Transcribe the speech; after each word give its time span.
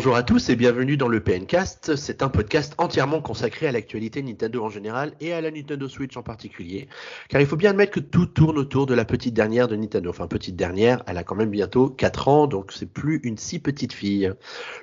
Bonjour 0.00 0.16
à 0.16 0.22
tous 0.22 0.48
et 0.48 0.56
bienvenue 0.56 0.96
dans 0.96 1.08
le 1.08 1.20
PNcast. 1.20 1.94
C'est 1.94 2.22
un 2.22 2.30
podcast 2.30 2.72
entièrement 2.78 3.20
consacré 3.20 3.66
à 3.66 3.72
l'actualité 3.72 4.22
Nintendo 4.22 4.64
en 4.64 4.70
général 4.70 5.12
et 5.20 5.34
à 5.34 5.42
la 5.42 5.50
Nintendo 5.50 5.90
Switch 5.90 6.16
en 6.16 6.22
particulier. 6.22 6.88
Car 7.28 7.42
il 7.42 7.46
faut 7.46 7.58
bien 7.58 7.72
admettre 7.72 7.92
que 7.92 8.00
tout 8.00 8.24
tourne 8.24 8.56
autour 8.56 8.86
de 8.86 8.94
la 8.94 9.04
petite 9.04 9.34
dernière 9.34 9.68
de 9.68 9.76
Nintendo. 9.76 10.08
Enfin, 10.08 10.26
petite 10.26 10.56
dernière, 10.56 11.02
elle 11.06 11.18
a 11.18 11.22
quand 11.22 11.34
même 11.34 11.50
bientôt 11.50 11.90
4 11.90 12.28
ans, 12.28 12.46
donc 12.46 12.72
c'est 12.72 12.90
plus 12.90 13.20
une 13.24 13.36
si 13.36 13.58
petite 13.58 13.92
fille. 13.92 14.32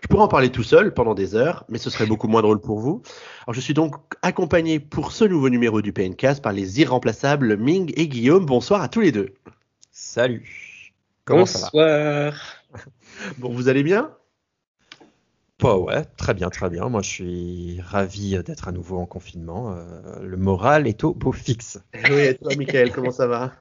Je 0.04 0.07
pourrais 0.07 0.21
en 0.21 0.27
parler 0.27 0.51
tout 0.51 0.61
seul 0.61 0.93
pendant 0.93 1.15
des 1.15 1.34
heures, 1.34 1.65
mais 1.68 1.79
ce 1.79 1.89
serait 1.89 2.05
beaucoup 2.05 2.27
moins 2.27 2.43
drôle 2.43 2.61
pour 2.61 2.77
vous. 2.77 3.02
Alors 3.47 3.55
je 3.55 3.59
suis 3.59 3.73
donc 3.73 3.95
accompagné 4.21 4.79
pour 4.79 5.13
ce 5.13 5.25
nouveau 5.25 5.49
numéro 5.49 5.81
du 5.81 5.93
PNcast 5.93 6.43
par 6.43 6.54
les 6.54 6.79
irremplaçables 6.79 7.57
Ming 7.57 7.91
et 7.96 8.07
Guillaume. 8.07 8.46
Bonsoir 8.46 8.83
à 8.83 8.88
tous 8.88 9.02
les 9.02 9.11
deux. 9.11 9.33
Salut. 9.89 10.93
Comment 11.25 11.39
Bonsoir. 11.39 11.71
Ça 11.71 12.29
va? 12.71 12.82
Bon, 13.39 13.52
vous 13.52 13.68
allez 13.68 13.82
bien? 13.82 14.11
Bah 15.60 15.75
ouais, 15.75 16.04
très 16.18 16.36
bien, 16.36 16.50
très 16.50 16.70
bien. 16.70 16.88
Moi, 16.88 17.02
je 17.02 17.10
suis 17.10 17.82
ravi 17.82 18.38
d'être 18.43 18.68
à 18.68 18.71
nouveau 18.71 18.97
en 18.97 19.07
confinement. 19.07 19.74
Euh, 19.74 20.20
le 20.21 20.38
moral 20.38 20.88
est 20.88 21.04
au 21.04 21.14
beau 21.14 21.32
fixe. 21.32 21.80
Oui, 22.11 22.21
et 22.21 22.36
toi, 22.36 22.56
Michael, 22.56 22.92
comment 22.92 23.11
ça 23.11 23.25
va? 23.25 23.54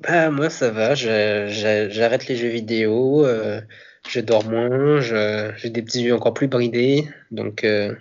Bah 0.00 0.30
moi, 0.30 0.50
ça 0.50 0.70
va. 0.70 0.94
J'arrête 0.94 2.28
les 2.28 2.36
jeux 2.36 2.48
vidéo. 2.48 3.24
Euh, 3.24 3.62
je 4.08 4.20
dors 4.20 4.44
moins. 4.44 5.00
J'ai 5.00 5.70
des 5.70 5.82
petits 5.82 6.02
yeux 6.02 6.14
encore 6.14 6.34
plus 6.34 6.48
bridés. 6.48 7.08
Donc, 7.30 7.64
euh, 7.64 7.94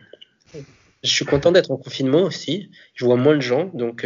je 1.04 1.10
suis 1.10 1.26
content 1.26 1.54
d'être 1.54 1.72
en 1.72 1.78
confinement 1.78 2.24
aussi. 2.24 2.70
Je 2.96 3.06
vois 3.06 3.16
moins 3.16 3.36
de 3.36 3.42
gens, 3.42 3.72
donc 3.74 4.06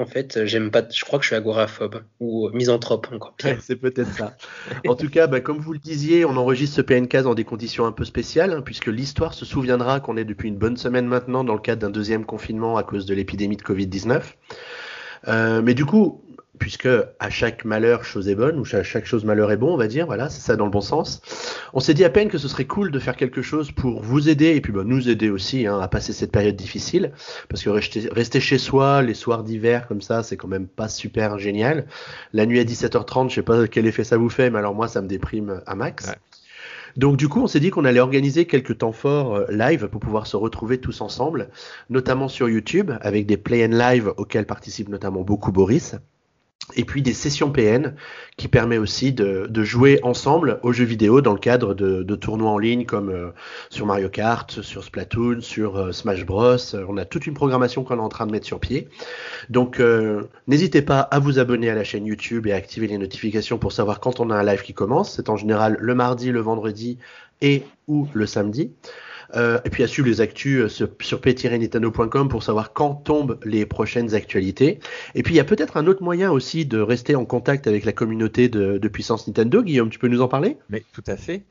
en 0.00 0.06
fait, 0.06 0.38
pas. 0.70 0.82
Je 0.90 1.04
crois 1.04 1.18
que 1.18 1.24
je 1.24 1.28
suis 1.28 1.36
agoraphobe 1.36 2.02
ou 2.18 2.48
misanthrope 2.50 3.08
encore 3.12 3.34
pire. 3.34 3.58
c'est 3.62 3.76
peut-être 3.76 4.12
ça. 4.12 4.36
en 4.88 4.94
tout 4.94 5.08
cas, 5.08 5.26
bah, 5.26 5.40
comme 5.40 5.58
vous 5.58 5.72
le 5.72 5.78
disiez, 5.78 6.24
on 6.24 6.36
enregistre 6.36 6.76
ce 6.76 6.82
PNK 6.82 7.18
dans 7.18 7.34
des 7.34 7.44
conditions 7.44 7.86
un 7.86 7.92
peu 7.92 8.04
spéciales, 8.04 8.52
hein, 8.52 8.62
puisque 8.62 8.86
l'histoire 8.86 9.34
se 9.34 9.44
souviendra 9.44 10.00
qu'on 10.00 10.16
est 10.16 10.24
depuis 10.24 10.48
une 10.48 10.56
bonne 10.56 10.76
semaine 10.76 11.06
maintenant 11.06 11.44
dans 11.44 11.54
le 11.54 11.60
cadre 11.60 11.82
d'un 11.82 11.90
deuxième 11.90 12.24
confinement 12.24 12.76
à 12.76 12.82
cause 12.82 13.06
de 13.06 13.14
l'épidémie 13.14 13.56
de 13.56 13.62
Covid-19. 13.62 14.22
Euh, 15.28 15.60
mais 15.62 15.74
du 15.74 15.84
coup, 15.84 16.22
puisque 16.60 16.88
à 17.18 17.30
chaque 17.30 17.64
malheur, 17.64 18.04
chose 18.04 18.28
est 18.28 18.36
bonne, 18.36 18.60
ou 18.60 18.64
à 18.72 18.82
chaque 18.84 19.06
chose 19.06 19.24
malheur 19.24 19.50
est 19.50 19.56
bon, 19.56 19.74
on 19.74 19.76
va 19.76 19.88
dire, 19.88 20.06
voilà, 20.06 20.28
c'est 20.28 20.42
ça 20.42 20.54
dans 20.54 20.66
le 20.66 20.70
bon 20.70 20.82
sens. 20.82 21.20
On 21.72 21.80
s'est 21.80 21.94
dit 21.94 22.04
à 22.04 22.10
peine 22.10 22.28
que 22.28 22.38
ce 22.38 22.46
serait 22.46 22.66
cool 22.66 22.92
de 22.92 22.98
faire 23.00 23.16
quelque 23.16 23.42
chose 23.42 23.72
pour 23.72 24.02
vous 24.02 24.28
aider, 24.28 24.54
et 24.54 24.60
puis 24.60 24.72
bah, 24.72 24.82
nous 24.84 25.08
aider 25.08 25.30
aussi 25.30 25.66
hein, 25.66 25.80
à 25.80 25.88
passer 25.88 26.12
cette 26.12 26.30
période 26.30 26.54
difficile, 26.54 27.12
parce 27.48 27.64
que 27.64 27.70
rester, 27.70 28.08
rester 28.12 28.40
chez 28.40 28.58
soi 28.58 29.02
les 29.02 29.14
soirs 29.14 29.42
d'hiver 29.42 29.88
comme 29.88 30.02
ça, 30.02 30.22
c'est 30.22 30.36
quand 30.36 30.48
même 30.48 30.68
pas 30.68 30.88
super 30.88 31.38
génial. 31.38 31.86
La 32.34 32.46
nuit 32.46 32.60
à 32.60 32.64
17h30, 32.64 33.30
je 33.30 33.36
sais 33.36 33.42
pas 33.42 33.66
quel 33.66 33.86
effet 33.86 34.04
ça 34.04 34.18
vous 34.18 34.28
fait, 34.28 34.50
mais 34.50 34.58
alors 34.58 34.74
moi, 34.74 34.86
ça 34.86 35.00
me 35.00 35.08
déprime 35.08 35.62
à 35.66 35.74
max. 35.74 36.12
Donc 36.96 37.16
du 37.16 37.28
coup, 37.28 37.40
on 37.40 37.46
s'est 37.46 37.60
dit 37.60 37.70
qu'on 37.70 37.84
allait 37.84 38.00
organiser 38.00 38.46
quelques 38.46 38.78
temps 38.78 38.92
forts 38.92 39.34
euh, 39.34 39.46
live 39.50 39.88
pour 39.88 40.00
pouvoir 40.00 40.26
se 40.26 40.36
retrouver 40.36 40.78
tous 40.78 41.00
ensemble, 41.00 41.48
notamment 41.88 42.28
sur 42.28 42.48
YouTube, 42.48 42.90
avec 43.00 43.26
des 43.26 43.36
play 43.36 43.64
and 43.64 43.70
live 43.70 44.12
auxquels 44.16 44.46
participe 44.46 44.88
notamment 44.88 45.22
beaucoup 45.22 45.52
Boris 45.52 45.96
et 46.76 46.84
puis 46.84 47.02
des 47.02 47.12
sessions 47.12 47.50
PN 47.50 47.94
qui 48.36 48.48
permet 48.48 48.78
aussi 48.78 49.12
de, 49.12 49.48
jouer 49.62 50.00
ensemble 50.02 50.58
aux 50.62 50.72
jeux 50.72 50.84
vidéo 50.84 51.20
dans 51.20 51.32
le 51.32 51.38
cadre 51.38 51.74
de, 51.74 52.14
tournois 52.14 52.50
en 52.50 52.58
ligne 52.58 52.86
comme 52.86 53.10
euh, 53.10 53.30
sur 53.68 53.86
Mario 53.86 54.08
Kart, 54.08 54.62
sur 54.62 54.84
Splatoon, 54.84 55.40
sur 55.40 55.76
euh, 55.76 55.92
Smash 55.92 56.24
Bros. 56.24 56.56
On 56.88 56.96
a 56.96 57.04
toute 57.04 57.26
une 57.26 57.34
programmation 57.34 57.84
qu'on 57.84 57.96
est 57.96 58.00
en 58.00 58.08
train 58.08 58.26
de 58.26 58.32
mettre 58.32 58.46
sur 58.46 58.60
pied. 58.60 58.88
Donc 59.48 59.80
euh, 59.80 60.22
n'hésitez 60.46 60.82
pas 60.82 61.00
à 61.00 61.18
vous 61.18 61.38
abonner 61.38 61.70
à 61.70 61.74
la 61.74 61.84
chaîne 61.84 62.06
YouTube 62.06 62.46
et 62.46 62.52
à 62.52 62.56
activer 62.56 62.86
les 62.86 62.98
notifications 62.98 63.58
pour 63.58 63.72
savoir 63.72 64.00
quand 64.00 64.20
on 64.20 64.30
a 64.30 64.34
un 64.34 64.44
live 64.44 64.62
qui 64.62 64.74
commence. 64.74 65.16
C'est 65.16 65.28
en 65.28 65.36
général 65.36 65.76
le 65.78 65.94
mardi, 65.94 66.30
le 66.30 66.40
vendredi 66.40 66.98
et 67.42 67.62
ou 67.88 68.08
le 68.14 68.26
samedi. 68.26 68.72
Euh, 69.36 69.60
et 69.64 69.70
puis 69.70 69.82
à 69.82 69.86
suivre 69.86 70.08
les 70.08 70.20
actus 70.20 70.80
euh, 70.80 70.88
sur, 71.00 71.20
p-nintendo.com 71.20 72.28
pour 72.28 72.42
savoir 72.42 72.72
quand 72.72 72.94
tombent 72.94 73.38
les 73.44 73.64
prochaines 73.64 74.14
actualités. 74.14 74.80
Et 75.14 75.22
puis 75.22 75.34
il 75.34 75.36
y 75.36 75.40
a 75.40 75.44
peut-être 75.44 75.76
un 75.76 75.86
autre 75.86 76.02
moyen 76.02 76.30
aussi 76.30 76.66
de 76.66 76.80
rester 76.80 77.14
en 77.14 77.24
contact 77.24 77.66
avec 77.66 77.84
la 77.84 77.92
communauté 77.92 78.48
de, 78.48 78.88
puissance 78.88 79.28
Nintendo. 79.28 79.62
Guillaume, 79.62 79.90
tu 79.90 79.98
peux 79.98 80.08
nous 80.08 80.20
en 80.20 80.28
parler? 80.28 80.56
Mais 80.68 80.82
tout 80.92 81.04
à 81.06 81.16
fait. 81.16 81.44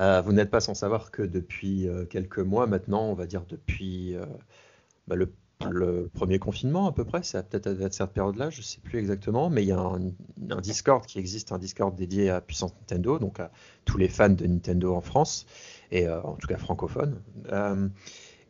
Euh, 0.00 0.20
vous 0.22 0.32
n'êtes 0.32 0.50
pas 0.50 0.60
sans 0.60 0.74
savoir 0.74 1.12
que 1.12 1.22
depuis 1.22 1.86
quelques 2.10 2.40
mois 2.40 2.66
maintenant, 2.66 3.04
on 3.04 3.14
va 3.14 3.26
dire 3.26 3.42
depuis 3.48 4.16
bah, 5.06 5.14
le, 5.14 5.30
premier 6.12 6.40
confinement 6.40 6.88
à 6.88 6.92
peu 6.92 7.04
près, 7.04 7.22
c'est 7.22 7.48
peut-être 7.48 7.80
à 7.80 7.90
cette 7.90 8.10
période-là, 8.10 8.50
je 8.50 8.58
ne 8.58 8.64
sais 8.64 8.80
plus 8.82 8.98
exactement, 8.98 9.50
mais 9.50 9.62
il 9.62 9.68
y 9.68 9.72
a 9.72 9.78
un, 9.78 10.60
Discord 10.60 11.06
qui 11.06 11.20
existe, 11.20 11.52
un 11.52 11.58
Discord 11.58 11.94
dédié 11.94 12.28
à 12.30 12.40
Puissance 12.40 12.72
Nintendo, 12.80 13.20
donc 13.20 13.38
à 13.38 13.52
tous 13.84 13.98
les 13.98 14.08
fans 14.08 14.30
de 14.30 14.46
Nintendo 14.46 14.94
en 14.94 15.00
France 15.00 15.46
et 15.90 16.06
euh, 16.06 16.20
en 16.22 16.34
tout 16.34 16.46
cas 16.46 16.56
francophone. 16.56 17.20
Euh, 17.52 17.88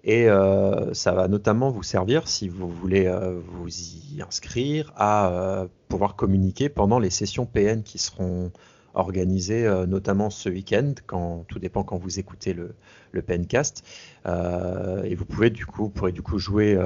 et 0.02 0.28
euh, 0.28 0.92
ça 0.92 1.12
va 1.12 1.28
notamment 1.28 1.70
vous 1.70 1.82
servir 1.82 2.28
si 2.28 2.48
vous 2.48 2.68
voulez 2.68 3.10
vous 3.46 3.68
y 3.68 4.20
inscrire 4.20 4.92
à 4.96 5.64
pouvoir 5.88 6.14
communiquer 6.14 6.68
pendant 6.68 6.98
les 6.98 7.08
sessions 7.08 7.46
PN 7.46 7.82
qui 7.82 7.96
seront 7.96 8.52
organisées 8.92 9.66
notamment 9.88 10.28
ce 10.28 10.50
week-end, 10.50 10.92
quand 11.06 11.46
tout 11.48 11.58
dépend 11.58 11.84
quand 11.84 11.96
vous 11.96 12.18
écoutez 12.18 12.52
le, 12.52 12.74
le 13.12 13.22
PNcast. 13.22 13.82
et 14.26 15.14
vous 15.14 15.24
pouvez 15.24 15.48
du 15.48 15.64
coup, 15.64 15.88
pourrez 15.88 16.12
du 16.12 16.20
coup 16.20 16.38
jouer 16.38 16.78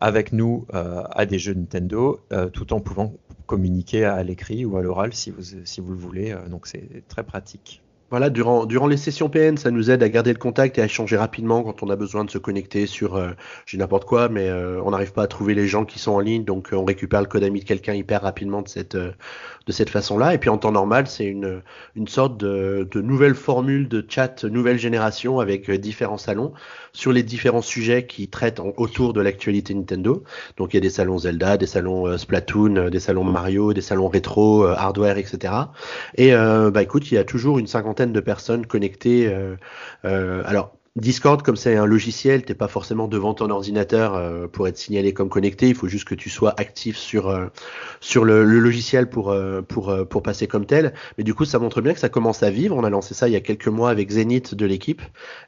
avec 0.00 0.32
nous 0.32 0.64
à 0.70 1.26
des 1.26 1.40
jeux 1.40 1.54
Nintendo, 1.54 2.20
tout 2.52 2.72
en 2.72 2.78
pouvant 2.78 3.14
communiquer 3.46 4.04
à 4.04 4.22
l'écrit 4.22 4.64
ou 4.64 4.76
à 4.76 4.82
l'oral 4.82 5.12
si 5.12 5.32
vous, 5.32 5.42
si 5.64 5.80
vous 5.80 5.90
le 5.90 5.98
voulez. 5.98 6.36
donc 6.48 6.68
c'est 6.68 7.02
très 7.08 7.24
pratique. 7.24 7.82
Voilà, 8.10 8.30
durant, 8.30 8.64
durant 8.64 8.86
les 8.86 8.96
sessions 8.96 9.28
PN, 9.28 9.58
ça 9.58 9.70
nous 9.70 9.90
aide 9.90 10.02
à 10.02 10.08
garder 10.08 10.32
le 10.32 10.38
contact 10.38 10.78
et 10.78 10.80
à 10.80 10.86
échanger 10.86 11.18
rapidement 11.18 11.62
quand 11.62 11.82
on 11.82 11.90
a 11.90 11.96
besoin 11.96 12.24
de 12.24 12.30
se 12.30 12.38
connecter 12.38 12.86
sur, 12.86 13.16
euh, 13.16 13.32
j'ai 13.66 13.76
n'importe 13.76 14.06
quoi, 14.06 14.30
mais 14.30 14.48
euh, 14.48 14.80
on 14.82 14.92
n'arrive 14.92 15.12
pas 15.12 15.24
à 15.24 15.26
trouver 15.26 15.54
les 15.54 15.68
gens 15.68 15.84
qui 15.84 15.98
sont 15.98 16.12
en 16.12 16.20
ligne, 16.20 16.42
donc 16.44 16.72
euh, 16.72 16.76
on 16.76 16.86
récupère 16.86 17.20
le 17.20 17.26
code 17.26 17.44
ami 17.44 17.60
de 17.60 17.66
quelqu'un 17.66 17.92
hyper 17.92 18.22
rapidement 18.22 18.62
de 18.62 18.68
cette, 18.68 18.94
euh, 18.94 19.12
de 19.66 19.72
cette 19.72 19.90
façon-là. 19.90 20.32
Et 20.32 20.38
puis 20.38 20.48
en 20.48 20.56
temps 20.56 20.72
normal, 20.72 21.06
c'est 21.06 21.26
une, 21.26 21.60
une 21.96 22.08
sorte 22.08 22.38
de, 22.38 22.88
de 22.90 23.02
nouvelle 23.02 23.34
formule 23.34 23.88
de 23.88 24.02
chat 24.08 24.42
nouvelle 24.44 24.78
génération 24.78 25.38
avec 25.38 25.70
différents 25.70 26.16
salons 26.16 26.54
sur 26.94 27.12
les 27.12 27.22
différents 27.22 27.60
sujets 27.60 28.06
qui 28.06 28.28
traitent 28.28 28.58
en, 28.58 28.72
autour 28.78 29.12
de 29.12 29.20
l'actualité 29.20 29.74
Nintendo. 29.74 30.24
Donc 30.56 30.72
il 30.72 30.78
y 30.78 30.78
a 30.78 30.80
des 30.80 30.88
salons 30.88 31.18
Zelda, 31.18 31.58
des 31.58 31.66
salons 31.66 32.16
Splatoon, 32.16 32.88
des 32.88 33.00
salons 33.00 33.24
Mario, 33.24 33.74
des 33.74 33.82
salons 33.82 34.08
rétro, 34.08 34.64
hardware, 34.64 35.18
etc. 35.18 35.52
Et 36.16 36.32
bah 36.32 36.82
écoute, 36.82 37.10
il 37.10 37.16
y 37.16 37.18
a 37.18 37.24
toujours 37.24 37.58
une 37.58 37.66
cinquantaine 37.66 37.97
de 38.06 38.20
personnes 38.20 38.66
connectées. 38.66 39.26
Euh, 39.28 39.56
euh, 40.04 40.42
alors, 40.46 40.77
Discord, 40.98 41.42
comme 41.42 41.54
c'est 41.54 41.76
un 41.76 41.86
logiciel, 41.86 42.42
t'es 42.42 42.54
pas 42.54 42.66
forcément 42.66 43.06
devant 43.06 43.32
ton 43.32 43.50
ordinateur 43.50 44.16
euh, 44.16 44.48
pour 44.48 44.66
être 44.66 44.76
signalé 44.76 45.12
comme 45.12 45.28
connecté. 45.28 45.68
Il 45.68 45.76
faut 45.76 45.86
juste 45.86 46.08
que 46.08 46.16
tu 46.16 46.28
sois 46.28 46.54
actif 46.56 46.96
sur 46.96 47.28
euh, 47.28 47.46
sur 48.00 48.24
le, 48.24 48.44
le, 48.44 48.58
logiciel 48.58 49.08
pour 49.08 49.30
euh, 49.30 49.62
pour 49.62 49.94
pour 50.08 50.22
passer 50.24 50.48
comme 50.48 50.66
tel. 50.66 50.92
Mais 51.16 51.22
du 51.22 51.34
coup, 51.34 51.44
ça 51.44 51.60
montre 51.60 51.80
bien 51.82 51.94
que 51.94 52.00
ça 52.00 52.08
commence 52.08 52.42
à 52.42 52.50
vivre. 52.50 52.76
On 52.76 52.82
a 52.82 52.90
lancé 52.90 53.14
ça 53.14 53.28
il 53.28 53.32
y 53.32 53.36
a 53.36 53.40
quelques 53.40 53.68
mois 53.68 53.90
avec 53.90 54.10
Zenith 54.10 54.56
de 54.56 54.66
l'équipe 54.66 55.00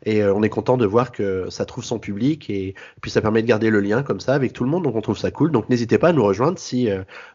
et 0.07 0.25
on 0.25 0.45
est 0.45 0.49
content 0.49 0.77
de 0.77 0.87
voir 0.87 1.11
que 1.11 1.51
ça 1.51 1.65
trouve 1.65 1.83
son 1.85 1.99
public 1.99 2.49
et 2.49 2.77
puis 3.01 3.11
ça 3.11 3.21
permet 3.21 3.43
de 3.43 3.49
garder 3.49 3.71
le 3.71 3.81
lien 3.81 4.05
comme 4.05 4.21
ça 4.21 4.35
avec 4.35 4.53
tout 4.53 4.63
le 4.63 4.71
monde. 4.71 4.85
Donc 4.85 4.95
on 4.95 5.01
trouve 5.01 5.19
ça 5.19 5.33
cool. 5.33 5.51
Donc 5.51 5.69
n'hésitez 5.69 5.99
pas 5.99 6.11
à 6.11 6.13
nous 6.13 6.25
rejoindre 6.25 6.61
si 6.61 6.89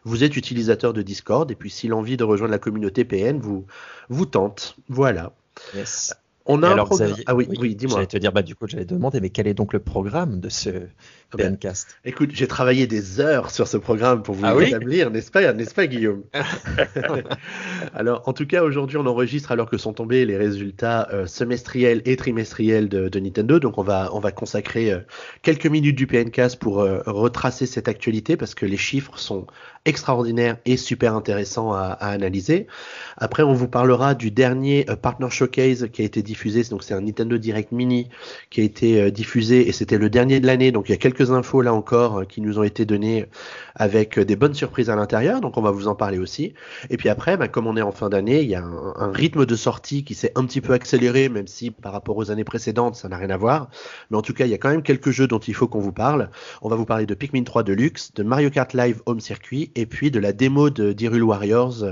vous 0.04 0.24
êtes 0.24 0.36
utilisateur 0.36 0.94
de 0.94 1.02
Discord 1.02 1.50
et 1.50 1.54
puis 1.54 1.68
si 1.68 1.86
l'envie 1.86 2.16
de 2.16 2.24
rejoindre 2.24 2.52
la 2.52 2.58
communauté 2.58 3.04
PN 3.04 3.38
vous 3.38 3.66
vous 4.08 4.24
tente. 4.24 4.76
Voilà. 4.88 5.32
Yes. 5.74 6.14
On 6.48 6.62
a 6.62 6.70
alors, 6.70 6.86
un 6.86 6.88
programme. 6.88 7.16
Ah 7.26 7.34
oui, 7.34 7.46
oui, 7.48 7.56
oui 7.60 7.74
dis-moi. 7.74 7.96
J'allais 7.96 8.06
te 8.06 8.16
dire, 8.18 8.32
bah, 8.32 8.42
du 8.42 8.54
coup, 8.54 8.66
j'allais 8.68 8.84
demander, 8.84 9.20
mais 9.20 9.30
quel 9.30 9.48
est 9.48 9.54
donc 9.54 9.72
le 9.72 9.80
programme 9.80 10.38
de 10.38 10.48
ce 10.48 10.70
PNcast 11.36 11.98
Écoute, 12.04 12.30
j'ai 12.32 12.46
travaillé 12.46 12.86
des 12.86 13.20
heures 13.20 13.50
sur 13.50 13.66
ce 13.66 13.76
programme 13.76 14.22
pour 14.22 14.36
vous 14.36 14.44
ah 14.44 14.54
établir, 14.62 15.10
n'est-ce 15.10 15.32
pas, 15.32 15.52
n'est-ce 15.52 15.74
pas, 15.74 15.86
Guillaume? 15.88 16.22
Alors, 17.94 18.22
en 18.28 18.32
tout 18.32 18.46
cas, 18.46 18.62
aujourd'hui, 18.62 18.96
on 18.96 19.06
enregistre 19.06 19.50
alors 19.50 19.68
que 19.68 19.76
sont 19.76 19.92
tombés 19.92 20.24
les 20.24 20.36
résultats 20.36 21.08
euh, 21.12 21.26
semestriels 21.26 22.00
et 22.04 22.16
trimestriels 22.16 22.88
de, 22.88 23.08
de, 23.08 23.20
Nintendo. 23.20 23.58
Donc, 23.58 23.78
on 23.78 23.82
va, 23.82 24.10
on 24.12 24.20
va 24.20 24.30
consacrer 24.30 24.92
euh, 24.92 25.00
quelques 25.42 25.66
minutes 25.66 25.96
du 25.96 26.06
PNcast 26.06 26.60
pour 26.60 26.80
euh, 26.80 27.00
retracer 27.06 27.66
cette 27.66 27.88
actualité 27.88 28.36
parce 28.36 28.54
que 28.54 28.66
les 28.66 28.76
chiffres 28.76 29.18
sont 29.18 29.46
extraordinaires 29.84 30.58
et 30.64 30.76
super 30.76 31.14
intéressants 31.14 31.72
à, 31.72 31.86
à 31.86 32.10
analyser. 32.10 32.68
Après, 33.16 33.42
on 33.42 33.52
vous 33.52 33.68
parlera 33.68 34.14
du 34.14 34.30
dernier 34.30 34.84
Partner 35.02 35.30
Showcase 35.30 35.88
qui 35.92 36.02
a 36.02 36.04
été 36.04 36.22
diffusé. 36.22 36.35
Donc, 36.70 36.82
c'est 36.82 36.94
un 36.94 37.00
Nintendo 37.00 37.38
Direct 37.38 37.72
Mini 37.72 38.08
qui 38.50 38.60
a 38.60 38.64
été 38.64 39.00
euh, 39.00 39.10
diffusé 39.10 39.68
et 39.68 39.72
c'était 39.72 39.98
le 39.98 40.10
dernier 40.10 40.40
de 40.40 40.46
l'année. 40.46 40.70
Donc, 40.70 40.88
il 40.88 40.92
y 40.92 40.94
a 40.94 40.98
quelques 40.98 41.30
infos 41.30 41.62
là 41.62 41.72
encore 41.72 42.18
euh, 42.18 42.24
qui 42.24 42.40
nous 42.40 42.58
ont 42.58 42.62
été 42.62 42.84
données 42.84 43.26
avec 43.74 44.18
des 44.18 44.36
bonnes 44.36 44.54
surprises 44.54 44.90
à 44.90 44.96
l'intérieur. 44.96 45.40
Donc, 45.40 45.56
on 45.56 45.62
va 45.62 45.70
vous 45.70 45.88
en 45.88 45.94
parler 45.94 46.18
aussi. 46.18 46.54
Et 46.90 46.96
puis 46.96 47.08
après, 47.08 47.36
bah, 47.36 47.48
comme 47.48 47.66
on 47.66 47.76
est 47.76 47.82
en 47.82 47.92
fin 47.92 48.08
d'année, 48.08 48.42
il 48.42 48.48
y 48.48 48.54
a 48.54 48.62
un, 48.62 48.94
un, 48.96 49.12
rythme 49.12 49.46
de 49.46 49.56
sortie 49.56 50.04
qui 50.04 50.14
s'est 50.14 50.32
un 50.34 50.44
petit 50.44 50.60
peu 50.60 50.72
accéléré, 50.72 51.28
même 51.28 51.46
si 51.46 51.70
par 51.70 51.92
rapport 51.92 52.16
aux 52.16 52.30
années 52.30 52.44
précédentes, 52.44 52.96
ça 52.96 53.08
n'a 53.08 53.16
rien 53.16 53.30
à 53.30 53.36
voir. 53.36 53.68
Mais 54.10 54.16
en 54.16 54.22
tout 54.22 54.34
cas, 54.34 54.44
il 54.44 54.50
y 54.50 54.54
a 54.54 54.58
quand 54.58 54.70
même 54.70 54.82
quelques 54.82 55.10
jeux 55.10 55.26
dont 55.26 55.38
il 55.38 55.54
faut 55.54 55.68
qu'on 55.68 55.80
vous 55.80 55.92
parle. 55.92 56.30
On 56.62 56.68
va 56.68 56.76
vous 56.76 56.86
parler 56.86 57.06
de 57.06 57.14
Pikmin 57.14 57.44
3 57.44 57.62
Deluxe, 57.62 58.12
de 58.14 58.22
Mario 58.22 58.50
Kart 58.50 58.72
Live 58.74 59.02
Home 59.06 59.20
Circuit 59.20 59.72
et 59.74 59.86
puis 59.86 60.10
de 60.10 60.20
la 60.20 60.32
démo 60.32 60.70
de 60.70 60.92
d'Hyrule 60.92 61.24
Warriors 61.24 61.82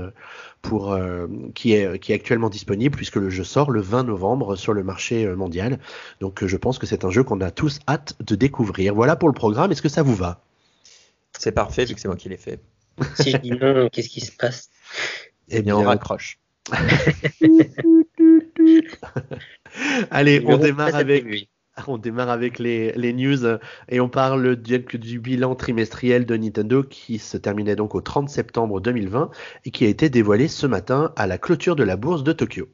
pour, 0.67 0.93
euh, 0.93 1.27
qui, 1.53 1.73
est, 1.73 1.99
qui 1.99 2.11
est 2.11 2.15
actuellement 2.15 2.49
disponible 2.49 2.95
puisque 2.95 3.15
le 3.17 3.29
jeu 3.29 3.43
sort 3.43 3.71
le 3.71 3.81
20 3.81 4.03
novembre 4.03 4.55
sur 4.55 4.73
le 4.73 4.83
marché 4.83 5.25
euh, 5.25 5.35
mondial. 5.35 5.79
Donc 6.19 6.45
je 6.45 6.57
pense 6.57 6.79
que 6.79 6.85
c'est 6.85 7.05
un 7.05 7.09
jeu 7.09 7.23
qu'on 7.23 7.41
a 7.41 7.51
tous 7.51 7.79
hâte 7.87 8.15
de 8.19 8.35
découvrir. 8.35 8.93
Voilà 8.95 9.15
pour 9.15 9.29
le 9.29 9.33
programme. 9.33 9.71
Est-ce 9.71 9.81
que 9.81 9.89
ça 9.89 10.03
vous 10.03 10.15
va? 10.15 10.41
C'est 11.37 11.51
parfait 11.51 11.85
vu 11.85 11.95
que 11.95 12.01
c'est 12.01 12.07
moi 12.07 12.17
qui 12.17 12.29
l'ai 12.29 12.37
fait. 12.37 12.59
Si 13.15 13.31
je 13.31 13.37
dis 13.37 13.51
non, 13.51 13.89
qu'est-ce 13.91 14.09
qui 14.09 14.21
se 14.21 14.31
passe? 14.31 14.69
Eh 15.49 15.61
bien, 15.61 15.75
on 15.75 15.83
raccroche. 15.83 16.39
Allez, 20.09 20.41
on 20.45 20.57
démarre 20.57 20.95
avec. 20.95 21.49
On 21.87 21.97
démarre 21.97 22.29
avec 22.29 22.59
les, 22.59 23.13
news 23.13 23.45
et 23.89 23.99
on 23.99 24.09
parle 24.09 24.55
du, 24.55 25.19
bilan 25.19 25.55
trimestriel 25.55 26.25
de 26.25 26.37
Nintendo 26.37 26.83
qui 26.83 27.19
se 27.19 27.37
terminait 27.37 27.75
donc 27.75 27.95
au 27.95 28.01
30 28.01 28.29
septembre 28.29 28.79
2020 28.79 29.29
et 29.65 29.71
qui 29.71 29.85
a 29.85 29.89
été 29.89 30.09
dévoilé 30.09 30.47
ce 30.47 30.67
matin 30.67 31.11
à 31.15 31.27
la 31.27 31.37
clôture 31.37 31.75
de 31.75 31.83
la 31.83 31.97
bourse 31.97 32.23
de 32.23 32.31
Tokyo. 32.31 32.67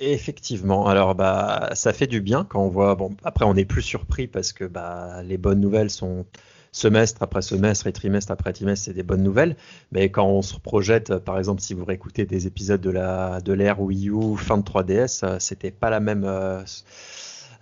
Effectivement, 0.00 0.86
alors 0.86 1.16
bah 1.16 1.70
ça 1.74 1.92
fait 1.92 2.06
du 2.06 2.20
bien 2.20 2.44
quand 2.44 2.62
on 2.62 2.68
voit. 2.68 2.94
Bon, 2.94 3.16
après 3.24 3.44
on 3.44 3.54
n'est 3.54 3.64
plus 3.64 3.82
surpris 3.82 4.28
parce 4.28 4.52
que 4.52 4.64
bah 4.64 5.22
les 5.24 5.38
bonnes 5.38 5.60
nouvelles 5.60 5.90
sont 5.90 6.24
semestre 6.70 7.22
après 7.22 7.42
semestre 7.42 7.86
et 7.86 7.92
trimestre 7.92 8.30
après 8.30 8.52
trimestre, 8.52 8.84
c'est 8.86 8.94
des 8.94 9.02
bonnes 9.02 9.22
nouvelles. 9.22 9.56
Mais 9.90 10.10
quand 10.10 10.26
on 10.26 10.42
se 10.42 10.56
projette, 10.58 11.16
par 11.18 11.38
exemple, 11.38 11.60
si 11.60 11.74
vous 11.74 11.84
réécoutez 11.84 12.26
des 12.26 12.46
épisodes 12.46 12.80
de 12.80 12.90
la 12.90 13.40
de 13.40 13.52
l'ère 13.52 13.80
Wii 13.80 14.10
U 14.10 14.36
fin 14.36 14.58
de 14.58 14.62
3DS, 14.62 15.24
euh, 15.24 15.38
c'était 15.40 15.70
pas 15.72 15.90
la 15.90 16.00
même. 16.00 16.24
Euh, 16.24 16.60
euh, 16.60 16.64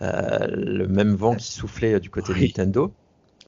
le 0.01 0.87
même 0.87 1.15
vent 1.15 1.35
qui 1.35 1.53
soufflait 1.53 2.01
du 2.01 2.11
côté 2.11 2.35
de 2.35 2.39
Nintendo. 2.41 2.93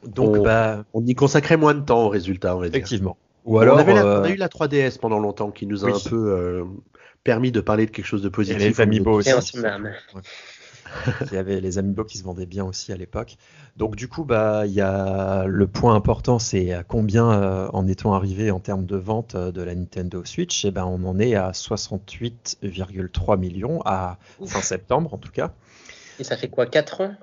Donc, 0.06 0.37
on, 0.37 0.43
bah, 0.43 0.85
on 0.95 1.05
y 1.05 1.15
consacrait 1.15 1.56
moins 1.56 1.75
de 1.75 1.81
temps 1.81 2.05
au 2.05 2.09
résultat, 2.09 2.56
on 2.56 2.61
va 2.61 2.69
dire. 2.69 2.77
Effectivement. 2.77 3.17
Ou 3.45 3.59
alors, 3.59 3.77
on, 3.77 3.81
avait 3.81 3.93
on, 3.95 4.23
a 4.23 4.31
eu 4.31 4.37
la 4.37 4.49
3DS 4.49 4.99
pendant 4.99 5.19
longtemps 5.19 5.50
qui 5.50 5.67
nous 5.67 5.85
a 5.85 5.89
un 5.89 5.99
peu 5.99 6.33
euh, 6.33 6.65
permis 7.25 7.50
de 7.50 7.61
parler 7.61 7.87
de 7.87 7.91
quelque 7.91 8.06
chose 8.06 8.23
de 8.23 8.29
positif. 8.29 8.61
Et 8.61 8.69
les 8.69 8.81
Amiibo 8.81 9.12
aussi. 9.12 9.31
Il 11.31 11.35
y 11.35 11.37
avait 11.37 11.61
les 11.61 11.79
Amiibo 11.79 12.05
qui 12.05 12.19
se 12.19 12.25
vendaient 12.25 12.47
bien 12.47 12.65
aussi 12.65 12.93
à 12.93 12.97
l'époque. 12.97 13.37
Donc 13.77 13.97
du 13.97 14.09
coup, 14.09 14.25
bah, 14.25 14.67
il 14.67 14.73
y 14.73 14.81
a 14.81 15.47
le 15.47 15.67
point 15.67 15.95
important, 15.95 16.39
c'est 16.39 16.73
à 16.73 16.83
combien 16.83 17.31
euh, 17.31 17.69
en 17.73 17.87
est-on 17.87 18.12
arrivé 18.12 18.50
en 18.50 18.61
termes 18.61 18.87
de 18.87 18.97
vente 18.97 19.37
de 19.37 19.62
la 19.62 19.75
Nintendo 19.75 20.25
Switch? 20.25 20.65
Et 20.65 20.71
ben, 20.71 20.85
on 20.85 21.05
en 21.05 21.19
est 21.19 21.35
à 21.35 21.50
68,3 21.53 23.39
millions 23.39 23.81
à 23.85 24.19
fin 24.47 24.62
septembre 24.62 25.15
en 25.15 25.19
tout 25.19 25.33
cas. 25.33 25.53
Et 26.19 26.25
ça 26.25 26.37
fait 26.37 26.49
quoi 26.49 26.67
4 26.67 27.03
ans? 27.03 27.15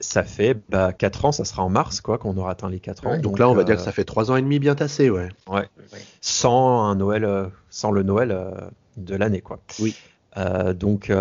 Ça 0.00 0.22
fait 0.22 0.56
bah, 0.68 0.92
4 0.92 1.26
ans, 1.26 1.32
ça 1.32 1.44
sera 1.44 1.62
en 1.62 1.68
mars 1.68 2.00
quoi 2.00 2.18
qu'on 2.18 2.36
aura 2.36 2.52
atteint 2.52 2.68
les 2.68 2.80
4 2.80 3.06
ans. 3.06 3.14
donc, 3.14 3.22
donc, 3.22 3.38
là, 3.38 3.48
on 3.48 3.54
va 3.54 3.62
euh... 3.62 3.64
dire 3.64 3.76
que 3.76 3.82
ça 3.82 3.92
fait 3.92 4.04
3 4.04 4.30
ans 4.30 4.36
et 4.36 4.42
demi 4.42 4.58
bien 4.58 4.74
tassé, 4.74 5.10
ouais. 5.10 5.28
Ouais. 5.48 5.68
Sans 6.20 6.84
un 6.84 6.94
Noël, 6.96 7.24
euh, 7.24 7.46
sans 7.70 7.90
le 7.90 8.02
Noël 8.02 8.32
euh, 8.32 8.50
de 8.96 9.14
l'année, 9.14 9.40
quoi. 9.40 9.60
Oui. 9.80 9.94
Euh, 10.36 10.74
donc 10.74 11.12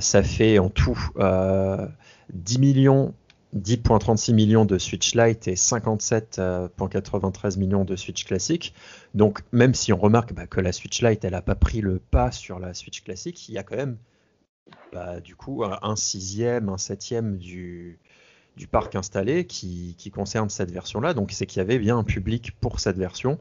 ça 0.00 0.22
fait 0.22 0.58
en 0.58 0.70
tout 0.70 0.98
10 2.32 2.58
millions 2.58 3.14
10.36 3.54 4.32
millions 4.32 4.64
de 4.64 4.78
Switch 4.78 5.14
Lite 5.14 5.46
et 5.46 5.54
57.93 5.54 7.58
millions 7.58 7.84
de 7.84 7.96
Switch 7.96 8.24
classique. 8.24 8.72
Donc 9.14 9.40
même 9.52 9.74
si 9.74 9.92
on 9.92 9.98
remarque 9.98 10.32
bah, 10.32 10.46
que 10.46 10.60
la 10.60 10.72
Switch 10.72 11.02
Lite 11.02 11.24
elle 11.24 11.32
n'a 11.32 11.42
pas 11.42 11.54
pris 11.54 11.82
le 11.82 11.98
pas 11.98 12.32
sur 12.32 12.58
la 12.58 12.72
Switch 12.72 13.02
classique, 13.02 13.50
il 13.50 13.54
y 13.54 13.58
a 13.58 13.62
quand 13.62 13.76
même 13.76 13.98
bah, 14.92 15.20
du 15.20 15.36
coup 15.36 15.64
un 15.64 15.96
sixième, 15.96 16.68
un 16.68 16.78
septième 16.78 17.38
du, 17.38 17.98
du 18.56 18.66
parc 18.66 18.94
installé 18.94 19.46
qui, 19.46 19.94
qui 19.98 20.10
concerne 20.10 20.50
cette 20.50 20.70
version-là. 20.70 21.14
Donc 21.14 21.32
c'est 21.32 21.46
qu'il 21.46 21.58
y 21.58 21.60
avait 21.60 21.78
bien 21.78 21.98
un 21.98 22.04
public 22.04 22.52
pour 22.60 22.80
cette 22.80 22.96
version 22.96 23.38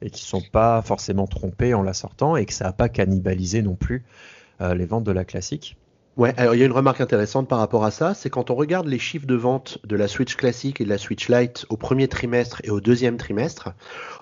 et 0.00 0.10
qui 0.10 0.24
ne 0.24 0.28
sont 0.28 0.42
pas 0.52 0.82
forcément 0.82 1.26
trompés 1.26 1.74
en 1.74 1.82
la 1.82 1.94
sortant 1.94 2.36
et 2.36 2.46
que 2.46 2.52
ça 2.52 2.64
n'a 2.66 2.72
pas 2.72 2.88
cannibalisé 2.88 3.62
non 3.62 3.74
plus 3.74 4.04
euh, 4.60 4.74
les 4.74 4.86
ventes 4.86 5.04
de 5.04 5.12
la 5.12 5.24
classique. 5.24 5.76
Ouais, 6.18 6.34
alors 6.36 6.54
il 6.54 6.58
y 6.58 6.62
a 6.62 6.66
une 6.66 6.72
remarque 6.72 7.00
intéressante 7.00 7.48
par 7.48 7.58
rapport 7.58 7.86
à 7.86 7.90
ça, 7.90 8.12
c'est 8.12 8.28
quand 8.28 8.50
on 8.50 8.54
regarde 8.54 8.86
les 8.86 8.98
chiffres 8.98 9.26
de 9.26 9.34
vente 9.34 9.78
de 9.84 9.96
la 9.96 10.08
Switch 10.08 10.36
classique 10.36 10.82
et 10.82 10.84
de 10.84 10.90
la 10.90 10.98
Switch 10.98 11.30
Lite 11.30 11.64
au 11.70 11.78
premier 11.78 12.06
trimestre 12.06 12.60
et 12.64 12.70
au 12.70 12.82
deuxième 12.82 13.16
trimestre. 13.16 13.70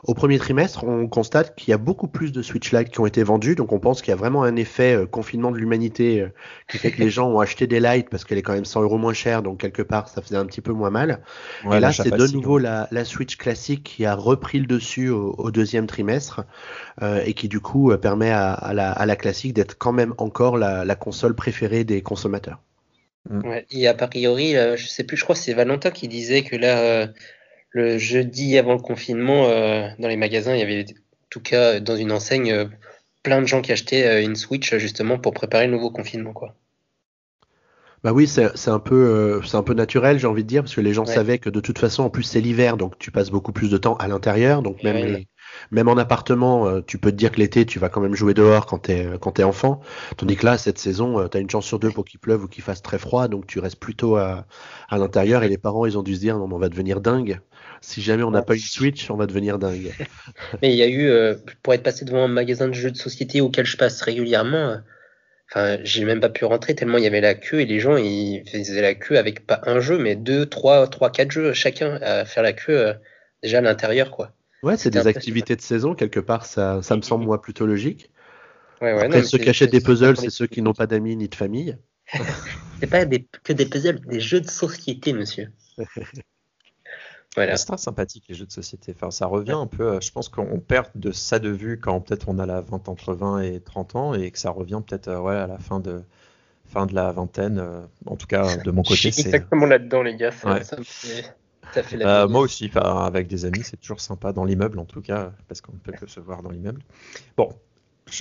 Au 0.04 0.14
premier 0.14 0.38
trimestre, 0.38 0.84
on 0.84 1.08
constate 1.08 1.56
qu'il 1.56 1.70
y 1.70 1.72
a 1.72 1.78
beaucoup 1.78 2.06
plus 2.06 2.30
de 2.30 2.42
Switch 2.42 2.70
Lite 2.70 2.90
qui 2.90 3.00
ont 3.00 3.06
été 3.06 3.24
vendus, 3.24 3.56
donc 3.56 3.72
on 3.72 3.80
pense 3.80 4.02
qu'il 4.02 4.10
y 4.10 4.12
a 4.12 4.16
vraiment 4.16 4.44
un 4.44 4.54
effet 4.54 4.94
euh, 4.94 5.06
confinement 5.06 5.50
de 5.50 5.56
l'humanité 5.56 6.20
euh, 6.20 6.28
qui 6.70 6.78
fait 6.78 6.92
que 6.92 7.00
les 7.00 7.10
gens 7.10 7.28
ont 7.28 7.40
acheté 7.40 7.66
des 7.66 7.80
Lite 7.80 8.08
parce 8.08 8.22
qu'elle 8.22 8.38
est 8.38 8.42
quand 8.42 8.52
même 8.52 8.64
100 8.64 8.82
euros 8.82 8.96
moins 8.96 9.12
chère, 9.12 9.42
donc 9.42 9.58
quelque 9.58 9.82
part 9.82 10.08
ça 10.08 10.22
faisait 10.22 10.36
un 10.36 10.46
petit 10.46 10.60
peu 10.60 10.72
moins 10.72 10.90
mal. 10.90 11.20
Ouais, 11.64 11.78
et 11.78 11.80
là, 11.80 11.92
c'est 11.92 12.12
de 12.12 12.26
nouveau 12.28 12.58
la, 12.58 12.86
la, 12.92 13.04
Switch 13.04 13.36
classique 13.36 13.82
qui 13.82 14.06
a 14.06 14.14
repris 14.14 14.60
le 14.60 14.66
dessus 14.66 15.08
au, 15.08 15.34
au 15.36 15.50
deuxième 15.50 15.88
trimestre 15.88 16.44
euh, 17.02 17.20
et 17.26 17.34
qui 17.34 17.48
du 17.48 17.58
coup 17.58 17.92
permet 18.00 18.30
à, 18.30 18.52
à, 18.52 18.74
la, 18.74 18.92
à 18.92 19.06
la, 19.06 19.16
classique 19.16 19.54
d'être 19.54 19.76
quand 19.76 19.92
même 19.92 20.14
encore 20.18 20.56
la, 20.56 20.84
la 20.84 20.94
console 20.94 21.34
préférée 21.34 21.79
des 21.84 22.02
consommateurs. 22.02 22.60
Ouais, 23.28 23.66
et 23.70 23.86
a 23.86 23.94
priori, 23.94 24.56
euh, 24.56 24.76
je 24.76 24.86
sais 24.86 25.04
plus, 25.04 25.16
je 25.16 25.24
crois 25.24 25.34
que 25.34 25.40
c'est 25.40 25.52
Valentin 25.52 25.90
qui 25.90 26.08
disait 26.08 26.42
que 26.42 26.56
là, 26.56 26.80
euh, 26.80 27.06
le 27.70 27.98
jeudi 27.98 28.56
avant 28.56 28.72
le 28.72 28.80
confinement, 28.80 29.46
euh, 29.46 29.88
dans 29.98 30.08
les 30.08 30.16
magasins, 30.16 30.54
il 30.54 30.60
y 30.60 30.62
avait, 30.62 30.84
en 30.84 31.28
tout 31.28 31.40
cas 31.40 31.80
dans 31.80 31.96
une 31.96 32.12
enseigne, 32.12 32.50
euh, 32.50 32.64
plein 33.22 33.42
de 33.42 33.46
gens 33.46 33.60
qui 33.60 33.72
achetaient 33.72 34.24
une 34.24 34.36
Switch 34.36 34.74
justement 34.76 35.18
pour 35.18 35.34
préparer 35.34 35.66
le 35.66 35.72
nouveau 35.72 35.90
confinement, 35.90 36.32
quoi. 36.32 36.54
Bah 38.02 38.12
oui, 38.12 38.26
c'est 38.26 38.68
un 38.68 38.78
peu 38.78 39.40
c'est 39.44 39.56
un 39.56 39.62
peu 39.62 39.74
naturel, 39.74 40.18
j'ai 40.18 40.26
envie 40.26 40.42
de 40.42 40.48
dire, 40.48 40.62
parce 40.62 40.74
que 40.74 40.80
les 40.80 40.94
gens 40.94 41.04
ouais. 41.04 41.14
savaient 41.14 41.38
que 41.38 41.50
de 41.50 41.60
toute 41.60 41.78
façon, 41.78 42.04
en 42.04 42.10
plus 42.10 42.22
c'est 42.22 42.40
l'hiver, 42.40 42.76
donc 42.76 42.98
tu 42.98 43.10
passes 43.10 43.30
beaucoup 43.30 43.52
plus 43.52 43.70
de 43.70 43.76
temps 43.76 43.96
à 43.96 44.08
l'intérieur, 44.08 44.62
donc 44.62 44.82
même 44.82 44.96
ouais, 44.96 45.06
les, 45.06 45.28
même 45.70 45.88
en 45.88 45.96
appartement, 45.96 46.66
euh, 46.66 46.80
tu 46.86 46.98
peux 46.98 47.10
te 47.10 47.16
dire 47.16 47.30
que 47.30 47.38
l'été, 47.38 47.66
tu 47.66 47.78
vas 47.78 47.88
quand 47.88 48.00
même 48.00 48.14
jouer 48.14 48.34
dehors 48.34 48.66
quand 48.66 48.78
t'es 48.78 49.08
quand 49.20 49.38
es 49.38 49.44
enfant. 49.44 49.80
Tandis 50.16 50.36
que 50.36 50.46
là, 50.46 50.58
cette 50.58 50.78
saison, 50.78 51.20
euh, 51.20 51.28
tu 51.28 51.36
as 51.36 51.40
une 51.40 51.50
chance 51.50 51.66
sur 51.66 51.78
deux 51.78 51.90
pour 51.90 52.04
qu'il 52.04 52.20
pleuve 52.20 52.44
ou 52.44 52.48
qu'il 52.48 52.62
fasse 52.62 52.82
très 52.82 52.98
froid, 52.98 53.28
donc 53.28 53.46
tu 53.46 53.58
restes 53.58 53.78
plutôt 53.78 54.16
à, 54.16 54.46
à 54.88 54.98
l'intérieur. 54.98 55.42
Et 55.42 55.48
les 55.48 55.58
parents, 55.58 55.86
ils 55.86 55.98
ont 55.98 56.02
dû 56.02 56.14
se 56.14 56.20
dire, 56.20 56.38
non, 56.38 56.48
on 56.50 56.58
va 56.58 56.68
devenir 56.68 57.00
dingue. 57.00 57.40
Si 57.80 58.02
jamais 58.02 58.22
on 58.22 58.30
n'a 58.30 58.42
pas 58.42 58.54
une 58.54 58.60
Switch, 58.60 59.10
on 59.10 59.16
va 59.16 59.26
devenir 59.26 59.58
dingue. 59.58 59.92
Mais 60.62 60.72
il 60.72 60.76
y 60.76 60.82
a 60.82 60.88
eu, 60.88 61.08
euh, 61.08 61.34
pour 61.62 61.72
être 61.74 61.82
passé 61.82 62.04
devant 62.04 62.24
un 62.24 62.28
magasin 62.28 62.68
de 62.68 62.74
jeux 62.74 62.90
de 62.90 62.96
société 62.96 63.40
auquel 63.40 63.64
je 63.64 63.76
passe 63.76 64.02
régulièrement, 64.02 64.78
Enfin, 65.52 65.78
j'ai 65.82 66.04
même 66.04 66.20
pas 66.20 66.28
pu 66.28 66.44
rentrer 66.44 66.74
tellement 66.74 66.98
il 66.98 67.04
y 67.04 67.08
avait 67.08 67.20
la 67.20 67.34
queue 67.34 67.60
et 67.60 67.66
les 67.66 67.80
gens 67.80 67.96
ils 67.96 68.44
faisaient 68.48 68.82
la 68.82 68.94
queue 68.94 69.18
avec 69.18 69.46
pas 69.46 69.60
un 69.64 69.80
jeu 69.80 69.98
mais 69.98 70.14
deux, 70.14 70.46
trois, 70.46 70.86
trois, 70.86 71.10
quatre 71.10 71.32
jeux 71.32 71.52
chacun 71.52 71.98
à 72.02 72.24
faire 72.24 72.44
la 72.44 72.52
queue 72.52 72.94
déjà 73.42 73.58
à 73.58 73.60
l'intérieur 73.60 74.12
quoi. 74.12 74.32
Ouais, 74.62 74.76
c'est 74.76 74.90
des 74.90 75.06
activités 75.06 75.56
de 75.56 75.60
saison, 75.60 75.94
quelque 75.94 76.20
part, 76.20 76.44
ça, 76.44 76.82
ça 76.82 76.96
me 76.96 77.02
semble 77.02 77.24
moi 77.24 77.40
plutôt 77.40 77.66
logique. 77.66 78.10
Ouais, 78.80 78.92
ouais, 78.92 79.04
Après, 79.04 79.20
non, 79.20 79.26
ceux 79.26 79.38
qui 79.38 79.48
achètent 79.48 79.72
des 79.72 79.80
puzzles, 79.80 80.16
c'est 80.16 80.30
ceux 80.30 80.46
qui 80.46 80.62
n'ont 80.62 80.74
pas 80.74 80.86
d'amis 80.86 81.16
ni 81.16 81.28
de 81.28 81.34
famille. 81.34 81.78
c'est 82.80 82.86
pas 82.86 83.04
des, 83.04 83.26
que 83.42 83.52
des 83.52 83.66
puzzles, 83.66 84.00
des 84.00 84.20
jeux 84.20 84.40
de 84.40 84.48
société, 84.48 85.12
monsieur. 85.12 85.50
voilà. 87.36 87.56
C'est 87.56 87.66
très 87.66 87.78
sympathique 87.78 88.24
les 88.28 88.34
jeux 88.34 88.46
de 88.46 88.52
société. 88.52 88.92
Enfin, 88.94 89.10
ça 89.10 89.26
revient 89.26 89.52
un 89.52 89.66
peu. 89.66 90.00
Je 90.00 90.10
pense 90.10 90.28
qu'on 90.28 90.58
perd 90.58 90.88
de 90.94 91.12
ça 91.12 91.38
de 91.38 91.48
vue 91.48 91.78
quand 91.78 92.00
peut-être 92.00 92.28
on 92.28 92.38
a 92.38 92.46
la 92.46 92.60
vente 92.60 92.88
entre 92.88 93.14
20 93.14 93.40
et 93.40 93.60
30 93.60 93.96
ans 93.96 94.14
et 94.14 94.30
que 94.30 94.38
ça 94.38 94.50
revient 94.50 94.80
peut-être 94.86 95.14
ouais, 95.20 95.36
à 95.36 95.46
la 95.46 95.58
fin 95.58 95.80
de 95.80 96.02
fin 96.66 96.86
de 96.86 96.94
la 96.94 97.12
vingtaine. 97.12 97.62
En 98.06 98.16
tout 98.16 98.26
cas, 98.26 98.56
de 98.56 98.70
mon 98.70 98.82
côté, 98.84 99.10
c'est 99.12 99.26
exactement 99.26 99.66
là-dedans, 99.66 100.02
les 100.02 100.16
gars. 100.16 100.32
Ça, 100.32 100.54
ouais. 100.54 100.64
ça 100.64 100.76
me 100.76 100.84
fait... 100.84 101.24
Euh, 101.94 102.28
moi 102.28 102.40
aussi, 102.40 102.70
avec 102.74 103.28
des 103.28 103.44
amis, 103.44 103.62
c'est 103.62 103.76
toujours 103.76 104.00
sympa 104.00 104.32
dans 104.32 104.44
l'immeuble 104.44 104.78
en 104.78 104.84
tout 104.84 105.00
cas, 105.00 105.32
parce 105.48 105.60
qu'on 105.60 105.72
ne 105.72 105.78
peut 105.78 105.92
que 105.92 106.06
se 106.06 106.20
voir 106.20 106.42
dans 106.42 106.50
l'immeuble. 106.50 106.82
Bon, 107.36 107.50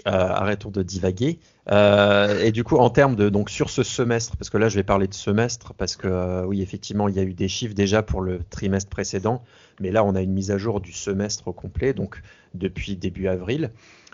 euh, 0.08 0.12
arrêtons 0.12 0.69
de 0.69 0.84
divaguer. 0.84 1.39
Euh, 1.72 2.43
et 2.43 2.51
du 2.51 2.63
coup, 2.63 2.77
en 2.77 2.89
termes 2.89 3.15
de 3.15 3.29
donc 3.29 3.50
sur 3.50 3.69
ce 3.69 3.84
semestre, 3.84 4.36
parce 4.38 4.50
que 4.50 4.58
là 4.58 4.69
je 4.69 4.75
vais 4.75 4.84
parler 4.84 5.08
de 5.08 5.13
semestre, 5.13 5.74
parce 5.74 5.96
que 5.96 6.08
euh, 6.08 6.46
oui, 6.46 6.62
effectivement, 6.62 7.08
il 7.08 7.15
y 7.15 7.19
a 7.19 7.24
eu 7.24 7.34
des 7.34 7.48
chiffres 7.48 7.75
déjà 7.75 8.01
pour 8.01 8.22
le 8.22 8.41
trimestre 8.50 8.89
précédent, 8.89 9.43
mais 9.79 9.91
là 9.91 10.03
on 10.03 10.15
a 10.15 10.22
une 10.22 10.34
mise 10.34 10.51
à 10.51 10.58
jour 10.58 10.81
du 10.81 10.91
semestre 10.91 11.48
au 11.48 11.53
complet, 11.53 11.93
donc 11.93 12.22
depuis 12.53 12.96
début 12.96 13.27
avril, 13.27 13.72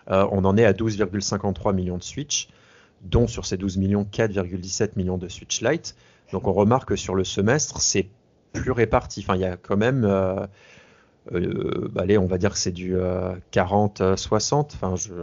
on 0.08 0.46
en 0.46 0.56
est 0.56 0.66
à 0.66 0.74
12,53 0.74 1.74
millions 1.74 1.98
de 1.98 2.04
Switch, 2.04 2.50
dont 3.02 3.28
sur 3.28 3.46
ces 3.46 3.58
12 3.58 3.78
millions, 3.78 4.04
4,17 4.04 4.92
millions 4.98 5.18
de 5.18 5.28
Switch 5.30 5.62
Lite. 5.62 5.96
Donc 6.32 6.48
on 6.48 6.54
remarque 6.54 6.90
que 6.90 6.96
sur 6.96 7.16
le 7.16 7.24
semestre, 7.24 7.82
c'est 7.82 8.08
plus 8.54 8.72
réparti. 8.72 9.22
Enfin, 9.22 9.36
il 9.36 9.42
y 9.42 9.46
a 9.46 9.58
quand 9.58 9.78
même, 9.78 10.06
euh, 11.34 11.40
euh, 11.40 11.90
bah, 11.92 12.04
allez, 12.04 12.18
on 12.18 12.28
va 12.28 12.38
dire 12.38 12.52
que 12.52 12.58
c'est 12.58 12.72
du 12.72 12.96
40-60. 13.52 14.02
Euh, 14.02 14.64
enfin, 14.74 14.96
je, 14.96 15.14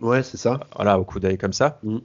ouais, 0.00 0.22
c'est 0.22 0.36
ça. 0.36 0.60
Voilà, 0.76 0.98
au 0.98 1.04
coup 1.04 1.20
d'œil 1.20 1.38
comme 1.38 1.52
ça. 1.52 1.78
Mm. 1.82 1.98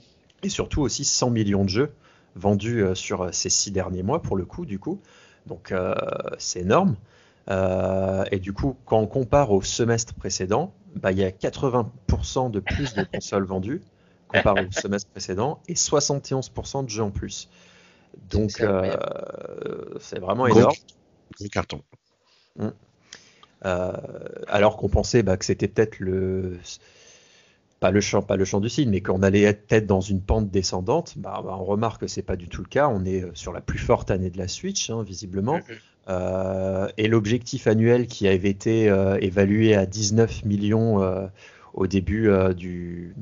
Et 0.43 0.49
surtout 0.49 0.81
aussi 0.81 1.03
100 1.03 1.31
millions 1.31 1.63
de 1.63 1.69
jeux 1.69 1.91
vendus 2.35 2.83
sur 2.93 3.33
ces 3.33 3.49
six 3.49 3.71
derniers 3.71 4.03
mois 4.03 4.21
pour 4.21 4.37
le 4.37 4.45
coup, 4.45 4.65
du 4.65 4.77
coup. 4.77 5.01
Donc 5.47 5.73
c'est 6.37 6.61
énorme. 6.61 6.95
et 7.49 8.39
du 8.39 8.53
coup, 8.53 8.75
quand 8.85 8.99
on 8.99 9.07
compare 9.07 9.51
au 9.51 9.63
semestre 9.63 10.13
précédent, 10.13 10.73
bah, 10.95 11.11
il 11.11 11.17
y 11.17 11.23
a 11.23 11.31
80% 11.31 12.51
de 12.51 12.59
plus 12.59 12.93
de 12.93 13.03
consoles 13.03 13.45
vendues 13.45 13.81
comparé 14.27 14.65
au 14.65 14.71
semestre 14.71 15.09
précédent 15.09 15.61
et 15.67 15.73
71% 15.73 16.85
de 16.85 16.89
jeux 16.89 17.03
en 17.03 17.11
plus. 17.11 17.49
Donc, 18.29 18.51
c'est 18.51 18.63
euh, 18.63 18.95
vraiment 20.19 20.47
gros, 20.47 20.57
énorme. 20.57 20.75
Gros 21.39 21.49
carton. 21.49 21.81
Mmh. 22.57 22.69
Euh, 23.65 23.91
alors 24.47 24.77
qu'on 24.77 24.89
pensait 24.89 25.23
bah, 25.23 25.35
que 25.37 25.45
c'était 25.45 25.67
peut-être 25.67 25.99
le, 25.99 26.57
pas 27.79 27.91
le 27.91 28.01
champ, 28.01 28.21
pas 28.21 28.35
le 28.35 28.45
champ 28.45 28.59
du 28.59 28.69
signe, 28.69 28.89
mais 28.89 29.01
qu'on 29.01 29.23
allait 29.23 29.41
être 29.43 29.67
peut-être 29.67 29.87
dans 29.87 30.01
une 30.01 30.21
pente 30.21 30.49
descendante, 30.49 31.13
bah, 31.17 31.41
bah, 31.43 31.57
on 31.59 31.65
remarque 31.65 32.01
que 32.01 32.07
c'est 32.07 32.21
pas 32.21 32.35
du 32.35 32.47
tout 32.47 32.61
le 32.61 32.67
cas. 32.67 32.87
On 32.87 33.03
est 33.05 33.25
sur 33.33 33.53
la 33.53 33.61
plus 33.61 33.79
forte 33.79 34.11
année 34.11 34.29
de 34.29 34.37
la 34.37 34.47
Switch, 34.47 34.89
hein, 34.89 35.03
visiblement. 35.03 35.59
Euh, 36.09 36.87
et 36.97 37.07
l'objectif 37.07 37.67
annuel 37.67 38.07
qui 38.07 38.27
avait 38.27 38.49
été 38.49 38.89
euh, 38.89 39.17
évalué 39.19 39.75
à 39.75 39.85
19 39.85 40.45
millions 40.45 41.01
euh, 41.01 41.27
au 41.73 41.85
début 41.85 42.29
du 42.55 43.15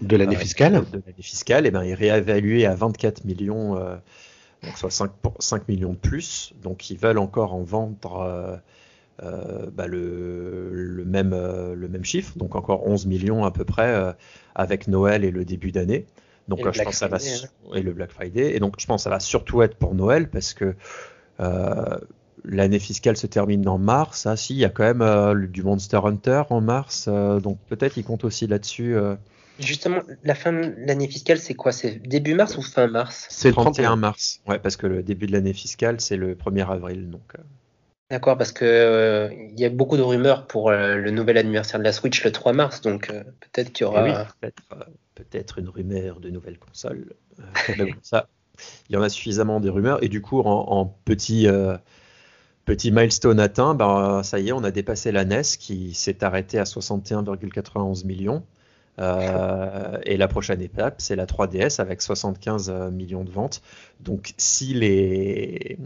de 0.00 0.16
l'année 0.16 0.36
fiscale, 0.36 0.72
de 0.90 1.02
l'année 1.06 1.22
fiscale, 1.22 1.66
et 1.66 1.68
eh 1.68 1.70
ben 1.70 1.82
est 1.82 1.92
réévalué 1.92 2.64
à 2.64 2.74
24 2.74 3.26
millions, 3.26 3.74
donc 3.74 4.78
soit 4.78 4.90
5, 4.90 5.10
5, 5.38 5.68
millions 5.68 5.92
de 5.92 5.98
plus. 5.98 6.54
Donc 6.62 6.88
ils 6.88 6.96
veulent 6.96 7.18
encore 7.18 7.52
en 7.52 7.62
vendre 7.62 8.62
bah, 9.72 9.86
le, 9.86 10.70
le, 10.72 11.04
même, 11.04 11.30
le 11.30 11.88
même 11.88 12.04
chiffre, 12.04 12.36
donc 12.38 12.54
encore 12.54 12.86
11 12.86 13.06
millions 13.06 13.44
à 13.44 13.50
peu 13.50 13.64
près 13.64 14.14
avec 14.54 14.88
Noël 14.88 15.24
et 15.24 15.30
le 15.30 15.44
début 15.44 15.72
d'année. 15.72 16.06
Donc 16.50 16.60
je 16.72 16.82
pense 16.82 16.96
ça 16.96 17.06
va 17.06 17.18
hein. 17.18 17.74
et 17.74 17.82
le 17.82 17.92
Black 17.92 18.10
Friday. 18.10 18.54
Et 18.54 18.58
donc 18.58 18.74
je 18.78 18.86
pense 18.86 19.02
que 19.02 19.04
ça 19.04 19.10
va 19.10 19.20
surtout 19.20 19.62
être 19.62 19.76
pour 19.76 19.94
Noël 19.94 20.28
parce 20.28 20.52
que 20.52 20.74
euh, 21.38 21.98
l'année 22.44 22.80
fiscale 22.80 23.16
se 23.16 23.26
termine 23.26 23.66
en 23.68 23.78
mars. 23.78 24.26
Ah 24.26 24.36
si, 24.36 24.54
il 24.54 24.58
y 24.58 24.64
a 24.64 24.68
quand 24.68 24.82
même 24.82 25.02
euh, 25.02 25.46
du 25.46 25.62
Monster 25.62 26.00
Hunter 26.02 26.42
en 26.50 26.60
mars, 26.60 27.06
euh, 27.08 27.38
donc 27.38 27.58
peut-être 27.68 27.96
il 27.96 28.04
compte 28.04 28.24
aussi 28.24 28.48
là-dessus. 28.48 28.96
Justement, 29.60 30.00
la 30.24 30.34
fin 30.34 30.52
de 30.52 30.74
l'année 30.78 31.06
fiscale, 31.06 31.38
c'est 31.38 31.54
quoi? 31.54 31.70
C'est 31.70 31.96
début 31.96 32.34
mars 32.34 32.56
ou 32.56 32.62
fin 32.62 32.86
mars? 32.86 33.26
C'est 33.28 33.48
le 33.48 33.54
31 33.54 33.96
mars. 33.96 34.40
Ouais, 34.48 34.58
parce 34.58 34.76
que 34.76 34.86
le 34.86 35.02
début 35.02 35.26
de 35.26 35.32
l'année 35.32 35.52
fiscale, 35.52 36.00
c'est 36.00 36.16
le 36.16 36.34
1er 36.34 36.66
avril. 36.66 37.10
Donc. 37.10 37.34
D'accord, 38.10 38.36
parce 38.36 38.52
que 38.52 39.30
il 39.32 39.60
y 39.60 39.64
a 39.64 39.70
beaucoup 39.70 39.96
de 39.96 40.02
rumeurs 40.02 40.46
pour 40.46 40.72
le 40.72 41.10
nouvel 41.10 41.38
anniversaire 41.38 41.78
de 41.78 41.84
la 41.84 41.92
Switch 41.92 42.24
le 42.24 42.32
3 42.32 42.52
mars, 42.52 42.80
donc 42.80 43.06
peut-être 43.08 43.72
qu'il 43.72 43.86
y 43.86 43.88
aura. 43.88 44.26
Eh 44.42 44.48
peut-être, 45.14 45.58
une 45.58 45.68
rumeur 45.68 46.20
de 46.20 46.30
nouvelle 46.30 46.58
console. 46.58 47.12
ça, 48.02 48.28
il 48.88 48.94
y 48.94 48.96
en 48.96 49.02
a 49.02 49.08
suffisamment 49.08 49.60
des 49.60 49.70
rumeurs. 49.70 50.02
Et 50.02 50.08
du 50.08 50.20
coup, 50.20 50.40
en, 50.40 50.86
petit, 51.04 51.46
euh, 51.46 51.76
petit 52.64 52.90
milestone 52.90 53.40
atteint, 53.40 53.74
ben, 53.74 54.22
ça 54.22 54.38
y 54.38 54.48
est, 54.48 54.52
on 54.52 54.64
a 54.64 54.70
dépassé 54.70 55.12
la 55.12 55.24
NES 55.24 55.42
qui 55.58 55.94
s'est 55.94 56.24
arrêtée 56.24 56.58
à 56.58 56.64
61,91 56.64 58.06
millions. 58.06 58.44
Euh, 58.98 59.98
et 60.04 60.16
la 60.16 60.28
prochaine 60.28 60.60
étape, 60.60 60.96
c'est 60.98 61.16
la 61.16 61.24
3DS 61.24 61.80
avec 61.80 62.02
75 62.02 62.68
euh, 62.68 62.90
millions 62.90 63.24
de 63.24 63.30
ventes. 63.30 63.62
Donc, 64.00 64.34
si 64.36 64.74
les, 64.74 65.78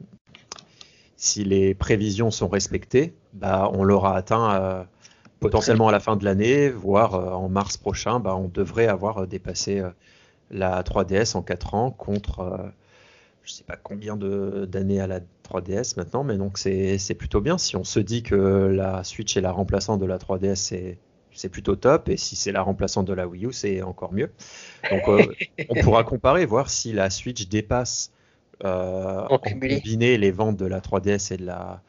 si 1.25 1.45
les 1.45 1.75
prévisions 1.75 2.31
sont 2.31 2.49
respectées, 2.49 3.15
bah, 3.33 3.71
on 3.73 3.85
l'aura 3.85 4.17
atteint 4.17 4.87
potentiellement 5.41 5.89
à 5.89 5.93
la 5.93 6.01
fin 6.01 6.17
de 6.17 6.25
l'année, 6.25 6.71
voire 6.71 7.15
en 7.15 7.49
mars 7.49 7.77
prochain. 7.77 8.21
Bah, 8.21 8.37
on 8.37 8.49
devrait 8.49 8.87
avoir 8.87 9.27
dépassé 9.27 9.83
la 10.51 10.83
3DS 10.83 11.37
en 11.37 11.43
4 11.43 11.75
ans 11.75 11.91
contre 11.91 12.45
je 12.45 12.63
euh, 12.63 12.71
je 13.47 13.53
sais 13.53 13.65
pas 13.65 13.77
combien 13.77 14.17
d'années 14.17 15.01
à 15.01 15.07
la 15.07 15.21
3DS 15.21 15.99
maintenant, 15.99 16.25
mais 16.25 16.39
donc 16.39 16.57
c'est 16.57 17.15
plutôt 17.19 17.43
bien. 17.43 17.59
Si 17.59 17.77
on 17.77 17.85
se 17.85 18.01
dit 18.01 18.23
que 18.23 18.35
la 18.35 19.05
Switch 19.05 19.37
est 19.37 19.43
la 19.43 19.53
remplaçante 19.53 20.01
de 20.01 20.07
la 20.07 20.17
3DS, 20.17 20.97
c'est 21.31 21.49
plutôt 21.51 21.77
top. 21.77 22.09
Et 22.09 22.17
si 22.17 22.37
c'est 22.37 22.53
la 22.53 22.63
remplaçante 22.63 23.07
de 23.07 23.13
la 23.13 23.29
Wii 23.29 23.45
U, 23.45 23.53
c'est 23.53 23.83
encore 23.83 24.15
mieux. 24.15 24.31
Donc 24.91 25.07
euh, 25.09 25.27
on 25.69 25.75
pourra 25.83 26.05
comparer, 26.05 26.47
voir 26.47 26.71
si 26.71 26.95
la 26.95 27.11
Switch 27.11 27.47
dépasse 27.47 28.14
euh, 28.65 29.27
en, 29.29 29.39
combiné 29.39 30.19
les 30.19 30.31
ventes 30.31 30.57
de 30.57 30.67
la 30.67 30.81
3DS 30.81 31.33
et 31.33 31.37
de 31.37 31.47
la, 31.47 31.83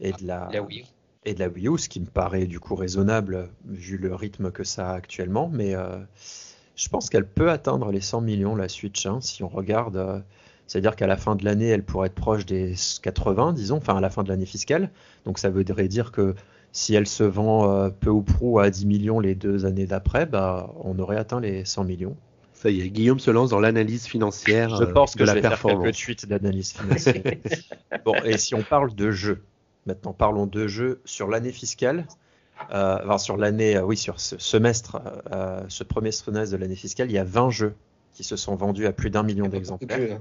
et 0.00 0.12
de 0.12 0.26
la, 0.26 0.48
Wii 0.62 0.80
U. 0.80 0.84
Et 1.24 1.34
de 1.34 1.40
la 1.40 1.48
Wii 1.48 1.68
U, 1.68 1.78
ce 1.78 1.88
qui 1.88 2.00
me 2.00 2.06
paraît 2.06 2.46
du 2.46 2.60
coup 2.60 2.74
raisonnable 2.74 3.50
vu 3.66 3.98
le 3.98 4.14
rythme 4.14 4.50
que 4.50 4.64
ça 4.64 4.90
a 4.90 4.94
actuellement. 4.94 5.48
Mais 5.52 5.74
je 6.76 6.88
pense 6.88 7.10
qu'elle 7.10 7.26
peut 7.26 7.50
atteindre 7.50 7.90
les 7.90 8.00
100 8.00 8.22
millions, 8.22 8.56
la 8.56 8.68
Switch, 8.68 9.06
hein, 9.06 9.18
si 9.20 9.42
on 9.42 9.48
regarde. 9.48 9.96
Euh, 9.96 10.20
c'est-à-dire 10.66 10.96
qu'à 10.96 11.06
la 11.06 11.16
fin 11.16 11.36
de 11.36 11.44
l'année, 11.44 11.66
elle 11.66 11.84
pourrait 11.84 12.06
être 12.06 12.14
proche 12.14 12.46
des 12.46 12.74
80, 13.02 13.52
disons, 13.52 13.76
enfin 13.76 13.96
à 13.96 14.00
la 14.00 14.10
fin 14.10 14.22
de 14.22 14.28
l'année 14.28 14.46
fiscale. 14.46 14.90
Donc 15.24 15.38
ça 15.38 15.50
voudrait 15.50 15.88
dire 15.88 16.12
que 16.12 16.34
si 16.72 16.94
elle 16.94 17.06
se 17.06 17.24
vend 17.24 17.70
euh, 17.70 17.90
peu 17.90 18.10
ou 18.10 18.22
prou 18.22 18.58
à 18.58 18.70
10 18.70 18.86
millions 18.86 19.20
les 19.20 19.34
deux 19.34 19.66
années 19.66 19.86
d'après, 19.86 20.24
bah, 20.24 20.72
on 20.82 20.98
aurait 20.98 21.18
atteint 21.18 21.40
les 21.40 21.64
100 21.64 21.84
millions. 21.84 22.16
Ça 22.62 22.70
y 22.70 22.80
est, 22.80 22.90
Guillaume 22.90 23.18
se 23.18 23.32
lance 23.32 23.50
dans 23.50 23.58
l'analyse 23.58 24.06
financière. 24.06 24.76
Je 24.76 24.84
pense 24.84 25.16
euh, 25.16 25.18
que 25.18 25.26
je 25.26 25.32
vais 25.32 25.42
faire 25.42 25.60
quelques 25.60 25.94
suites 25.94 26.26
d'analyse 26.26 26.72
financière. 26.72 27.20
bon, 28.04 28.14
et 28.24 28.38
si 28.38 28.54
on 28.54 28.62
parle 28.62 28.94
de 28.94 29.10
jeux, 29.10 29.42
maintenant 29.84 30.12
parlons 30.12 30.46
de 30.46 30.68
jeux 30.68 31.00
sur 31.04 31.26
l'année 31.26 31.50
fiscale. 31.50 32.06
Euh, 32.72 33.18
sur 33.18 33.36
l'année, 33.36 33.76
euh, 33.76 33.82
oui, 33.82 33.96
sur 33.96 34.20
ce 34.20 34.38
semestre, 34.38 35.00
euh, 35.32 35.60
ce 35.66 35.82
premier 35.82 36.12
semestre 36.12 36.52
de 36.56 36.60
l'année 36.60 36.76
fiscale, 36.76 37.10
il 37.10 37.14
y 37.14 37.18
a 37.18 37.24
20 37.24 37.50
jeux 37.50 37.74
qui 38.14 38.22
se 38.22 38.36
sont 38.36 38.54
vendus 38.54 38.86
à 38.86 38.92
plus 38.92 39.10
d'un 39.10 39.24
million 39.24 39.48
d'exemplaires. 39.48 40.20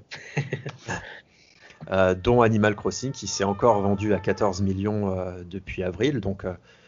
Hein. 1.88 2.16
dont 2.24 2.42
Animal 2.42 2.76
Crossing 2.76 3.12
qui 3.12 3.28
s'est 3.28 3.44
encore 3.44 3.82
vendu 3.82 4.16
à 4.16 4.20
14 4.20 4.64
millions 4.64 5.16
depuis 5.46 5.84
avril, 5.84 6.22
donc 6.22 6.44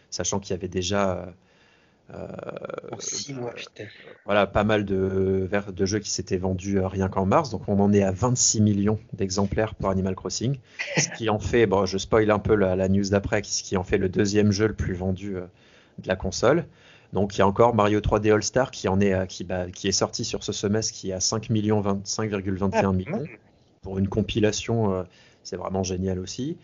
sachant 0.09 0.39
qu'il 0.39 0.55
y 0.55 0.57
avait 0.57 0.67
déjà 0.67 1.31
euh, 2.13 3.33
mois, 3.33 3.53
Voilà, 4.25 4.47
pas 4.47 4.63
mal 4.63 4.85
de, 4.85 5.49
de 5.67 5.85
jeux 5.85 5.99
qui 5.99 6.11
s'étaient 6.11 6.37
vendus 6.37 6.79
euh, 6.79 6.87
rien 6.87 7.09
qu'en 7.09 7.25
mars. 7.25 7.49
Donc 7.49 7.63
on 7.67 7.79
en 7.79 7.91
est 7.93 8.03
à 8.03 8.11
26 8.11 8.61
millions 8.61 8.99
d'exemplaires 9.13 9.75
pour 9.75 9.89
Animal 9.89 10.15
Crossing. 10.15 10.57
ce 10.97 11.09
qui 11.17 11.29
en 11.29 11.39
fait, 11.39 11.65
bon, 11.65 11.85
je 11.85 11.97
spoil 11.97 12.29
un 12.31 12.39
peu 12.39 12.55
la, 12.55 12.87
news 12.89 13.09
d'après, 13.09 13.41
ce 13.43 13.63
qui 13.63 13.77
en 13.77 13.83
fait 13.83 13.97
le 13.97 14.09
deuxième 14.09 14.51
jeu 14.51 14.67
le 14.67 14.73
plus 14.73 14.93
vendu 14.93 15.37
euh, 15.37 15.41
de 15.99 16.07
la 16.07 16.15
console. 16.15 16.65
Donc 17.13 17.35
il 17.35 17.39
y 17.39 17.41
a 17.41 17.47
encore 17.47 17.75
Mario 17.75 17.99
3D 17.99 18.33
All 18.33 18.43
Star 18.43 18.71
qui 18.71 18.87
en 18.87 18.99
est 18.99 19.27
qui, 19.27 19.43
bah, 19.43 19.69
qui 19.69 19.87
est 19.87 19.91
sorti 19.91 20.25
sur 20.25 20.43
ce 20.43 20.51
semestre 20.51 20.93
qui 20.93 21.11
est 21.11 21.13
à 21.13 21.19
5 21.19 21.51
millions 21.51 21.81
5,21 21.81 22.69
ah, 22.73 22.91
millions 22.91 23.23
pour 23.83 23.99
une 23.99 24.07
compilation. 24.07 25.05
c'est 25.43 25.57
vraiment 25.57 25.83
génial 25.83 26.17
aussi. 26.17 26.57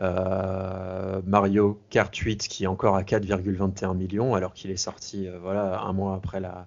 Euh, 0.00 1.20
Mario 1.26 1.78
Kart 1.90 2.14
8 2.14 2.48
qui 2.48 2.64
est 2.64 2.66
encore 2.66 2.96
à 2.96 3.02
4,21 3.02 3.94
millions 3.94 4.34
alors 4.34 4.54
qu'il 4.54 4.70
est 4.70 4.78
sorti 4.78 5.28
euh, 5.28 5.38
voilà 5.40 5.80
un 5.82 5.92
mois 5.92 6.14
après 6.14 6.40
la. 6.40 6.66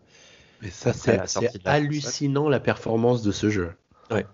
Mais 0.62 0.70
ça 0.70 0.94
c'est 0.94 1.20
hallucinant 1.66 2.50
la 2.50 2.60
performance 2.60 3.24
de 3.24 3.32
ce 3.32 3.50
jeu. 3.50 3.72
Ouais. 4.12 4.26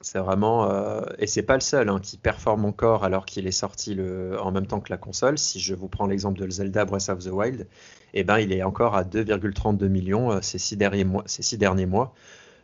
C'est 0.00 0.18
vraiment 0.18 0.70
euh, 0.70 1.02
et 1.18 1.26
c'est 1.26 1.42
pas 1.42 1.54
le 1.54 1.60
seul 1.60 1.90
hein, 1.90 2.00
qui 2.02 2.16
performe 2.16 2.64
encore 2.64 3.04
alors 3.04 3.26
qu'il 3.26 3.46
est 3.46 3.52
sorti 3.52 3.94
le 3.94 4.40
en 4.40 4.50
même 4.50 4.66
temps 4.66 4.80
que 4.80 4.90
la 4.90 4.96
console. 4.96 5.36
Si 5.36 5.60
je 5.60 5.74
vous 5.74 5.88
prends 5.88 6.06
l'exemple 6.06 6.40
de 6.40 6.48
Zelda 6.50 6.86
Breath 6.86 7.10
of 7.10 7.18
the 7.18 7.30
Wild, 7.30 7.68
eh 8.14 8.24
ben 8.24 8.38
il 8.38 8.50
est 8.52 8.62
encore 8.62 8.96
à 8.96 9.04
2,32 9.04 9.88
millions 9.88 10.40
ces 10.40 10.58
six 10.58 10.76
derniers 10.76 11.04
mois. 11.04 11.22
Ces 11.26 11.42
six 11.42 11.58
derniers 11.58 11.86
mois. 11.86 12.14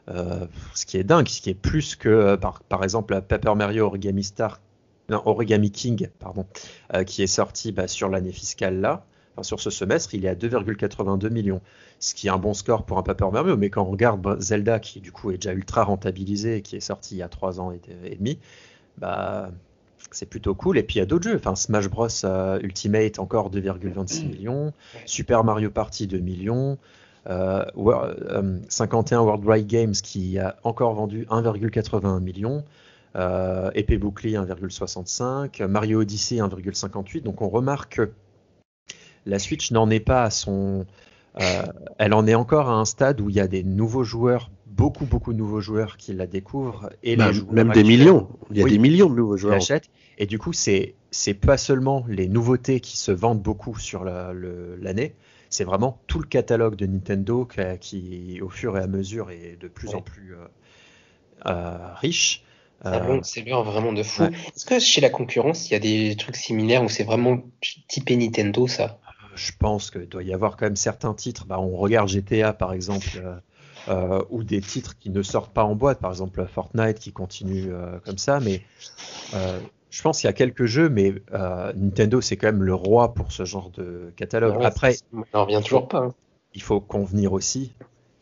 ce 0.09 0.87
qui 0.87 0.97
est 0.97 1.05
dingue, 1.05 1.29
ce 1.29 1.43
qui 1.43 1.51
est 1.51 1.55
plus 1.55 1.95
que 1.95 2.37
par, 2.37 2.63
par 2.63 2.83
exemple 2.83 3.21
Paper 3.21 3.55
Mario 3.55 3.85
Origami 3.85 4.25
Star 4.25 4.61
Origami 5.11 5.71
King, 5.71 6.09
pardon, 6.19 6.47
euh, 6.95 7.05
qui 7.05 7.23
est 7.23 7.29
sorti 7.29 7.73
bah, 7.73 7.89
sur 7.89 8.09
l'année 8.09 8.33
fiscale 8.33 8.81
là, 8.81 9.05
enfin, 9.35 9.43
sur 9.43 9.61
ce 9.61 9.71
semestre, 9.71 10.15
il 10.15 10.25
est 10.25 10.29
à 10.29 10.35
2,82 10.35 11.31
millions, 11.31 11.61
ce 11.99 12.15
qui 12.15 12.27
est 12.27 12.31
un 12.31 12.39
bon 12.39 12.55
score 12.55 12.85
pour 12.85 12.99
un 12.99 13.03
Paper 13.03 13.29
Mario, 13.33 13.57
mais 13.57 13.71
quand 13.71 13.83
on 13.83 13.91
regarde 13.91 14.21
bah, 14.21 14.37
Zelda, 14.39 14.79
qui 14.79 15.01
du 15.01 15.13
coup 15.13 15.31
est 15.31 15.39
déjà 15.39 15.53
ultra 15.53 15.85
rentabilisé 15.85 16.57
et 16.57 16.63
qui 16.63 16.77
est 16.77 16.81
sorti 16.81 17.15
il 17.15 17.19
y 17.19 17.23
a 17.23 17.29
3 17.29 17.61
ans 17.61 17.73
et, 17.73 18.17
demi, 18.17 18.39
bah, 18.99 19.51
c'est 20.11 20.29
plutôt 20.29 20.55
cool. 20.55 20.79
Et 20.79 20.83
puis 20.83 20.97
il 20.97 20.99
y 20.99 21.03
a 21.03 21.07
d'autres 21.07 21.29
jeux, 21.29 21.37
enfin, 21.37 21.55
Smash 21.55 21.89
Bros 21.89 22.09
euh, 22.25 22.59
Ultimate 22.63 23.19
encore 23.19 23.51
2,26 23.51 24.29
millions, 24.29 24.73
Super 25.07 25.45
Mario 25.45 25.71
Party 25.71 26.07
2 26.07 26.19
millions. 26.19 26.79
51 27.27 29.21
euh, 29.21 29.23
World 29.23 29.45
Wide 29.45 29.67
Games 29.67 29.93
qui 29.93 30.39
a 30.39 30.57
encore 30.63 30.95
vendu 30.95 31.27
1,81 31.31 32.21
million, 32.21 32.65
euh, 33.17 33.71
épée 33.75 33.99
bouclier 33.99 34.37
1,65, 34.37 35.67
Mario 35.67 36.01
Odyssey 36.01 36.37
1,58. 36.37 37.23
Donc 37.23 37.43
on 37.43 37.49
remarque 37.49 37.97
que 37.97 38.11
la 39.27 39.39
Switch 39.39 39.71
n'en 39.71 39.91
est 39.91 40.01
pas 40.01 40.25
à 40.25 40.31
son. 40.31 40.87
Euh, 41.41 41.63
elle 41.99 42.15
en 42.15 42.27
est 42.27 42.35
encore 42.35 42.69
à 42.69 42.75
un 42.75 42.85
stade 42.85 43.21
où 43.21 43.31
il 43.31 43.37
y 43.37 43.41
a 43.41 43.47
des 43.47 43.63
nouveaux 43.63 44.05
joueurs, 44.05 44.51
beaucoup 44.67 45.05
beaucoup 45.05 45.33
de 45.33 45.39
nouveaux 45.39 45.61
joueurs 45.61 45.97
qui 45.97 46.13
la 46.13 46.27
découvrent 46.27 46.91
et 47.03 47.17
même, 47.17 47.45
même 47.51 47.73
des 47.73 47.85
millions. 47.85 48.29
Il 48.51 48.59
y 48.59 48.63
a 48.63 48.67
des 48.67 48.79
millions 48.79 49.09
de 49.09 49.15
nouveaux 49.15 49.37
joueurs. 49.37 49.55
L'achètent. 49.55 49.91
Et 50.19 50.27
du 50.27 50.39
coup, 50.39 50.53
c'est 50.53 50.95
c'est 51.11 51.35
pas 51.35 51.57
seulement 51.57 52.05
les 52.09 52.29
nouveautés 52.29 52.81
qui 52.81 52.97
se 52.99 53.13
vendent 53.13 53.43
beaucoup 53.43 53.79
sur 53.79 54.05
l'année, 54.05 55.15
c'est 55.49 55.65
vraiment 55.65 56.01
tout 56.07 56.19
le 56.19 56.27
catalogue 56.27 56.77
de 56.77 56.87
Nintendo 56.87 57.49
qui, 57.81 58.41
au 58.43 58.49
fur 58.51 58.77
et 58.77 58.81
à 58.81 58.87
mesure, 58.87 59.31
est 59.31 59.57
de 59.59 59.69
plus 59.69 59.95
en 59.95 60.03
plus 60.03 60.35
euh, 61.47 61.95
riche. 61.95 62.45
Euh, 62.87 63.21
c'est 63.23 63.43
l'heure 63.43 63.65
vraiment 63.65 63.93
de 63.93 64.03
fou. 64.03 64.25
Est-ce 64.25 64.65
que 64.65 64.79
chez 64.79 65.01
la 65.01 65.11
concurrence, 65.11 65.69
il 65.69 65.73
y 65.73 65.77
a 65.77 65.81
des 65.81 66.15
trucs 66.17 66.37
similaires 66.37 66.85
où 66.85 66.89
c'est 66.89 67.05
vraiment 67.05 67.41
typé 67.89 68.17
Nintendo 68.17 68.69
ça? 68.69 68.99
Euh, 69.09 69.27
Je 69.35 69.53
pense 69.59 69.91
qu'il 69.91 70.09
doit 70.09 70.23
y 70.23 70.33
avoir 70.33 70.57
quand 70.57 70.67
même 70.67 70.77
certains 70.77 71.15
titres. 71.15 71.45
Bah, 71.47 71.59
on 71.59 71.77
regarde 71.77 72.09
GTA 72.09 72.53
par 72.53 72.73
exemple, 72.73 73.21
euh, 73.89 74.23
ou 74.31 74.45
des 74.45 74.61
titres 74.61 74.97
qui 74.99 75.11
ne 75.11 75.23
sortent 75.23 75.53
pas 75.53 75.65
en 75.65 75.75
boîte, 75.75 75.99
par 75.99 76.11
exemple 76.13 76.47
Fortnite 76.47 77.01
qui 77.01 77.13
continue 77.13 77.71
comme 78.05 78.19
ça. 78.19 78.39
Mais 78.39 78.63
je 79.91 80.03
pense 80.03 80.21
qu'il 80.21 80.29
y 80.29 80.31
a 80.31 80.35
quelques 80.35 80.67
jeux, 80.67 80.89
mais 80.89 81.15
Nintendo 81.75 82.21
c'est 82.21 82.37
quand 82.37 82.49
même 82.49 82.63
le 82.63 82.75
roi 82.75 83.15
pour 83.15 83.33
ce 83.33 83.45
genre 83.45 83.71
de 83.71 84.13
catalogue. 84.17 84.63
Après, 84.65 84.97
on 85.33 85.45
revient 85.45 85.61
toujours 85.65 85.89
pas. 85.89 85.99
Hein. 85.99 86.15
il 86.55 86.63
faut 86.63 86.81
convenir 86.81 87.33
aussi 87.33 87.73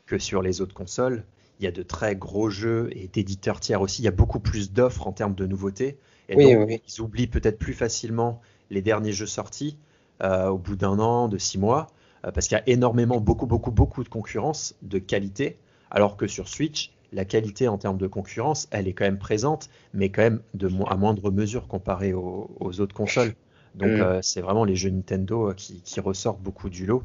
que 0.07 0.19
sur 0.19 0.41
les 0.41 0.61
autres 0.61 0.75
consoles, 0.75 1.25
il 1.59 1.65
y 1.65 1.69
a 1.69 1.73
de 1.73 1.83
très 1.83 2.17
gros 2.17 2.51
jeux 2.51 2.91
et 2.93 3.09
d'éditeurs 3.09 3.61
tiers 3.61 3.81
aussi. 3.81 4.03
Il 4.03 4.05
y 4.05 4.09
a 4.09 4.13
beaucoup 4.13 4.41
plus 4.41 4.73
d'offres 4.73 5.07
en 5.07 5.13
termes 5.13 5.35
de 5.35 5.47
nouveautés. 5.47 5.99
Et 6.29 6.37
donc, 6.37 6.81
ils 6.87 7.01
oublient 7.01 7.29
peut-être 7.29 7.59
plus 7.59 7.73
facilement 7.73 8.41
les 8.71 8.83
derniers 8.83 9.13
jeux 9.13 9.27
sortis 9.27 9.79
euh, 10.23 10.49
au 10.49 10.59
bout 10.59 10.77
d'un 10.77 10.99
an, 10.99 11.29
de 11.29 11.39
six 11.39 11.59
mois, 11.59 11.89
euh, 12.25 12.31
parce 12.33 12.49
qu'il 12.49 12.57
y 12.57 12.61
a 12.61 12.65
énormément, 12.67 13.21
beaucoup, 13.21 13.47
beaucoup, 13.47 13.71
beaucoup 13.71 14.03
de 14.03 14.09
concurrence 14.09 14.75
de 14.83 14.99
qualité, 14.99 15.59
alors 15.91 16.17
que 16.17 16.27
sur 16.27 16.49
Switch, 16.49 16.93
la 17.13 17.25
qualité 17.25 17.69
en 17.69 17.79
termes 17.79 17.99
de 17.99 18.07
concurrence, 18.07 18.67
elle 18.71 18.89
est 18.89 18.93
quand 18.93 19.05
même 19.05 19.19
présente, 19.19 19.69
mais 19.95 20.11
quand 20.11 20.23
même 20.23 20.41
de 20.55 20.69
à 20.89 20.97
moindre 20.97 21.31
mesure 21.31 21.69
comparée 21.69 22.13
aux, 22.13 22.81
autres 22.81 22.95
consoles. 22.95 23.35
Donc 23.75 23.91
mm. 23.91 24.01
euh, 24.01 24.23
c'est 24.23 24.41
vraiment 24.41 24.65
les 24.65 24.75
jeux 24.75 24.91
Nintendo 24.91 25.53
qui, 25.55 26.01
ressortent 26.01 26.41
beaucoup 26.41 26.71
du 26.71 26.87
lot. 26.87 27.05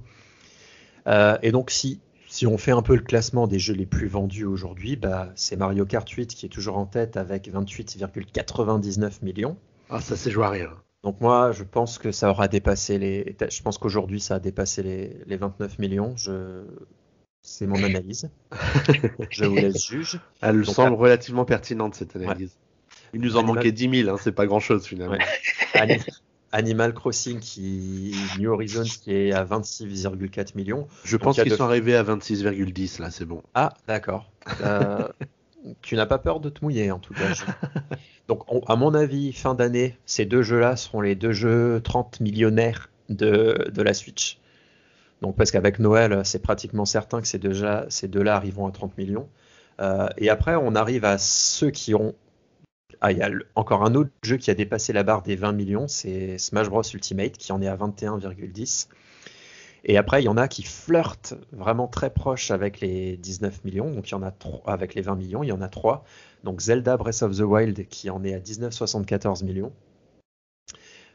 et 1.06 1.52
donc 1.52 1.70
si 1.70 2.00
si 2.32 2.48
on 2.48 2.58
fait 2.58 2.72
un 2.72 2.82
peu 2.82 2.96
le 2.96 3.02
classement 3.02 3.46
des 3.46 3.60
jeux 3.60 3.74
les 3.74 3.86
plus 3.86 4.08
vendus 4.08 4.46
aujourd'hui, 4.46 4.96
bah, 4.96 5.34
c'est 5.36 5.58
Mario 5.58 5.86
Kart 5.86 6.10
8 6.10 6.34
qui 6.34 6.46
est 6.46 6.50
toujours 6.50 6.78
en 6.78 6.86
tête 6.86 7.18
avec 7.18 7.52
28,99 7.52 9.22
millions. 9.22 9.58
Ah, 9.90 10.00
ça 10.00 10.16
c'est 10.16 10.32
joué 10.32 10.46
à 10.46 10.50
rien. 10.50 10.70
Donc 11.04 11.20
moi, 11.20 11.52
je 11.52 11.66
pense 11.66 11.98
que 11.98 12.14
ça 12.14 12.30
aura 12.30 12.48
dépassé 12.48 12.98
les. 12.98 13.36
Je 13.38 13.62
pense 13.62 13.78
qu'aujourd'hui, 13.78 14.22
ça 14.22 14.36
a 14.36 14.40
dépassé 14.40 14.82
les, 14.82 15.18
les 15.26 15.36
29 15.36 15.78
millions. 15.80 16.16
Je... 16.16 16.64
C'est 17.42 17.68
mon 17.68 17.84
analyse. 17.84 18.30
je 19.30 19.44
vous 19.44 19.56
laisse 19.56 19.86
juge. 19.86 20.22
Elle 20.42 20.66
semble 20.66 20.96
relativement 20.96 21.44
pertinente 21.44 21.96
cette 21.96 22.16
analyse. 22.16 22.56
Il 23.14 23.20
nous 23.20 23.36
en 23.36 23.44
manquait 23.44 23.74
10 23.74 24.04
000, 24.04 24.10
hein, 24.10 24.18
c'est 24.22 24.32
pas 24.32 24.46
grand 24.46 24.62
chose 24.62 24.86
finalement. 24.86 25.18
Animal 26.52 26.94
Crossing 26.94 27.40
qui 27.40 28.16
New 28.40 28.52
Horizons 28.52 28.84
qui 28.84 29.14
est 29.14 29.34
à 29.34 29.44
26,4 29.44 30.56
millions. 30.56 30.88
Je 31.04 31.18
pense 31.18 31.42
qu'ils 31.42 31.54
sont 31.54 31.64
arrivés 31.64 31.96
à 31.96 32.04
26,10 32.04 33.02
là, 33.02 33.12
c'est 33.12 33.26
bon. 33.26 33.44
Ah, 33.54 33.74
d'accord. 33.88 34.32
Euh, 34.62 35.08
tu 35.84 35.96
n'as 35.96 36.08
pas 36.08 36.18
peur 36.18 36.40
de 36.40 36.50
te 36.50 36.64
mouiller 36.64 36.90
en 36.90 36.98
tout 36.98 37.14
cas. 37.14 37.34
Donc 38.28 38.44
à 38.68 38.76
mon 38.76 38.96
avis, 38.96 39.32
fin 39.34 39.54
d'année, 39.54 39.96
ces 40.06 40.26
deux 40.26 40.42
jeux-là 40.42 40.76
seront 40.76 41.02
les 41.02 41.14
deux 41.14 41.34
jeux 41.34 41.80
30 41.84 42.20
millionnaires 42.20 42.90
de, 43.10 43.70
de 43.72 43.82
la 43.84 43.94
Switch. 43.94 44.40
Donc 45.22 45.36
parce 45.36 45.52
qu'avec 45.52 45.78
Noël, 45.78 46.22
c'est 46.24 46.42
pratiquement 46.42 46.86
certain 46.86 47.22
que 47.22 47.28
ces 47.28 47.38
deux-là 47.38 47.86
deux 48.04 48.26
arriveront 48.26 48.68
à 48.68 48.72
30 48.72 48.98
millions. 48.98 49.30
Euh, 49.80 50.08
et 50.18 50.30
après, 50.30 50.56
on 50.56 50.76
arrive 50.76 51.06
à 51.06 51.18
ceux 51.18 51.72
qui 51.72 51.96
ont 51.96 52.16
ah, 53.02 53.12
il 53.12 53.18
y 53.18 53.24
a 53.24 53.32
encore 53.56 53.84
un 53.84 53.96
autre 53.96 54.12
jeu 54.22 54.38
qui 54.38 54.52
a 54.52 54.54
dépassé 54.54 54.94
la 54.94 55.02
barre 55.02 55.24
des 55.24 55.36
20 55.36 55.54
millions, 55.54 55.88
c'est 55.88 56.38
Smash 56.38 56.70
Bros 56.70 56.84
Ultimate 56.84 57.32
qui 57.34 57.52
en 57.52 57.62
est 57.62 57.68
à 57.68 57.76
21,10. 57.76 58.88
Et 59.84 59.98
après, 59.98 60.22
il 60.22 60.26
y 60.26 60.30
en 60.30 60.38
a 60.38 60.48
qui 60.48 60.62
flirtent 60.62 61.34
vraiment 61.52 61.88
très 61.88 62.12
proche 62.12 62.52
avec 62.52 62.80
les 62.80 63.18
19 63.18 63.64
millions. 63.66 63.90
Donc, 63.90 64.10
il 64.10 64.12
y 64.12 64.16
en 64.16 64.22
a 64.22 64.30
trois, 64.30 64.62
avec 64.68 64.94
les 64.94 65.02
20 65.02 65.16
millions, 65.16 65.42
il 65.42 65.48
y 65.48 65.52
en 65.52 65.62
a 65.62 65.70
trois. 65.70 66.04
Donc, 66.44 66.62
Zelda 66.62 66.98
Breath 66.98 67.24
of 67.24 67.36
the 67.36 67.42
Wild 67.42 67.88
qui 67.88 68.12
en 68.12 68.24
est 68.24 68.36
à 68.36 68.40
19,74 68.40 69.44
millions. 69.44 69.74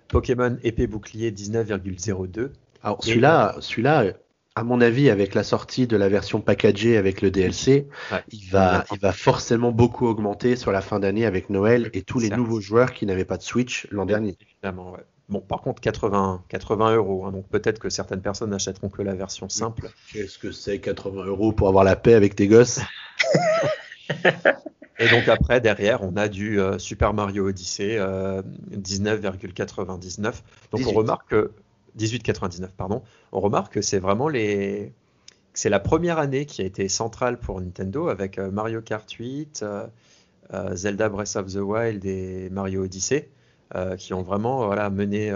Pokémon 0.09 0.59
épée 0.64 0.88
bouclier 0.88 1.31
19,02. 1.31 2.50
Alors, 2.83 3.02
celui-là, 3.05 3.57
celui-là, 3.61 4.14
à 4.57 4.65
mon 4.65 4.81
avis, 4.81 5.11
avec 5.11 5.35
la 5.35 5.45
sortie 5.45 5.87
de 5.87 5.99
la 5.99 6.09
version 6.09 6.41
packagée 6.41 6.97
avec 6.97 7.21
le 7.21 7.31
DLC, 7.31 7.87
il, 8.33 8.49
va, 8.49 8.87
il 8.91 8.99
va 8.99 9.13
forcément 9.13 9.71
beaucoup 9.71 10.07
augmenter 10.07 10.57
sur 10.57 10.73
la 10.73 10.81
fin 10.81 10.99
d'année 10.99 11.27
avec 11.27 11.51
Noël 11.51 11.91
et 11.93 12.01
tous 12.01 12.19
les 12.19 12.31
nouveaux 12.31 12.61
joueurs 12.61 12.95
qui 12.95 13.05
n'avaient 13.05 13.27
pas 13.27 13.37
de 13.37 13.43
Switch 13.43 13.87
l'an 13.91 14.07
dernier. 14.07 14.39
Évidemment, 14.41 14.93
ouais. 14.93 15.05
Bon, 15.29 15.41
par 15.41 15.61
contre, 15.61 15.83
80, 15.83 16.45
80 16.49 16.97
euros. 16.97 17.27
Hein, 17.27 17.33
donc 17.33 17.47
peut-être 17.49 17.78
que 17.78 17.91
certaines 17.91 18.23
personnes 18.23 18.50
n'achèteront 18.50 18.89
que 18.89 19.02
la 19.02 19.15
version 19.15 19.50
simple. 19.50 19.91
Qu'est-ce 20.13 20.39
que 20.39 20.52
c'est 20.52 20.78
80 20.78 21.26
euros 21.26 21.52
pour 21.52 21.69
avoir 21.69 21.85
la 21.85 21.97
paix 21.97 22.15
avec 22.15 22.35
tes 22.35 22.49
gosses? 22.49 22.80
Et 24.99 25.09
donc 25.09 25.28
après, 25.28 25.61
derrière, 25.61 26.02
on 26.02 26.17
a 26.17 26.28
du 26.28 26.59
euh, 26.59 26.78
Super 26.78 27.13
Mario 27.13 27.49
Odyssey, 27.49 27.99
19,99. 27.99 30.26
Euh, 30.26 30.33
donc 30.73 30.87
on 30.87 30.93
remarque 30.93 31.28
que 31.28 31.50
18,99 31.99 32.69
pardon. 32.76 33.02
On 33.32 33.41
remarque 33.41 33.75
que 33.75 33.82
c'est 33.82 33.99
vraiment 33.99 34.28
les 34.28 34.93
c'est 35.56 35.71
la 35.71 35.80
première 35.80 36.19
année 36.19 36.45
qui 36.45 36.61
a 36.61 36.65
été 36.65 36.89
centrale 36.89 37.39
pour 37.41 37.61
Nintendo 37.61 38.09
avec 38.09 38.39
euh, 38.39 38.50
Mario 38.50 38.82
Kart 38.82 39.11
8, 39.11 39.61
euh, 39.63 39.87
euh, 40.52 40.76
Zelda 40.76 41.09
Breath 41.09 41.35
of 41.37 41.50
the 41.50 41.56
Wild 41.56 42.04
et 42.04 42.50
Mario 42.50 42.85
Odyssey 42.85 43.30
qui 43.99 44.15
ont 44.15 44.23
vraiment 44.23 44.67
voilà 44.67 44.89
mené 44.91 45.35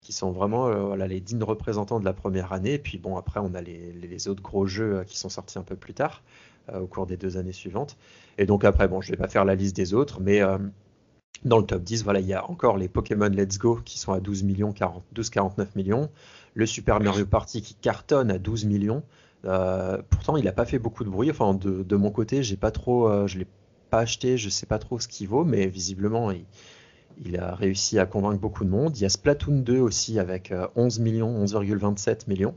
qui 0.00 0.14
sont 0.14 0.30
vraiment 0.30 0.70
voilà, 0.86 1.06
les 1.06 1.20
dignes 1.20 1.42
représentants 1.42 2.00
de 2.00 2.04
la 2.06 2.14
première 2.14 2.54
année. 2.54 2.78
Puis 2.78 2.96
bon, 2.96 3.18
après, 3.18 3.40
on 3.40 3.52
a 3.52 3.60
les, 3.60 3.92
les 3.92 4.28
autres 4.28 4.42
gros 4.42 4.64
jeux 4.64 5.04
qui 5.06 5.18
sont 5.18 5.28
sortis 5.28 5.58
un 5.58 5.62
peu 5.62 5.76
plus 5.76 5.92
tard, 5.92 6.22
au 6.72 6.86
cours 6.86 7.06
des 7.06 7.18
deux 7.18 7.36
années 7.36 7.52
suivantes. 7.52 7.98
Et 8.38 8.46
donc 8.46 8.64
après, 8.64 8.88
bon, 8.88 9.02
je 9.02 9.10
vais 9.10 9.18
pas 9.18 9.28
faire 9.28 9.44
la 9.44 9.54
liste 9.54 9.76
des 9.76 9.92
autres, 9.92 10.18
mais 10.22 10.40
dans 11.44 11.58
le 11.58 11.64
top 11.66 11.82
10, 11.82 12.04
voilà, 12.04 12.20
il 12.20 12.26
y 12.26 12.34
a 12.34 12.48
encore 12.50 12.76
les 12.76 12.88
Pokémon 12.88 13.28
Let's 13.28 13.58
Go 13.58 13.80
qui 13.84 13.98
sont 13.98 14.12
à 14.12 14.20
12 14.20 14.42
millions, 14.42 14.72
40, 14.72 15.04
12, 15.12 15.30
49 15.30 15.76
millions. 15.76 16.10
Le 16.54 16.66
Super 16.66 17.00
Mario 17.00 17.26
Party 17.26 17.60
qui 17.60 17.74
cartonne 17.74 18.30
à 18.30 18.38
12 18.38 18.64
millions. 18.64 19.02
Euh, 19.44 20.00
pourtant, 20.10 20.36
il 20.36 20.44
n'a 20.44 20.52
pas 20.52 20.64
fait 20.64 20.78
beaucoup 20.78 21.04
de 21.04 21.10
bruit. 21.10 21.30
Enfin, 21.30 21.54
de, 21.54 21.96
mon 21.96 22.10
côté, 22.10 22.42
j'ai 22.42 22.56
pas 22.56 22.70
trop, 22.70 23.08
euh, 23.08 23.26
je 23.26 23.38
l'ai 23.38 23.46
pas 23.90 24.00
acheté, 24.00 24.38
je 24.38 24.48
sais 24.48 24.66
pas 24.66 24.78
trop 24.78 24.98
ce 24.98 25.06
qu'il 25.06 25.28
vaut, 25.28 25.44
mais 25.44 25.66
visiblement, 25.66 26.32
il, 27.24 27.38
a 27.38 27.54
réussi 27.54 27.98
à 27.98 28.06
convaincre 28.06 28.40
beaucoup 28.40 28.64
de 28.64 28.70
monde. 28.70 28.96
Il 28.96 29.02
y 29.02 29.04
a 29.04 29.08
Splatoon 29.08 29.60
2 29.60 29.78
aussi 29.78 30.18
avec 30.18 30.52
11 30.74 30.98
euh, 30.98 31.02
millions, 31.02 31.44
11,27 31.44 32.28
millions. 32.28 32.54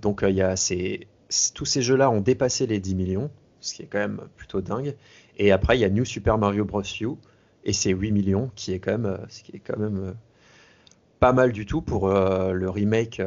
Donc, 0.00 0.24
il 0.26 0.34
y 0.34 0.42
a 0.42 0.56
ces, 0.56 1.06
tous 1.54 1.64
ces 1.64 1.82
jeux-là 1.82 2.10
ont 2.10 2.20
dépassé 2.20 2.66
les 2.66 2.80
10 2.80 2.94
millions, 2.94 3.30
ce 3.60 3.74
qui 3.74 3.82
est 3.82 3.86
quand 3.86 3.98
même 3.98 4.20
plutôt 4.36 4.60
dingue. 4.60 4.94
Et 5.38 5.52
après, 5.52 5.78
il 5.78 5.80
y 5.80 5.84
a 5.84 5.88
New 5.88 6.04
Super 6.04 6.38
Mario 6.38 6.64
Bros. 6.64 6.82
U 7.00 7.16
et 7.66 7.72
c'est 7.72 7.90
8 7.90 8.12
millions, 8.12 8.50
qui 8.54 8.72
est 8.72 8.78
quand 8.78 8.92
même, 8.92 9.06
euh, 9.06 9.18
ce 9.28 9.42
qui 9.42 9.54
est 9.54 9.58
quand 9.58 9.76
même 9.76 9.98
euh, 9.98 10.12
pas 11.18 11.32
mal 11.32 11.52
du 11.52 11.66
tout 11.66 11.82
pour 11.82 12.08
euh, 12.08 12.52
le 12.52 12.70
remake, 12.70 13.20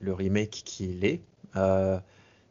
le 0.00 0.12
remake 0.12 0.62
qu'il 0.64 1.04
est. 1.04 1.22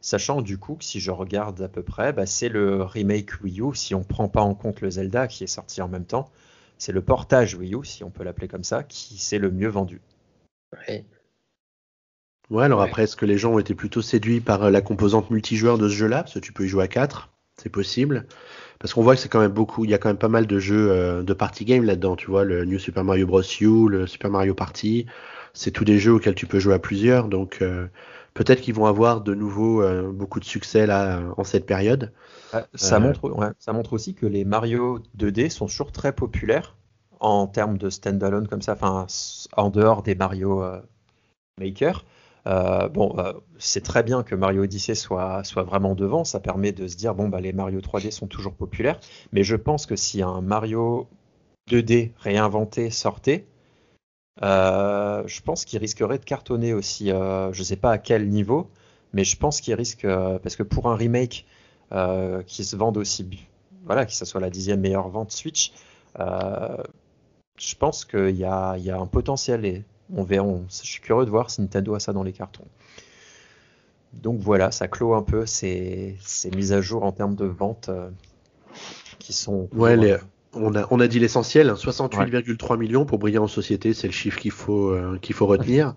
sachant 0.01 0.41
du 0.41 0.57
coup 0.57 0.75
que 0.75 0.83
si 0.83 0.99
je 0.99 1.11
regarde 1.11 1.61
à 1.61 1.67
peu 1.67 1.83
près, 1.83 2.13
bah, 2.13 2.25
c'est 2.25 2.49
le 2.49 2.81
remake 2.81 3.41
Wii 3.43 3.61
U, 3.61 3.75
si 3.75 3.93
on 3.93 4.03
prend 4.03 4.27
pas 4.27 4.41
en 4.41 4.55
compte 4.55 4.81
le 4.81 4.89
Zelda 4.89 5.27
qui 5.27 5.43
est 5.43 5.47
sorti 5.47 5.81
en 5.81 5.87
même 5.87 6.05
temps, 6.05 6.31
c'est 6.79 6.91
le 6.91 7.01
portage 7.01 7.55
Wii 7.55 7.75
U, 7.75 7.85
si 7.85 8.03
on 8.03 8.09
peut 8.09 8.23
l'appeler 8.23 8.47
comme 8.47 8.63
ça, 8.63 8.83
qui 8.83 9.19
s'est 9.19 9.39
le 9.39 9.51
mieux 9.51 9.69
vendu. 9.69 10.01
Ouais. 10.73 11.05
Ouais, 12.49 12.63
alors 12.63 12.81
après, 12.81 13.03
est-ce 13.03 13.17
que 13.17 13.25
les 13.25 13.37
gens 13.37 13.53
ont 13.53 13.59
été 13.59 13.75
plutôt 13.75 14.01
séduits 14.01 14.39
par 14.39 14.71
la 14.71 14.81
composante 14.81 15.29
multijoueur 15.29 15.77
de 15.77 15.89
ce 15.89 15.93
jeu-là? 15.93 16.23
Parce 16.23 16.35
que 16.35 16.39
tu 16.39 16.53
peux 16.53 16.65
y 16.65 16.69
jouer 16.69 16.85
à 16.85 16.87
4, 16.87 17.29
c'est 17.57 17.69
possible 17.69 18.25
parce 18.79 18.93
qu'on 18.93 19.01
voit 19.01 19.15
que 19.15 19.21
c'est 19.21 19.29
quand 19.29 19.39
même 19.39 19.51
beaucoup, 19.51 19.85
il 19.85 19.91
y 19.91 19.93
a 19.93 19.97
quand 19.97 20.09
même 20.09 20.17
pas 20.17 20.29
mal 20.29 20.47
de 20.47 20.59
jeux 20.59 20.91
euh, 20.91 21.23
de 21.23 21.33
party 21.33 21.65
game 21.65 21.83
là-dedans, 21.83 22.15
tu 22.15 22.29
vois, 22.29 22.43
le 22.43 22.65
New 22.65 22.79
Super 22.79 23.03
Mario 23.03 23.25
Bros. 23.25 23.41
U, 23.41 23.89
le 23.89 24.07
Super 24.07 24.29
Mario 24.29 24.53
Party, 24.53 25.05
c'est 25.53 25.71
tous 25.71 25.85
des 25.85 25.99
jeux 25.99 26.13
auxquels 26.13 26.35
tu 26.35 26.45
peux 26.45 26.59
jouer 26.59 26.75
à 26.75 26.79
plusieurs, 26.79 27.27
donc 27.27 27.59
euh, 27.61 27.87
peut-être 28.33 28.61
qu'ils 28.61 28.75
vont 28.75 28.85
avoir 28.85 29.21
de 29.21 29.33
nouveau 29.33 29.81
euh, 29.81 30.11
beaucoup 30.11 30.39
de 30.39 30.45
succès 30.45 30.85
là 30.85 31.21
en 31.37 31.43
cette 31.43 31.65
période. 31.65 32.11
Ça, 32.75 32.99
montre, 32.99 33.29
ouais, 33.29 33.49
ça 33.59 33.73
montre 33.73 33.93
aussi 33.93 34.13
que 34.13 34.25
les 34.25 34.45
Mario 34.45 34.99
2D 35.17 35.49
sont 35.49 35.65
toujours 35.65 35.91
très 35.91 36.13
populaires 36.13 36.75
en 37.19 37.47
termes 37.47 37.77
de 37.77 37.89
standalone 37.89 38.47
comme 38.47 38.61
ça, 38.61 38.73
enfin 38.73 39.07
en 39.55 39.69
dehors 39.69 40.03
des 40.03 40.15
Mario 40.15 40.63
Maker. 41.59 42.05
Euh, 42.47 42.87
bon, 42.87 43.13
euh, 43.17 43.33
c'est 43.57 43.83
très 43.83 44.03
bien 44.03 44.23
que 44.23 44.33
Mario 44.33 44.63
Odyssey 44.63 44.95
soit, 44.95 45.43
soit 45.43 45.63
vraiment 45.63 45.95
devant. 45.95 46.23
Ça 46.23 46.39
permet 46.39 46.71
de 46.71 46.87
se 46.87 46.95
dire 46.95 47.13
bon, 47.13 47.27
bah, 47.27 47.41
les 47.41 47.53
Mario 47.53 47.81
3D 47.81 48.11
sont 48.11 48.27
toujours 48.27 48.53
populaires. 48.53 48.99
Mais 49.33 49.43
je 49.43 49.55
pense 49.55 49.85
que 49.85 49.95
si 49.95 50.21
un 50.21 50.41
Mario 50.41 51.07
2D 51.69 52.11
réinventé 52.19 52.89
sortait, 52.89 53.45
euh, 54.43 55.23
je 55.25 55.41
pense 55.41 55.65
qu'il 55.65 55.79
risquerait 55.79 56.19
de 56.19 56.25
cartonner 56.25 56.73
aussi. 56.73 57.07
je 57.09 57.59
ne 57.59 57.63
sais 57.63 57.75
pas 57.75 57.91
à 57.91 57.97
quel 57.97 58.29
niveau, 58.29 58.69
mais 59.13 59.23
je 59.23 59.37
pense 59.37 59.61
qu'il 59.61 59.73
risque 59.75 60.07
parce 60.07 60.55
que 60.55 60.63
pour 60.63 60.87
un 60.89 60.95
remake 60.95 61.45
qui 62.45 62.63
se 62.63 62.75
vende 62.75 62.97
aussi, 62.97 63.27
voilà, 63.85 64.05
que 64.05 64.13
ce 64.13 64.25
soit 64.25 64.41
la 64.41 64.49
dixième 64.49 64.79
meilleure 64.79 65.09
vente 65.09 65.31
Switch, 65.31 65.73
je 66.17 67.75
pense 67.77 68.05
qu'il 68.05 68.35
y 68.37 68.45
a, 68.45 68.73
un 68.73 69.07
potentiel. 69.07 69.83
On 70.13 70.23
verra. 70.23 70.47
je 70.69 70.85
suis 70.85 71.01
curieux 71.01 71.25
de 71.25 71.29
voir 71.29 71.49
si 71.49 71.61
Nintendo 71.61 71.95
a 71.95 71.99
ça 71.99 72.13
dans 72.13 72.23
les 72.23 72.33
cartons. 72.33 72.65
Donc 74.13 74.39
voilà, 74.39 74.71
ça 74.71 74.87
clôt 74.87 75.13
un 75.13 75.21
peu 75.21 75.45
ces, 75.45 76.17
mises 76.55 76.73
à 76.73 76.81
jour 76.81 77.03
en 77.03 77.11
termes 77.11 77.35
de 77.35 77.45
vente 77.45 77.89
euh, 77.89 78.09
qui 79.19 79.33
sont. 79.33 79.69
Ouais, 79.73 79.97
euh, 79.97 80.17
on, 80.61 80.75
a, 80.75 80.87
on 80.91 80.99
a 80.99 81.07
dit 81.07 81.19
l'essentiel, 81.19 81.71
68,3 81.71 82.73
hein, 82.73 82.77
millions 82.77 83.05
pour 83.05 83.19
briller 83.19 83.37
en 83.37 83.47
société, 83.47 83.93
c'est 83.93 84.07
le 84.07 84.13
chiffre 84.13 84.39
qu'il 84.39 84.51
faut, 84.51 84.89
euh, 84.89 85.17
qu'il 85.21 85.35
faut 85.35 85.45
retenir. 85.45 85.95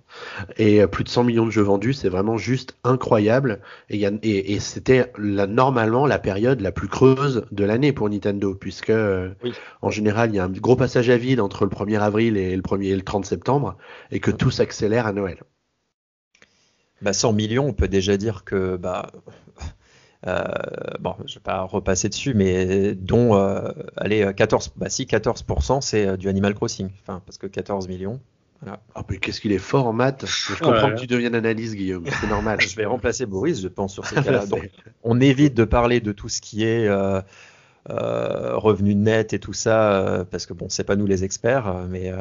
Et 0.58 0.86
plus 0.86 1.04
de 1.04 1.08
100 1.08 1.24
millions 1.24 1.46
de 1.46 1.50
jeux 1.50 1.62
vendus, 1.62 1.94
c'est 1.94 2.08
vraiment 2.08 2.36
juste 2.36 2.76
incroyable. 2.84 3.60
Et, 3.88 4.02
et, 4.04 4.60
c'était 4.60 5.12
normalement 5.18 6.06
la 6.06 6.18
période 6.18 6.60
la 6.60 6.72
plus 6.72 6.88
creuse 6.88 7.46
de 7.50 7.64
l'année 7.64 7.92
pour 7.92 8.08
Nintendo, 8.08 8.54
puisque 8.54 8.92
en 9.82 9.90
général, 9.90 10.30
il 10.30 10.36
y 10.36 10.38
a 10.38 10.44
un 10.44 10.48
gros 10.48 10.76
passage 10.76 11.10
à 11.10 11.16
vide 11.16 11.40
entre 11.40 11.64
le 11.64 11.70
1er 11.70 12.00
avril 12.00 12.36
et 12.36 12.54
le, 12.54 12.62
1er 12.62 12.92
et 12.92 12.96
le 12.96 13.02
30 13.02 13.24
septembre, 13.24 13.76
et 14.10 14.20
que 14.20 14.30
tout 14.30 14.50
s'accélère 14.50 15.06
à 15.06 15.12
Noël. 15.12 15.38
Bah 17.02 17.12
100 17.14 17.32
millions, 17.32 17.66
on 17.66 17.72
peut 17.72 17.88
déjà 17.88 18.16
dire 18.16 18.44
que 18.44 18.76
bah 18.76 19.10
euh, 19.14 19.30
bon, 20.24 21.14
je 21.26 21.34
vais 21.34 21.40
pas 21.42 21.62
repasser 21.62 22.08
dessus, 22.08 22.34
mais 22.34 22.94
dont 22.94 23.36
euh, 23.36 23.70
allez 23.96 24.32
14, 24.34 24.72
bah 24.76 24.88
si 24.88 25.04
14% 25.04 25.80
c'est 25.80 26.06
euh, 26.06 26.16
du 26.16 26.28
Animal 26.28 26.54
Crossing, 26.54 26.90
enfin 27.02 27.22
parce 27.24 27.38
que 27.38 27.46
14 27.46 27.88
millions. 27.88 28.20
Voilà. 28.62 28.80
Ah, 28.94 29.04
mais 29.08 29.16
qu'est-ce 29.16 29.40
qu'il 29.40 29.52
est 29.52 29.58
fort 29.58 29.86
en 29.86 29.92
maths 29.92 30.26
Je 30.26 30.54
comprends 30.62 30.90
que 30.90 31.00
tu 31.00 31.06
deviennes 31.06 31.34
analyste, 31.34 31.74
Guillaume. 31.74 32.04
C'est 32.20 32.28
normal. 32.28 32.60
je 32.68 32.76
vais 32.76 32.84
remplacer 32.84 33.24
Boris, 33.24 33.60
je 33.60 33.68
pense, 33.68 33.94
sur 33.94 34.06
ces 34.06 34.14
cas-là. 34.22 34.46
Donc, 34.46 34.68
on 35.02 35.20
évite 35.20 35.54
de 35.54 35.64
parler 35.64 36.00
de 36.00 36.12
tout 36.12 36.28
ce 36.28 36.42
qui 36.42 36.64
est 36.64 36.86
euh, 36.86 37.22
euh, 37.88 38.56
revenu 38.56 38.94
net 38.94 39.32
et 39.32 39.38
tout 39.38 39.54
ça, 39.54 39.92
euh, 39.92 40.24
parce 40.24 40.44
que 40.44 40.52
bon, 40.52 40.68
c'est 40.68 40.84
pas 40.84 40.96
nous 40.96 41.06
les 41.06 41.24
experts, 41.24 41.86
mais 41.88 42.12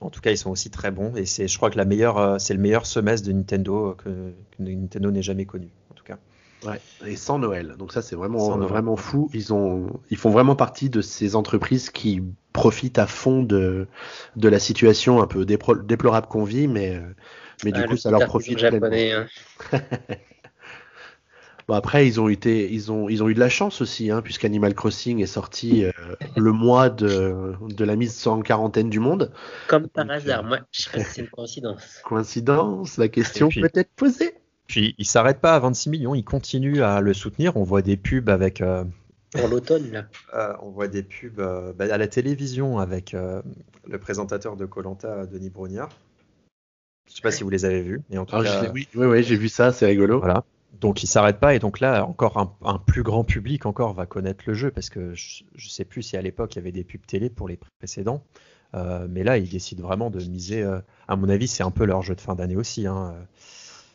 en 0.00 0.10
tout 0.10 0.20
cas, 0.20 0.30
ils 0.30 0.38
sont 0.38 0.50
aussi 0.50 0.70
très 0.70 0.90
bons. 0.90 1.14
Et 1.14 1.26
c'est, 1.26 1.46
je 1.46 1.56
crois 1.58 1.70
que 1.70 1.76
la 1.76 1.84
meilleure, 1.84 2.40
c'est 2.40 2.54
le 2.54 2.60
meilleur 2.60 2.86
semestre 2.86 3.26
de 3.28 3.32
Nintendo 3.32 3.94
que, 3.98 4.08
que 4.08 4.62
Nintendo 4.62 5.10
n'ait 5.10 5.22
jamais 5.22 5.44
connu, 5.44 5.68
en 5.90 5.94
tout 5.94 6.04
cas. 6.04 6.18
Ouais, 6.66 6.80
et 7.06 7.16
sans 7.16 7.38
Noël. 7.38 7.74
Donc 7.78 7.92
ça, 7.92 8.02
c'est 8.02 8.16
vraiment, 8.16 8.56
vraiment 8.58 8.96
fou. 8.96 9.30
Ils, 9.34 9.52
ont, 9.52 10.00
ils 10.10 10.16
font 10.16 10.30
vraiment 10.30 10.56
partie 10.56 10.90
de 10.90 11.00
ces 11.00 11.36
entreprises 11.36 11.90
qui 11.90 12.22
profitent 12.52 12.98
à 12.98 13.06
fond 13.06 13.42
de, 13.42 13.86
de 14.36 14.48
la 14.48 14.58
situation 14.58 15.20
un 15.20 15.26
peu 15.26 15.44
déplorable 15.44 16.26
qu'on 16.28 16.44
vit, 16.44 16.68
mais, 16.68 17.00
mais 17.64 17.72
du 17.72 17.82
coup, 17.84 17.96
ça 17.96 18.10
leur 18.10 18.24
profite. 18.26 18.58
Japonais, 18.58 19.12
hein. 19.12 19.26
bon, 21.68 21.74
après, 21.74 22.06
ils 22.06 22.20
ont, 22.20 22.28
été, 22.28 22.72
ils, 22.72 22.90
ont, 22.92 23.08
ils 23.08 23.22
ont 23.22 23.28
eu 23.28 23.34
de 23.34 23.40
la 23.40 23.48
chance 23.48 23.80
aussi, 23.80 24.10
hein, 24.10 24.22
puisqu'Animal 24.22 24.74
Crossing 24.74 25.20
est 25.20 25.26
sorti 25.26 25.84
euh, 25.84 25.92
le 26.36 26.52
mois 26.52 26.88
de, 26.88 27.54
de 27.68 27.84
la 27.84 27.96
mise 27.96 28.26
en 28.26 28.40
quarantaine 28.40 28.88
du 28.88 29.00
monde. 29.00 29.32
Comme 29.66 29.88
par 29.88 30.08
hasard, 30.10 30.44
moi, 30.44 30.60
je 30.70 30.82
sais 30.82 31.04
c'est 31.04 31.20
une 31.22 31.28
coïncidence. 31.28 32.00
Coïncidence, 32.04 32.96
la 32.96 33.08
question 33.08 33.48
peut 33.48 33.70
être 33.74 33.92
posée. 33.96 34.34
Puis 34.66 34.94
il 34.98 35.04
s'arrête 35.04 35.40
pas 35.40 35.54
à 35.54 35.58
26 35.58 35.90
millions, 35.90 36.14
il 36.14 36.24
continue 36.24 36.82
à 36.82 37.00
le 37.00 37.12
soutenir. 37.12 37.56
On 37.56 37.64
voit 37.64 37.82
des 37.82 37.96
pubs 37.96 38.28
avec. 38.28 38.60
Euh, 38.60 38.84
Pour 39.32 39.48
l'automne, 39.48 39.90
là. 39.90 40.06
Euh, 40.34 40.54
on 40.62 40.70
voit 40.70 40.88
des 40.88 41.02
pubs 41.02 41.38
euh, 41.38 41.72
bah, 41.72 41.86
à 41.90 41.98
la 41.98 42.08
télévision 42.08 42.78
avec 42.78 43.14
le 43.14 43.98
présentateur 43.98 44.56
de 44.56 44.64
Colanta, 44.64 45.26
Denis 45.26 45.50
Brognard. 45.50 45.90
Je 47.08 47.16
sais 47.16 47.22
pas 47.22 47.30
si 47.30 47.42
vous 47.42 47.50
les 47.50 47.66
avez 47.66 47.82
vus, 47.82 48.00
mais 48.08 48.16
en 48.16 48.24
tout 48.24 48.36
ah, 48.36 48.42
cas. 48.42 48.70
Oui, 48.72 48.88
oui, 48.94 49.06
oui 49.06 49.22
j'ai 49.22 49.36
vu 49.36 49.48
ça, 49.48 49.72
c'est 49.72 49.86
rigolo. 49.86 50.20
Voilà. 50.20 50.44
Donc 50.80 51.02
il 51.02 51.06
s'arrête 51.06 51.38
pas 51.38 51.54
et 51.54 51.58
donc 51.58 51.78
là 51.78 52.04
encore 52.04 52.56
un, 52.64 52.78
plus 52.78 53.04
grand 53.04 53.22
public 53.22 53.64
encore 53.64 53.92
va 53.92 54.06
connaître 54.06 54.42
le 54.46 54.54
jeu 54.54 54.72
parce 54.72 54.90
que 54.90 55.14
je, 55.14 55.44
ne 55.54 55.60
sais 55.60 55.84
plus 55.84 56.02
si 56.02 56.16
à 56.16 56.22
l'époque 56.22 56.54
il 56.54 56.58
y 56.58 56.58
avait 56.58 56.72
des 56.72 56.82
pubs 56.82 57.06
télé 57.06 57.30
pour 57.30 57.46
les 57.46 57.60
précédents, 57.78 58.24
mais 58.72 59.22
là 59.22 59.38
ils 59.38 59.48
décident 59.48 59.86
vraiment 59.86 60.10
de 60.10 60.18
miser. 60.18 60.64
à 61.06 61.16
mon 61.16 61.28
avis 61.28 61.46
c'est 61.46 61.62
un 61.62 61.70
peu 61.70 61.84
leur 61.84 62.02
jeu 62.02 62.16
de 62.16 62.20
fin 62.20 62.34
d'année 62.34 62.56
aussi. 62.56 62.86
Hein. 62.86 63.14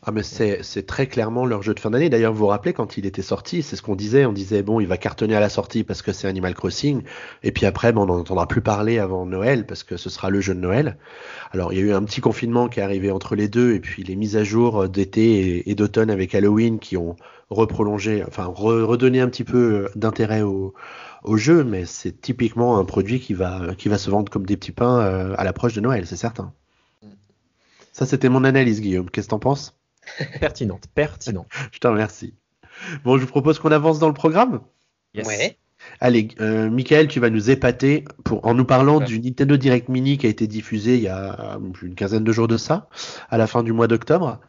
Ah 0.02 0.12
mais 0.12 0.22
c'est 0.22 0.86
très 0.86 1.06
clairement 1.06 1.44
leur 1.44 1.62
jeu 1.62 1.74
de 1.74 1.80
fin 1.80 1.90
d'année. 1.90 2.08
D'ailleurs, 2.08 2.32
vous 2.32 2.38
vous 2.38 2.46
rappelez 2.46 2.72
quand 2.72 2.96
il 2.96 3.04
était 3.04 3.20
sorti, 3.20 3.62
c'est 3.62 3.76
ce 3.76 3.82
qu'on 3.82 3.96
disait. 3.96 4.24
On 4.24 4.32
disait 4.32 4.62
bon, 4.62 4.80
il 4.80 4.86
va 4.86 4.96
cartonner 4.96 5.34
à 5.36 5.40
la 5.40 5.50
sortie 5.50 5.84
parce 5.84 6.00
que 6.00 6.12
c'est 6.12 6.26
Animal 6.26 6.54
Crossing, 6.54 7.02
et 7.42 7.52
puis 7.52 7.66
après, 7.66 7.92
bon, 7.92 8.04
on 8.04 8.06
n'en 8.06 8.20
entendra 8.20 8.48
plus 8.48 8.62
parler 8.62 8.98
avant 8.98 9.26
Noël 9.26 9.66
parce 9.66 9.82
que 9.82 9.98
ce 9.98 10.08
sera 10.08 10.30
le 10.30 10.40
jeu 10.40 10.54
de 10.54 10.60
Noël. 10.60 10.96
Alors 11.52 11.74
il 11.74 11.78
y 11.78 11.82
a 11.82 11.84
eu 11.84 11.92
un 11.92 12.02
petit 12.02 12.22
confinement 12.22 12.68
qui 12.68 12.80
est 12.80 12.82
arrivé 12.82 13.10
entre 13.10 13.34
les 13.36 13.48
deux, 13.48 13.74
et 13.74 13.80
puis 13.80 14.02
les 14.02 14.16
mises 14.16 14.36
à 14.38 14.44
jour 14.44 14.88
d'été 14.88 15.68
et, 15.68 15.74
d'automne 15.74 16.10
avec 16.10 16.34
Halloween 16.34 16.78
qui 16.78 16.96
ont 16.96 17.16
reprolongé, 17.50 18.24
enfin 18.26 18.46
redonné 18.46 19.20
un 19.20 19.28
petit 19.28 19.44
peu 19.44 19.90
d'intérêt 19.96 20.42
au, 20.42 20.72
jeu, 21.34 21.62
mais 21.62 21.84
c'est 21.84 22.20
typiquement 22.20 22.78
un 22.78 22.84
produit 22.86 23.20
qui 23.20 23.34
va 23.34 23.74
qui 23.76 23.88
va 23.90 23.98
se 23.98 24.10
vendre 24.10 24.30
comme 24.30 24.46
des 24.46 24.56
petits 24.56 24.72
pains 24.72 25.00
euh, 25.00 25.34
à 25.36 25.44
l'approche 25.44 25.74
de 25.74 25.80
Noël, 25.82 26.06
c'est 26.06 26.16
certain. 26.16 26.54
Ça, 27.92 28.06
c'était 28.06 28.28
mon 28.30 28.44
analyse, 28.44 28.80
Guillaume. 28.80 29.10
Qu'est-ce 29.10 29.26
que 29.26 29.32
t'en 29.32 29.38
penses? 29.38 29.79
Pertinente, 30.40 30.84
pertinente. 30.94 31.48
Je 31.72 31.78
t'en 31.78 31.90
remercie. 31.90 32.34
Bon, 33.04 33.18
je 33.18 33.22
vous 33.22 33.28
propose 33.28 33.58
qu'on 33.58 33.72
avance 33.72 33.98
dans 33.98 34.08
le 34.08 34.14
programme. 34.14 34.60
Ouais. 35.14 35.58
Allez, 36.00 36.28
euh, 36.40 36.70
Michael, 36.70 37.08
tu 37.08 37.20
vas 37.20 37.30
nous 37.30 37.50
épater 37.50 38.04
pour, 38.24 38.46
en 38.46 38.54
nous 38.54 38.64
parlant 38.64 39.00
du 39.00 39.18
Nintendo 39.18 39.56
Direct 39.56 39.88
Mini 39.88 40.18
qui 40.18 40.26
a 40.26 40.28
été 40.28 40.46
diffusé 40.46 40.96
il 40.96 41.02
y 41.02 41.08
a 41.08 41.58
une 41.82 41.94
quinzaine 41.94 42.24
de 42.24 42.32
jours 42.32 42.48
de 42.48 42.56
ça, 42.56 42.88
à 43.28 43.38
la 43.38 43.46
fin 43.46 43.62
du 43.62 43.72
mois 43.72 43.86
d'octobre. 43.86 44.40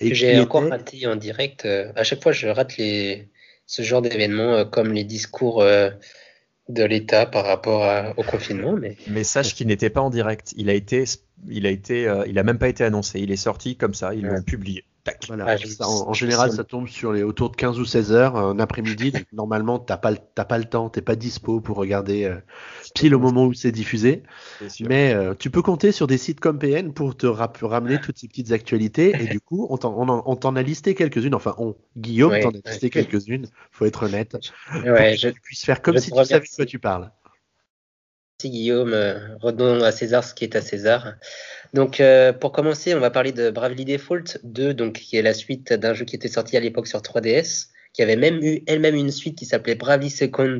Et 0.00 0.14
j'ai 0.14 0.38
encore 0.38 0.68
raté 0.68 1.06
en 1.06 1.16
direct. 1.16 1.64
Euh, 1.64 1.90
à 1.96 2.04
chaque 2.04 2.22
fois, 2.22 2.32
je 2.32 2.48
rate 2.48 2.76
les, 2.76 3.28
ce 3.66 3.82
genre 3.82 4.02
d'événements 4.02 4.54
euh, 4.54 4.64
comme 4.64 4.92
les 4.92 5.04
discours 5.04 5.64
de 5.64 6.84
l'État 6.84 7.26
par 7.26 7.44
rapport 7.44 8.14
au 8.16 8.22
confinement. 8.22 8.72
Mais, 8.72 8.96
mais 9.08 9.24
sache 9.24 9.54
qu'il 9.54 9.66
n'était 9.66 9.90
pas 9.90 10.00
en 10.00 10.10
direct. 10.10 10.52
Il 10.56 10.68
a 10.68 10.74
été, 10.74 11.04
il 11.48 11.66
a 11.66 11.70
été, 11.70 12.12
il 12.26 12.38
a 12.38 12.42
même 12.42 12.58
pas 12.58 12.68
été 12.68 12.84
annoncé. 12.84 13.20
Il 13.20 13.30
est 13.30 13.36
sorti 13.36 13.76
comme 13.76 13.94
ça. 13.94 14.14
Ils 14.14 14.24
l'ont 14.24 14.42
publié. 14.42 14.84
Voilà. 15.28 15.56
Ah, 15.80 15.86
en, 15.86 16.12
général, 16.14 16.52
ça 16.52 16.64
tombe 16.64 16.88
sur 16.88 17.12
les 17.12 17.22
autour 17.22 17.50
de 17.50 17.56
15 17.56 17.78
ou 17.78 17.84
16 17.84 18.12
heures 18.12 18.36
un 18.36 18.58
après-midi. 18.58 19.12
normalement, 19.32 19.78
t'as 19.78 19.96
pas 19.96 20.14
t'as 20.14 20.44
pas 20.44 20.58
le 20.58 20.64
temps, 20.64 20.88
t'es 20.88 21.02
pas 21.02 21.16
dispo 21.16 21.60
pour 21.60 21.76
regarder 21.76 22.24
euh, 22.24 22.36
pile 22.94 23.14
au 23.14 23.18
moment 23.18 23.44
où 23.44 23.52
c'est 23.52 23.72
diffusé. 23.72 24.22
Mais 24.80 25.12
euh, 25.12 25.34
tu 25.38 25.50
peux 25.50 25.62
compter 25.62 25.92
sur 25.92 26.06
des 26.06 26.18
sites 26.18 26.40
comme 26.40 26.58
PN 26.58 26.92
pour 26.92 27.16
te 27.16 27.26
ramener 27.26 28.00
toutes 28.00 28.18
ces 28.18 28.28
petites 28.28 28.52
actualités. 28.52 29.14
Et 29.20 29.26
du 29.26 29.40
coup, 29.40 29.66
on 29.70 29.76
t'en 29.76 30.56
a 30.56 30.62
listé 30.62 30.94
quelques-unes. 30.94 31.34
Enfin, 31.34 31.54
on 31.58 31.76
Guillaume 31.96 32.38
t'en 32.40 32.50
a 32.50 32.70
listé 32.70 32.90
quelques-unes. 32.90 33.46
Faut 33.72 33.84
être 33.84 34.04
honnête. 34.04 34.36
Ouais, 34.84 35.16
je, 35.16 35.28
tu 35.28 35.40
puisses 35.40 35.64
faire 35.64 35.82
comme 35.82 35.98
si 35.98 36.10
tu 36.10 36.24
savais 36.24 36.46
de 36.46 36.56
quoi 36.56 36.66
tu 36.66 36.78
parles. 36.78 37.10
Merci 38.44 38.58
Guillaume. 38.58 38.92
Euh, 38.92 39.36
redonnons 39.40 39.82
à 39.84 39.90
César 39.90 40.22
ce 40.22 40.34
qui 40.34 40.44
est 40.44 40.54
à 40.54 40.60
César. 40.60 41.14
Donc, 41.72 41.98
euh, 41.98 42.30
pour 42.30 42.52
commencer, 42.52 42.94
on 42.94 43.00
va 43.00 43.10
parler 43.10 43.32
de 43.32 43.48
Bravely 43.48 43.86
Default 43.86 44.36
2, 44.42 44.74
donc, 44.74 44.96
qui 44.98 45.16
est 45.16 45.22
la 45.22 45.32
suite 45.32 45.72
d'un 45.72 45.94
jeu 45.94 46.04
qui 46.04 46.14
était 46.14 46.28
sorti 46.28 46.54
à 46.58 46.60
l'époque 46.60 46.86
sur 46.86 47.00
3DS, 47.00 47.68
qui 47.94 48.02
avait 48.02 48.16
même 48.16 48.42
eu 48.42 48.62
elle-même 48.66 48.96
une 48.96 49.10
suite 49.10 49.38
qui 49.38 49.46
s'appelait 49.46 49.76
Bravely 49.76 50.10
Second, 50.10 50.58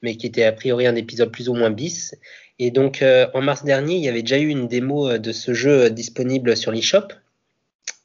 mais 0.00 0.16
qui 0.16 0.28
était 0.28 0.44
a 0.44 0.52
priori 0.52 0.86
un 0.86 0.94
épisode 0.94 1.32
plus 1.32 1.48
ou 1.48 1.54
moins 1.54 1.70
bis. 1.70 2.14
Et 2.60 2.70
donc, 2.70 3.02
euh, 3.02 3.26
en 3.34 3.40
mars 3.40 3.64
dernier, 3.64 3.96
il 3.96 4.04
y 4.04 4.08
avait 4.08 4.22
déjà 4.22 4.38
eu 4.38 4.46
une 4.46 4.68
démo 4.68 5.18
de 5.18 5.32
ce 5.32 5.54
jeu 5.54 5.90
disponible 5.90 6.56
sur 6.56 6.70
l'eShop. 6.70 7.08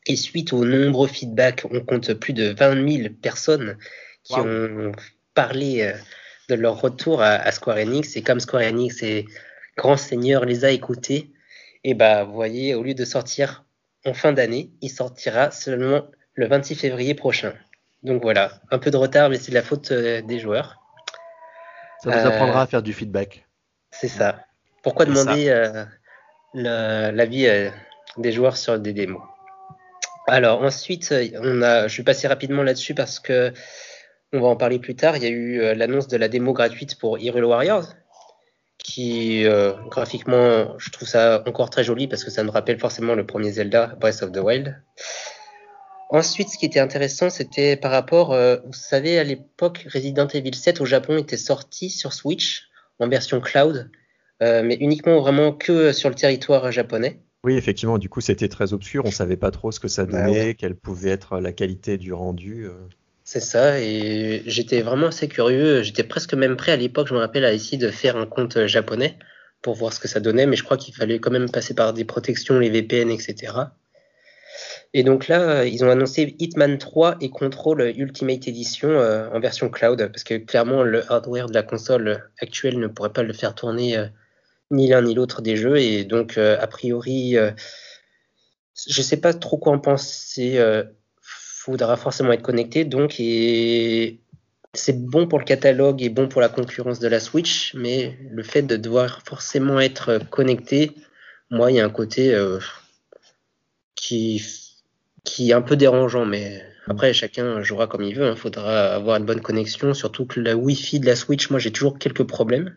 Et 0.07 0.15
suite 0.15 0.53
aux 0.53 0.65
nombreux 0.65 1.07
feedbacks, 1.07 1.65
on 1.69 1.81
compte 1.81 2.15
plus 2.15 2.33
de 2.33 2.51
20 2.57 2.89
000 3.03 3.09
personnes 3.21 3.77
qui 4.23 4.39
ont 4.39 4.91
parlé 5.35 5.93
de 6.49 6.55
leur 6.55 6.79
retour 6.79 7.21
à, 7.21 7.31
à, 7.31 7.51
Square 7.51 7.77
Enix. 7.77 8.15
Et 8.15 8.21
comme 8.21 8.39
Square 8.39 8.63
Enix 8.63 9.01
et 9.03 9.25
Grand 9.77 9.97
Seigneur 9.97 10.45
les 10.45 10.65
a 10.65 10.71
écoutés, 10.71 11.31
et 11.83 11.93
bah, 11.93 12.23
vous 12.23 12.33
voyez, 12.33 12.75
au 12.75 12.83
lieu 12.83 12.93
de 12.93 13.05
sortir 13.05 13.65
en 14.05 14.13
fin 14.13 14.33
d'année, 14.33 14.71
il 14.81 14.89
sortira 14.89 15.51
seulement 15.51 16.03
le 16.33 16.47
26 16.47 16.75
février 16.75 17.13
prochain. 17.13 17.53
Donc 18.03 18.21
voilà, 18.21 18.51
un 18.71 18.79
peu 18.79 18.91
de 18.91 18.97
retard, 18.97 19.29
mais 19.29 19.37
c'est 19.37 19.51
de 19.51 19.55
la 19.55 19.63
faute 19.63 19.91
euh, 19.91 20.21
des 20.21 20.39
joueurs. 20.39 20.79
Ça 22.03 22.09
vous 22.09 22.27
apprendra 22.27 22.63
à 22.63 22.67
faire 22.67 22.81
du 22.81 22.91
feedback. 22.91 23.45
C'est 23.91 24.09
ça. 24.09 24.39
Pourquoi 24.81 25.05
demander 25.05 25.47
euh, 25.47 25.85
l'avis 26.53 27.47
euh, 27.47 27.69
des 28.17 28.33
joueurs 28.33 28.57
sur 28.57 28.77
des 28.77 28.91
démos? 28.91 29.21
Alors 30.27 30.63
ensuite, 30.63 31.13
on 31.41 31.61
a, 31.61 31.87
je 31.87 31.97
vais 31.97 32.03
passer 32.03 32.27
rapidement 32.27 32.63
là-dessus 32.63 32.93
parce 32.93 33.19
que 33.19 33.53
on 34.33 34.41
va 34.41 34.47
en 34.47 34.55
parler 34.55 34.79
plus 34.79 34.95
tard. 34.95 35.17
Il 35.17 35.23
y 35.23 35.27
a 35.27 35.29
eu 35.29 35.75
l'annonce 35.75 36.07
de 36.07 36.17
la 36.17 36.27
démo 36.27 36.53
gratuite 36.53 36.97
pour 36.99 37.17
Hyrule 37.19 37.45
Warriors, 37.45 37.93
qui 38.83 39.45
euh, 39.45 39.73
graphiquement, 39.89 40.77
je 40.77 40.91
trouve 40.91 41.07
ça 41.07 41.41
encore 41.47 41.69
très 41.69 41.83
joli 41.83 42.07
parce 42.07 42.23
que 42.23 42.29
ça 42.29 42.43
me 42.43 42.51
rappelle 42.51 42.79
forcément 42.79 43.15
le 43.15 43.25
premier 43.25 43.51
Zelda, 43.51 43.95
Breath 43.99 44.21
of 44.21 44.31
the 44.31 44.37
Wild. 44.37 44.81
Ensuite, 46.09 46.49
ce 46.49 46.57
qui 46.57 46.65
était 46.65 46.79
intéressant, 46.79 47.29
c'était 47.29 47.75
par 47.75 47.91
rapport, 47.91 48.33
euh, 48.33 48.57
vous 48.65 48.73
savez, 48.73 49.17
à 49.17 49.23
l'époque, 49.23 49.87
Resident 49.91 50.27
Evil 50.27 50.53
7 50.53 50.81
au 50.81 50.85
Japon 50.85 51.17
était 51.17 51.37
sorti 51.37 51.89
sur 51.89 52.13
Switch 52.13 52.67
en 52.99 53.07
version 53.07 53.41
cloud, 53.41 53.89
euh, 54.43 54.61
mais 54.63 54.75
uniquement 54.75 55.19
vraiment 55.19 55.53
que 55.53 55.91
sur 55.91 56.09
le 56.09 56.15
territoire 56.15 56.71
japonais. 56.71 57.21
Oui, 57.43 57.55
effectivement, 57.55 57.97
du 57.97 58.09
coup, 58.09 58.21
c'était 58.21 58.47
très 58.47 58.73
obscur, 58.73 59.05
on 59.05 59.11
savait 59.11 59.37
pas 59.37 59.49
trop 59.49 59.71
ce 59.71 59.79
que 59.79 59.87
ça 59.87 60.05
bah 60.05 60.25
donnait, 60.25 60.53
quelle 60.53 60.75
pouvait 60.75 61.09
être 61.09 61.39
la 61.39 61.51
qualité 61.51 61.97
du 61.97 62.13
rendu. 62.13 62.67
C'est 63.33 63.39
ça, 63.39 63.81
et 63.81 64.43
j'étais 64.45 64.83
vraiment 64.83 65.07
assez 65.07 65.27
curieux. 65.27 65.81
J'étais 65.81 66.03
presque 66.03 66.35
même 66.35 66.55
prêt 66.55 66.71
à 66.71 66.75
l'époque, 66.75 67.07
je 67.07 67.15
me 67.15 67.19
rappelle, 67.19 67.45
à 67.45 67.51
essayer 67.51 67.79
de 67.79 67.89
faire 67.89 68.15
un 68.15 68.27
compte 68.27 68.67
japonais 68.67 69.17
pour 69.63 69.73
voir 69.73 69.91
ce 69.91 69.99
que 69.99 70.07
ça 70.07 70.19
donnait, 70.19 70.45
mais 70.45 70.55
je 70.55 70.63
crois 70.63 70.77
qu'il 70.77 70.93
fallait 70.93 71.17
quand 71.17 71.31
même 71.31 71.49
passer 71.49 71.73
par 71.73 71.93
des 71.93 72.05
protections, 72.05 72.59
les 72.59 72.69
VPN, 72.69 73.09
etc. 73.09 73.53
Et 74.93 75.01
donc 75.01 75.27
là, 75.29 75.65
ils 75.65 75.83
ont 75.83 75.89
annoncé 75.89 76.35
Hitman 76.37 76.77
3 76.77 77.17
et 77.21 77.31
Control 77.31 77.91
Ultimate 77.97 78.47
Edition 78.47 78.89
euh, 78.89 79.27
en 79.31 79.39
version 79.39 79.67
cloud, 79.67 80.11
parce 80.11 80.23
que 80.23 80.35
clairement, 80.35 80.83
le 80.83 81.11
hardware 81.11 81.47
de 81.47 81.55
la 81.55 81.63
console 81.63 82.29
actuelle 82.39 82.77
ne 82.77 82.85
pourrait 82.85 83.13
pas 83.13 83.23
le 83.23 83.33
faire 83.33 83.55
tourner 83.55 83.97
euh, 83.97 84.05
ni 84.69 84.89
l'un 84.89 85.01
ni 85.01 85.15
l'autre 85.15 85.41
des 85.41 85.55
jeux, 85.55 85.77
et 85.77 86.03
donc 86.03 86.37
euh, 86.37 86.55
a 86.61 86.67
priori, 86.67 87.35
je 88.75 89.01
sais 89.01 89.17
pas 89.17 89.33
trop 89.33 89.57
quoi 89.57 89.73
en 89.73 89.79
penser 89.79 90.59
faudra 91.63 91.95
forcément 91.95 92.31
être 92.33 92.41
connecté. 92.41 92.85
Donc, 92.85 93.19
et 93.19 94.19
c'est 94.73 94.99
bon 95.05 95.27
pour 95.27 95.39
le 95.39 95.45
catalogue 95.45 96.01
et 96.01 96.09
bon 96.09 96.27
pour 96.27 96.41
la 96.41 96.49
concurrence 96.49 96.99
de 96.99 97.07
la 97.07 97.19
Switch, 97.19 97.73
mais 97.73 98.17
le 98.31 98.43
fait 98.43 98.63
de 98.63 98.75
devoir 98.75 99.21
forcément 99.23 99.79
être 99.79 100.19
connecté, 100.29 100.91
moi, 101.49 101.71
il 101.71 101.77
y 101.77 101.79
a 101.79 101.85
un 101.85 101.89
côté 101.89 102.33
euh, 102.33 102.59
qui 103.95 104.43
qui 105.23 105.51
est 105.51 105.53
un 105.53 105.61
peu 105.61 105.77
dérangeant, 105.77 106.25
mais 106.25 106.61
après, 106.87 107.13
chacun 107.13 107.61
jouera 107.61 107.87
comme 107.87 108.03
il 108.03 108.13
veut. 108.13 108.25
Il 108.25 108.31
hein. 108.31 108.35
faudra 108.35 108.93
avoir 108.95 109.15
une 109.17 109.25
bonne 109.25 109.39
connexion, 109.39 109.93
surtout 109.93 110.25
que 110.25 110.41
la 110.41 110.57
Wi-Fi 110.57 110.99
de 110.99 111.05
la 111.05 111.15
Switch, 111.15 111.49
moi 111.49 111.59
j'ai 111.59 111.71
toujours 111.71 111.97
quelques 111.97 112.25
problèmes. 112.25 112.75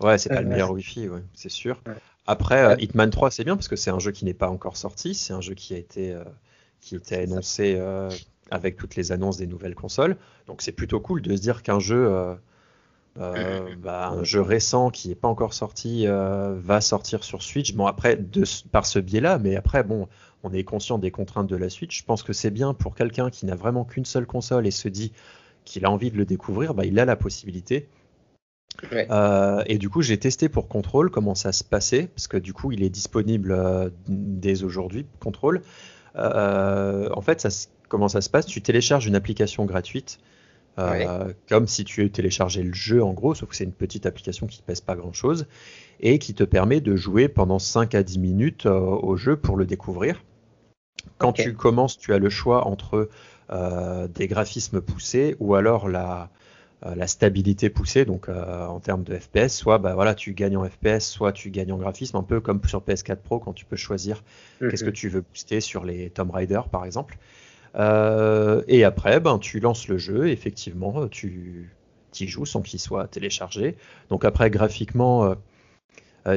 Ouais, 0.00 0.18
c'est 0.18 0.30
pas 0.30 0.40
le 0.40 0.48
meilleur 0.48 0.72
Wi-Fi, 0.72 1.08
ouais, 1.08 1.22
c'est 1.34 1.50
sûr. 1.50 1.80
Après, 2.26 2.64
euh, 2.64 2.76
Hitman 2.78 3.10
3, 3.10 3.30
c'est 3.30 3.44
bien 3.44 3.54
parce 3.54 3.68
que 3.68 3.76
c'est 3.76 3.90
un 3.90 4.00
jeu 4.00 4.10
qui 4.10 4.24
n'est 4.24 4.34
pas 4.34 4.48
encore 4.48 4.76
sorti. 4.76 5.14
C'est 5.14 5.32
un 5.32 5.40
jeu 5.40 5.54
qui 5.54 5.74
a 5.74 5.76
été, 5.76 6.12
euh, 6.12 6.24
qui 6.80 6.96
était 6.96 7.22
annoncé 7.22 7.76
euh, 7.78 8.08
avec 8.50 8.76
toutes 8.76 8.96
les 8.96 9.12
annonces 9.12 9.36
des 9.36 9.46
nouvelles 9.46 9.74
consoles. 9.74 10.16
Donc 10.46 10.62
c'est 10.62 10.72
plutôt 10.72 11.00
cool 11.00 11.22
de 11.22 11.36
se 11.36 11.40
dire 11.40 11.62
qu'un 11.62 11.78
jeu, 11.78 12.10
bah, 13.16 14.08
un 14.08 14.24
jeu 14.24 14.40
récent 14.40 14.90
qui 14.90 15.08
n'est 15.08 15.14
pas 15.14 15.28
encore 15.28 15.54
sorti 15.54 16.06
va 16.06 16.80
sortir 16.80 17.22
sur 17.22 17.42
Switch. 17.42 17.74
Bon, 17.74 17.86
après, 17.86 18.16
de, 18.16 18.44
par 18.72 18.86
ce 18.86 18.98
biais-là, 18.98 19.38
mais 19.38 19.56
après, 19.56 19.84
bon, 19.84 20.08
on 20.42 20.52
est 20.52 20.64
conscient 20.64 20.98
des 20.98 21.10
contraintes 21.10 21.46
de 21.46 21.56
la 21.56 21.68
Switch. 21.68 21.98
Je 21.98 22.04
pense 22.04 22.22
que 22.22 22.32
c'est 22.32 22.50
bien 22.50 22.74
pour 22.74 22.94
quelqu'un 22.94 23.30
qui 23.30 23.46
n'a 23.46 23.54
vraiment 23.54 23.84
qu'une 23.84 24.04
seule 24.04 24.26
console 24.26 24.66
et 24.66 24.70
se 24.70 24.88
dit 24.88 25.12
qu'il 25.64 25.84
a 25.84 25.90
envie 25.90 26.10
de 26.10 26.16
le 26.16 26.24
découvrir, 26.24 26.74
bah, 26.74 26.84
il 26.84 26.98
a 26.98 27.04
la 27.04 27.16
possibilité. 27.16 27.88
Euh, 28.92 29.62
et 29.66 29.78
du 29.78 29.90
coup, 29.90 30.02
j'ai 30.02 30.18
testé 30.18 30.48
pour 30.48 30.68
Control 30.68 31.10
comment 31.10 31.34
ça 31.34 31.52
se 31.52 31.64
passait, 31.64 32.08
parce 32.14 32.28
que 32.28 32.36
du 32.36 32.52
coup, 32.52 32.72
il 32.72 32.82
est 32.82 32.90
disponible 32.90 33.52
euh, 33.52 33.90
dès 34.08 34.62
aujourd'hui, 34.62 35.06
Control. 35.20 35.62
Euh, 36.16 37.08
en 37.12 37.20
fait, 37.20 37.40
ça, 37.40 37.48
comment 37.88 38.08
ça 38.08 38.20
se 38.20 38.30
passe? 38.30 38.46
Tu 38.46 38.62
télécharges 38.62 39.06
une 39.06 39.14
application 39.14 39.64
gratuite, 39.64 40.18
comme 41.48 41.66
si 41.66 41.84
tu 41.84 42.10
téléchargeais 42.10 42.62
le 42.62 42.72
jeu 42.72 43.04
en 43.04 43.12
gros, 43.12 43.34
sauf 43.34 43.50
que 43.50 43.56
c'est 43.56 43.64
une 43.64 43.72
petite 43.72 44.06
application 44.06 44.46
qui 44.46 44.60
ne 44.60 44.64
pèse 44.64 44.80
pas 44.80 44.96
grand-chose, 44.96 45.46
et 46.00 46.18
qui 46.18 46.32
te 46.32 46.42
permet 46.42 46.80
de 46.80 46.96
jouer 46.96 47.28
pendant 47.28 47.58
5 47.58 47.94
à 47.94 48.02
10 48.02 48.18
minutes 48.18 48.66
au 48.66 49.16
jeu 49.16 49.36
pour 49.36 49.56
le 49.56 49.66
découvrir. 49.66 50.24
Quand 51.18 51.34
tu 51.34 51.52
commences, 51.52 51.98
tu 51.98 52.14
as 52.14 52.18
le 52.18 52.30
choix 52.30 52.66
entre 52.66 53.10
des 53.50 54.26
graphismes 54.26 54.80
poussés 54.80 55.36
ou 55.38 55.54
alors 55.54 55.86
la, 55.88 56.22
euh, 56.22 56.26
la 56.82 57.06
stabilité 57.06 57.68
poussée, 57.68 58.06
donc 58.06 58.28
euh, 58.28 58.66
en 58.66 58.80
termes 58.80 59.02
de 59.02 59.14
FPS, 59.14 59.48
soit 59.48 59.78
bah, 59.78 59.94
voilà, 59.94 60.14
tu 60.14 60.32
gagnes 60.32 60.56
en 60.56 60.64
FPS, 60.64 61.00
soit 61.00 61.32
tu 61.32 61.50
gagnes 61.50 61.72
en 61.72 61.76
graphisme, 61.76 62.16
un 62.16 62.22
peu 62.22 62.40
comme 62.40 62.60
sur 62.64 62.80
PS4 62.80 63.16
Pro 63.16 63.38
quand 63.38 63.52
tu 63.52 63.66
peux 63.66 63.76
choisir 63.76 64.22
qu'est-ce 64.60 64.84
que 64.84 64.90
tu 64.90 65.08
veux 65.08 65.20
booster 65.20 65.60
sur 65.60 65.84
les 65.84 66.08
Tomb 66.10 66.30
Raider 66.30 66.60
par 66.70 66.86
exemple. 66.86 67.18
Euh, 67.76 68.62
et 68.66 68.82
après, 68.84 69.20
ben, 69.20 69.38
tu 69.38 69.60
lances 69.60 69.88
le 69.88 69.98
jeu, 69.98 70.28
et 70.28 70.32
effectivement, 70.32 71.06
tu 71.08 71.70
y 72.18 72.26
joues 72.26 72.46
sans 72.46 72.62
qu'il 72.62 72.80
soit 72.80 73.06
téléchargé. 73.08 73.76
Donc 74.08 74.24
après, 74.24 74.50
graphiquement, 74.50 75.34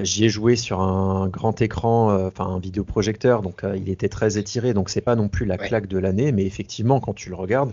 j'y 0.01 0.25
ai 0.25 0.29
joué 0.29 0.57
sur 0.57 0.81
un 0.81 1.29
grand 1.29 1.61
écran, 1.61 2.27
enfin 2.27 2.47
un 2.47 2.59
vidéoprojecteur, 2.59 3.43
donc 3.43 3.63
il 3.75 3.89
était 3.89 4.09
très 4.09 4.37
étiré, 4.37 4.73
donc 4.73 4.89
c'est 4.89 5.01
pas 5.01 5.15
non 5.15 5.29
plus 5.29 5.45
la 5.45 5.57
claque 5.57 5.87
de 5.87 5.97
l'année, 5.97 6.33
mais 6.33 6.45
effectivement, 6.45 6.99
quand 6.99 7.13
tu 7.13 7.29
le 7.29 7.35
regardes, 7.35 7.71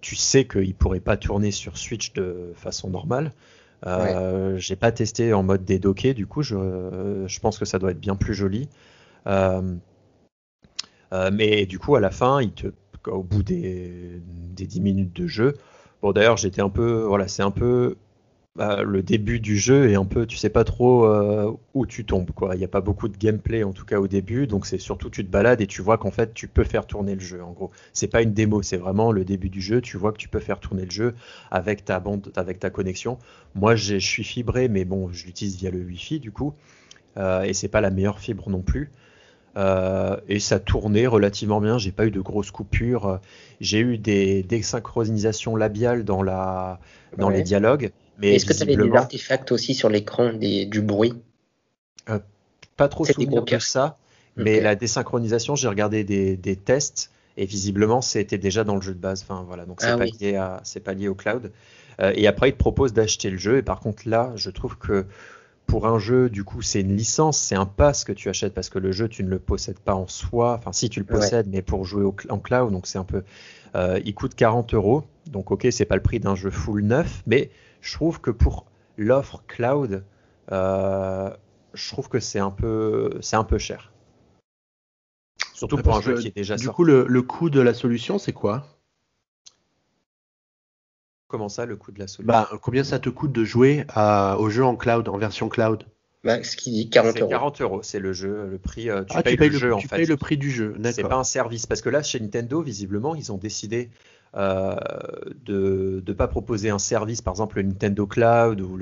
tu 0.00 0.16
sais 0.16 0.46
qu'il 0.46 0.74
pourrait 0.74 1.00
pas 1.00 1.16
tourner 1.16 1.50
sur 1.50 1.78
Switch 1.78 2.12
de 2.12 2.52
façon 2.54 2.90
normale. 2.90 3.32
Euh, 3.86 4.56
J'ai 4.58 4.76
pas 4.76 4.92
testé 4.92 5.32
en 5.32 5.42
mode 5.42 5.64
dédocké, 5.64 6.14
du 6.14 6.26
coup, 6.26 6.42
je, 6.42 7.24
je, 7.26 7.40
pense 7.40 7.58
que 7.58 7.64
ça 7.64 7.78
doit 7.78 7.90
être 7.90 8.00
bien 8.00 8.16
plus 8.16 8.34
joli. 8.34 8.68
Euh, 9.26 9.74
euh, 11.12 11.30
mais 11.32 11.66
du 11.66 11.78
coup, 11.78 11.96
à 11.96 12.00
la 12.00 12.10
fin, 12.10 12.40
il 12.40 12.52
te, 12.52 12.68
au 13.06 13.22
bout 13.22 13.42
des, 13.42 14.20
des 14.24 14.66
10 14.66 14.80
minutes 14.80 15.12
de 15.14 15.26
jeu, 15.26 15.54
bon 16.02 16.12
d'ailleurs, 16.12 16.36
j'étais 16.36 16.62
un 16.62 16.70
peu, 16.70 17.02
voilà, 17.02 17.28
c'est 17.28 17.42
un 17.42 17.50
peu 17.50 17.96
bah, 18.56 18.82
le 18.82 19.02
début 19.02 19.38
du 19.38 19.58
jeu 19.58 19.90
est 19.90 19.96
un 19.96 20.06
peu, 20.06 20.24
tu 20.24 20.38
sais 20.38 20.48
pas 20.48 20.64
trop 20.64 21.04
euh, 21.04 21.52
où 21.74 21.84
tu 21.84 22.06
tombes. 22.06 22.30
Quoi. 22.30 22.54
Il 22.54 22.58
n'y 22.58 22.64
a 22.64 22.68
pas 22.68 22.80
beaucoup 22.80 23.08
de 23.08 23.16
gameplay 23.16 23.62
en 23.64 23.74
tout 23.74 23.84
cas 23.84 24.00
au 24.00 24.08
début, 24.08 24.46
donc 24.46 24.64
c'est 24.64 24.78
surtout 24.78 25.10
tu 25.10 25.26
te 25.26 25.30
balades 25.30 25.60
et 25.60 25.66
tu 25.66 25.82
vois 25.82 25.98
qu'en 25.98 26.10
fait 26.10 26.32
tu 26.32 26.48
peux 26.48 26.64
faire 26.64 26.86
tourner 26.86 27.14
le 27.14 27.20
jeu. 27.20 27.42
En 27.42 27.52
gros, 27.52 27.70
c'est 27.92 28.08
pas 28.08 28.22
une 28.22 28.32
démo, 28.32 28.62
c'est 28.62 28.78
vraiment 28.78 29.12
le 29.12 29.26
début 29.26 29.50
du 29.50 29.60
jeu. 29.60 29.82
Tu 29.82 29.98
vois 29.98 30.10
que 30.10 30.16
tu 30.16 30.28
peux 30.28 30.40
faire 30.40 30.58
tourner 30.58 30.86
le 30.86 30.90
jeu 30.90 31.14
avec 31.50 31.84
ta 31.84 32.00
bande, 32.00 32.32
avec 32.34 32.58
ta 32.58 32.70
connexion. 32.70 33.18
Moi, 33.54 33.76
je 33.76 33.96
suis 33.96 34.24
fibré, 34.24 34.68
mais 34.68 34.86
bon, 34.86 35.10
je 35.12 35.26
l'utilise 35.26 35.56
via 35.56 35.70
le 35.70 35.80
Wi-Fi 35.80 36.18
du 36.18 36.32
coup, 36.32 36.54
euh, 37.18 37.42
et 37.42 37.52
c'est 37.52 37.68
pas 37.68 37.82
la 37.82 37.90
meilleure 37.90 38.20
fibre 38.20 38.48
non 38.48 38.62
plus. 38.62 38.90
Euh, 39.58 40.16
et 40.28 40.38
ça 40.38 40.60
tournait 40.60 41.06
relativement 41.06 41.60
bien. 41.60 41.76
J'ai 41.76 41.92
pas 41.92 42.06
eu 42.06 42.10
de 42.10 42.20
grosses 42.20 42.50
coupures. 42.50 43.20
J'ai 43.60 43.80
eu 43.80 43.98
des 43.98 44.42
désynchronisations 44.42 45.56
labiales 45.56 46.04
dans 46.04 46.22
la 46.22 46.80
dans 47.18 47.30
les 47.30 47.42
dialogues. 47.42 47.90
Est-ce 48.22 48.46
que 48.46 48.52
tu 48.52 48.62
avais 48.62 48.76
des 48.76 48.96
artefacts 48.96 49.52
aussi 49.52 49.74
sur 49.74 49.88
l'écran, 49.88 50.32
du 50.32 50.80
bruit? 50.80 51.14
Euh, 52.08 52.18
Pas 52.76 52.88
trop 52.88 53.04
souvent 53.04 53.44
que 53.44 53.58
ça, 53.58 53.98
mais 54.36 54.60
la 54.60 54.74
désynchronisation, 54.74 55.54
j'ai 55.54 55.68
regardé 55.68 56.04
des, 56.04 56.56
tests 56.56 57.10
et 57.38 57.44
visiblement 57.44 58.00
c'était 58.00 58.38
déjà 58.38 58.64
dans 58.64 58.76
le 58.76 58.80
jeu 58.80 58.94
de 58.94 58.98
base. 58.98 59.22
Enfin 59.22 59.44
voilà, 59.46 59.66
donc 59.66 59.82
c'est 59.82 59.88
ah 59.88 59.98
pas, 59.98 60.04
lié 60.04 60.80
pas 60.84 60.94
lié 60.94 61.08
au 61.08 61.14
cloud. 61.14 61.52
Euh, 62.00 62.12
et 62.14 62.26
après, 62.26 62.50
il 62.50 62.52
te 62.52 62.58
propose 62.58 62.92
d'acheter 62.92 63.30
le 63.30 63.38
jeu. 63.38 63.58
Et 63.58 63.62
par 63.62 63.80
contre, 63.80 64.08
là, 64.08 64.32
je 64.36 64.50
trouve 64.50 64.76
que 64.76 65.06
pour 65.66 65.86
un 65.86 65.98
jeu, 65.98 66.30
du 66.30 66.44
coup, 66.44 66.62
c'est 66.62 66.80
une 66.80 66.96
licence, 66.96 67.38
c'est 67.38 67.54
un 67.54 67.66
pass 67.66 68.04
que 68.04 68.12
tu 68.12 68.28
achètes 68.28 68.54
parce 68.54 68.68
que 68.68 68.78
le 68.78 68.92
jeu, 68.92 69.08
tu 69.08 69.24
ne 69.24 69.28
le 69.28 69.38
possèdes 69.38 69.78
pas 69.78 69.94
en 69.94 70.06
soi. 70.06 70.56
Enfin, 70.58 70.72
si 70.72 70.88
tu 70.88 71.00
le 71.00 71.06
possèdes, 71.06 71.48
mais 71.48 71.62
pour 71.62 71.84
jouer 71.84 72.04
en 72.28 72.38
cloud, 72.38 72.72
donc 72.72 72.86
c'est 72.86 72.98
un 72.98 73.04
peu. 73.04 73.22
Euh, 73.74 74.00
il 74.04 74.14
coûte 74.14 74.34
40 74.34 74.74
euros. 74.74 75.04
Donc, 75.26 75.50
ok, 75.50 75.66
c'est 75.70 75.84
pas 75.84 75.96
le 75.96 76.02
prix 76.02 76.20
d'un 76.20 76.34
jeu 76.34 76.50
full 76.50 76.82
neuf, 76.82 77.22
mais 77.26 77.50
je 77.86 77.94
trouve 77.94 78.20
que 78.20 78.30
pour 78.30 78.66
l'offre 78.96 79.44
cloud, 79.46 80.04
euh, 80.50 81.30
je 81.72 81.88
trouve 81.88 82.08
que 82.08 82.18
c'est 82.18 82.40
un 82.40 82.50
peu, 82.50 83.16
c'est 83.20 83.36
un 83.36 83.44
peu 83.44 83.58
cher. 83.58 83.92
Surtout 85.54 85.78
pour 85.78 85.96
un 85.96 86.00
jeu 86.02 86.18
qui 86.18 86.28
est 86.28 86.36
déjà 86.36 86.56
du 86.56 86.68
coup, 86.68 86.84
le, 86.84 87.22
coût 87.22 87.48
de 87.48 87.60
la 87.60 87.74
solution, 87.74 88.18
c'est 88.18 88.32
quoi? 88.32 88.66
Comment 91.28 91.48
ça, 91.48 91.64
le 91.64 91.76
coût 91.76 91.92
de 91.92 91.98
la 91.98 92.08
solution? 92.08 92.32
Bah, 92.32 92.50
Combien 92.60 92.84
ça 92.84 92.98
te 92.98 93.08
coûte 93.08 93.32
de 93.32 93.44
jouer 93.44 93.86
au 93.96 94.50
jeu 94.50 94.64
en 94.64 94.76
cloud, 94.76 95.08
en 95.08 95.16
version 95.16 95.48
cloud? 95.48 95.86
Bah, 96.26 96.42
ce 96.42 96.56
qui 96.56 96.72
dit 96.72 96.90
40 96.90 97.20
euros. 97.20 97.30
40 97.30 97.60
euros, 97.60 97.82
c'est 97.84 98.00
le 98.00 98.12
jeu, 98.12 98.48
le 98.50 98.58
prix. 98.58 98.90
Euh, 98.90 99.04
tu, 99.04 99.16
ah, 99.16 99.22
payes, 99.22 99.36
le, 99.36 99.48
jeu 99.50 99.72
en 99.72 99.78
fait. 99.78 99.82
Tu 99.82 99.88
payes 99.88 100.06
le 100.06 100.16
prix 100.16 100.36
du 100.36 100.50
jeu. 100.50 100.74
C'est 100.92 101.04
pas 101.04 101.14
un 101.14 101.22
service 101.22 101.66
parce 101.66 101.82
que 101.82 101.88
là, 101.88 102.02
chez 102.02 102.18
Nintendo, 102.18 102.60
visiblement, 102.62 103.14
ils 103.14 103.30
ont 103.30 103.38
décidé 103.38 103.84
euh, 103.84 103.90
de 104.36 106.02
ne 106.06 106.12
pas 106.12 106.28
proposer 106.28 106.70
un 106.70 106.78
service, 106.78 107.22
par 107.22 107.32
exemple 107.32 107.56
le 107.56 107.62
Nintendo 107.62 108.06
Cloud 108.06 108.60
ou, 108.60 108.78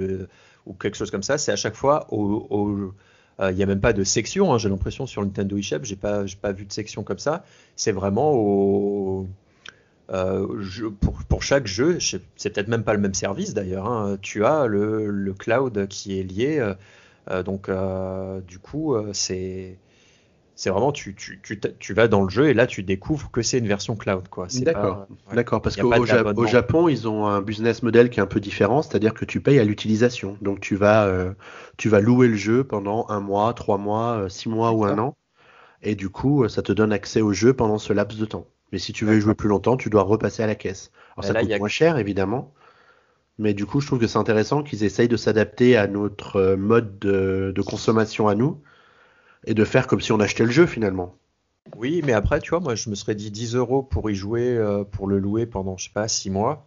ou 0.66 0.72
quelque 0.74 0.96
chose 0.96 1.10
comme 1.10 1.22
ça. 1.22 1.38
C'est 1.38 1.52
à 1.52 1.56
chaque 1.56 1.74
fois 1.74 2.06
au, 2.10 2.92
euh, 3.40 3.50
il 3.50 3.56
n'y 3.56 3.62
a 3.62 3.66
même 3.66 3.80
pas 3.80 3.92
de 3.92 4.04
section, 4.04 4.52
hein, 4.52 4.58
j'ai 4.58 4.68
l'impression 4.68 5.06
sur 5.06 5.22
Nintendo 5.22 5.56
eShop, 5.56 5.80
j'ai 5.82 5.96
pas, 5.96 6.24
pas 6.40 6.52
vu 6.52 6.66
de 6.66 6.72
section 6.72 7.02
comme 7.02 7.18
ça. 7.18 7.44
C'est 7.76 7.92
vraiment 7.92 8.32
au, 8.32 9.26
euh, 10.10 10.90
pour, 11.00 11.18
pour, 11.24 11.42
chaque 11.42 11.66
jeu, 11.66 11.98
c'est 12.00 12.20
peut-être 12.20 12.68
même 12.68 12.84
pas 12.84 12.94
le 12.94 13.00
même 13.00 13.14
service 13.14 13.54
d'ailleurs. 13.54 13.86
Hein. 13.86 14.18
tu 14.22 14.44
as 14.44 14.66
le, 14.66 15.10
le, 15.10 15.32
cloud 15.32 15.88
qui 15.88 16.18
est 16.18 16.22
lié, 16.22 16.74
donc 17.44 17.70
du 18.46 18.58
coup 18.58 18.96
c'est 19.12 19.78
c'est 20.56 20.70
vraiment 20.70 20.92
tu, 20.92 21.14
tu, 21.14 21.40
tu, 21.42 21.60
tu, 21.78 21.94
vas 21.94 22.06
dans 22.06 22.22
le 22.22 22.28
jeu 22.28 22.48
et 22.48 22.54
là 22.54 22.66
tu 22.66 22.82
découvres 22.82 23.30
que 23.30 23.42
c'est 23.42 23.58
une 23.58 23.66
version 23.66 23.96
cloud 23.96 24.28
quoi. 24.28 24.46
D'accord, 24.60 25.06
d'accord, 25.32 25.60
parce 25.60 25.76
qu'au 25.76 26.46
Japon 26.46 26.88
ils 26.88 27.08
ont 27.08 27.26
un 27.26 27.40
business 27.42 27.82
model 27.82 28.08
qui 28.10 28.20
est 28.20 28.22
un 28.22 28.26
peu 28.26 28.40
différent, 28.40 28.82
c'est-à-dire 28.82 29.14
que 29.14 29.24
tu 29.24 29.40
payes 29.40 29.58
à 29.58 29.64
l'utilisation. 29.64 30.38
Donc 30.42 30.60
tu 30.60 30.76
vas 30.76 31.06
euh, 31.06 31.32
tu 31.76 31.88
vas 31.88 32.00
louer 32.00 32.28
le 32.28 32.36
jeu 32.36 32.62
pendant 32.62 33.06
un 33.08 33.20
mois, 33.20 33.52
trois 33.54 33.78
mois, 33.78 34.18
euh, 34.18 34.28
six 34.28 34.48
mois 34.48 34.72
ou 34.72 34.84
un 34.84 34.98
an, 34.98 35.16
et 35.82 35.96
du 35.96 36.08
coup 36.08 36.48
ça 36.48 36.62
te 36.62 36.72
donne 36.72 36.92
accès 36.92 37.20
au 37.20 37.32
jeu 37.32 37.52
pendant 37.52 37.78
ce 37.78 37.92
laps 37.92 38.18
de 38.18 38.26
temps. 38.26 38.46
Mais 38.70 38.78
si 38.78 38.92
tu 38.92 39.04
veux 39.04 39.18
jouer 39.18 39.34
plus 39.34 39.48
longtemps, 39.48 39.76
tu 39.76 39.90
dois 39.90 40.02
repasser 40.02 40.42
à 40.42 40.46
la 40.46 40.54
caisse. 40.54 40.92
Alors 41.16 41.24
ça 41.24 41.40
coûte 41.40 41.58
moins 41.58 41.68
cher 41.68 41.98
évidemment. 41.98 42.52
Mais 43.36 43.52
du 43.52 43.66
coup, 43.66 43.80
je 43.80 43.88
trouve 43.88 43.98
que 43.98 44.06
c'est 44.06 44.18
intéressant 44.18 44.62
qu'ils 44.62 44.84
essayent 44.84 45.08
de 45.08 45.16
s'adapter 45.16 45.76
à 45.76 45.88
notre 45.88 46.36
euh, 46.36 46.56
mode 46.56 47.00
de, 47.00 47.52
de 47.52 47.62
consommation 47.62 48.28
à 48.28 48.36
nous 48.36 48.62
et 49.46 49.54
de 49.54 49.64
faire 49.64 49.86
comme 49.86 50.00
si 50.00 50.12
on 50.12 50.20
achetait 50.20 50.44
le 50.44 50.50
jeu 50.50 50.66
finalement. 50.66 51.14
Oui, 51.76 52.02
mais 52.04 52.12
après, 52.12 52.40
tu 52.40 52.50
vois, 52.50 52.60
moi 52.60 52.74
je 52.74 52.90
me 52.90 52.94
serais 52.94 53.14
dit 53.14 53.30
10 53.30 53.54
euros 53.56 53.82
pour 53.82 54.10
y 54.10 54.14
jouer, 54.14 54.56
euh, 54.56 54.84
pour 54.84 55.06
le 55.06 55.18
louer 55.18 55.46
pendant, 55.46 55.76
je 55.76 55.84
sais 55.84 55.92
pas, 55.92 56.08
6 56.08 56.30
mois. 56.30 56.66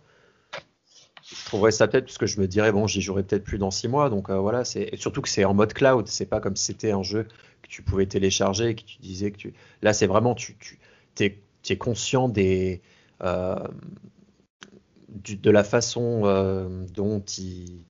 Je 1.23 1.45
trouverais 1.45 1.71
ça 1.71 1.87
peut-être 1.87 2.05
parce 2.05 2.17
que 2.17 2.25
je 2.25 2.39
me 2.39 2.47
dirais, 2.47 2.71
bon, 2.71 2.87
j'y 2.87 3.01
jouerai 3.01 3.23
peut-être 3.23 3.43
plus 3.43 3.57
dans 3.57 3.71
6 3.71 3.87
mois. 3.87 4.09
Donc 4.09 4.29
euh, 4.29 4.39
voilà, 4.39 4.65
c'est 4.65 4.95
surtout 4.95 5.21
que 5.21 5.29
c'est 5.29 5.45
en 5.45 5.53
mode 5.53 5.73
cloud, 5.73 6.07
c'est 6.07 6.25
pas 6.25 6.39
comme 6.39 6.55
si 6.55 6.65
c'était 6.65 6.91
un 6.91 7.03
jeu 7.03 7.23
que 7.61 7.67
tu 7.69 7.83
pouvais 7.83 8.05
télécharger, 8.05 8.75
que 8.75 8.83
tu 8.83 8.97
disais 8.99 9.31
que 9.31 9.37
tu. 9.37 9.53
Là, 9.81 9.93
c'est 9.93 10.07
vraiment, 10.07 10.35
tu, 10.35 10.57
tu 10.57 10.79
es, 11.19 11.41
es, 11.69 11.77
conscient 11.77 12.29
des. 12.29 12.81
Euh, 13.23 13.55
de 15.09 15.49
la 15.49 15.63
façon 15.63 16.21
dont 16.93 17.21
il 17.21 17.85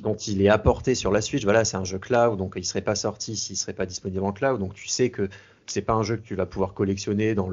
dont 0.00 0.14
il 0.14 0.42
est 0.42 0.48
apporté 0.48 0.94
sur 0.94 1.10
la 1.10 1.20
Switch. 1.20 1.44
Voilà, 1.44 1.64
c'est 1.64 1.76
un 1.76 1.84
jeu 1.84 1.98
cloud, 1.98 2.36
donc 2.36 2.54
il 2.56 2.64
serait 2.64 2.82
pas 2.82 2.94
sorti 2.94 3.36
s'il 3.36 3.56
serait 3.56 3.72
pas 3.72 3.86
disponible 3.86 4.24
en 4.24 4.32
cloud. 4.32 4.58
Donc 4.58 4.74
tu 4.74 4.88
sais 4.88 5.10
que 5.10 5.28
c'est 5.66 5.82
pas 5.82 5.94
un 5.94 6.02
jeu 6.02 6.16
que 6.16 6.22
tu 6.22 6.34
vas 6.34 6.46
pouvoir 6.46 6.74
collectionner 6.74 7.34
dans 7.34 7.48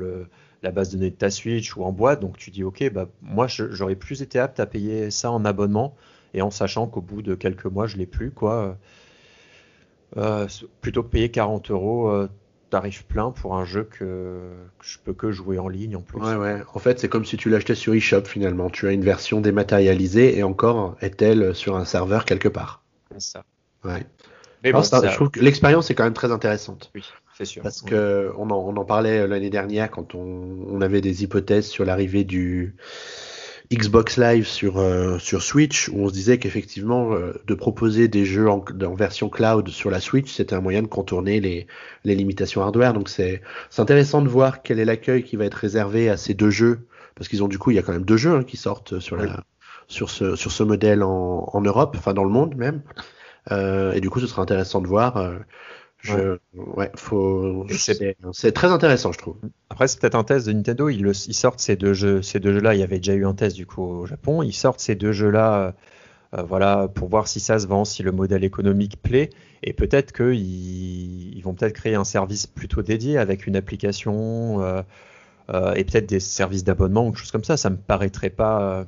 la 0.63 0.71
base 0.71 0.89
de 0.89 0.97
données 0.97 1.11
de 1.11 1.15
ta 1.15 1.29
Switch 1.29 1.75
ou 1.75 1.83
en 1.83 1.91
boîte. 1.91 2.19
Donc 2.19 2.37
tu 2.37 2.51
dis 2.51 2.63
ok, 2.63 2.91
bah 2.91 3.07
moi 3.21 3.47
j'aurais 3.47 3.95
plus 3.95 4.21
été 4.21 4.39
apte 4.39 4.59
à 4.59 4.65
payer 4.65 5.11
ça 5.11 5.31
en 5.31 5.45
abonnement 5.45 5.95
et 6.33 6.41
en 6.41 6.51
sachant 6.51 6.87
qu'au 6.87 7.01
bout 7.01 7.21
de 7.21 7.35
quelques 7.35 7.65
mois 7.65 7.87
je 7.87 7.97
l'ai 7.97 8.05
plus 8.05 8.31
quoi. 8.31 8.77
Euh, 10.15 10.47
plutôt 10.81 11.03
que 11.03 11.09
payer 11.09 11.29
40 11.29 11.69
euros, 11.71 12.09
euh, 12.09 12.29
tarif 12.69 13.03
plein 13.05 13.31
pour 13.31 13.55
un 13.55 13.65
jeu 13.65 13.83
que, 13.83 14.39
je 14.81 14.97
peux 15.03 15.13
que 15.13 15.31
jouer 15.31 15.59
en 15.59 15.67
ligne 15.67 15.95
en 15.95 16.01
plus. 16.01 16.21
Ouais, 16.21 16.35
ouais. 16.35 16.61
En 16.73 16.79
fait, 16.79 16.99
c'est 16.99 17.09
comme 17.09 17.25
si 17.25 17.37
tu 17.37 17.49
l'achetais 17.49 17.75
sur 17.75 17.93
eShop 17.93 18.25
finalement. 18.25 18.69
Tu 18.69 18.87
as 18.87 18.91
une 18.91 19.03
version 19.03 19.41
dématérialisée 19.41 20.37
et 20.37 20.43
encore 20.43 20.95
est-elle 21.01 21.55
sur 21.55 21.75
un 21.75 21.85
serveur 21.85 22.25
quelque 22.25 22.47
part. 22.47 22.83
C'est 23.11 23.21
ça. 23.21 23.43
Ouais. 23.83 24.05
Mais 24.63 24.71
bon, 24.71 24.81
je 24.81 25.15
trouve 25.15 25.29
que 25.29 25.39
l'expérience 25.39 25.89
est 25.91 25.95
quand 25.95 26.03
même 26.03 26.13
très 26.13 26.31
intéressante. 26.31 26.91
Oui, 26.95 27.03
c'est 27.37 27.45
sûr. 27.45 27.61
Parce 27.61 27.81
que 27.81 28.31
on 28.37 28.49
en, 28.49 28.57
on 28.57 28.75
en 28.75 28.85
parlait 28.85 29.27
l'année 29.27 29.49
dernière 29.49 29.91
quand 29.91 30.15
on, 30.15 30.65
on, 30.67 30.81
avait 30.81 31.01
des 31.01 31.23
hypothèses 31.23 31.67
sur 31.67 31.85
l'arrivée 31.85 32.23
du 32.23 32.75
Xbox 33.71 34.17
Live 34.17 34.47
sur, 34.47 34.77
euh, 34.77 35.19
sur 35.19 35.41
Switch, 35.41 35.89
où 35.89 36.03
on 36.03 36.07
se 36.07 36.13
disait 36.13 36.37
qu'effectivement, 36.37 37.13
euh, 37.13 37.33
de 37.45 37.53
proposer 37.53 38.07
des 38.07 38.23
jeux 38.23 38.49
en, 38.49 38.63
en, 38.83 38.93
version 38.93 39.29
cloud 39.29 39.67
sur 39.67 39.89
la 39.89 39.99
Switch, 39.99 40.31
c'était 40.31 40.55
un 40.55 40.61
moyen 40.61 40.81
de 40.81 40.87
contourner 40.87 41.41
les, 41.41 41.67
les 42.05 42.15
limitations 42.15 42.61
hardware. 42.61 42.93
Donc 42.93 43.09
c'est 43.09 43.41
intéressant 43.77 44.21
de 44.21 44.29
voir 44.29 44.61
quel 44.61 44.79
est 44.79 44.85
l'accueil 44.85 45.23
qui 45.23 45.35
va 45.35 45.45
être 45.45 45.55
réservé 45.55 46.09
à 46.09 46.15
ces 46.15 46.33
deux 46.33 46.49
jeux, 46.49 46.87
parce 47.15 47.27
qu'ils 47.27 47.43
ont 47.43 47.49
du 47.49 47.57
coup, 47.57 47.71
il 47.71 47.75
y 47.75 47.79
a 47.79 47.81
quand 47.81 47.91
même 47.91 48.05
deux 48.05 48.17
jeux 48.17 48.35
hein, 48.35 48.43
qui 48.43 48.55
sortent 48.55 48.99
sur, 48.99 49.17
la, 49.17 49.43
sur, 49.87 50.09
ce, 50.09 50.37
sur 50.37 50.51
ce 50.51 50.63
modèle 50.63 51.03
en, 51.03 51.49
en 51.51 51.61
Europe, 51.61 51.95
enfin 51.97 52.13
dans 52.13 52.23
le 52.23 52.29
monde 52.29 52.55
même. 52.55 52.81
Euh, 53.51 53.91
et 53.93 54.01
du 54.01 54.09
coup, 54.09 54.21
ce 54.21 54.27
sera 54.27 54.41
intéressant 54.41 54.81
de 54.81 54.87
voir. 54.87 55.17
Je, 55.99 56.37
ouais. 56.53 56.91
faut. 56.95 57.65
C'est 58.31 58.51
très 58.51 58.67
intéressant, 58.67 59.11
je 59.11 59.17
trouve. 59.17 59.37
Après, 59.69 59.87
c'est 59.87 59.99
peut-être 59.99 60.15
un 60.15 60.23
test 60.23 60.47
de 60.47 60.53
Nintendo. 60.53 60.89
Ils, 60.89 61.05
ils, 61.07 61.33
sortent 61.33 61.59
ces 61.59 61.75
deux 61.75 61.93
jeux, 61.93 62.21
ces 62.21 62.39
deux 62.39 62.53
jeux-là. 62.53 62.75
Il 62.75 62.79
y 62.79 62.83
avait 62.83 62.97
déjà 62.97 63.13
eu 63.13 63.25
un 63.25 63.33
test 63.33 63.55
du 63.55 63.65
coup 63.65 63.83
au 63.83 64.05
Japon. 64.05 64.43
Ils 64.43 64.53
sortent 64.53 64.79
ces 64.79 64.95
deux 64.95 65.11
jeux-là, 65.11 65.73
euh, 66.33 66.43
voilà, 66.43 66.87
pour 66.87 67.09
voir 67.09 67.27
si 67.27 67.39
ça 67.39 67.57
se 67.59 67.67
vend, 67.67 67.83
si 67.83 68.03
le 68.03 68.11
modèle 68.11 68.43
économique 68.43 69.01
plaît. 69.01 69.31
Et 69.63 69.73
peut-être 69.73 70.13
qu'ils 70.13 71.35
ils 71.35 71.41
vont 71.41 71.53
peut-être 71.53 71.73
créer 71.73 71.95
un 71.95 72.03
service 72.03 72.45
plutôt 72.47 72.83
dédié 72.83 73.17
avec 73.17 73.47
une 73.47 73.55
application 73.55 74.61
euh, 74.61 74.83
euh, 75.49 75.73
et 75.73 75.83
peut-être 75.83 76.07
des 76.07 76.19
services 76.19 76.63
d'abonnement 76.63 77.07
ou 77.07 77.11
quelque 77.11 77.19
chose 77.21 77.31
comme 77.31 77.43
ça. 77.43 77.57
Ça 77.57 77.69
me 77.69 77.77
paraîtrait 77.77 78.29
pas. 78.29 78.85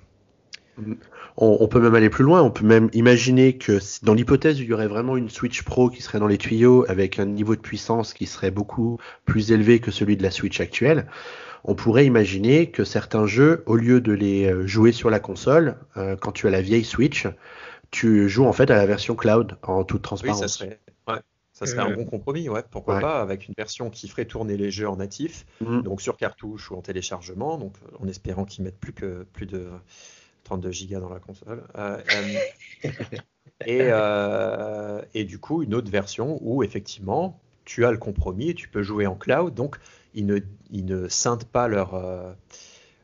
On, 1.41 1.69
peut 1.69 1.79
même 1.79 1.95
aller 1.95 2.09
plus 2.09 2.25
loin, 2.25 2.41
on 2.43 2.51
peut 2.51 2.65
même 2.65 2.89
imaginer 2.91 3.57
que 3.57 3.79
dans 4.03 4.13
l'hypothèse 4.13 4.59
où 4.59 4.63
il 4.63 4.67
y 4.67 4.73
aurait 4.73 4.87
vraiment 4.87 5.15
une 5.15 5.29
Switch 5.29 5.63
Pro 5.63 5.89
qui 5.89 6.01
serait 6.01 6.19
dans 6.19 6.27
les 6.27 6.37
tuyaux 6.37 6.83
avec 6.89 7.17
un 7.17 7.25
niveau 7.25 7.55
de 7.55 7.61
puissance 7.61 8.13
qui 8.13 8.25
serait 8.25 8.51
beaucoup 8.51 8.97
plus 9.23 9.53
élevé 9.53 9.79
que 9.79 9.89
celui 9.89 10.17
de 10.17 10.23
la 10.23 10.31
Switch 10.31 10.59
actuelle, 10.59 11.07
on 11.63 11.75
pourrait 11.75 12.05
imaginer 12.05 12.71
que 12.71 12.83
certains 12.83 13.25
jeux, 13.25 13.63
au 13.67 13.77
lieu 13.77 14.01
de 14.01 14.11
les 14.11 14.51
euh, 14.51 14.67
jouer 14.67 14.91
sur 14.91 15.09
la 15.09 15.21
console, 15.21 15.77
euh, 15.95 16.17
quand 16.17 16.33
tu 16.33 16.45
as 16.47 16.51
la 16.51 16.61
vieille 16.61 16.83
Switch, 16.83 17.25
tu 17.89 18.27
joues 18.27 18.45
en 18.45 18.53
fait 18.53 18.69
à 18.69 18.75
la 18.75 18.85
version 18.85 19.15
cloud 19.15 19.57
en 19.63 19.85
toute 19.85 20.01
transparence. 20.01 20.41
Oui, 20.41 20.47
ça 20.49 20.53
serait, 20.53 20.79
ouais, 21.07 21.19
ça 21.53 21.65
serait 21.65 21.81
un 21.81 21.91
euh, 21.91 21.95
bon 21.95 22.05
compromis, 22.05 22.49
ouais. 22.49 22.63
Pourquoi 22.69 22.99
pas 22.99 23.21
avec 23.21 23.47
une 23.47 23.53
version 23.57 23.89
qui 23.89 24.07
ferait 24.07 24.25
tourner 24.25 24.57
les 24.57 24.71
jeux 24.71 24.89
en 24.89 24.97
natif, 24.97 25.45
mmh. 25.61 25.81
donc 25.81 26.01
sur 26.01 26.17
cartouche 26.17 26.71
ou 26.71 26.75
en 26.75 26.81
téléchargement, 26.81 27.57
donc 27.57 27.73
en 27.99 28.07
espérant 28.07 28.45
qu'ils 28.45 28.63
mettent 28.63 28.79
plus 28.79 28.93
que 28.93 29.25
plus 29.33 29.45
de 29.45 29.67
32 30.49 30.71
gigas 30.71 30.99
dans 30.99 31.09
la 31.09 31.19
console. 31.19 31.63
Euh, 31.77 32.01
euh, 32.15 32.89
et, 33.67 33.81
euh, 33.81 35.01
et, 35.13 35.23
du 35.23 35.37
coup, 35.37 35.61
une 35.61 35.75
autre 35.75 35.91
version 35.91 36.39
où 36.41 36.63
effectivement, 36.63 37.39
tu 37.65 37.85
as 37.85 37.91
le 37.91 37.97
compromis 37.97 38.49
et 38.49 38.55
tu 38.55 38.67
peux 38.67 38.81
jouer 38.81 39.05
en 39.05 39.15
cloud. 39.15 39.53
Donc, 39.53 39.77
ils 40.15 40.25
ne, 40.25 40.39
ils 40.71 40.85
ne 40.85 41.07
scindent 41.07 41.43
pas 41.43 41.67
leur, 41.67 42.35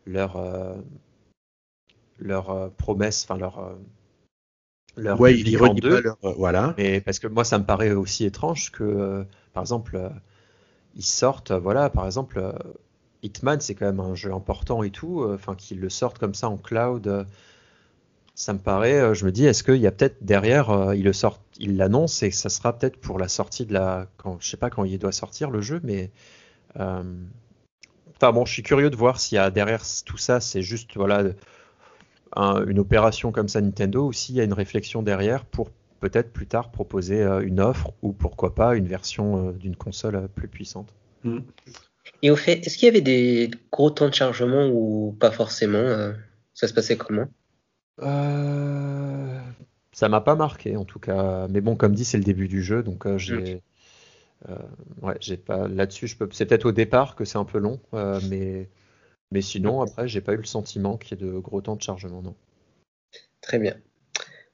leur, 0.08 0.42
leur 2.18 2.72
promesse, 2.72 3.26
enfin 3.26 3.38
leur. 3.38 3.78
leur 4.98 5.22
ouais, 5.22 5.38
ils 5.40 5.62
en 5.62 5.76
deux, 5.76 6.02
leur, 6.02 6.18
voilà. 6.24 6.74
Mais 6.80 7.00
parce 7.00 7.20
que 7.20 7.28
moi, 7.28 7.44
ça 7.44 7.60
me 7.60 7.66
paraît 7.66 7.92
aussi 7.92 8.26
étrange 8.26 8.72
que, 8.72 9.24
par 9.54 9.62
exemple, 9.62 10.12
ils 10.96 11.06
sortent, 11.06 11.52
voilà, 11.52 11.92
par 11.92 12.08
exemple, 12.08 12.42
Hitman, 13.26 13.60
c'est 13.60 13.76
quand 13.76 13.86
même 13.86 14.00
un 14.00 14.16
jeu 14.16 14.32
important 14.32 14.84
et 14.84 14.92
tout. 14.92 15.24
Euh, 15.24 15.36
enfin, 15.36 15.56
qu'ils 15.56 15.80
le 15.80 15.90
sortent 15.90 16.20
comme 16.20 16.36
ça 16.36 16.50
en 16.50 16.58
cloud, 16.58 17.08
euh, 17.08 17.24
ça 18.36 18.54
me 18.54 18.60
paraît. 18.60 19.00
Euh, 19.00 19.14
je 19.14 19.26
me 19.26 19.32
dis, 19.32 19.46
est-ce 19.46 19.64
qu'il 19.64 19.78
y 19.78 19.88
a 19.88 19.92
peut-être 19.92 20.24
derrière, 20.24 20.94
il 20.94 21.04
le 21.04 21.14
sort, 21.14 21.40
il 21.58 21.78
l'annonce 21.78 22.24
et 22.24 22.32
ça 22.32 22.50
sera 22.50 22.78
peut-être 22.78 22.98
pour 22.98 23.20
la 23.20 23.28
sortie 23.28 23.66
de 23.66 23.74
la, 23.74 24.08
quand, 24.18 24.38
je 24.40 24.48
sais 24.48 24.58
pas 24.58 24.70
quand 24.70 24.84
il 24.84 25.00
doit 25.00 25.12
sortir 25.12 25.50
le 25.50 25.62
jeu, 25.62 25.82
mais 25.84 26.12
Enfin 28.18 28.32
bon, 28.32 28.46
je 28.46 28.52
suis 28.52 28.64
curieux 28.64 28.90
de 28.90 28.96
voir 28.96 29.20
s'il 29.20 29.38
y 29.38 29.40
a 29.40 29.50
derrière 29.50 29.84
tout 30.06 30.18
ça, 30.18 30.40
c'est 30.40 30.62
juste 30.62 30.96
voilà 30.96 31.24
une 32.36 32.80
opération 32.80 33.32
comme 33.32 33.48
ça 33.48 33.62
Nintendo 33.62 34.08
ou 34.08 34.14
s'il 34.14 34.36
y 34.36 34.42
a 34.42 34.44
une 34.44 34.54
réflexion 34.54 35.02
derrière 35.02 35.46
pour 35.46 35.70
peut-être 36.00 36.32
plus 36.32 36.48
tard 36.48 36.72
proposer 36.72 37.24
une 37.44 37.60
offre 37.60 37.92
ou 38.02 38.14
pourquoi 38.14 38.56
pas 38.56 38.76
une 38.76 38.88
version 38.88 39.52
d'une 39.52 39.76
console 39.76 40.28
plus 40.34 40.48
puissante. 40.48 40.94
Mm. 41.24 41.40
Et 42.22 42.32
au 42.32 42.36
fait, 42.36 42.66
est-ce 42.66 42.78
qu'il 42.78 42.88
y 42.88 42.90
avait 42.90 43.02
des 43.02 43.52
gros 43.72 43.90
temps 43.90 44.10
de 44.10 44.14
chargement 44.14 44.68
ou 44.68 45.16
pas 45.20 45.32
forcément 45.32 45.78
euh, 45.78 46.14
Ça 46.54 46.68
se 46.68 46.74
passait 46.74 46.98
comment? 46.98 47.28
Euh... 48.02 49.40
Ça 49.92 50.10
m'a 50.10 50.22
pas 50.22 50.36
marqué 50.36 50.76
en 50.76 50.86
tout 50.86 51.00
cas. 51.00 51.48
Mais 51.50 51.62
bon, 51.62 51.76
comme 51.76 51.94
dit, 51.94 52.06
c'est 52.06 52.18
le 52.18 52.24
début 52.24 52.48
du 52.48 52.62
jeu, 52.62 52.84
donc 52.84 53.06
euh, 53.06 53.18
j'ai. 53.18 53.62
Euh, 54.50 54.56
ouais, 55.02 55.16
j'ai 55.22 55.38
pas 55.38 55.68
là-dessus. 55.68 56.08
Je 56.08 56.18
peux. 56.18 56.28
C'est 56.32 56.46
peut-être 56.46 56.66
au 56.66 56.72
départ 56.72 57.16
que 57.16 57.24
c'est 57.24 57.38
un 57.38 57.46
peu 57.46 57.60
long, 57.60 57.80
mais 58.30 58.68
mais 59.32 59.42
sinon 59.42 59.82
après, 59.82 60.08
j'ai 60.08 60.22
pas 60.22 60.34
eu 60.34 60.38
le 60.38 60.46
sentiment 60.46 60.98
qu'il 60.98 61.18
y 61.18 61.22
ait 61.22 61.26
de 61.26 61.32
gros 61.40 61.62
temps 61.62 61.76
de 61.76 61.82
chargement, 61.82 62.22
non. 62.22 62.36
Très 63.42 63.60
bien. 63.60 63.76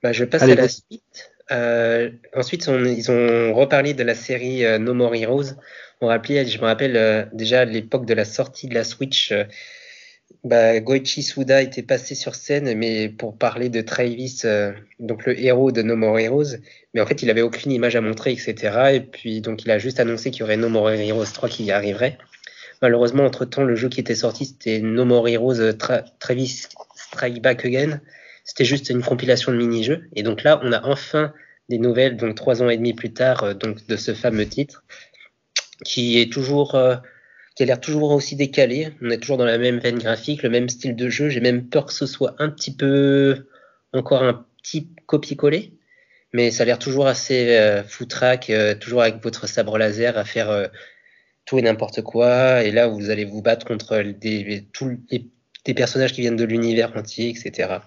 Bah, 0.03 0.11
je 0.11 0.25
passe 0.25 0.43
à 0.43 0.55
la 0.55 0.67
suite. 0.67 1.33
ensuite, 2.35 2.67
ils 2.67 3.11
ont 3.11 3.53
reparlé 3.55 3.93
de 3.93 4.03
la 4.03 4.15
série 4.15 4.63
No 4.79 4.93
More 4.93 5.15
Heroes 5.15 5.55
je 6.01 6.57
me 6.57 6.65
rappelle 6.65 6.97
euh, 6.97 7.25
déjà 7.31 7.61
à 7.61 7.65
l'époque 7.65 8.05
de 8.05 8.13
la 8.13 8.25
sortie 8.25 8.67
de 8.67 8.73
la 8.73 8.83
Switch, 8.83 9.31
euh, 9.31 9.43
bah, 10.43 10.79
Goichi 10.79 11.21
Suda 11.21 11.61
était 11.61 11.83
passé 11.83 12.15
sur 12.15 12.33
scène, 12.33 12.75
mais 12.75 13.09
pour 13.09 13.37
parler 13.37 13.69
de 13.69 13.81
Travis, 13.81 14.39
euh, 14.45 14.71
donc 14.99 15.25
le 15.25 15.39
héros 15.39 15.71
de 15.71 15.83
No 15.83 15.95
More 15.95 16.17
Heroes, 16.19 16.57
mais 16.93 17.01
en 17.01 17.05
fait 17.05 17.21
il 17.21 17.29
avait 17.29 17.43
aucune 17.43 17.71
image 17.71 17.95
à 17.95 18.01
montrer, 18.01 18.31
etc. 18.31 18.93
Et 18.93 19.01
puis 19.01 19.41
donc 19.41 19.63
il 19.63 19.69
a 19.69 19.77
juste 19.77 19.99
annoncé 19.99 20.31
qu'il 20.31 20.39
y 20.41 20.43
aurait 20.43 20.57
No 20.57 20.69
More 20.69 20.89
Heroes 20.89 21.25
3 21.25 21.49
qui 21.49 21.69
arriverait. 21.71 22.17
Malheureusement, 22.81 23.25
entre 23.25 23.45
temps, 23.45 23.63
le 23.63 23.75
jeu 23.75 23.89
qui 23.89 23.99
était 23.99 24.15
sorti, 24.15 24.45
c'était 24.45 24.79
No 24.79 25.05
More 25.05 25.27
Heroes 25.27 25.73
Travis 26.19 26.65
Strike 26.95 27.39
Back 27.39 27.63
Again. 27.63 28.01
C'était 28.43 28.65
juste 28.65 28.89
une 28.89 29.03
compilation 29.03 29.51
de 29.51 29.57
mini-jeux. 29.57 30.05
Et 30.15 30.23
donc 30.23 30.41
là, 30.41 30.59
on 30.63 30.71
a 30.71 30.83
enfin 30.83 31.31
des 31.69 31.77
nouvelles, 31.77 32.17
donc 32.17 32.33
trois 32.33 32.63
ans 32.63 32.69
et 32.71 32.77
demi 32.77 32.93
plus 32.95 33.13
tard, 33.13 33.53
donc 33.53 33.85
de 33.85 33.95
ce 33.97 34.15
fameux 34.15 34.47
titre 34.47 34.83
qui 35.83 36.19
est 36.19 36.31
toujours 36.31 36.75
euh, 36.75 36.95
qui 37.55 37.63
a 37.63 37.65
l'air 37.65 37.79
toujours 37.79 38.11
aussi 38.11 38.35
décalé. 38.35 38.89
On 39.01 39.09
est 39.09 39.17
toujours 39.17 39.37
dans 39.37 39.45
la 39.45 39.57
même 39.57 39.79
veine 39.79 39.99
graphique, 39.99 40.43
le 40.43 40.49
même 40.49 40.69
style 40.69 40.95
de 40.95 41.09
jeu. 41.09 41.29
J'ai 41.29 41.41
même 41.41 41.67
peur 41.67 41.85
que 41.85 41.93
ce 41.93 42.05
soit 42.05 42.35
un 42.39 42.49
petit 42.49 42.75
peu 42.75 43.45
encore 43.93 44.23
un 44.23 44.45
petit 44.63 44.89
copier-coller, 45.05 45.73
mais 46.33 46.51
ça 46.51 46.63
a 46.63 46.65
l'air 46.65 46.79
toujours 46.79 47.07
assez 47.07 47.57
euh, 47.57 47.83
foutraque, 47.83 48.49
euh, 48.49 48.75
toujours 48.75 49.01
avec 49.01 49.21
votre 49.23 49.47
sabre 49.47 49.77
laser 49.77 50.17
à 50.17 50.25
faire 50.25 50.49
euh, 50.49 50.67
tout 51.45 51.57
et 51.57 51.61
n'importe 51.61 52.01
quoi. 52.01 52.63
Et 52.63 52.71
là, 52.71 52.87
vous 52.87 53.09
allez 53.09 53.25
vous 53.25 53.41
battre 53.41 53.65
contre 53.65 54.01
des, 54.01 54.67
tous 54.71 54.97
les, 55.09 55.29
des 55.65 55.73
personnages 55.73 56.13
qui 56.13 56.21
viennent 56.21 56.35
de 56.35 56.45
l'univers 56.45 56.95
entier, 56.95 57.29
etc. 57.29 57.79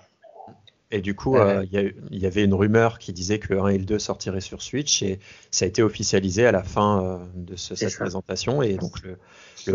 Et 0.95 1.01
du 1.01 1.17
coup, 1.17 1.37
euh, 1.37 1.67
il 1.73 2.19
y, 2.21 2.25
avait 2.25 2.45
une 2.45 2.55
rumeur 2.55 3.01
qui 3.01 3.13
disait 3.13 3.41
que 3.41 3.53
le 3.53 3.61
1 3.61 3.69
et 3.71 3.79
le 3.79 3.85
2 3.85 3.99
sortiraient 3.99 4.41
sur 4.41 4.63
Switch 4.63 5.03
et 5.03 5.19
ça 5.51 5.65
a 5.65 5.69
été 5.69 5.83
officialisé 5.83 6.47
à 6.47 6.53
la 6.53 6.63
fin 6.63 7.03
euh, 7.03 7.19
de 7.35 7.57
cette 7.57 7.97
présentation. 7.97 8.63
Et 8.63 8.75
donc, 8.75 9.03
le, 9.03 9.19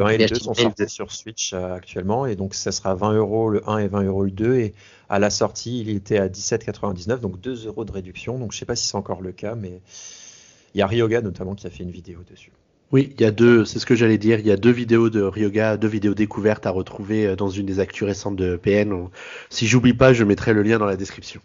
1 0.02 0.08
et 0.12 0.18
le 0.18 0.28
2 0.28 0.36
sont 0.36 0.54
sortis 0.54 0.88
sur 0.88 1.12
Switch 1.12 1.52
euh, 1.52 1.74
actuellement. 1.74 2.26
Et 2.26 2.38
donc, 2.38 2.54
ça 2.54 2.72
sera 2.72 2.96
20 2.96 3.16
euros 3.16 3.50
le 3.50 3.70
1 3.70 3.80
et 3.80 3.88
20 3.90 4.04
euros 4.04 4.24
le 4.24 4.32
2. 4.32 4.56
Et 4.60 4.74
à 5.10 5.20
la 5.20 5.30
sortie, 5.30 5.82
il 5.82 5.90
était 5.90 6.20
à 6.20 6.30
17,99, 6.30 7.20
donc 7.20 7.42
2 7.42 7.68
euros 7.68 7.84
de 7.84 7.92
réduction. 7.92 8.40
Donc, 8.40 8.54
je 8.54 8.56
ne 8.56 8.60
sais 8.60 8.66
pas 8.66 8.78
si 8.78 8.88
c'est 8.88 8.96
encore 8.96 9.22
le 9.22 9.34
cas, 9.34 9.56
mais 9.56 9.82
il 10.74 10.78
y 10.78 10.82
a 10.82 10.88
Ryoga 10.88 11.20
notamment 11.20 11.54
qui 11.54 11.68
a 11.68 11.70
fait 11.70 11.84
une 11.84 11.92
vidéo 11.92 12.20
dessus. 12.32 12.54
Oui, 12.92 13.14
il 13.14 13.22
y 13.22 13.26
a 13.26 13.32
deux, 13.32 13.66
c'est 13.66 13.78
ce 13.78 13.86
que 13.86 13.96
j'allais 13.96 14.18
dire, 14.18 14.40
il 14.40 14.48
y 14.48 14.52
a 14.52 14.58
deux 14.58 14.72
vidéos 14.72 15.10
de 15.12 15.22
Ryoga, 15.22 15.78
deux 15.78 15.88
vidéos 15.88 16.16
découvertes 16.16 16.66
à 16.66 16.72
retrouver 16.72 17.28
euh, 17.28 17.36
dans 17.36 17.50
une 17.50 17.68
des 17.68 17.80
actus 17.80 18.08
récentes 18.08 18.36
de 18.36 18.56
PN. 18.56 19.10
Si 19.50 19.68
j'oublie 19.68 19.94
pas, 19.94 20.12
je 20.14 20.24
mettrai 20.24 20.54
le 20.54 20.64
lien 20.64 20.80
dans 20.80 20.88
la 20.88 20.98
description. 20.98 21.40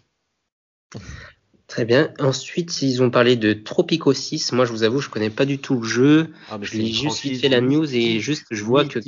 Très 1.67 1.85
bien. 1.85 2.13
Ensuite, 2.19 2.81
ils 2.83 3.03
ont 3.03 3.11
parlé 3.11 3.37
de 3.37 3.53
Tropico 3.53 4.13
6. 4.13 4.53
Moi, 4.53 4.65
je 4.65 4.73
vous 4.73 4.85
avoue, 4.85 5.01
je 5.01 5.11
connais 5.11 5.31
pas 5.31 5.45
du 5.45 5.59
tout 5.59 5.81
le 5.81 5.87
jeu. 5.87 6.31
Ah, 6.51 6.59
je 6.63 6.79
l'ai 6.79 6.87
juste 6.87 7.41
fait 7.41 7.49
la 7.49 7.61
news 7.61 7.95
et 7.95 8.21
juste, 8.21 8.47
je 8.51 8.65
vois 8.65 8.87
que, 8.87 8.99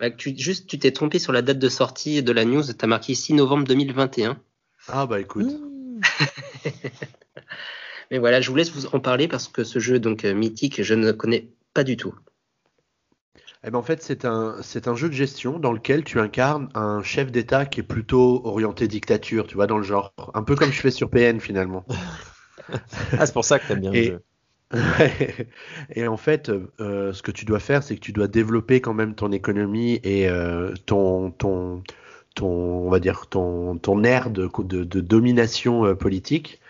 bah, 0.00 0.10
tu, 0.10 0.36
juste, 0.36 0.66
tu 0.66 0.78
t'es 0.78 0.92
trompé 0.92 1.18
sur 1.18 1.32
la 1.32 1.42
date 1.42 1.58
de 1.58 1.68
sortie 1.68 2.22
de 2.22 2.32
la 2.32 2.44
news. 2.44 2.62
Tu 2.62 2.84
as 2.84 2.86
marqué 2.86 3.14
6 3.14 3.34
novembre 3.34 3.64
2021. 3.64 4.38
Ah, 4.88 5.06
bah 5.06 5.20
écoute. 5.20 5.48
Mais 8.10 8.18
voilà, 8.18 8.40
je 8.40 8.50
vous 8.50 8.56
laisse 8.56 8.70
vous 8.70 8.86
en 8.86 9.00
parler 9.00 9.28
parce 9.28 9.48
que 9.48 9.64
ce 9.64 9.78
jeu 9.78 9.98
donc 9.98 10.24
euh, 10.24 10.34
mythique, 10.34 10.82
je 10.82 10.94
ne 10.94 11.12
connais 11.12 11.50
pas 11.74 11.84
du 11.84 11.96
tout. 11.96 12.14
Eh 13.64 13.70
ben 13.70 13.78
en 13.78 13.82
fait, 13.82 14.02
c'est 14.02 14.24
un, 14.24 14.56
c'est 14.62 14.86
un 14.86 14.94
jeu 14.94 15.08
de 15.08 15.14
gestion 15.14 15.58
dans 15.58 15.72
lequel 15.72 16.04
tu 16.04 16.20
incarnes 16.20 16.68
un 16.74 17.02
chef 17.02 17.32
d'État 17.32 17.66
qui 17.66 17.80
est 17.80 17.84
plutôt 17.84 18.40
orienté 18.44 18.86
dictature, 18.86 19.46
tu 19.46 19.56
vois, 19.56 19.66
dans 19.66 19.78
le 19.78 19.82
genre. 19.82 20.14
Un 20.34 20.44
peu 20.44 20.54
comme 20.54 20.70
je 20.70 20.80
fais 20.80 20.92
sur 20.92 21.10
PN 21.10 21.40
finalement. 21.40 21.84
ah, 23.18 23.26
c'est 23.26 23.32
pour 23.32 23.44
ça 23.44 23.58
que 23.58 23.66
t'aimes 23.66 23.80
bien 23.80 23.92
le 23.92 24.02
jeu. 24.02 24.22
et 25.94 26.06
en 26.06 26.16
fait, 26.16 26.50
euh, 26.50 27.12
ce 27.12 27.22
que 27.22 27.30
tu 27.30 27.44
dois 27.44 27.60
faire, 27.60 27.82
c'est 27.82 27.94
que 27.94 28.00
tu 28.00 28.12
dois 28.12 28.28
développer 28.28 28.80
quand 28.80 28.94
même 28.94 29.14
ton 29.14 29.32
économie 29.32 29.98
et 30.04 30.28
euh, 30.28 30.74
ton, 30.84 31.30
ton, 31.30 31.82
ton, 32.34 32.46
on 32.46 32.90
va 32.90 33.00
dire 33.00 33.26
ton, 33.28 33.78
ton 33.78 34.04
aire 34.04 34.30
de, 34.30 34.48
de, 34.58 34.84
de 34.84 35.00
domination 35.00 35.86
euh, 35.86 35.94
politique 35.94 36.60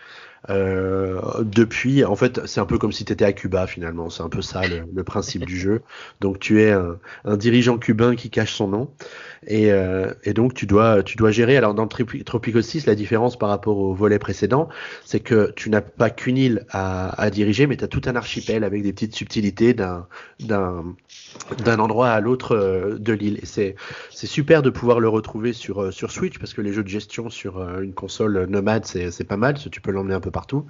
euh, 0.49 1.19
depuis, 1.43 2.05
en 2.05 2.15
fait, 2.15 2.45
c'est 2.45 2.61
un 2.61 2.65
peu 2.65 2.77
comme 2.77 2.91
si 2.91 3.03
tu 3.03 3.11
étais 3.11 3.25
à 3.25 3.33
Cuba 3.33 3.67
finalement. 3.67 4.09
C'est 4.09 4.23
un 4.23 4.29
peu 4.29 4.41
ça 4.41 4.65
le, 4.67 4.83
le, 4.93 5.03
principe 5.03 5.45
du 5.45 5.57
jeu. 5.57 5.81
Donc 6.21 6.39
tu 6.39 6.61
es 6.61 6.71
un, 6.71 6.97
un, 7.25 7.37
dirigeant 7.37 7.77
cubain 7.77 8.15
qui 8.15 8.29
cache 8.29 8.53
son 8.53 8.69
nom 8.69 8.89
et, 9.45 9.71
euh, 9.71 10.13
et, 10.23 10.33
donc 10.33 10.53
tu 10.53 10.65
dois 10.65 11.03
tu 11.03 11.17
dois 11.17 11.31
gérer. 11.31 11.57
Alors 11.57 11.73
dans 11.73 11.87
Tropico 11.87 12.61
6, 12.61 12.85
la 12.85 12.95
différence 12.95 13.37
par 13.37 13.49
rapport 13.49 13.77
au 13.77 13.93
volet 13.93 14.19
précédent, 14.19 14.69
c'est 15.03 15.19
que 15.19 15.51
tu 15.55 15.69
n'as 15.69 15.81
pas 15.81 16.09
qu'une 16.09 16.37
île 16.37 16.65
à, 16.69 17.21
à, 17.21 17.29
diriger, 17.29 17.67
mais 17.67 17.75
tu 17.75 17.83
as 17.83 17.87
tout 17.87 18.01
un 18.05 18.15
archipel 18.15 18.63
avec 18.63 18.83
des 18.83 18.93
petites 18.93 19.15
subtilités 19.15 19.73
d'un 19.73 20.07
d'un 20.39 20.95
d'un 21.63 21.79
endroit 21.79 22.09
à 22.09 22.19
l'autre 22.19 22.55
euh, 22.55 22.97
de 22.97 23.13
l'île. 23.13 23.39
Et 23.41 23.45
c'est 23.45 24.27
super 24.27 24.61
de 24.61 24.69
pouvoir 24.69 24.99
le 24.99 25.09
retrouver 25.09 25.53
sur 25.53 25.81
euh, 25.81 25.91
sur 25.91 26.11
Switch 26.11 26.37
parce 26.39 26.53
que 26.53 26.61
les 26.61 26.73
jeux 26.73 26.83
de 26.83 26.89
gestion 26.89 27.29
sur 27.29 27.61
une 27.79 27.93
console 27.93 28.45
nomade 28.45 28.85
c'est 28.85 29.11
c'est 29.11 29.23
pas 29.23 29.37
mal. 29.37 29.55
Tu 29.71 29.81
peux 29.81 29.91
l'emmener 29.91 30.15
un 30.15 30.21
peu 30.21 30.31
partout. 30.31 30.65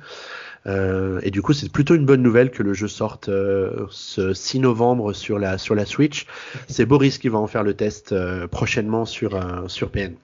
Euh, 0.68 1.20
et 1.24 1.32
du 1.32 1.42
coup, 1.42 1.54
c'est 1.54 1.72
plutôt 1.72 1.96
une 1.96 2.06
bonne 2.06 2.22
nouvelle 2.22 2.52
que 2.52 2.64
le 2.64 2.74
jeu 2.74 2.88
sorte 2.88 3.30
euh, 3.30 3.86
ce 3.90 4.34
6 4.34 4.60
novembre 4.60 5.14
sur 5.14 5.40
la, 5.40 5.58
sur 5.58 5.76
la 5.76 5.86
Switch. 5.86 6.26
C'est 6.68 6.86
Boris 6.86 7.18
qui 7.18 7.30
va 7.30 7.38
en 7.38 7.48
faire 7.48 7.64
le 7.64 7.74
test 7.74 8.12
euh, 8.12 8.48
prochainement 8.48 9.06
sur, 9.06 9.36
euh, 9.36 9.68
sur 9.68 9.90
PN. 9.90 10.16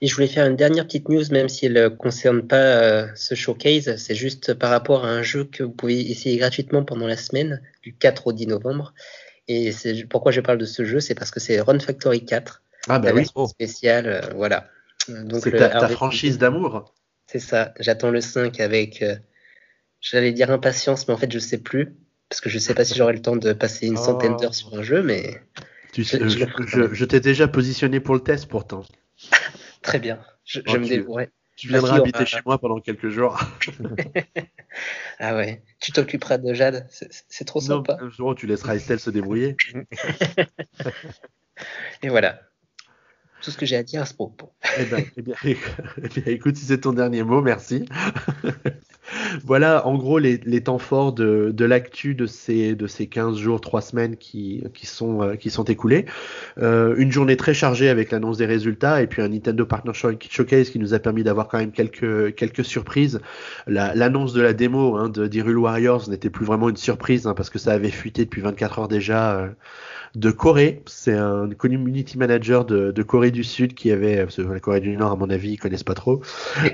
Et 0.00 0.06
je 0.08 0.14
voulais 0.14 0.26
faire 0.26 0.46
une 0.46 0.56
dernière 0.56 0.84
petite 0.84 1.08
news, 1.08 1.24
même 1.30 1.48
si 1.48 1.66
elle 1.66 1.72
ne 1.72 1.88
concerne 1.88 2.42
pas 2.46 2.56
euh, 2.56 3.08
ce 3.14 3.34
showcase. 3.34 3.96
C'est 3.96 4.14
juste 4.14 4.52
par 4.54 4.70
rapport 4.70 5.04
à 5.06 5.08
un 5.08 5.22
jeu 5.22 5.44
que 5.44 5.62
vous 5.62 5.70
pouvez 5.70 6.10
essayer 6.10 6.36
gratuitement 6.36 6.84
pendant 6.84 7.06
la 7.06 7.16
semaine, 7.16 7.62
du 7.82 7.94
4 7.94 8.26
au 8.26 8.32
10 8.32 8.48
novembre. 8.48 8.92
Et 9.48 9.72
pourquoi 10.10 10.32
je 10.32 10.40
parle 10.40 10.58
de 10.58 10.66
ce 10.66 10.84
jeu, 10.84 11.00
c'est 11.00 11.14
parce 11.14 11.30
que 11.30 11.40
c'est 11.40 11.60
Run 11.60 11.78
Factory 11.78 12.24
4. 12.24 12.62
Ah 12.88 12.98
bah 12.98 13.10
oui. 13.14 13.26
Spécial, 13.48 14.32
voilà. 14.34 14.68
Donc 15.08 15.42
c'est 15.44 15.52
ta, 15.52 15.68
ta 15.68 15.88
franchise 15.88 16.36
d'amour. 16.36 16.92
C'est 17.26 17.38
ça. 17.38 17.72
J'attends 17.80 18.10
le 18.10 18.20
5 18.20 18.60
avec, 18.60 19.02
euh, 19.02 19.16
j'allais 20.00 20.32
dire 20.32 20.50
impatience, 20.50 21.08
mais 21.08 21.14
en 21.14 21.16
fait, 21.16 21.32
je 21.32 21.38
sais 21.38 21.58
plus. 21.58 21.94
Parce 22.28 22.40
que 22.40 22.50
je 22.50 22.58
sais 22.58 22.74
pas 22.74 22.84
si 22.84 22.94
j'aurai 22.94 23.12
le 23.12 23.22
temps 23.22 23.36
de 23.36 23.52
passer 23.52 23.86
une 23.86 23.96
centaine 23.96 24.32
Oh. 24.36 24.40
d'heures 24.40 24.54
sur 24.54 24.74
un 24.76 24.82
jeu, 24.82 25.02
mais. 25.02 25.40
Tu 25.92 26.04
sais, 26.04 26.18
je 26.28 27.04
t'ai 27.04 27.20
déjà 27.20 27.48
positionné 27.48 28.00
pour 28.00 28.14
le 28.14 28.20
test 28.20 28.46
pourtant. 28.46 28.82
Très 29.82 29.98
bien. 29.98 30.20
Je, 30.44 30.60
je 30.66 30.76
me 30.76 30.86
dévouerai. 30.86 31.30
Tu 31.56 31.68
viendras 31.68 31.96
habiter 31.96 32.18
aura- 32.18 32.26
chez 32.26 32.40
moi 32.44 32.58
pendant 32.58 32.80
quelques 32.80 33.08
jours. 33.08 33.38
Ah 35.18 35.34
ouais. 35.34 35.62
Tu 35.80 35.92
t'occuperas 35.92 36.36
de 36.36 36.52
Jade. 36.52 36.86
C'est 36.90 37.46
trop 37.46 37.60
Non, 37.60 37.82
sympa. 37.82 37.96
oh, 38.18 38.34
tu 38.34 38.46
laisseras 38.46 38.74
Estelle 38.74 39.00
se 39.00 39.08
débrouiller. 39.08 39.56
Et 42.02 42.10
voilà. 42.10 42.40
Tout 43.40 43.50
ce 43.50 43.56
que 43.56 43.64
j'ai 43.64 43.76
à 43.76 43.82
dire 43.82 44.02
à 44.02 44.06
ce 44.06 44.12
propos. 44.12 44.52
Eh 44.78 44.84
ben, 44.84 45.04
eh 45.16 45.22
bien, 45.22 45.34
eh 45.44 45.54
bien, 46.08 46.22
écoute, 46.26 46.56
si 46.56 46.64
c'est 46.66 46.78
ton 46.80 46.92
dernier 46.92 47.22
mot, 47.22 47.40
merci. 47.40 47.86
voilà, 49.44 49.86
en 49.86 49.96
gros, 49.96 50.18
les, 50.18 50.38
temps 50.62 50.78
forts 50.78 51.12
de, 51.12 51.64
l'actu 51.64 52.14
de 52.14 52.26
ces, 52.26 52.74
de 52.74 52.86
ces 52.86 53.06
15 53.06 53.38
jours, 53.38 53.60
3 53.60 53.80
semaines 53.80 54.16
qui, 54.16 54.62
sont, 54.84 55.22
euh, 55.22 55.34
écoulés. 55.68 56.06
Euh, 56.58 56.94
une 56.98 57.12
journée 57.12 57.36
très 57.36 57.54
chargée 57.54 57.88
avec 57.88 58.10
l'annonce 58.10 58.38
des 58.38 58.46
résultats 58.46 59.02
et 59.02 59.06
puis 59.06 59.22
un 59.22 59.28
Nintendo 59.28 59.64
Partner 59.64 59.92
Show- 59.94 60.18
Showcase 60.28 60.70
qui 60.70 60.78
nous 60.78 60.94
a 60.94 60.98
permis 60.98 61.22
d'avoir 61.22 61.48
quand 61.48 61.58
même 61.58 61.72
quelques, 61.72 62.64
surprises. 62.64 63.20
La- 63.66 63.94
L'annonce 63.94 64.32
de 64.32 64.40
la 64.42 64.52
démo 64.52 64.96
hein, 64.96 65.08
de 65.08 65.26
d'Hyrule 65.26 65.58
Warriors 65.58 66.08
n'était 66.08 66.30
plus 66.30 66.44
vraiment 66.44 66.68
une 66.68 66.76
surprise 66.76 67.26
hein, 67.26 67.34
parce 67.34 67.50
que 67.50 67.58
ça 67.58 67.72
avait 67.72 67.90
fuité 67.90 68.24
depuis 68.24 68.40
24 68.42 68.78
heures 68.80 68.88
déjà. 68.88 69.36
euh, 69.38 69.48
de 70.14 70.30
Corée. 70.30 70.82
C'est 70.86 71.14
un 71.14 71.48
community 71.50 72.18
manager 72.18 72.64
de, 72.64 73.02
Corée 73.02 73.30
du 73.30 73.44
Sud 73.44 73.74
qui 73.74 73.90
avait, 73.90 74.26
Corée 74.66 74.80
du 74.80 74.96
Nord, 74.96 75.12
à 75.12 75.16
mon 75.16 75.30
avis, 75.30 75.52
ils 75.52 75.58
connaissent 75.58 75.84
pas 75.84 75.94
trop, 75.94 76.22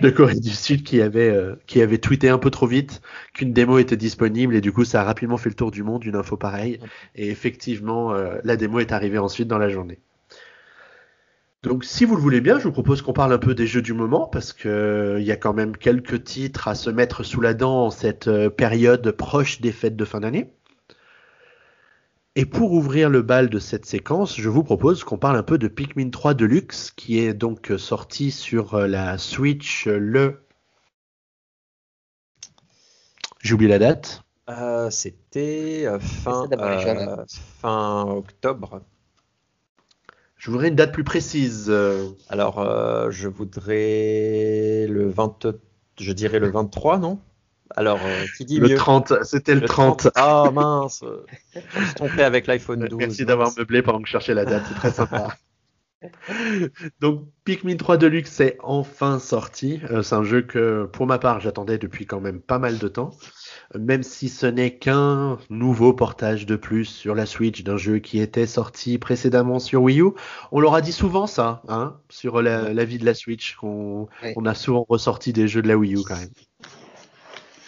de 0.01 0.09
Corée 0.09 0.41
du 0.41 0.49
Sud 0.49 0.83
qui 0.83 1.03
avait, 1.03 1.29
euh, 1.29 1.57
qui 1.67 1.83
avait 1.83 1.99
tweeté 1.99 2.31
un 2.31 2.39
peu 2.39 2.51
trop 2.51 2.67
vite 2.67 3.03
qu'une 3.35 3.53
démo 3.53 3.77
était 3.77 3.99
disponible 3.99 4.57
et 4.57 4.63
du 4.63 4.73
coup, 4.73 4.87
ça 4.87 5.03
a 5.03 5.05
rapidement 5.05 5.37
fait 5.37 5.51
le 5.51 5.55
tour 5.55 5.71
du 5.71 5.83
monde, 5.83 6.03
une 6.03 6.17
info 6.17 6.39
pareille. 6.39 6.79
Et 7.17 7.29
effectivement, 7.29 8.15
euh, 8.15 8.39
la 8.45 8.57
démo 8.57 8.79
est 8.79 8.93
arrivée 8.93 9.19
ensuite 9.19 9.47
dans 9.47 9.59
la 9.59 9.69
journée. 9.69 9.99
Donc, 11.63 11.85
si 11.85 12.07
vous 12.07 12.17
le 12.17 12.23
voulez 12.23 12.41
bien, 12.41 12.59
je 12.59 12.65
vous 12.65 12.73
propose 12.73 13.03
qu'on 13.03 13.13
parle 13.13 13.35
un 13.35 13.39
peu 13.39 13.55
des 13.55 13.67
jeux 13.67 13.83
du 13.83 13.93
moment 13.93 14.27
parce 14.27 14.55
que 14.55 14.69
euh, 14.71 15.21
il 15.21 15.27
y 15.27 15.31
a 15.31 15.37
quand 15.37 15.53
même 15.53 15.77
quelques 15.77 16.25
titres 16.25 16.69
à 16.69 16.75
se 16.75 16.89
mettre 16.89 17.25
sous 17.25 17.43
la 17.43 17.53
dent 17.53 17.85
en 17.85 17.91
cette 17.91 18.31
période 18.57 19.11
proche 19.11 19.61
des 19.61 19.71
fêtes 19.71 19.97
de 19.97 20.05
fin 20.07 20.21
d'année. 20.21 20.51
Et 22.35 22.47
pour 22.47 22.73
ouvrir 22.73 23.11
le 23.11 23.21
bal 23.21 23.51
de 23.51 23.59
cette 23.59 23.85
séquence, 23.85 24.41
je 24.41 24.49
vous 24.49 24.65
propose 24.65 25.05
qu'on 25.05 25.19
parle 25.19 25.37
un 25.37 25.43
peu 25.43 25.59
de 25.59 25.69
Pikmin 25.69 26.09
3 26.09 26.33
Deluxe, 26.33 26.91
qui 26.91 27.19
est 27.19 27.35
donc 27.35 27.71
sorti 27.77 28.31
sur 28.31 28.73
euh, 28.75 28.87
la 28.87 29.19
Switch 29.19 29.87
euh, 29.87 29.99
le. 29.99 30.47
J'ai 33.43 33.53
oublié 33.53 33.69
la 33.69 33.79
date. 33.79 34.23
Euh, 34.49 34.89
C'était 34.89 35.87
fin, 36.01 36.49
euh, 36.51 37.25
fin 37.29 38.07
octobre. 38.09 38.81
Je 40.39 40.51
voudrais 40.51 40.69
une 40.69 40.75
date 40.75 40.93
plus 40.93 41.05
précise. 41.05 41.71
Alors, 42.31 42.61
euh, 42.61 43.11
je 43.11 43.29
voudrais 43.29 44.87
le 44.89 45.11
20, 45.11 45.49
je 46.01 46.13
dirais 46.13 46.39
le 46.39 46.51
23, 46.51 46.99
non? 46.99 47.21
Alors, 47.77 48.01
euh, 48.05 48.25
qui 48.37 48.45
dit 48.45 48.59
Le 48.59 48.69
mieux 48.69 48.75
30, 48.77 49.25
c'était 49.25 49.55
le 49.55 49.63
30. 49.63 50.09
Ah 50.15 50.51
mince, 50.53 51.05
je 51.55 51.81
me 51.81 51.85
suis 51.87 51.95
trompé 51.95 52.23
avec 52.23 52.47
l'iPhone 52.47 52.85
12. 52.87 52.99
Merci 52.99 53.25
d'avoir 53.25 53.51
meublé 53.57 53.83
pendant 53.83 54.01
que 54.01 54.07
je 54.07 54.13
cherchais 54.13 54.35
la 54.35 54.45
date, 54.45 54.63
c'est 54.69 54.75
très 54.75 54.91
sympa. 54.93 55.29
Donc 57.01 57.29
Pikmin 57.45 57.77
3 57.77 57.97
Deluxe 57.97 58.41
est 58.41 58.59
enfin 58.63 59.21
sorti. 59.21 59.81
Euh, 59.91 60.03
c'est 60.03 60.17
un 60.17 60.25
jeu 60.25 60.43
que 60.43 60.85
pour 60.93 61.07
ma 61.07 61.19
part 61.19 61.39
j'attendais 61.41 61.79
depuis 61.79 62.07
quand 62.07 62.21
même 62.21 62.41
pas 62.41 62.59
mal 62.59 62.79
de 62.79 62.89
temps. 62.89 63.11
Euh, 63.77 63.79
Même 63.79 64.03
si 64.03 64.29
ce 64.29 64.47
n'est 64.47 64.77
qu'un 64.79 65.39
nouveau 65.49 65.93
portage 65.93 66.45
de 66.45 66.57
plus 66.57 66.87
sur 66.87 67.15
la 67.15 67.25
Switch 67.25 67.63
d'un 67.63 67.77
jeu 67.77 68.01
qui 68.01 68.19
était 68.19 68.47
sorti 68.49 68.99
précédemment 68.99 69.61
sur 69.61 69.83
Wii 69.83 70.01
U. 70.01 70.11
On 70.51 70.59
leur 70.59 70.75
a 70.75 70.81
dit 70.81 70.93
souvent 70.93 71.29
ça, 71.29 71.63
hein, 71.69 71.97
sur 72.11 72.43
la, 72.43 72.73
la 72.73 72.85
vie 72.85 72.99
de 72.99 73.07
la 73.07 73.15
Switch, 73.15 73.55
qu'on 73.55 74.09
Ouais. 74.25 74.35
on 74.37 74.45
a 74.45 74.55
souvent 74.55 74.85
ressorti 74.89 75.33
des 75.33 75.47
jeux 75.47 75.63
de 75.63 75.69
la 75.69 75.77
Wii 75.77 75.95
U 75.95 76.03
quand 76.05 76.17
même. 76.17 76.31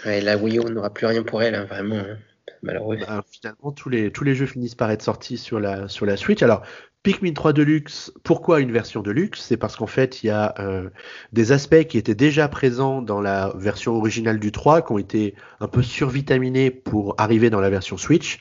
La 0.05 0.37
Wii 0.37 0.59
U 0.59 0.65
n'aura 0.71 0.93
plus 0.93 1.07
rien 1.07 1.23
pour 1.23 1.43
elle, 1.43 1.55
hein, 1.55 1.65
vraiment. 1.65 1.97
hein. 1.97 2.19
Bah, 2.63 3.25
finalement, 3.31 3.73
tous 3.73 3.89
les, 3.91 4.11
tous 4.11 4.25
les 4.25 4.35
jeux 4.35 4.47
finissent 4.47 4.75
par 4.75 4.91
être 4.91 5.03
sortis 5.03 5.37
sur 5.37 5.61
la, 5.61 5.89
sur 5.89 6.07
la 6.07 6.17
Switch. 6.17 6.43
Alors, 6.43 6.63
Pikmin 7.05 7.35
3 7.35 7.53
Deluxe, 7.53 8.11
pourquoi 8.23 8.61
une 8.61 8.73
version 8.73 9.03
Deluxe? 9.03 9.43
C'est 9.43 9.59
parce 9.59 9.77
qu'en 9.77 9.87
fait, 9.87 10.23
il 10.23 10.29
y 10.29 10.31
a 10.31 10.55
euh, 10.59 10.89
des 11.35 11.53
aspects 11.53 11.85
qui 11.85 11.99
étaient 11.99 12.15
déjà 12.15 12.49
présents 12.49 13.03
dans 13.03 13.21
la 13.21 13.53
version 13.59 13.95
originale 13.95 14.41
du 14.41 14.53
3, 14.53 14.81
qui 14.81 14.91
ont 14.91 14.97
été 14.97 15.35
un 15.61 15.69
peu 15.69 15.83
survitaminés 15.83 16.71
pour 16.71 17.15
arriver 17.19 17.51
dans 17.51 17.61
la 17.61 17.69
version 17.69 17.99
Switch. 17.99 18.41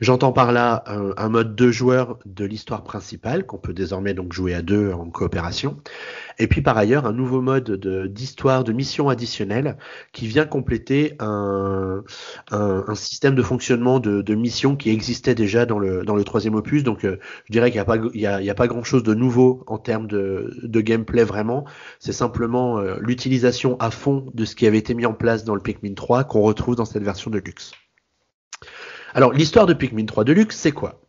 J'entends 0.00 0.32
par 0.32 0.50
là 0.50 0.82
euh, 0.88 1.14
un 1.16 1.28
mode 1.28 1.54
deux 1.54 1.70
joueurs 1.70 2.18
de 2.26 2.44
l'histoire 2.44 2.82
principale, 2.82 3.46
qu'on 3.46 3.58
peut 3.58 3.72
désormais 3.72 4.12
donc 4.12 4.32
jouer 4.32 4.54
à 4.54 4.62
deux 4.62 4.90
en 4.92 5.08
coopération. 5.08 5.76
Et 6.40 6.48
puis 6.48 6.62
par 6.62 6.76
ailleurs, 6.78 7.06
un 7.06 7.12
nouveau 7.12 7.42
mode 7.42 7.64
de- 7.64 8.06
d'histoire, 8.06 8.64
de, 8.64 8.72
mission 8.72 9.08
additionnelle, 9.08 9.76
qui 10.12 10.26
vient 10.26 10.46
compléter 10.46 11.14
un, 11.20 12.02
système 12.94 13.34
de 13.34 13.42
fonctionnement 13.42 14.00
de, 14.00 14.22
de 14.22 14.34
mission 14.34 14.74
qui 14.74 14.90
existait 14.90 15.34
déjà 15.34 15.64
dans 15.64 15.78
le, 15.78 16.02
dans 16.02 16.16
le 16.16 16.24
troisième 16.24 16.54
opus. 16.54 16.82
Donc 16.82 17.04
euh, 17.04 17.18
je 17.44 17.52
dirais 17.52 17.70
qu'il 17.70 17.76
n'y 17.76 17.82
a 17.82 17.84
pas, 17.84 17.99
il 18.14 18.20
y 18.20 18.26
a, 18.26 18.54
pas 18.54 18.66
grand-chose 18.66 19.02
de 19.02 19.14
nouveau 19.14 19.64
en 19.66 19.78
termes 19.78 20.06
de, 20.06 20.56
de 20.62 20.80
gameplay 20.80 21.24
vraiment. 21.24 21.64
C'est 21.98 22.12
simplement 22.12 22.78
euh, 22.78 22.96
l'utilisation 23.00 23.76
à 23.80 23.90
fond 23.90 24.26
de 24.34 24.44
ce 24.44 24.54
qui 24.54 24.66
avait 24.66 24.78
été 24.78 24.94
mis 24.94 25.06
en 25.06 25.14
place 25.14 25.44
dans 25.44 25.54
le 25.54 25.60
Pikmin 25.60 25.94
3 25.94 26.24
qu'on 26.24 26.42
retrouve 26.42 26.76
dans 26.76 26.84
cette 26.84 27.02
version 27.02 27.30
de 27.30 27.38
luxe. 27.38 27.72
Alors 29.14 29.32
l'histoire 29.32 29.66
de 29.66 29.74
Pikmin 29.74 30.06
3 30.06 30.24
Deluxe, 30.24 30.56
c'est 30.56 30.72
quoi? 30.72 31.00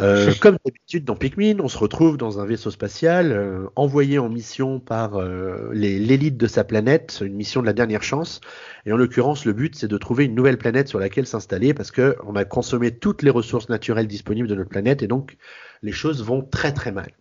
Euh, 0.00 0.32
comme 0.40 0.58
d'habitude 0.64 1.04
dans 1.04 1.16
Pikmin, 1.16 1.58
on 1.60 1.68
se 1.68 1.78
retrouve 1.78 2.16
dans 2.16 2.38
un 2.38 2.46
vaisseau 2.46 2.70
spatial 2.70 3.32
euh, 3.32 3.66
envoyé 3.76 4.18
en 4.18 4.28
mission 4.28 4.78
par 4.78 5.16
euh, 5.16 5.70
l'élite 5.72 6.36
de 6.36 6.46
sa 6.46 6.64
planète, 6.64 7.22
une 7.24 7.34
mission 7.34 7.60
de 7.62 7.66
la 7.66 7.72
dernière 7.72 8.02
chance. 8.02 8.40
Et 8.84 8.92
en 8.92 8.96
l'occurrence, 8.96 9.44
le 9.44 9.52
but, 9.52 9.74
c'est 9.74 9.88
de 9.88 9.98
trouver 9.98 10.24
une 10.24 10.34
nouvelle 10.34 10.58
planète 10.58 10.88
sur 10.88 10.98
laquelle 10.98 11.26
s'installer 11.26 11.72
parce 11.74 11.90
que 11.90 12.16
on 12.26 12.36
a 12.36 12.44
consommé 12.44 12.90
toutes 12.90 13.22
les 13.22 13.30
ressources 13.30 13.68
naturelles 13.68 14.08
disponibles 14.08 14.48
de 14.48 14.54
notre 14.54 14.70
planète 14.70 15.02
et 15.02 15.06
donc 15.06 15.36
les 15.82 15.92
choses 15.92 16.22
vont 16.22 16.42
très 16.42 16.72
très 16.72 16.92
mal. 16.92 17.12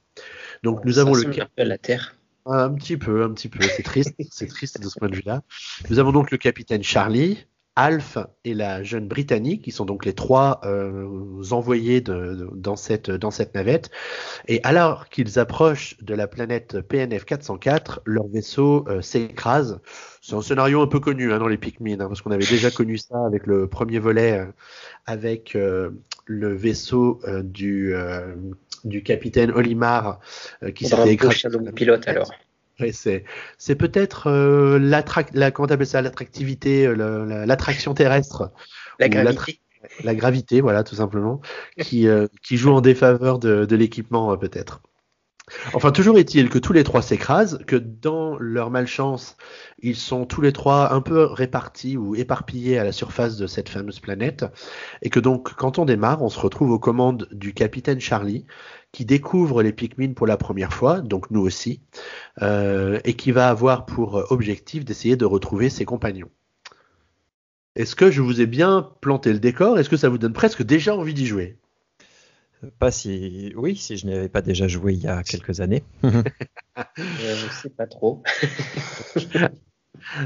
Donc 0.64 0.84
nous 0.86 0.94
Ça 0.94 1.02
avons 1.02 1.14
le 1.14 1.32
la 1.58 1.78
Terre. 1.78 2.16
un 2.46 2.74
petit 2.74 2.98
peu, 2.98 3.24
un 3.24 3.32
petit 3.32 3.50
peu. 3.50 3.64
C'est 3.64 3.84
triste, 3.84 4.16
c'est 4.32 4.48
triste 4.48 4.82
de 4.82 4.88
ce 4.88 5.00
point 5.00 5.10
de 5.10 5.16
vue-là. 5.16 5.44
Nous 5.90 6.00
avons 6.00 6.12
donc 6.12 6.32
le 6.32 6.38
capitaine 6.38 6.84
Charlie, 6.84 7.46
Alf 7.76 8.18
et 8.46 8.54
la 8.54 8.84
jeune 8.84 9.08
Britannique, 9.08 9.64
qui 9.64 9.72
sont 9.72 9.86
donc 9.86 10.06
les 10.06 10.14
trois 10.14 10.62
euh, 10.64 11.08
envoyés 11.52 12.00
de, 12.02 12.14
de- 12.36 12.50
dans 12.54 12.76
cette 12.78 13.12
dans 13.12 13.32
cette 13.32 13.54
navette. 13.54 13.90
Et 14.48 14.62
alors 14.64 15.10
qu'ils 15.10 15.40
approchent 15.40 15.98
de 16.02 16.14
la 16.16 16.28
planète 16.28 16.80
PNF 16.82 17.26
404, 17.26 18.02
leur 18.06 18.28
vaisseau 18.28 18.86
euh, 18.88 19.02
s'écrase 19.02 19.80
C'est 20.22 20.36
un 20.36 20.42
scénario 20.42 20.82
un 20.82 20.88
peu 20.88 21.00
connu 21.00 21.34
hein, 21.34 21.40
dans 21.40 21.48
les 21.50 21.58
Pikmin, 21.58 22.00
hein, 22.00 22.08
parce 22.08 22.22
qu'on 22.22 22.32
avait 22.32 22.46
déjà 22.46 22.72
connu 22.72 22.98
ça 22.98 23.26
avec 23.26 23.46
le 23.48 23.68
premier 23.68 24.00
volet, 24.00 24.40
euh, 24.40 24.46
avec 25.06 25.56
euh, 25.56 25.90
le 26.26 26.54
vaisseau 26.56 27.20
euh, 27.28 27.44
du, 27.44 27.94
du 28.86 29.04
capitaine 29.04 29.52
Olimar 29.52 30.20
qui 30.76 30.86
s'était 30.86 31.14
écrasé. 31.14 31.36
pilote 31.74 32.08
alors. 32.08 32.32
C'est 32.92 33.76
peut-être 33.76 34.30
la, 34.32 35.52
comment 35.52 35.68
ça 35.86 36.02
l'attractivité, 36.02 36.94
l'attraction 36.96 37.94
terrestre. 37.94 38.52
La 39.00 39.10
gravité. 39.10 39.60
La, 40.04 40.16
gravité, 40.16 40.62
voilà, 40.62 40.84
tout 40.84 40.96
simplement, 40.96 41.42
qui, 41.80 42.08
qui 42.44 42.58
joue 42.58 42.72
en 42.72 42.82
défaveur 42.82 43.38
de, 43.38 43.66
de 43.66 43.76
l'équipement 43.76 44.36
peut-être. 44.36 44.82
Enfin, 45.74 45.92
toujours 45.92 46.18
est-il 46.18 46.50
que 46.50 46.58
tous 46.58 46.74
les 46.74 46.84
trois 46.84 47.04
s'écrasent, 47.04 47.60
que 47.68 47.76
dans 47.76 48.38
leur 48.40 48.72
malchance, 48.72 49.38
ils 49.80 49.96
sont 49.96 50.26
tous 50.26 50.42
les 50.42 50.52
trois 50.52 50.92
un 50.94 51.02
peu 51.02 51.26
répartis 51.26 51.98
ou 51.98 52.16
éparpillés 52.16 52.80
à 52.80 52.84
la 52.84 52.92
surface 52.92 53.38
de 53.38 53.46
cette 53.46 53.70
fameuse 53.70 54.00
planète, 54.00 54.46
et 55.04 55.10
que 55.10 55.20
donc, 55.20 55.54
quand 55.54 55.78
on 55.78 55.86
démarre, 55.86 56.24
on 56.24 56.30
se 56.30 56.40
retrouve 56.40 56.72
aux 56.72 56.80
commandes 56.80 57.28
du 57.32 57.54
capitaine 57.54 58.00
Charlie, 58.00 58.46
qui 58.96 59.04
découvre 59.04 59.62
les 59.62 59.74
Pikmin 59.74 60.14
pour 60.14 60.26
la 60.26 60.38
première 60.38 60.72
fois, 60.72 61.02
donc 61.02 61.30
nous 61.30 61.42
aussi, 61.42 61.82
euh, 62.42 62.98
et 63.04 63.14
qui 63.16 63.34
va 63.34 63.50
avoir 63.50 63.86
pour 63.86 64.32
objectif 64.32 64.86
d'essayer 64.86 65.18
de 65.18 65.26
retrouver 65.26 65.70
ses 65.70 65.84
compagnons. 65.84 66.30
Est-ce 67.76 67.94
que 67.94 68.10
je 68.10 68.22
vous 68.22 68.40
ai 68.40 68.46
bien 68.46 68.90
planté 69.02 69.34
le 69.34 69.40
décor? 69.40 69.78
Est-ce 69.78 69.90
que 69.90 69.98
ça 69.98 70.08
vous 70.08 70.18
donne 70.18 70.32
presque 70.32 70.64
déjà 70.64 70.96
envie 70.96 71.14
d'y 71.14 71.26
jouer? 71.26 71.58
Pas 72.80 72.90
si. 72.90 73.52
Oui, 73.58 73.76
si 73.76 73.98
je 73.98 74.08
n'avais 74.08 74.30
pas 74.30 74.42
déjà 74.42 74.70
joué 74.70 74.94
il 74.94 75.02
y 75.02 75.08
a 75.08 75.24
quelques 75.24 75.60
années. 75.60 75.84
je 76.04 76.08
ne 76.08 77.52
sais 77.52 77.70
pas 77.70 77.88
trop. 77.88 78.24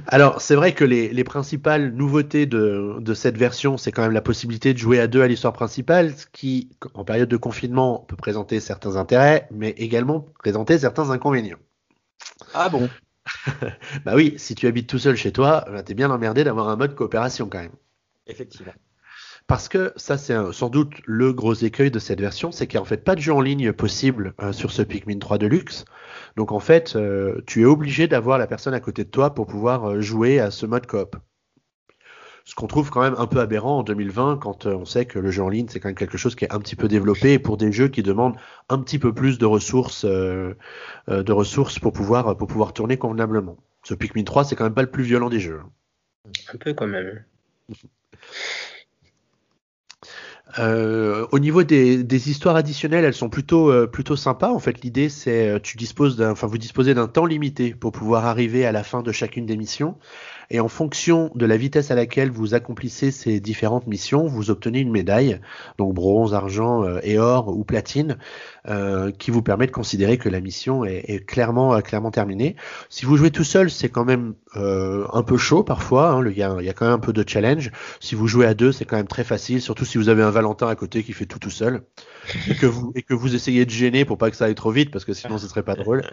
Alors, 0.08 0.42
c'est 0.42 0.56
vrai 0.56 0.74
que 0.74 0.84
les, 0.84 1.24
principales 1.24 1.92
nouveautés 1.92 2.46
de, 2.46 3.14
cette 3.14 3.38
version, 3.38 3.78
c'est 3.78 3.92
quand 3.92 4.02
même 4.02 4.12
la 4.12 4.22
possibilité 4.22 4.74
de 4.74 4.78
jouer 4.78 5.00
à 5.00 5.08
deux 5.08 5.22
à 5.22 5.28
l'histoire 5.28 5.54
principale, 5.54 6.16
ce 6.16 6.26
qui, 6.32 6.70
en 6.94 7.04
période 7.04 7.30
de 7.30 7.38
confinement, 7.38 8.06
peut 8.08 8.16
présenter 8.16 8.60
certains 8.60 8.96
intérêts, 8.96 9.48
mais 9.52 9.70
également 9.72 10.26
présenter 10.40 10.78
certains 10.80 11.10
inconvénients. 11.10 11.60
Ah 12.54 12.70
bon? 12.70 12.90
Bah 14.06 14.14
oui, 14.16 14.34
si 14.38 14.56
tu 14.56 14.66
habites 14.66 14.90
tout 14.90 14.98
seul 14.98 15.16
chez 15.16 15.32
toi, 15.32 15.64
bah, 15.68 15.84
t'es 15.84 15.94
bien 15.94 16.10
emmerdé 16.10 16.44
d'avoir 16.44 16.70
un 16.70 16.76
mode 16.76 16.96
coopération 16.96 17.48
quand 17.48 17.60
même. 17.60 17.76
Effectivement. 18.26 18.74
Parce 19.50 19.68
que 19.68 19.94
ça, 19.96 20.20
c'est 20.20 20.36
sans 20.54 20.70
doute 20.70 20.94
le 21.08 21.34
gros 21.34 21.56
écueil 21.56 21.90
de 21.90 21.98
cette 21.98 22.22
version, 22.22 22.52
c'est 22.52 22.68
qu'il 22.68 22.78
n'y 22.78 22.82
a 22.82 22.84
en 22.84 22.86
fait 22.86 23.04
pas 23.04 23.16
de 23.16 23.20
jeu 23.20 23.34
en 23.34 23.42
ligne 23.42 23.74
possible 23.74 24.36
euh, 24.44 24.52
sur 24.52 24.72
ce 24.72 24.84
Pikmin 24.84 25.18
3 25.18 25.40
Deluxe. 25.40 25.86
Donc 26.38 26.52
en 26.52 26.60
fait, 26.60 26.96
euh, 26.96 27.42
tu 27.48 27.64
es 27.64 27.66
obligé 27.66 28.08
d'avoir 28.08 28.38
la 28.38 28.46
personne 28.46 28.76
à 28.76 28.80
côté 28.80 29.06
de 29.06 29.10
toi 29.10 29.34
pour 29.34 29.48
pouvoir 29.48 29.90
euh, 29.90 30.02
jouer 30.02 30.40
à 30.40 30.52
ce 30.52 30.68
mode 30.68 30.86
coop. 30.86 31.16
Ce 32.46 32.54
qu'on 32.54 32.68
trouve 32.68 32.92
quand 32.92 33.02
même 33.02 33.16
un 33.18 33.26
peu 33.26 33.40
aberrant 33.40 33.80
en 33.80 33.84
2020 33.84 34.38
quand 34.38 34.68
on 34.68 34.86
sait 34.86 35.06
que 35.06 35.18
le 35.18 35.32
jeu 35.32 35.42
en 35.42 35.50
ligne 35.50 35.66
c'est 35.68 35.80
quand 35.80 35.90
même 35.90 35.96
quelque 35.96 36.20
chose 36.20 36.36
qui 36.36 36.46
est 36.46 36.54
un 36.54 36.60
petit 36.60 36.76
peu 36.76 36.88
développé 36.88 37.40
pour 37.40 37.58
des 37.58 37.72
jeux 37.72 37.88
qui 37.88 38.04
demandent 38.04 38.36
un 38.70 38.78
petit 38.78 39.00
peu 39.00 39.16
plus 39.16 39.40
de 39.40 39.48
ressources, 39.48 40.06
de 40.06 40.56
ressources 41.08 41.80
pour 41.80 41.94
pouvoir 41.94 42.38
pour 42.38 42.48
pouvoir 42.48 42.74
tourner 42.74 42.98
convenablement. 42.98 43.58
Ce 43.84 43.96
Pikmin 43.96 44.24
3 44.24 44.44
c'est 44.44 44.56
quand 44.56 44.64
même 44.64 44.76
pas 44.76 44.84
le 44.84 44.92
plus 44.92 45.04
violent 45.04 45.30
des 45.30 45.40
jeux. 45.40 45.62
Un 46.54 46.58
peu 46.58 46.74
quand 46.74 46.88
même. 46.88 47.24
Euh, 50.58 51.28
au 51.32 51.38
niveau 51.38 51.64
des, 51.64 52.04
des, 52.04 52.32
histoires 52.32 52.56
additionnelles, 52.56 53.06
elles 53.06 53.14
sont 53.14 53.30
plutôt 53.30 53.72
euh, 53.72 53.86
plutôt 53.86 54.16
sympas. 54.16 54.50
En 54.50 54.58
fait, 54.58 54.82
l'idée 54.82 55.08
c'est 55.08 55.48
euh, 55.48 55.60
tu 55.62 55.78
disposes 55.78 56.18
d'un, 56.18 56.32
enfin 56.32 56.48
vous 56.48 56.58
disposez 56.58 56.96
d'un 56.96 57.08
temps 57.08 57.28
limité 57.28 57.76
pour 57.76 57.92
pouvoir 57.92 58.26
arriver 58.26 58.66
à 58.66 58.72
la 58.72 58.84
fin 58.84 59.04
de 59.04 59.12
chacune 59.12 59.46
des 59.46 59.58
missions. 59.58 59.96
Et 60.52 60.60
en 60.60 60.68
fonction 60.68 61.30
de 61.36 61.46
la 61.46 61.58
vitesse 61.58 61.92
à 61.92 61.96
laquelle 61.96 62.32
vous 62.32 62.56
accomplissez 62.56 63.12
ces 63.12 63.40
différentes 63.40 63.86
missions, 63.86 64.26
vous 64.26 64.50
obtenez 64.50 64.80
une 64.80 64.90
médaille, 64.90 65.40
donc 65.78 65.94
bronze, 65.94 66.34
argent 66.34 66.84
euh, 66.84 67.00
et 67.04 67.20
or 67.20 67.50
ou 67.50 67.64
platine, 67.64 68.18
euh, 68.70 69.12
qui 69.12 69.32
vous 69.32 69.42
permet 69.42 69.68
de 69.68 69.72
considérer 69.72 70.18
que 70.18 70.30
la 70.30 70.42
mission 70.42 70.86
est, 70.86 71.26
clairement 71.26 71.76
euh, 71.76 71.82
clairement 71.82 72.12
terminée. 72.12 72.56
Si 72.90 73.06
vous 73.06 73.18
jouez 73.18 73.32
tout 73.32 73.44
seul, 73.44 73.70
c'est 73.70 73.90
quand 73.90 74.06
même 74.06 74.34
un 74.56 75.24
peu 75.24 75.38
chaud 75.38 75.64
parfois. 75.64 76.12
Hein, 76.12 76.26
il, 76.28 76.38
y 76.38 76.44
a, 76.44 76.74
quand 76.74 76.86
même 76.86 76.96
un 76.96 77.00
peu 77.00 77.14
de 77.14 77.24
challenge. 77.28 77.72
Si 78.00 78.16
vous 78.16 78.28
jouez 78.28 78.46
à 78.46 78.54
deux, 78.54 78.72
c'est 78.72 78.86
quand 78.86 78.98
même 78.98 79.08
très 79.08 79.24
facile, 79.24 79.62
surtout 79.62 79.86
si 79.86 79.98
vous 79.98 80.10
avez 80.10 80.24
un 80.24 80.32
Valentin 80.32 80.68
à 80.68 80.76
côté 80.76 81.04
qui 81.04 81.14
fait 81.14 81.26
tout 81.26 81.40
tout 81.40 81.50
seul 81.50 81.82
et 82.96 83.02
que 83.02 83.14
vous 83.14 83.36
essayez 83.36 83.66
de 83.66 83.72
gêner 83.72 84.06
pour 84.06 84.18
pas 84.18 84.30
que 84.30 84.36
ça 84.36 84.46
aille 84.46 84.56
trop 84.56 84.72
vite 84.72 84.92
parce 84.92 85.06
que 85.06 85.14
sinon 85.14 85.38
ce 85.38 85.48
serait 85.48 85.64
pas 85.64 85.76
drôle. 85.76 86.04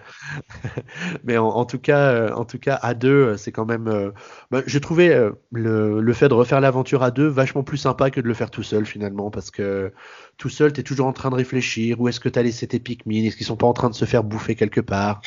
Mais 1.24 1.38
en, 1.38 1.64
tout 1.64 1.78
cas, 1.78 2.32
en 2.34 2.44
tout 2.44 2.58
cas 2.58 2.78
à 2.80 2.94
deux, 2.94 3.36
c'est 3.36 3.52
quand 3.52 3.66
même 3.66 4.12
bah, 4.50 4.62
j'ai 4.66 4.80
trouvé 4.80 5.12
euh, 5.12 5.32
le, 5.52 6.00
le, 6.00 6.12
fait 6.12 6.28
de 6.28 6.34
refaire 6.34 6.60
l'aventure 6.60 7.02
à 7.02 7.10
deux 7.10 7.26
vachement 7.26 7.62
plus 7.62 7.78
sympa 7.78 8.10
que 8.10 8.20
de 8.20 8.28
le 8.28 8.34
faire 8.34 8.50
tout 8.50 8.62
seul 8.62 8.86
finalement, 8.86 9.30
parce 9.30 9.50
que 9.50 9.92
tout 10.36 10.48
seul, 10.48 10.72
tu 10.72 10.80
es 10.80 10.82
toujours 10.82 11.06
en 11.06 11.12
train 11.12 11.30
de 11.30 11.34
réfléchir, 11.34 12.00
où 12.00 12.08
est-ce 12.08 12.20
que 12.20 12.28
tu 12.28 12.38
as 12.46 12.50
laissé 12.50 12.66
tes 12.66 12.78
Pikmin, 12.78 13.24
est-ce 13.24 13.36
qu'ils 13.36 13.46
sont 13.46 13.56
pas 13.56 13.66
en 13.66 13.72
train 13.72 13.90
de 13.90 13.94
se 13.94 14.04
faire 14.04 14.24
bouffer 14.24 14.54
quelque 14.54 14.80
part? 14.80 15.20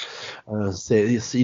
Euh, 0.52 0.72
il, 0.90 0.96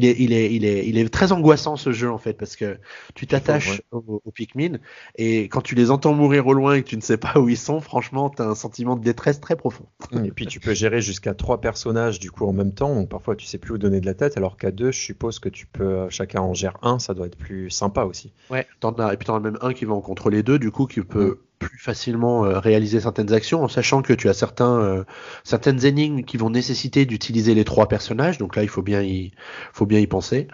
est, 0.05 0.19
il, 0.19 0.34
est, 0.34 0.53
il, 0.53 0.65
est, 0.65 0.88
il 0.88 0.97
est 0.97 1.09
très 1.09 1.32
angoissant 1.32 1.76
ce 1.76 1.91
jeu 1.91 2.11
en 2.11 2.17
fait, 2.17 2.34
parce 2.34 2.55
que 2.55 2.78
tu 3.13 3.28
t'attaches 3.28 3.82
aux, 3.91 4.21
Pikmin, 4.34 4.80
et 5.15 5.43
quand 5.43 5.61
tu 5.61 5.76
les 5.76 5.91
entends 5.91 6.13
mourir 6.13 6.47
au 6.47 6.53
loin 6.53 6.76
et 6.76 6.84
que 6.84 6.88
tu 6.88 6.95
ne 6.95 7.01
sais 7.01 7.17
pas 7.17 7.39
où 7.39 7.49
ils 7.49 7.57
sont, 7.57 7.80
franchement, 7.82 8.30
tu 8.30 8.41
as 8.41 8.45
un 8.45 8.55
sentiment 8.55 8.95
de 8.95 9.03
détresse 9.03 9.39
très 9.39 9.55
profond. 9.55 9.86
Et 10.23 10.32
puis 10.32 10.47
tu 10.47 10.59
peux 10.59 10.73
gérer 10.73 11.01
jusqu'à 11.01 11.34
trois 11.34 11.61
personnages 11.61 12.19
du 12.19 12.32
coup 12.32 12.45
en 12.45 12.53
même 12.53 12.73
temps, 12.73 12.95
donc 12.95 13.09
parfois 13.09 13.36
tu 13.36 13.45
sais 13.45 13.57
plus 13.57 13.73
où 13.73 13.78
donner 13.78 14.01
de 14.01 14.05
la 14.05 14.13
tête, 14.13 14.38
alors 14.38 14.57
qu'à 14.57 14.71
deux, 14.71 14.91
je 14.91 14.99
suppose 14.99 15.39
que 15.39 15.49
tu 15.49 15.67
peux, 15.67 16.09
chacun 16.09 16.41
en 16.41 16.53
gère 16.53 16.78
un, 16.82 16.99
ça 16.99 17.13
doit 17.13 17.28
être 17.28 17.38
plus 17.38 17.69
sympa 17.69 18.03
aussi. 18.03 18.34
Ouais, 18.49 18.65
as, 18.84 19.13
et 19.13 19.17
puis 19.17 19.26
t'en 19.26 19.36
as 19.36 19.39
même 19.39 19.57
un 19.61 19.73
qui 19.73 19.86
va 19.86 19.93
en 19.93 20.01
contrôler 20.01 20.43
deux, 20.43 20.59
du 20.59 20.71
coup, 20.71 20.86
qui 20.86 21.01
peut 21.01 21.39
plus 21.60 21.78
facilement 21.78 22.45
euh, 22.45 22.60
réaliser 22.60 22.99
certaines 22.99 23.34
actions 23.34 23.64
en 23.64 23.68
sachant 23.68 24.01
que 24.01 24.14
tu 24.14 24.30
as 24.30 24.34
certains 24.34 24.80
euh, 24.80 25.03
certaines 25.43 25.86
énigmes 25.86 26.24
qui 26.24 26.38
vont 26.38 26.49
nécessiter 26.49 27.06
d'utiliser 27.06 27.53
les 27.56 27.64
trois 27.64 27.88
personnages. 27.88 28.38
Donc 28.38 28.56
là 28.56 28.64
il 28.64 28.70
faut 28.70 28.82
bien 28.82 29.01
y 29.01 29.32
faut 29.74 29.86
bien 29.86 29.99
y 29.99 30.08
penser. 30.08 30.47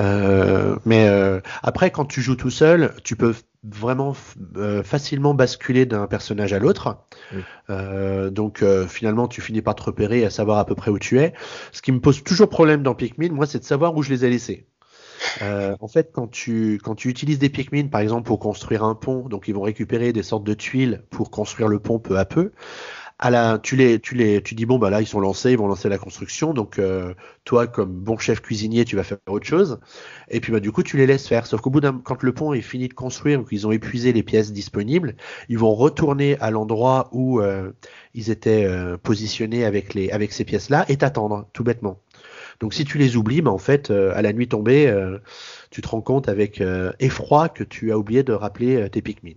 Euh, 0.00 0.76
mais 0.84 1.08
après 1.62 1.90
quand 1.90 2.04
tu 2.04 2.22
joues 2.22 2.36
tout 2.36 2.50
seul 2.50 2.94
tu 3.04 3.16
peux 3.16 3.34
vraiment 3.62 4.14
facilement 4.84 5.34
basculer 5.34 5.84
d'un 5.86 6.06
personnage 6.06 6.52
à 6.52 6.58
l'autre. 6.58 7.04
Donc 7.68 8.64
finalement 8.88 9.28
tu 9.28 9.40
finis 9.40 9.62
par 9.62 9.74
te 9.74 9.82
repérer 9.82 10.24
à 10.24 10.30
savoir 10.30 10.58
à 10.58 10.66
peu 10.66 10.74
près 10.74 10.90
où 10.90 10.98
tu 10.98 11.18
es. 11.20 11.34
Ce 11.72 11.82
qui 11.82 11.92
me 11.92 12.00
pose 12.00 12.22
toujours 12.22 12.48
problème 12.48 12.82
dans 12.82 12.94
Pikmin 12.94 13.32
moi 13.32 13.46
c'est 13.46 13.58
de 13.58 13.64
savoir 13.64 13.96
où 13.96 14.02
je 14.02 14.10
les 14.10 14.24
ai 14.24 14.30
laissés 14.30 14.69
euh, 15.42 15.76
en 15.80 15.88
fait, 15.88 16.10
quand 16.12 16.28
tu, 16.28 16.80
quand 16.82 16.94
tu 16.94 17.08
utilises 17.08 17.38
des 17.38 17.48
Pikmin, 17.48 17.88
par 17.88 18.00
exemple, 18.00 18.26
pour 18.26 18.38
construire 18.38 18.84
un 18.84 18.94
pont, 18.94 19.28
donc 19.28 19.48
ils 19.48 19.54
vont 19.54 19.62
récupérer 19.62 20.12
des 20.12 20.22
sortes 20.22 20.44
de 20.44 20.54
tuiles 20.54 21.02
pour 21.10 21.30
construire 21.30 21.68
le 21.68 21.78
pont 21.78 21.98
peu 21.98 22.18
à 22.18 22.24
peu. 22.24 22.52
À 23.22 23.28
la, 23.28 23.58
tu 23.58 23.76
les, 23.76 24.00
tu 24.00 24.14
les, 24.14 24.42
tu 24.42 24.54
dis 24.54 24.64
bon 24.64 24.78
bah 24.78 24.88
là 24.88 25.02
ils 25.02 25.06
sont 25.06 25.20
lancés, 25.20 25.50
ils 25.52 25.58
vont 25.58 25.66
lancer 25.68 25.90
la 25.90 25.98
construction. 25.98 26.54
Donc 26.54 26.78
euh, 26.78 27.12
toi 27.44 27.66
comme 27.66 27.92
bon 27.92 28.16
chef 28.16 28.40
cuisinier, 28.40 28.86
tu 28.86 28.96
vas 28.96 29.02
faire 29.04 29.18
autre 29.28 29.46
chose. 29.46 29.78
Et 30.30 30.40
puis 30.40 30.52
bah 30.52 30.60
du 30.60 30.72
coup 30.72 30.82
tu 30.82 30.96
les 30.96 31.06
laisses 31.06 31.28
faire. 31.28 31.46
Sauf 31.46 31.60
qu'au 31.60 31.68
bout 31.68 31.82
d'un, 31.82 31.98
quand 31.98 32.22
le 32.22 32.32
pont 32.32 32.54
est 32.54 32.62
fini 32.62 32.88
de 32.88 32.94
construire 32.94 33.40
ou 33.40 33.44
qu'ils 33.44 33.66
ont 33.66 33.72
épuisé 33.72 34.14
les 34.14 34.22
pièces 34.22 34.52
disponibles, 34.52 35.16
ils 35.50 35.58
vont 35.58 35.74
retourner 35.74 36.38
à 36.40 36.50
l'endroit 36.50 37.10
où 37.12 37.40
euh, 37.40 37.72
ils 38.14 38.30
étaient 38.30 38.66
positionnés 39.02 39.66
avec 39.66 39.92
les, 39.92 40.10
avec 40.10 40.32
ces 40.32 40.44
pièces 40.44 40.70
là 40.70 40.86
et 40.88 40.96
t'attendre 40.96 41.46
tout 41.52 41.62
bêtement. 41.62 42.00
Donc 42.60 42.74
si 42.74 42.84
tu 42.84 42.98
les 42.98 43.16
oublies, 43.16 43.40
bah, 43.40 43.50
en 43.50 43.58
fait, 43.58 43.90
euh, 43.90 44.12
à 44.14 44.22
la 44.22 44.32
nuit 44.32 44.46
tombée, 44.46 44.86
euh, 44.86 45.18
tu 45.70 45.80
te 45.80 45.88
rends 45.88 46.02
compte 46.02 46.28
avec 46.28 46.60
euh, 46.60 46.92
effroi 47.00 47.48
que 47.48 47.64
tu 47.64 47.90
as 47.90 47.98
oublié 47.98 48.22
de 48.22 48.34
rappeler 48.34 48.88
tes 48.90 49.00
Pikmin. 49.00 49.34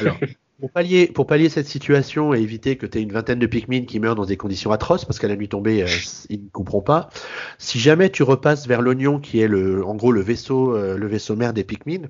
Alors, 0.00 0.16
pour 0.60 0.72
pallier, 0.72 1.06
pour 1.06 1.26
pallier 1.26 1.50
cette 1.50 1.66
situation 1.66 2.34
et 2.34 2.40
éviter 2.40 2.76
que 2.76 2.86
tu 2.86 2.98
aies 2.98 3.02
une 3.02 3.12
vingtaine 3.12 3.38
de 3.38 3.46
Pikmin 3.46 3.82
qui 3.82 4.00
meurent 4.00 4.14
dans 4.14 4.24
des 4.24 4.38
conditions 4.38 4.72
atroces, 4.72 5.04
parce 5.04 5.18
qu'à 5.18 5.28
la 5.28 5.36
nuit 5.36 5.50
tombée, 5.50 5.84
ils 6.30 6.44
ne 6.44 6.48
comprennent 6.48 6.82
pas, 6.82 7.10
si 7.58 7.78
jamais 7.78 8.08
tu 8.08 8.22
repasses 8.22 8.66
vers 8.66 8.80
l'oignon, 8.80 9.20
qui 9.20 9.40
est 9.40 9.48
le, 9.48 9.84
en 9.84 9.94
gros 9.94 10.10
le 10.10 10.22
vaisseau, 10.22 10.76
le 10.96 11.06
vaisseau 11.06 11.36
mère 11.36 11.52
des 11.52 11.62
Pikmin, 11.62 12.08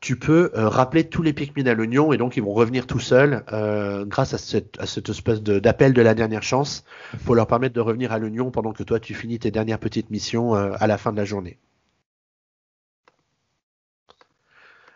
tu 0.00 0.16
peux 0.16 0.50
euh, 0.54 0.68
rappeler 0.68 1.04
tous 1.04 1.22
les 1.22 1.32
Pikmin 1.32 1.66
à 1.66 1.74
l'oignon 1.74 2.12
et 2.12 2.18
donc 2.18 2.36
ils 2.36 2.42
vont 2.42 2.52
revenir 2.52 2.86
tout 2.86 3.00
seuls 3.00 3.44
euh, 3.52 4.04
grâce 4.04 4.34
à 4.34 4.38
cette, 4.38 4.78
à 4.78 4.86
cette 4.86 5.08
espèce 5.08 5.42
d'appel 5.42 5.92
de, 5.92 6.02
la 6.02 6.14
dernière 6.14 6.42
chance 6.42 6.84
pour 7.24 7.34
leur 7.34 7.46
permettre 7.46 7.74
de 7.74 7.80
revenir 7.80 8.12
à 8.12 8.18
l'oignon 8.18 8.50
pendant 8.50 8.72
que 8.72 8.82
toi 8.82 9.00
tu 9.00 9.14
finis 9.14 9.38
tes 9.38 9.50
dernières 9.50 9.78
petites 9.78 10.10
missions 10.10 10.54
euh, 10.54 10.72
à 10.78 10.86
la 10.86 10.98
fin 10.98 11.12
de 11.12 11.16
la 11.16 11.24
journée. 11.24 11.58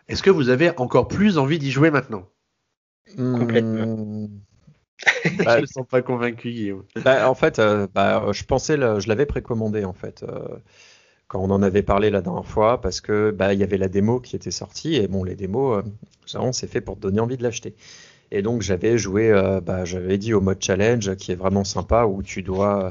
Est-ce 0.09 0.23
que 0.23 0.31
vous 0.31 0.49
avez 0.49 0.77
encore 0.77 1.09
plus 1.09 1.39
envie 1.39 1.59
d'y 1.59 1.71
jouer 1.71 1.91
maintenant? 1.91 2.29
Complètement. 3.17 4.29
Bah, 5.45 5.57
je 5.57 5.61
ne 5.63 5.67
sens 5.67 5.87
pas 5.87 6.03
convaincu, 6.03 6.51
Guillaume. 6.51 6.85
Bah, 7.05 7.31
en 7.31 7.35
fait, 7.35 7.61
bah, 7.95 8.27
je 8.33 8.45
pensais, 8.45 8.77
je 8.77 9.09
l'avais 9.09 9.27
précommandé 9.27 9.85
en 9.85 9.93
fait 9.93 10.25
quand 11.31 11.39
on 11.39 11.51
en 11.51 11.63
avait 11.63 11.85
parlé 11.85 12.11
la 12.11 12.23
dernière 12.23 12.45
fois, 12.45 12.81
parce 12.81 13.01
que 13.01 13.31
bah, 13.31 13.55
il 13.55 13.61
y 13.61 13.63
avait 13.63 13.79
la 13.79 13.87
démo 13.87 14.19
qui 14.19 14.35
était 14.35 14.51
sortie, 14.51 14.97
et 14.97 15.07
bon, 15.07 15.23
les 15.23 15.37
démos, 15.37 15.85
euh, 16.27 16.53
c'est 16.53 16.67
fait 16.67 16.81
pour 16.81 16.97
te 16.97 17.03
donner 17.03 17.21
envie 17.21 17.37
de 17.37 17.45
l'acheter. 17.45 17.77
Et 18.33 18.43
donc 18.43 18.63
j'avais 18.63 18.99
joué, 18.99 19.31
euh, 19.31 19.61
bah, 19.61 19.85
j'avais 19.85 20.19
dit 20.19 20.35
au 20.35 20.41
mode 20.41 20.61
challenge, 20.61 21.15
qui 21.15 21.31
est 21.31 21.37
vraiment 21.37 21.63
sympa, 21.63 22.05
où 22.05 22.25
tu 22.25 22.43
dois 22.43 22.91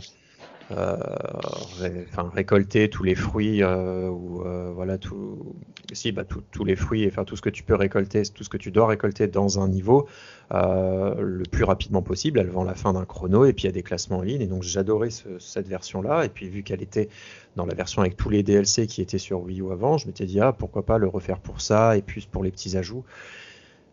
enfin, 0.71 2.29
récolter 2.33 2.89
tous 2.89 3.03
les 3.03 3.15
fruits 3.15 3.63
ou 3.63 4.43
voilà 4.73 4.97
tout, 4.97 5.55
si 5.93 6.11
bah, 6.11 6.23
tous 6.25 6.63
les 6.63 6.75
fruits, 6.75 7.07
enfin 7.07 7.23
tout 7.23 7.35
ce 7.35 7.41
que 7.41 7.49
tu 7.49 7.63
peux 7.63 7.75
récolter, 7.75 8.23
tout 8.23 8.43
ce 8.43 8.49
que 8.49 8.57
tu 8.57 8.71
dois 8.71 8.87
récolter 8.87 9.27
dans 9.27 9.59
un 9.59 9.67
niveau 9.67 10.07
le 10.51 11.43
plus 11.51 11.63
rapidement 11.63 12.01
possible 12.01 12.39
avant 12.39 12.63
la 12.63 12.75
fin 12.75 12.93
d'un 12.93 13.05
chrono. 13.05 13.45
Et 13.45 13.53
puis 13.53 13.63
il 13.63 13.67
y 13.67 13.69
a 13.69 13.73
des 13.73 13.83
classements 13.83 14.17
en 14.17 14.23
ligne. 14.23 14.41
Et 14.41 14.47
donc 14.47 14.63
j'adorais 14.63 15.09
cette 15.39 15.67
version-là. 15.67 16.25
Et 16.25 16.29
puis 16.29 16.49
vu 16.49 16.63
qu'elle 16.63 16.81
était 16.81 17.09
dans 17.55 17.65
la 17.65 17.75
version 17.75 18.01
avec 18.01 18.15
tous 18.15 18.29
les 18.29 18.43
DLC 18.43 18.87
qui 18.87 19.01
étaient 19.01 19.17
sur 19.17 19.41
Wii 19.41 19.61
U 19.61 19.71
avant, 19.71 19.97
je 19.97 20.07
m'étais 20.07 20.25
dit 20.25 20.39
ah 20.39 20.53
pourquoi 20.53 20.85
pas 20.85 20.97
le 20.97 21.07
refaire 21.07 21.39
pour 21.39 21.61
ça 21.61 21.97
et 21.97 22.01
puis 22.01 22.27
pour 22.31 22.43
les 22.43 22.51
petits 22.51 22.77
ajouts. 22.77 23.03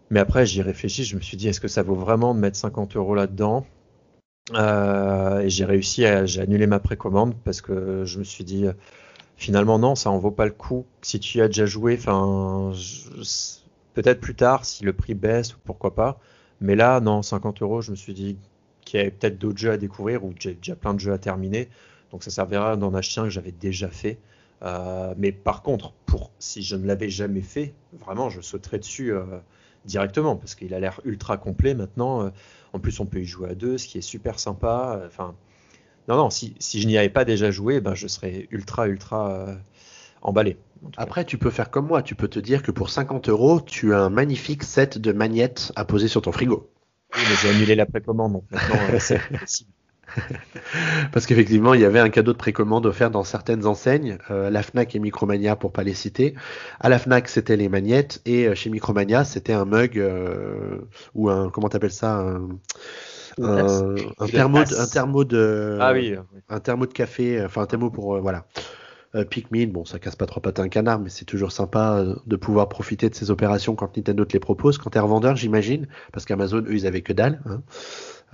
Mais 0.08 0.20
après, 0.20 0.46
j'y 0.46 0.62
réfléchis, 0.62 1.02
je 1.02 1.16
me 1.16 1.20
suis 1.20 1.36
dit, 1.36 1.48
est-ce 1.48 1.60
que 1.60 1.66
ça 1.66 1.82
vaut 1.82 1.96
vraiment 1.96 2.32
de 2.32 2.38
mettre 2.38 2.56
50 2.56 2.94
euros 2.94 3.16
là-dedans? 3.16 3.66
Euh, 4.54 5.40
Et 5.40 5.50
j'ai 5.50 5.64
réussi 5.64 6.04
à, 6.04 6.26
j'ai 6.26 6.40
annulé 6.40 6.66
ma 6.66 6.78
précommande 6.78 7.34
parce 7.44 7.60
que 7.60 8.04
je 8.04 8.18
me 8.18 8.24
suis 8.24 8.44
dit, 8.44 8.66
finalement, 9.36 9.78
non, 9.78 9.94
ça 9.94 10.10
en 10.10 10.18
vaut 10.18 10.30
pas 10.30 10.46
le 10.46 10.52
coup. 10.52 10.86
Si 11.02 11.20
tu 11.20 11.38
y 11.38 11.40
as 11.40 11.48
déjà 11.48 11.66
joué, 11.66 11.96
enfin, 11.98 12.72
peut-être 13.94 14.20
plus 14.20 14.34
tard, 14.34 14.64
si 14.64 14.84
le 14.84 14.92
prix 14.92 15.14
baisse 15.14 15.54
ou 15.54 15.58
pourquoi 15.64 15.94
pas. 15.94 16.20
Mais 16.60 16.76
là, 16.76 17.00
non, 17.00 17.22
50 17.22 17.62
euros, 17.62 17.82
je 17.82 17.90
me 17.90 17.96
suis 17.96 18.14
dit 18.14 18.38
qu'il 18.84 18.98
y 18.98 19.00
avait 19.02 19.10
peut-être 19.10 19.38
d'autres 19.38 19.58
jeux 19.58 19.72
à 19.72 19.76
découvrir 19.76 20.24
ou 20.24 20.32
j'ai 20.38 20.54
déjà 20.54 20.76
plein 20.76 20.94
de 20.94 21.00
jeux 21.00 21.12
à 21.12 21.18
terminer. 21.18 21.68
Donc 22.12 22.22
ça 22.22 22.30
servira 22.30 22.76
d'en 22.76 22.94
acheter 22.94 23.20
un 23.20 23.24
que 23.24 23.30
j'avais 23.30 23.52
déjà 23.52 23.88
fait. 23.88 24.18
Euh, 24.62 25.14
mais 25.18 25.32
par 25.32 25.62
contre, 25.62 25.92
pour 26.06 26.30
si 26.38 26.62
je 26.62 26.76
ne 26.76 26.86
l'avais 26.86 27.10
jamais 27.10 27.42
fait, 27.42 27.74
vraiment, 27.92 28.30
je 28.30 28.40
sauterais 28.40 28.78
dessus. 28.78 29.12
Euh, 29.12 29.24
directement 29.86 30.34
parce 30.34 30.56
qu'il 30.56 30.74
a 30.74 30.80
l'air 30.80 31.00
ultra 31.04 31.36
complet 31.36 31.72
maintenant. 31.72 32.32
En 32.76 32.78
plus, 32.78 33.00
on 33.00 33.06
peut 33.06 33.20
y 33.20 33.24
jouer 33.24 33.48
à 33.48 33.54
deux, 33.54 33.78
ce 33.78 33.86
qui 33.86 33.96
est 33.96 34.02
super 34.02 34.38
sympa. 34.38 35.00
Enfin, 35.06 35.34
non, 36.08 36.16
non, 36.16 36.28
si, 36.28 36.54
si 36.58 36.82
je 36.82 36.86
n'y 36.86 36.98
avais 36.98 37.08
pas 37.08 37.24
déjà 37.24 37.50
joué, 37.50 37.80
ben, 37.80 37.94
je 37.94 38.06
serais 38.06 38.46
ultra, 38.50 38.86
ultra 38.86 39.32
euh, 39.32 39.54
emballé. 40.20 40.58
Après, 40.98 41.24
tu 41.24 41.38
peux 41.38 41.48
faire 41.50 41.70
comme 41.70 41.86
moi. 41.86 42.02
Tu 42.02 42.14
peux 42.14 42.28
te 42.28 42.38
dire 42.38 42.62
que 42.62 42.70
pour 42.70 42.90
50 42.90 43.30
euros, 43.30 43.62
tu 43.62 43.94
as 43.94 44.00
un 44.00 44.10
magnifique 44.10 44.62
set 44.62 44.98
de 44.98 45.12
magnettes 45.12 45.72
à 45.74 45.86
poser 45.86 46.08
sur 46.08 46.20
ton 46.20 46.32
frigo. 46.32 46.70
Oui, 47.14 47.22
mais 47.30 47.36
j'ai 47.40 47.48
annulé 47.48 47.74
la 47.74 47.86
précommande, 47.86 48.34
donc 48.34 48.44
maintenant 48.50 48.76
euh, 48.92 48.98
c'est 49.00 49.20
possible. 49.38 49.70
Parce 51.12 51.26
qu'effectivement, 51.26 51.74
il 51.74 51.80
y 51.80 51.84
avait 51.84 52.00
un 52.00 52.08
cadeau 52.08 52.32
de 52.32 52.38
précommande 52.38 52.86
offert 52.86 53.10
dans 53.10 53.24
certaines 53.24 53.66
enseignes, 53.66 54.18
euh, 54.30 54.50
la 54.50 54.62
Fnac 54.62 54.94
et 54.94 54.98
Micromania 54.98 55.56
pour 55.56 55.72
pas 55.72 55.82
les 55.82 55.94
citer. 55.94 56.34
À 56.80 56.88
la 56.88 56.98
Fnac, 56.98 57.28
c'était 57.28 57.56
les 57.56 57.68
magnettes 57.68 58.20
et 58.24 58.46
euh, 58.46 58.54
chez 58.54 58.70
Micromania, 58.70 59.24
c'était 59.24 59.52
un 59.52 59.64
mug 59.64 59.98
euh, 59.98 60.78
ou 61.14 61.30
un 61.30 61.50
comment 61.50 61.68
t'appelles 61.68 61.92
ça 61.92 62.18
un, 62.18 62.48
un, 63.38 64.26
thermo, 64.26 64.64
de, 64.64 64.80
un 64.80 64.86
thermo 64.86 65.24
de 65.24 65.78
ah 65.80 65.92
oui, 65.92 66.14
un 66.48 66.60
thermo 66.60 66.86
de 66.86 66.92
café, 66.92 67.44
enfin 67.44 67.62
un 67.62 67.66
thermo 67.66 67.90
pour 67.90 68.18
voilà. 68.20 68.46
Pikmin, 69.30 69.68
bon, 69.68 69.86
ça 69.86 69.98
casse 69.98 70.16
pas 70.16 70.26
trop 70.26 70.40
patin 70.40 70.64
un 70.64 70.68
canard, 70.68 70.98
mais 70.98 71.08
c'est 71.08 71.24
toujours 71.24 71.50
sympa 71.50 72.04
de 72.26 72.36
pouvoir 72.36 72.68
profiter 72.68 73.08
de 73.08 73.14
ces 73.14 73.30
opérations 73.30 73.74
quand 73.74 73.96
Nintendo 73.96 74.26
te 74.26 74.34
les 74.34 74.40
propose. 74.40 74.76
Quand 74.76 74.90
t'es 74.90 74.98
revendeur, 74.98 75.36
j'imagine, 75.36 75.88
parce 76.12 76.26
qu'Amazon, 76.26 76.58
eux, 76.58 76.74
ils 76.74 76.86
avaient 76.86 77.00
que 77.00 77.14
dalle. 77.14 77.40
Hein. 77.46 77.62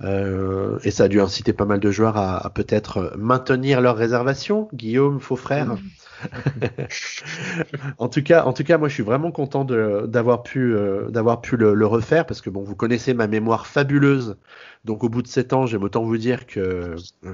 Euh, 0.01 0.79
et 0.83 0.91
ça 0.91 1.05
a 1.05 1.07
dû 1.07 1.21
inciter 1.21 1.53
pas 1.53 1.65
mal 1.65 1.79
de 1.79 1.91
joueurs 1.91 2.17
à, 2.17 2.49
peut-être 2.49 3.13
maintenir 3.17 3.81
leur 3.81 3.95
réservation. 3.95 4.67
Guillaume, 4.73 5.19
faux 5.19 5.35
frère. 5.35 5.75
en 7.97 8.07
tout 8.07 8.23
cas, 8.23 8.43
en 8.45 8.53
tout 8.53 8.63
cas, 8.63 8.77
moi, 8.77 8.87
je 8.87 8.93
suis 8.95 9.03
vraiment 9.03 9.31
content 9.31 9.65
d'avoir 9.65 10.43
pu, 10.43 10.73
euh, 10.73 11.09
d'avoir 11.09 11.41
pu 11.41 11.57
le, 11.57 11.85
refaire 11.85 12.25
parce 12.25 12.41
que 12.41 12.49
bon, 12.49 12.63
vous 12.63 12.75
connaissez 12.75 13.13
ma 13.13 13.27
mémoire 13.27 13.67
fabuleuse. 13.67 14.37
Donc, 14.85 15.03
au 15.03 15.09
bout 15.09 15.21
de 15.21 15.27
7 15.27 15.53
ans, 15.53 15.65
j'aime 15.65 15.83
autant 15.83 16.03
vous 16.03 16.17
dire 16.17 16.47
que 16.47 16.95
euh, 17.25 17.33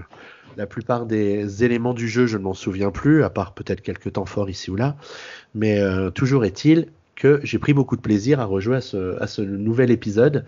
la 0.58 0.68
plupart 0.68 1.06
des 1.06 1.64
éléments 1.64 1.94
du 1.94 2.08
jeu, 2.08 2.28
je 2.28 2.38
ne 2.38 2.44
m'en 2.44 2.54
souviens 2.54 2.92
plus, 2.92 3.24
à 3.24 3.30
part 3.30 3.54
peut-être 3.54 3.82
quelques 3.82 4.14
temps 4.14 4.26
forts 4.26 4.50
ici 4.50 4.70
ou 4.70 4.76
là. 4.76 4.96
Mais 5.56 5.82
toujours 6.14 6.46
est-il 6.46 6.90
que 7.20 7.40
j'ai 7.44 7.60
pris 7.60 7.74
beaucoup 7.74 7.98
de 7.98 8.02
plaisir 8.02 8.40
à 8.40 8.46
rejouer 8.46 8.78
à 8.78 8.82
ce, 8.82 9.22
à 9.22 9.28
ce 9.28 9.42
nouvel 9.42 9.92
épisode. 9.92 10.46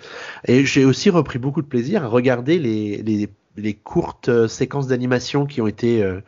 Et 0.48 0.66
j'ai 0.66 0.86
aussi 0.86 1.12
repris 1.12 1.38
beaucoup 1.38 1.62
de 1.62 1.68
plaisir 1.68 2.04
à 2.04 2.08
regarder 2.08 2.58
les, 2.58 3.04
les, 3.04 3.30
les 3.58 3.74
courtes 3.74 4.30
euh, 4.30 4.48
séquences 4.48 4.88
d'animation 4.88 5.46
qui 5.46 5.62
ont 5.62 5.68
été 5.68 6.02
euh, 6.02 6.22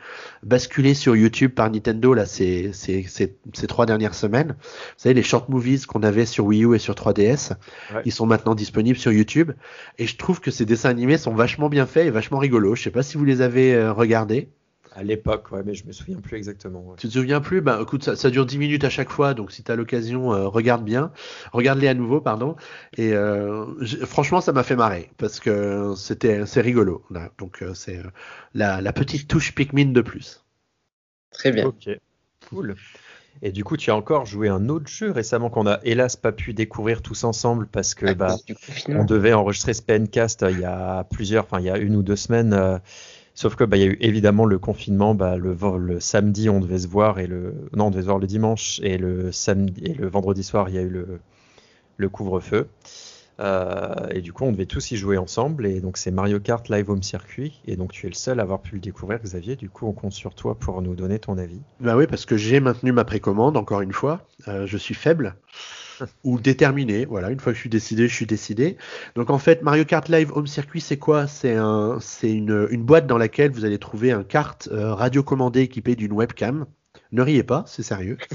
basculées 0.43 0.93
sur 0.93 1.15
YouTube 1.15 1.51
par 1.53 1.71
Nintendo 1.71 2.13
là 2.13 2.25
ces, 2.25 2.71
ces, 2.73 3.03
ces, 3.03 3.37
ces, 3.53 3.67
trois 3.67 3.85
dernières 3.85 4.13
semaines. 4.15 4.55
Vous 4.59 4.97
savez, 4.97 5.15
les 5.15 5.23
short 5.23 5.47
movies 5.47 5.85
qu'on 5.87 6.03
avait 6.03 6.25
sur 6.25 6.45
Wii 6.45 6.65
U 6.65 6.75
et 6.75 6.79
sur 6.79 6.93
3DS, 6.93 7.53
ils 8.03 8.11
sont 8.11 8.25
maintenant 8.25 8.53
disponibles 8.53 8.99
sur 8.99 9.13
YouTube. 9.13 9.53
Et 9.97 10.07
je 10.07 10.17
trouve 10.17 10.41
que 10.41 10.51
ces 10.51 10.65
dessins 10.65 10.89
animés 10.89 11.17
sont 11.17 11.33
vachement 11.33 11.69
bien 11.69 11.85
faits 11.85 12.05
et 12.07 12.11
vachement 12.11 12.39
rigolos. 12.39 12.75
Je 12.75 12.83
sais 12.83 12.91
pas 12.91 13.03
si 13.03 13.17
vous 13.17 13.25
les 13.25 13.41
avez 13.41 13.73
euh, 13.73 13.93
regardés. 13.93 14.49
À 14.95 15.01
l'époque, 15.01 15.51
ouais, 15.51 15.63
mais 15.65 15.73
je 15.73 15.87
me 15.87 15.91
souviens 15.91 16.19
plus 16.19 16.37
exactement. 16.37 16.93
Tu 16.97 17.07
te 17.07 17.13
souviens 17.13 17.41
plus? 17.41 17.61
Bah 17.61 17.79
écoute, 17.81 18.03
ça, 18.03 18.15
ça, 18.15 18.29
dure 18.29 18.45
10 18.45 18.59
minutes 18.59 18.83
à 18.83 18.91
chaque 18.91 19.09
fois, 19.09 19.33
donc 19.33 19.51
si 19.51 19.63
tu 19.63 19.71
as 19.71 19.75
l'occasion, 19.75 20.33
euh, 20.33 20.47
regarde 20.47 20.83
bien. 20.83 21.11
Regarde-les 21.51 21.87
à 21.87 21.95
nouveau, 21.95 22.21
pardon. 22.21 22.55
Et 22.97 23.13
euh, 23.13 23.65
franchement, 24.05 24.39
ça 24.39 24.51
m'a 24.51 24.61
fait 24.61 24.75
marrer, 24.75 25.09
parce 25.17 25.39
que 25.39 25.93
c'était 25.97 26.45
c'est 26.45 26.61
rigolo. 26.61 27.03
Là. 27.09 27.31
Donc 27.39 27.63
euh, 27.63 27.73
c'est 27.73 28.01
la, 28.53 28.81
la, 28.81 28.93
petite 28.93 29.27
touche 29.27 29.55
Pikmin 29.55 29.93
de 29.93 30.01
plus. 30.01 30.43
Très 31.31 31.51
bien. 31.51 31.65
Ok, 31.65 31.89
cool. 32.49 32.75
Et 33.41 33.51
du 33.51 33.63
coup, 33.63 33.77
tu 33.77 33.89
as 33.89 33.95
encore 33.95 34.27
joué 34.27 34.47
un 34.47 34.69
autre 34.69 34.87
jeu 34.87 35.09
récemment 35.09 35.49
qu'on 35.49 35.65
a 35.65 35.79
hélas 35.83 36.15
pas 36.15 36.31
pu 36.31 36.53
découvrir 36.53 37.01
tous 37.01 37.23
ensemble 37.23 37.65
parce 37.65 37.95
que 37.95 38.13
bah, 38.13 38.35
on 38.89 39.05
devait 39.05 39.33
enregistrer 39.33 39.73
ce 39.73 39.81
PNcast 39.81 40.45
il 40.47 40.59
y 40.59 40.65
a 40.65 41.03
plusieurs, 41.05 41.45
enfin 41.45 41.59
il 41.59 41.65
y 41.65 41.71
a 41.71 41.77
une 41.77 41.95
ou 41.95 42.03
deux 42.03 42.15
semaines. 42.15 42.79
Sauf 43.35 43.55
que 43.55 43.63
bah, 43.63 43.77
y 43.77 43.83
a 43.83 43.87
eu 43.87 43.97
évidemment 43.99 44.45
le 44.45 44.59
confinement. 44.59 45.15
Bah, 45.15 45.37
le, 45.37 45.57
le, 45.79 45.99
samedi, 45.99 46.49
on 46.49 46.59
devait 46.59 46.79
se 46.79 46.87
voir 46.87 47.19
et 47.19 47.27
le 47.27 47.53
non, 47.75 47.87
on 47.87 47.89
devait 47.89 48.01
se 48.01 48.07
voir 48.07 48.19
le 48.19 48.27
dimanche 48.27 48.79
et 48.83 48.97
le 48.97 49.31
samedi 49.31 49.83
et 49.85 49.93
le 49.93 50.07
vendredi 50.07 50.43
soir, 50.43 50.69
il 50.69 50.75
y 50.75 50.77
a 50.77 50.81
eu 50.81 50.89
le, 50.89 51.19
le 51.97 52.09
couvre-feu. 52.09 52.67
Euh, 53.39 54.07
et 54.11 54.21
du 54.21 54.31
coup, 54.31 54.43
on 54.43 54.51
devait 54.51 54.67
tous 54.67 54.91
y 54.91 54.97
jouer 54.97 55.17
ensemble. 55.17 55.65
Et 55.65 55.81
donc, 55.81 55.97
c'est 55.97 56.11
Mario 56.11 56.39
Kart 56.39 56.67
Live 56.69 56.89
Home 56.89 57.03
Circuit. 57.03 57.61
Et 57.65 57.75
donc, 57.75 57.91
tu 57.91 58.05
es 58.05 58.09
le 58.09 58.15
seul 58.15 58.39
à 58.39 58.43
avoir 58.43 58.61
pu 58.61 58.75
le 58.75 58.81
découvrir, 58.81 59.19
Xavier. 59.19 59.55
Du 59.55 59.69
coup, 59.69 59.87
on 59.87 59.93
compte 59.93 60.13
sur 60.13 60.35
toi 60.35 60.55
pour 60.55 60.81
nous 60.81 60.95
donner 60.95 61.19
ton 61.19 61.37
avis. 61.37 61.61
Bah 61.79 61.97
oui, 61.97 62.05
parce 62.07 62.25
que 62.25 62.37
j'ai 62.37 62.59
maintenu 62.59 62.91
ma 62.91 63.05
précommande, 63.05 63.57
encore 63.57 63.81
une 63.81 63.93
fois. 63.93 64.21
Euh, 64.47 64.67
je 64.67 64.77
suis 64.77 64.95
faible 64.95 65.35
ou 66.23 66.39
déterminé. 66.39 67.05
Voilà, 67.05 67.31
une 67.31 67.39
fois 67.39 67.51
que 67.51 67.55
je 67.55 67.61
suis 67.61 67.69
décidé, 67.69 68.07
je 68.07 68.15
suis 68.15 68.25
décidé. 68.25 68.77
Donc 69.15 69.29
en 69.29 69.37
fait, 69.37 69.61
Mario 69.61 69.85
Kart 69.85 70.07
Live 70.09 70.31
Home 70.35 70.47
Circuit, 70.47 70.81
c'est 70.81 70.97
quoi? 70.97 71.27
C'est 71.27 71.55
un, 71.55 71.97
c'est 71.99 72.31
une, 72.31 72.67
une, 72.71 72.83
boîte 72.83 73.07
dans 73.07 73.17
laquelle 73.17 73.51
vous 73.51 73.65
allez 73.65 73.79
trouver 73.79 74.11
un 74.11 74.23
kart 74.23 74.69
euh, 74.71 74.93
radiocommandé 74.93 75.61
équipé 75.61 75.95
d'une 75.95 76.13
webcam. 76.13 76.65
Ne 77.11 77.21
riez 77.21 77.43
pas, 77.43 77.63
c'est 77.67 77.83
sérieux. 77.83 78.17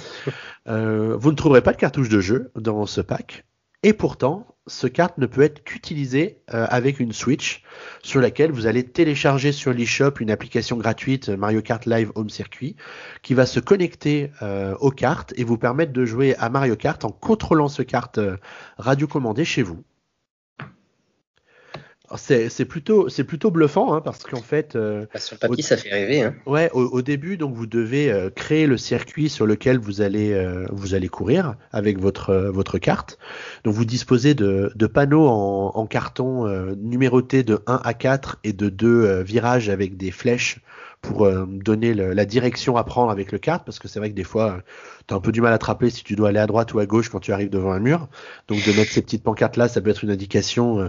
Euh, 0.66 1.16
vous 1.16 1.30
ne 1.30 1.36
trouverez 1.36 1.62
pas 1.62 1.72
de 1.72 1.78
cartouche 1.78 2.10
de 2.10 2.20
jeu 2.20 2.50
dans 2.54 2.84
ce 2.84 3.00
pack. 3.00 3.46
Et 3.82 3.94
pourtant, 3.94 4.57
ce 4.68 4.86
carte 4.86 5.18
ne 5.18 5.26
peut 5.26 5.42
être 5.42 5.64
qu'utilisé 5.64 6.38
euh, 6.54 6.66
avec 6.68 7.00
une 7.00 7.12
Switch 7.12 7.62
sur 8.02 8.20
laquelle 8.20 8.52
vous 8.52 8.66
allez 8.66 8.84
télécharger 8.84 9.52
sur 9.52 9.72
l'eShop 9.72 10.20
une 10.20 10.30
application 10.30 10.76
gratuite 10.76 11.28
Mario 11.28 11.62
Kart 11.62 11.84
Live 11.86 12.12
Home 12.14 12.30
Circuit 12.30 12.76
qui 13.22 13.34
va 13.34 13.46
se 13.46 13.60
connecter 13.60 14.30
euh, 14.42 14.74
aux 14.80 14.90
cartes 14.90 15.32
et 15.36 15.44
vous 15.44 15.58
permettre 15.58 15.92
de 15.92 16.04
jouer 16.04 16.36
à 16.36 16.48
Mario 16.50 16.76
Kart 16.76 17.04
en 17.04 17.10
contrôlant 17.10 17.68
ce 17.68 17.82
carte 17.82 18.18
euh, 18.18 18.36
radiocommandé 18.78 19.44
chez 19.44 19.62
vous. 19.62 19.82
C'est 22.16 22.64
plutôt 22.64 23.08
c'est 23.08 23.24
plutôt 23.24 23.50
bluffant 23.50 23.92
hein, 23.92 24.00
parce 24.00 24.22
qu'en 24.22 24.40
fait 24.40 24.76
euh, 24.76 25.04
bah, 25.12 25.20
sur 25.20 25.38
papier 25.38 25.62
ça 25.62 25.76
fait 25.76 25.90
rêver. 25.90 26.22
Hein. 26.22 26.34
Ouais, 26.46 26.70
au, 26.72 26.84
au, 26.84 27.02
début 27.02 27.36
donc 27.36 27.54
vous 27.54 27.66
devez 27.66 28.10
euh, 28.10 28.30
créer 28.30 28.66
le 28.66 28.78
circuit 28.78 29.28
sur 29.28 29.46
lequel 29.46 29.78
vous 29.78 30.00
allez 30.00 30.32
euh, 30.32 30.66
vous 30.70 30.94
allez 30.94 31.08
courir 31.08 31.56
avec 31.70 31.98
votre 31.98 32.34
votre 32.34 32.78
carte. 32.78 33.18
Donc 33.64 33.74
vous 33.74 33.84
disposez 33.84 34.34
de, 34.34 34.72
de 34.74 34.86
panneaux 34.86 35.28
en, 35.28 35.72
en 35.74 35.86
carton 35.86 36.46
numérotés 36.76 37.42
de 37.42 37.60
1 37.66 37.80
à 37.84 37.94
4 37.94 38.38
et 38.44 38.52
de 38.52 38.68
deux 38.68 39.22
virages 39.22 39.68
avec 39.68 39.96
des 39.96 40.10
flèches 40.10 40.60
pour 41.00 41.24
euh, 41.24 41.46
donner 41.46 41.94
la 41.94 42.24
direction 42.24 42.76
à 42.76 42.84
prendre 42.84 43.10
avec 43.10 43.32
le 43.32 43.38
kart, 43.38 43.64
parce 43.64 43.78
que 43.78 43.88
c'est 43.88 43.98
vrai 43.98 44.10
que 44.10 44.14
des 44.14 44.24
fois, 44.24 44.62
tu 45.06 45.14
as 45.14 45.16
un 45.16 45.20
peu 45.20 45.32
du 45.32 45.40
mal 45.40 45.52
à 45.52 45.58
te 45.58 45.88
si 45.88 46.04
tu 46.04 46.16
dois 46.16 46.30
aller 46.30 46.38
à 46.38 46.46
droite 46.46 46.74
ou 46.74 46.78
à 46.80 46.86
gauche 46.86 47.08
quand 47.08 47.20
tu 47.20 47.32
arrives 47.32 47.50
devant 47.50 47.72
un 47.72 47.80
mur. 47.80 48.08
Donc 48.48 48.64
de 48.64 48.72
mettre 48.72 48.90
ces 48.90 49.02
petites 49.02 49.22
pancartes 49.22 49.56
là, 49.56 49.68
ça 49.68 49.80
peut 49.80 49.90
être 49.90 50.04
une 50.04 50.10
indication 50.10 50.80
euh, 50.80 50.88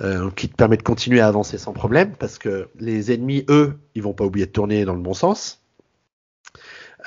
euh, 0.00 0.30
qui 0.30 0.48
te 0.48 0.56
permet 0.56 0.76
de 0.76 0.82
continuer 0.82 1.20
à 1.20 1.26
avancer 1.26 1.58
sans 1.58 1.72
problème, 1.72 2.12
parce 2.18 2.38
que 2.38 2.68
les 2.78 3.12
ennemis, 3.12 3.44
eux, 3.48 3.78
ils 3.94 4.02
vont 4.02 4.14
pas 4.14 4.24
oublier 4.24 4.46
de 4.46 4.52
tourner 4.52 4.84
dans 4.84 4.94
le 4.94 5.02
bon 5.02 5.14
sens. 5.14 5.65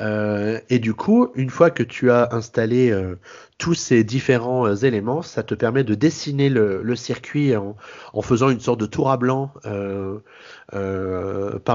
Euh, 0.01 0.59
et 0.69 0.79
du 0.79 0.93
coup, 0.93 1.29
une 1.35 1.49
fois 1.49 1.71
que 1.71 1.83
tu 1.83 2.11
as 2.11 2.29
installé 2.31 2.91
euh, 2.91 3.15
tous 3.57 3.73
ces 3.73 4.03
différents 4.03 4.65
euh, 4.65 4.75
éléments, 4.75 5.21
ça 5.21 5.43
te 5.43 5.53
permet 5.53 5.83
de 5.83 5.95
dessiner 5.95 6.49
le, 6.49 6.95
circuit 6.95 7.55
en, 7.55 7.75
faisant 8.21 8.49
une 8.49 8.59
sorte 8.59 8.79
de 8.79 8.85
tour 8.85 9.11
à 9.11 9.17
blanc 9.17 9.51
par 9.63 10.21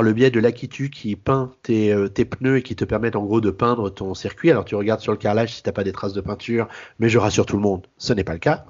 le 0.03 0.13
biais 0.13 0.31
de 0.31 0.41
l'Akitu 0.41 0.91
qui 0.91 1.17
peint 1.17 1.53
tes, 1.63 1.95
pneus 2.25 2.59
et 2.59 2.63
qui 2.63 2.77
te 2.77 2.85
permettent 2.85 3.17
en 3.17 3.25
gros 3.25 3.41
de 3.41 3.51
peindre 3.51 3.91
ton 3.91 4.15
circuit. 4.15 4.51
Alors 4.51 4.65
tu 4.65 4.75
regardes 4.75 5.01
sur 5.01 5.13
le 5.13 5.19
carrelage 5.19 5.55
si 5.55 5.63
t'as 5.63 5.73
pas 5.73 5.85
des 5.85 5.93
traces 5.93 6.15
de 6.15 6.21
peinture, 6.21 6.69
mais 6.99 7.09
je 7.09 7.19
rassure 7.19 7.47
tout 7.47 7.57
le 7.57 7.63
monde, 7.63 7.87
ce 7.99 8.13
n'est 8.13 8.25
pas 8.25 8.35
le 8.35 8.39
cas. 8.39 8.65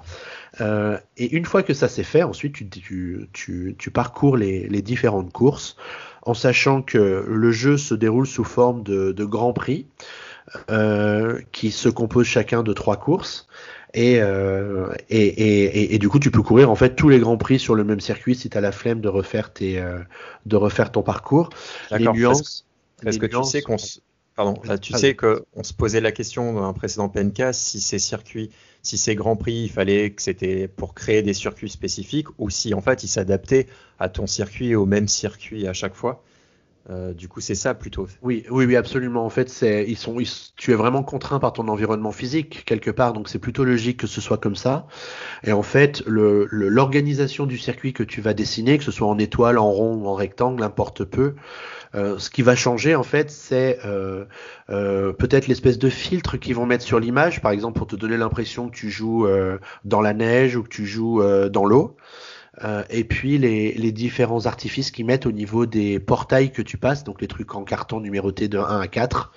et 1.17 1.35
une 1.35 1.45
fois 1.45 1.63
que 1.63 1.73
ça 1.73 1.87
s'est 1.87 2.03
fait, 2.03 2.23
ensuite 2.23 2.53
tu, 2.53 2.69
tu, 2.69 3.29
tu, 3.33 3.75
tu 3.77 3.91
parcours 3.91 4.37
les 4.37 4.81
différentes 4.81 5.33
courses 5.33 5.75
en 6.25 6.33
sachant 6.33 6.81
que 6.81 7.25
le 7.27 7.51
jeu 7.51 7.77
se 7.77 7.93
déroule 7.93 8.27
sous 8.27 8.43
forme 8.43 8.83
de, 8.83 9.11
de 9.11 9.25
Grand 9.25 9.53
Prix 9.53 9.87
euh, 10.69 11.39
qui 11.51 11.71
se 11.71 11.89
composent 11.89 12.27
chacun 12.27 12.63
de 12.63 12.73
trois 12.73 12.97
courses. 12.97 13.47
Et, 13.93 14.19
euh, 14.19 14.93
et, 15.09 15.25
et, 15.25 15.95
et, 15.95 15.99
du 15.99 16.09
coup, 16.09 16.19
tu 16.19 16.29
peux 16.29 16.41
courir 16.41 16.69
en 16.69 16.75
fait 16.75 16.95
tous 16.95 17.07
les 17.07 17.19
grands 17.19 17.37
prix 17.37 17.59
sur 17.59 17.75
le 17.75 17.85
même 17.85 18.01
circuit 18.01 18.35
si 18.35 18.49
tu 18.49 18.57
as 18.57 18.61
la 18.61 18.73
flemme 18.73 18.99
de 18.99 19.07
refaire, 19.07 19.53
tes, 19.53 19.79
euh, 19.79 19.99
de 20.45 20.55
refaire 20.57 20.91
ton 20.91 21.01
parcours. 21.01 21.49
Les 21.91 22.05
nuances. 22.05 22.65
Est-ce 23.05 23.19
que 23.19 23.25
tu 23.25 23.43
sais 23.43 23.61
qu'on 23.61 23.77
Pardon, 24.35 24.55
tu 24.81 24.91
sais 24.93 25.15
qu'on 25.15 25.63
se 25.63 25.73
posait 25.73 26.01
la 26.01 26.11
question 26.11 26.53
dans 26.53 26.63
un 26.63 26.73
précédent 26.73 27.07
PNK 27.07 27.53
si 27.53 27.79
ces 27.79 27.99
circuits, 27.99 28.51
si 28.85 28.99
ces 28.99 29.15
grands 29.15 29.35
prix, 29.35 29.63
il 29.63 29.69
fallait 29.69 30.11
que 30.11 30.21
c'était 30.21 30.67
pour 30.67 30.93
créer 30.93 31.23
des 31.23 31.33
circuits 31.33 31.69
spécifiques 31.69 32.27
ou 32.37 32.51
si 32.51 32.73
en 32.75 32.81
fait 32.81 33.03
ils 33.03 33.07
s'adaptaient 33.07 33.65
à 33.99 34.09
ton 34.09 34.27
circuit 34.27 34.75
au 34.75 34.85
même 34.85 35.07
circuit 35.07 35.67
à 35.67 35.73
chaque 35.73 35.95
fois. 35.95 36.23
Euh, 36.91 37.13
du 37.13 37.27
coup, 37.27 37.41
c'est 37.41 37.55
ça 37.55 37.73
plutôt. 37.73 38.07
Oui, 38.21 38.45
oui, 38.51 38.65
oui, 38.65 38.75
absolument. 38.75 39.25
En 39.25 39.29
fait, 39.29 39.49
c'est, 39.49 39.85
ils 39.87 39.97
sont, 39.97 40.17
tu 40.55 40.71
es 40.71 40.75
vraiment 40.75 41.01
contraint 41.01 41.39
par 41.39 41.51
ton 41.53 41.67
environnement 41.67 42.11
physique 42.11 42.63
quelque 42.65 42.91
part, 42.91 43.13
donc 43.13 43.27
c'est 43.27 43.39
plutôt 43.39 43.63
logique 43.63 43.97
que 43.97 44.07
ce 44.07 44.21
soit 44.21 44.37
comme 44.37 44.55
ça. 44.55 44.85
Et 45.43 45.51
en 45.51 45.63
fait, 45.63 46.03
le, 46.05 46.47
l'organisation 46.51 47.47
du 47.47 47.57
circuit 47.57 47.93
que 47.93 48.03
tu 48.03 48.21
vas 48.21 48.35
dessiner, 48.35 48.77
que 48.77 48.83
ce 48.83 48.91
soit 48.91 49.07
en 49.07 49.17
étoile, 49.17 49.57
en 49.57 49.71
rond 49.71 50.05
en 50.05 50.13
rectangle, 50.13 50.61
importe 50.61 51.05
peu. 51.05 51.33
Euh, 51.95 52.19
ce 52.19 52.29
qui 52.29 52.43
va 52.43 52.55
changer, 52.55 52.93
en 52.93 53.03
fait, 53.03 53.31
c'est 53.31 53.79
euh, 53.85 54.25
euh 54.69 55.13
peut-être 55.13 55.47
l'espèce 55.47 55.79
de 55.79 55.89
filtre 55.89 56.37
qu'ils 56.37 56.55
vont 56.55 56.65
mettre 56.67 56.83
sur 56.83 56.99
l'image, 56.99 57.41
par 57.41 57.51
exemple 57.51 57.79
pour 57.79 57.87
te 57.87 57.95
donner 57.95 58.17
l'impression 58.17 58.69
que 58.69 58.75
tu 58.75 58.91
joues 58.91 59.25
euh, 59.25 59.57
dans 59.85 60.01
la 60.01 60.13
neige 60.13 60.55
ou 60.55 60.63
que 60.63 60.69
tu 60.69 60.85
joues 60.85 61.23
dans 61.49 61.65
l'eau. 61.65 61.97
Euh, 62.63 62.83
et 62.89 63.03
puis 63.03 63.37
les, 63.37 63.91
différents 63.91 64.45
artifices 64.45 64.91
qu'ils 64.91 65.05
mettent 65.05 65.25
au 65.25 65.31
niveau 65.31 65.65
des 65.65 65.99
portails 65.99 66.51
que 66.51 66.61
tu 66.61 66.77
passes, 66.77 67.03
donc 67.03 67.21
les 67.21 67.27
trucs 67.27 67.53
en 67.55 67.63
carton 67.63 67.99
numérotés 67.99 68.47
de 68.47 68.57
1 68.57 68.79
à 68.79 68.87
4, 68.87 69.33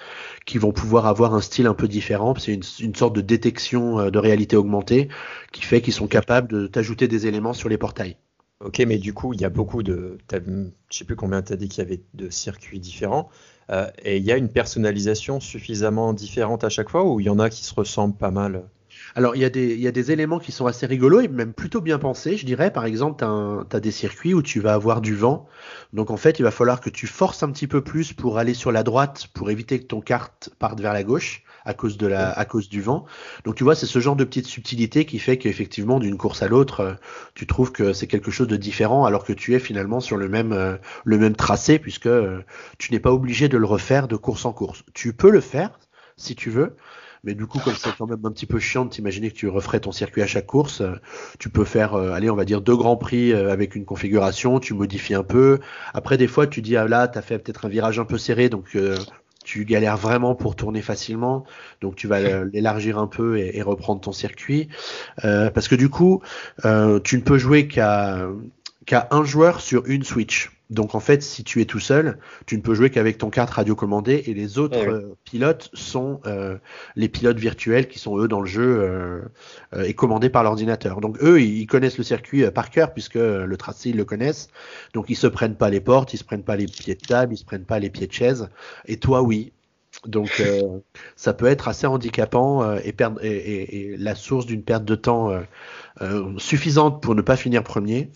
qui 0.46 0.58
vont 0.58 0.72
pouvoir 0.72 1.06
avoir 1.06 1.34
un 1.34 1.40
style 1.40 1.66
un 1.66 1.74
peu 1.74 1.88
différent. 1.88 2.34
C'est 2.38 2.54
une, 2.54 2.94
sorte 2.94 3.14
de 3.14 3.20
détection 3.20 3.98
euh, 3.98 4.10
de 4.10 4.18
réalité 4.18 4.56
augmentée 4.56 5.08
qui 5.52 5.62
fait 5.62 5.80
qu'ils 5.80 5.94
sont 5.94 6.06
capables 6.06 6.48
de 6.48 6.66
t'ajouter 6.66 7.08
des 7.08 7.26
éléments 7.26 7.52
sur 7.52 7.68
les 7.68 7.78
portails. 7.78 8.16
Ok, 8.60 8.80
mais 8.80 8.98
du 8.98 9.14
coup, 9.14 9.34
il 9.34 9.40
y 9.40 9.44
a 9.44 9.50
beaucoup 9.50 9.84
de. 9.84 10.18
Je 10.32 10.98
sais 10.98 11.04
plus 11.04 11.14
combien 11.14 11.42
tu 11.42 11.52
as 11.52 11.56
dit 11.56 11.68
qu'il 11.68 11.82
y 11.82 11.86
avait 11.86 12.02
de 12.14 12.28
circuits 12.28 12.80
différents. 12.80 13.28
Euh, 13.70 13.88
et 14.02 14.16
il 14.16 14.24
y 14.24 14.32
a 14.32 14.36
une 14.36 14.48
personnalisation 14.48 15.40
suffisamment 15.40 16.12
différente 16.12 16.64
à 16.64 16.68
chaque 16.68 16.88
fois 16.88 17.04
ou 17.04 17.20
il 17.20 17.26
y 17.26 17.30
en 17.30 17.38
a 17.38 17.50
qui 17.50 17.64
se 17.64 17.74
ressemblent 17.74 18.16
pas 18.16 18.30
mal? 18.30 18.64
Alors, 19.18 19.34
il 19.34 19.42
y, 19.42 19.44
a 19.44 19.50
des, 19.50 19.74
il 19.74 19.80
y 19.80 19.88
a 19.88 19.90
des 19.90 20.12
éléments 20.12 20.38
qui 20.38 20.52
sont 20.52 20.66
assez 20.66 20.86
rigolos 20.86 21.22
et 21.22 21.26
même 21.26 21.52
plutôt 21.52 21.80
bien 21.80 21.98
pensés, 21.98 22.36
je 22.36 22.46
dirais. 22.46 22.72
Par 22.72 22.84
exemple, 22.84 23.18
tu 23.18 23.76
as, 23.76 23.80
des 23.80 23.90
circuits 23.90 24.32
où 24.32 24.42
tu 24.42 24.60
vas 24.60 24.74
avoir 24.74 25.00
du 25.00 25.16
vent. 25.16 25.48
Donc, 25.92 26.12
en 26.12 26.16
fait, 26.16 26.38
il 26.38 26.44
va 26.44 26.52
falloir 26.52 26.80
que 26.80 26.88
tu 26.88 27.08
forces 27.08 27.42
un 27.42 27.50
petit 27.50 27.66
peu 27.66 27.82
plus 27.82 28.12
pour 28.12 28.38
aller 28.38 28.54
sur 28.54 28.70
la 28.70 28.84
droite 28.84 29.26
pour 29.34 29.50
éviter 29.50 29.80
que 29.80 29.86
ton 29.86 30.00
kart 30.00 30.50
parte 30.60 30.80
vers 30.80 30.92
la 30.92 31.02
gauche 31.02 31.42
à 31.64 31.74
cause, 31.74 31.98
de 31.98 32.06
la, 32.06 32.30
à 32.30 32.44
cause 32.44 32.68
du 32.68 32.80
vent. 32.80 33.06
Donc, 33.44 33.56
tu 33.56 33.64
vois, 33.64 33.74
c'est 33.74 33.86
ce 33.86 33.98
genre 33.98 34.14
de 34.14 34.22
petite 34.22 34.46
subtilité 34.46 35.04
qui 35.04 35.18
fait 35.18 35.36
qu'effectivement, 35.36 35.98
d'une 35.98 36.16
course 36.16 36.44
à 36.44 36.46
l'autre, 36.46 36.78
euh, 36.78 36.94
tu 37.34 37.44
trouves 37.48 37.72
que 37.72 37.92
c'est 37.92 38.06
quelque 38.06 38.30
chose 38.30 38.46
de 38.46 38.56
différent 38.56 39.04
alors 39.04 39.24
que 39.24 39.32
tu 39.32 39.52
es 39.56 39.58
finalement 39.58 39.98
sur 39.98 40.16
le 40.16 40.28
même, 40.28 40.52
euh, 40.52 40.76
le 41.04 41.18
même 41.18 41.34
tracé 41.34 41.80
puisque 41.80 42.06
euh, 42.06 42.38
tu 42.78 42.92
n'es 42.92 43.00
pas 43.00 43.12
obligé 43.12 43.48
de 43.48 43.58
le 43.58 43.66
refaire 43.66 44.06
de 44.06 44.14
course 44.14 44.44
en 44.44 44.52
course. 44.52 44.84
Tu 44.94 45.12
peux 45.12 45.30
le 45.30 45.40
faire 45.40 45.76
si 46.16 46.36
tu 46.36 46.50
veux, 46.50 46.76
mais 47.28 47.34
du 47.34 47.46
coup, 47.46 47.58
comme 47.58 47.74
c'est 47.74 47.94
quand 47.94 48.06
même 48.06 48.24
un 48.24 48.30
petit 48.30 48.46
peu 48.46 48.58
chiant 48.58 48.86
de 48.86 48.90
t'imaginer 48.90 49.30
que 49.30 49.36
tu 49.36 49.48
referais 49.48 49.80
ton 49.80 49.92
circuit 49.92 50.22
à 50.22 50.26
chaque 50.26 50.46
course, 50.46 50.80
euh, 50.80 50.94
tu 51.38 51.50
peux 51.50 51.66
faire, 51.66 51.92
euh, 51.92 52.12
allez, 52.12 52.30
on 52.30 52.36
va 52.36 52.46
dire 52.46 52.62
deux 52.62 52.74
grands 52.74 52.96
prix 52.96 53.34
euh, 53.34 53.52
avec 53.52 53.74
une 53.74 53.84
configuration, 53.84 54.60
tu 54.60 54.72
modifies 54.72 55.12
un 55.12 55.24
peu. 55.24 55.58
Après, 55.92 56.16
des 56.16 56.26
fois, 56.26 56.46
tu 56.46 56.62
dis, 56.62 56.74
ah 56.78 56.88
là, 56.88 57.06
t'as 57.06 57.20
fait 57.20 57.38
peut-être 57.38 57.66
un 57.66 57.68
virage 57.68 57.98
un 57.98 58.06
peu 58.06 58.16
serré, 58.16 58.48
donc 58.48 58.74
tu 59.44 59.64
galères 59.66 59.98
vraiment 59.98 60.34
pour 60.34 60.56
tourner 60.56 60.80
facilement, 60.80 61.44
donc 61.82 61.96
tu 61.96 62.06
vas 62.06 62.44
l'élargir 62.44 62.96
un 62.98 63.08
peu 63.08 63.36
et, 63.38 63.60
reprendre 63.60 64.00
ton 64.00 64.12
circuit. 64.12 64.68
parce 65.22 65.68
que 65.68 65.74
du 65.74 65.90
coup, 65.90 66.22
tu 66.62 67.16
ne 67.18 67.20
peux 67.20 67.36
jouer 67.36 67.68
qu'à 67.68 68.26
qu'à 68.86 69.08
un 69.10 69.22
joueur 69.22 69.60
sur 69.60 69.84
une 69.84 70.02
Switch. 70.02 70.50
Donc 70.70 70.94
en 70.94 71.00
fait, 71.00 71.22
si 71.22 71.44
tu 71.44 71.62
es 71.62 71.64
tout 71.64 71.78
seul, 71.78 72.18
tu 72.44 72.56
ne 72.56 72.62
peux 72.62 72.74
jouer 72.74 72.90
qu'avec 72.90 73.16
ton 73.16 73.30
carte 73.30 73.50
radiocommandée 73.50 74.24
et 74.26 74.34
les 74.34 74.58
autres 74.58 74.78
eh 74.78 74.86
euh, 74.86 75.14
pilotes 75.24 75.70
sont 75.72 76.20
euh, 76.26 76.58
les 76.94 77.08
pilotes 77.08 77.38
virtuels 77.38 77.88
qui 77.88 77.98
sont 77.98 78.18
eux 78.18 78.28
dans 78.28 78.40
le 78.40 78.46
jeu 78.46 78.78
euh, 78.80 79.82
et 79.82 79.94
commandés 79.94 80.28
par 80.28 80.42
l'ordinateur. 80.42 81.00
Donc 81.00 81.22
eux, 81.22 81.40
ils 81.40 81.66
connaissent 81.66 81.96
le 81.96 82.04
circuit 82.04 82.50
par 82.50 82.70
cœur 82.70 82.92
puisque 82.92 83.14
le 83.14 83.56
tracé 83.56 83.90
ils 83.90 83.96
le 83.96 84.04
connaissent. 84.04 84.48
Donc 84.92 85.06
ils 85.08 85.16
se 85.16 85.26
prennent 85.26 85.56
pas 85.56 85.70
les 85.70 85.80
portes, 85.80 86.12
ils 86.12 86.18
se 86.18 86.24
prennent 86.24 86.44
pas 86.44 86.56
les 86.56 86.66
pieds 86.66 86.94
de 86.94 87.00
table, 87.00 87.32
ils 87.32 87.38
se 87.38 87.44
prennent 87.46 87.64
pas 87.64 87.78
les 87.78 87.88
pieds 87.88 88.06
de 88.06 88.12
chaise. 88.12 88.48
Et 88.86 88.98
toi, 88.98 89.22
oui. 89.22 89.52
Donc 90.06 90.42
ça 91.16 91.34
peut 91.34 91.46
être 91.46 91.66
assez 91.68 91.86
handicapant 91.86 92.76
et, 92.76 92.92
perdre, 92.92 93.18
et, 93.22 93.96
la 93.98 94.14
source 94.14 94.46
d'une 94.46 94.62
perte 94.62 94.84
de 94.84 94.94
temps 94.94 95.32
euh, 96.00 96.38
suffisante 96.38 97.02
pour 97.02 97.16
ne 97.16 97.22
pas 97.22 97.36
finir 97.36 97.64
premier 97.64 98.10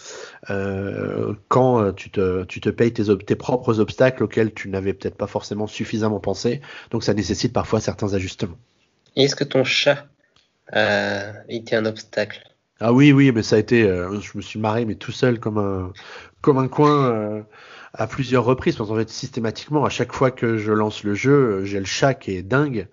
euh, 0.51 1.35
quand 1.49 1.83
euh, 1.83 1.93
tu 1.93 2.11
te, 2.11 2.71
payes 2.71 2.93
tes, 2.93 3.05
tes 3.19 3.35
propres 3.35 3.81
obstacles 3.81 4.23
auxquels 4.23 4.55
tu 4.55 4.69
n'avais 4.69 4.93
peut-être 4.93 5.17
pas 5.17 5.27
forcément 5.27 5.67
suffisamment 5.67 6.21
pensé. 6.21 6.61
Donc 6.93 7.03
ça 7.03 7.13
nécessite 7.13 7.53
parfois 7.53 7.81
certains 7.81 8.15
ajustements. 8.15 8.57
Est-ce 9.17 9.35
que 9.35 9.43
ton 9.43 9.65
chat 9.65 10.07
été 11.49 11.75
un 11.75 11.87
obstacle? 11.87 12.52
Ah 12.83 12.93
oui, 12.93 13.13
oui, 13.13 13.31
mais 13.33 13.43
ça 13.43 13.57
a 13.57 13.59
été. 13.59 13.83
je 13.83 14.37
me 14.37 14.43
suis 14.43 14.59
marré, 14.59 14.85
mais 14.85 14.97
tout 14.97 15.13
seul 15.13 15.39
comme 15.39 15.59
un, 15.59 15.93
comme 16.41 16.59
un 16.59 16.69
coin 16.69 17.45
à 17.95 18.07
plusieurs 18.07 18.45
reprises. 18.45 18.77
Parce 18.77 18.89
qu'en 18.89 18.97
fait, 18.97 19.09
systématiquement, 19.09 19.85
à 19.85 19.89
chaque 19.89 20.13
fois 20.13 20.31
que 20.31 20.57
je 20.57 20.73
lance 20.73 21.05
le 21.05 21.15
jeu, 21.15 21.65
j'ai 21.65 21.79
le 21.79 21.85
chat 21.85 22.15
qui 22.15 22.33
est 22.33 22.43
dingue. 22.43 22.89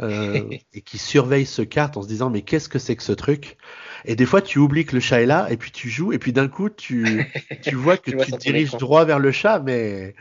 et 0.02 0.80
qui 0.80 0.96
surveille 0.96 1.44
ce 1.44 1.60
kart 1.60 1.94
en 1.94 2.00
se 2.00 2.08
disant 2.08 2.30
mais 2.30 2.40
qu'est-ce 2.40 2.70
que 2.70 2.78
c'est 2.78 2.96
que 2.96 3.02
ce 3.02 3.12
truc? 3.12 3.58
Et 4.04 4.16
des 4.16 4.26
fois, 4.26 4.40
tu 4.40 4.58
oublies 4.58 4.84
que 4.84 4.94
le 4.94 5.00
chat 5.00 5.22
est 5.22 5.26
là, 5.26 5.48
et 5.50 5.56
puis 5.56 5.70
tu 5.70 5.88
joues, 5.88 6.12
et 6.12 6.18
puis 6.18 6.32
d'un 6.32 6.48
coup, 6.48 6.70
tu, 6.70 7.26
tu 7.62 7.74
vois 7.74 7.96
que 7.96 8.10
tu, 8.24 8.32
te 8.32 8.36
diriges 8.36 8.72
droit 8.72 9.04
vers 9.04 9.18
le 9.18 9.32
chat, 9.32 9.60
mais 9.60 10.14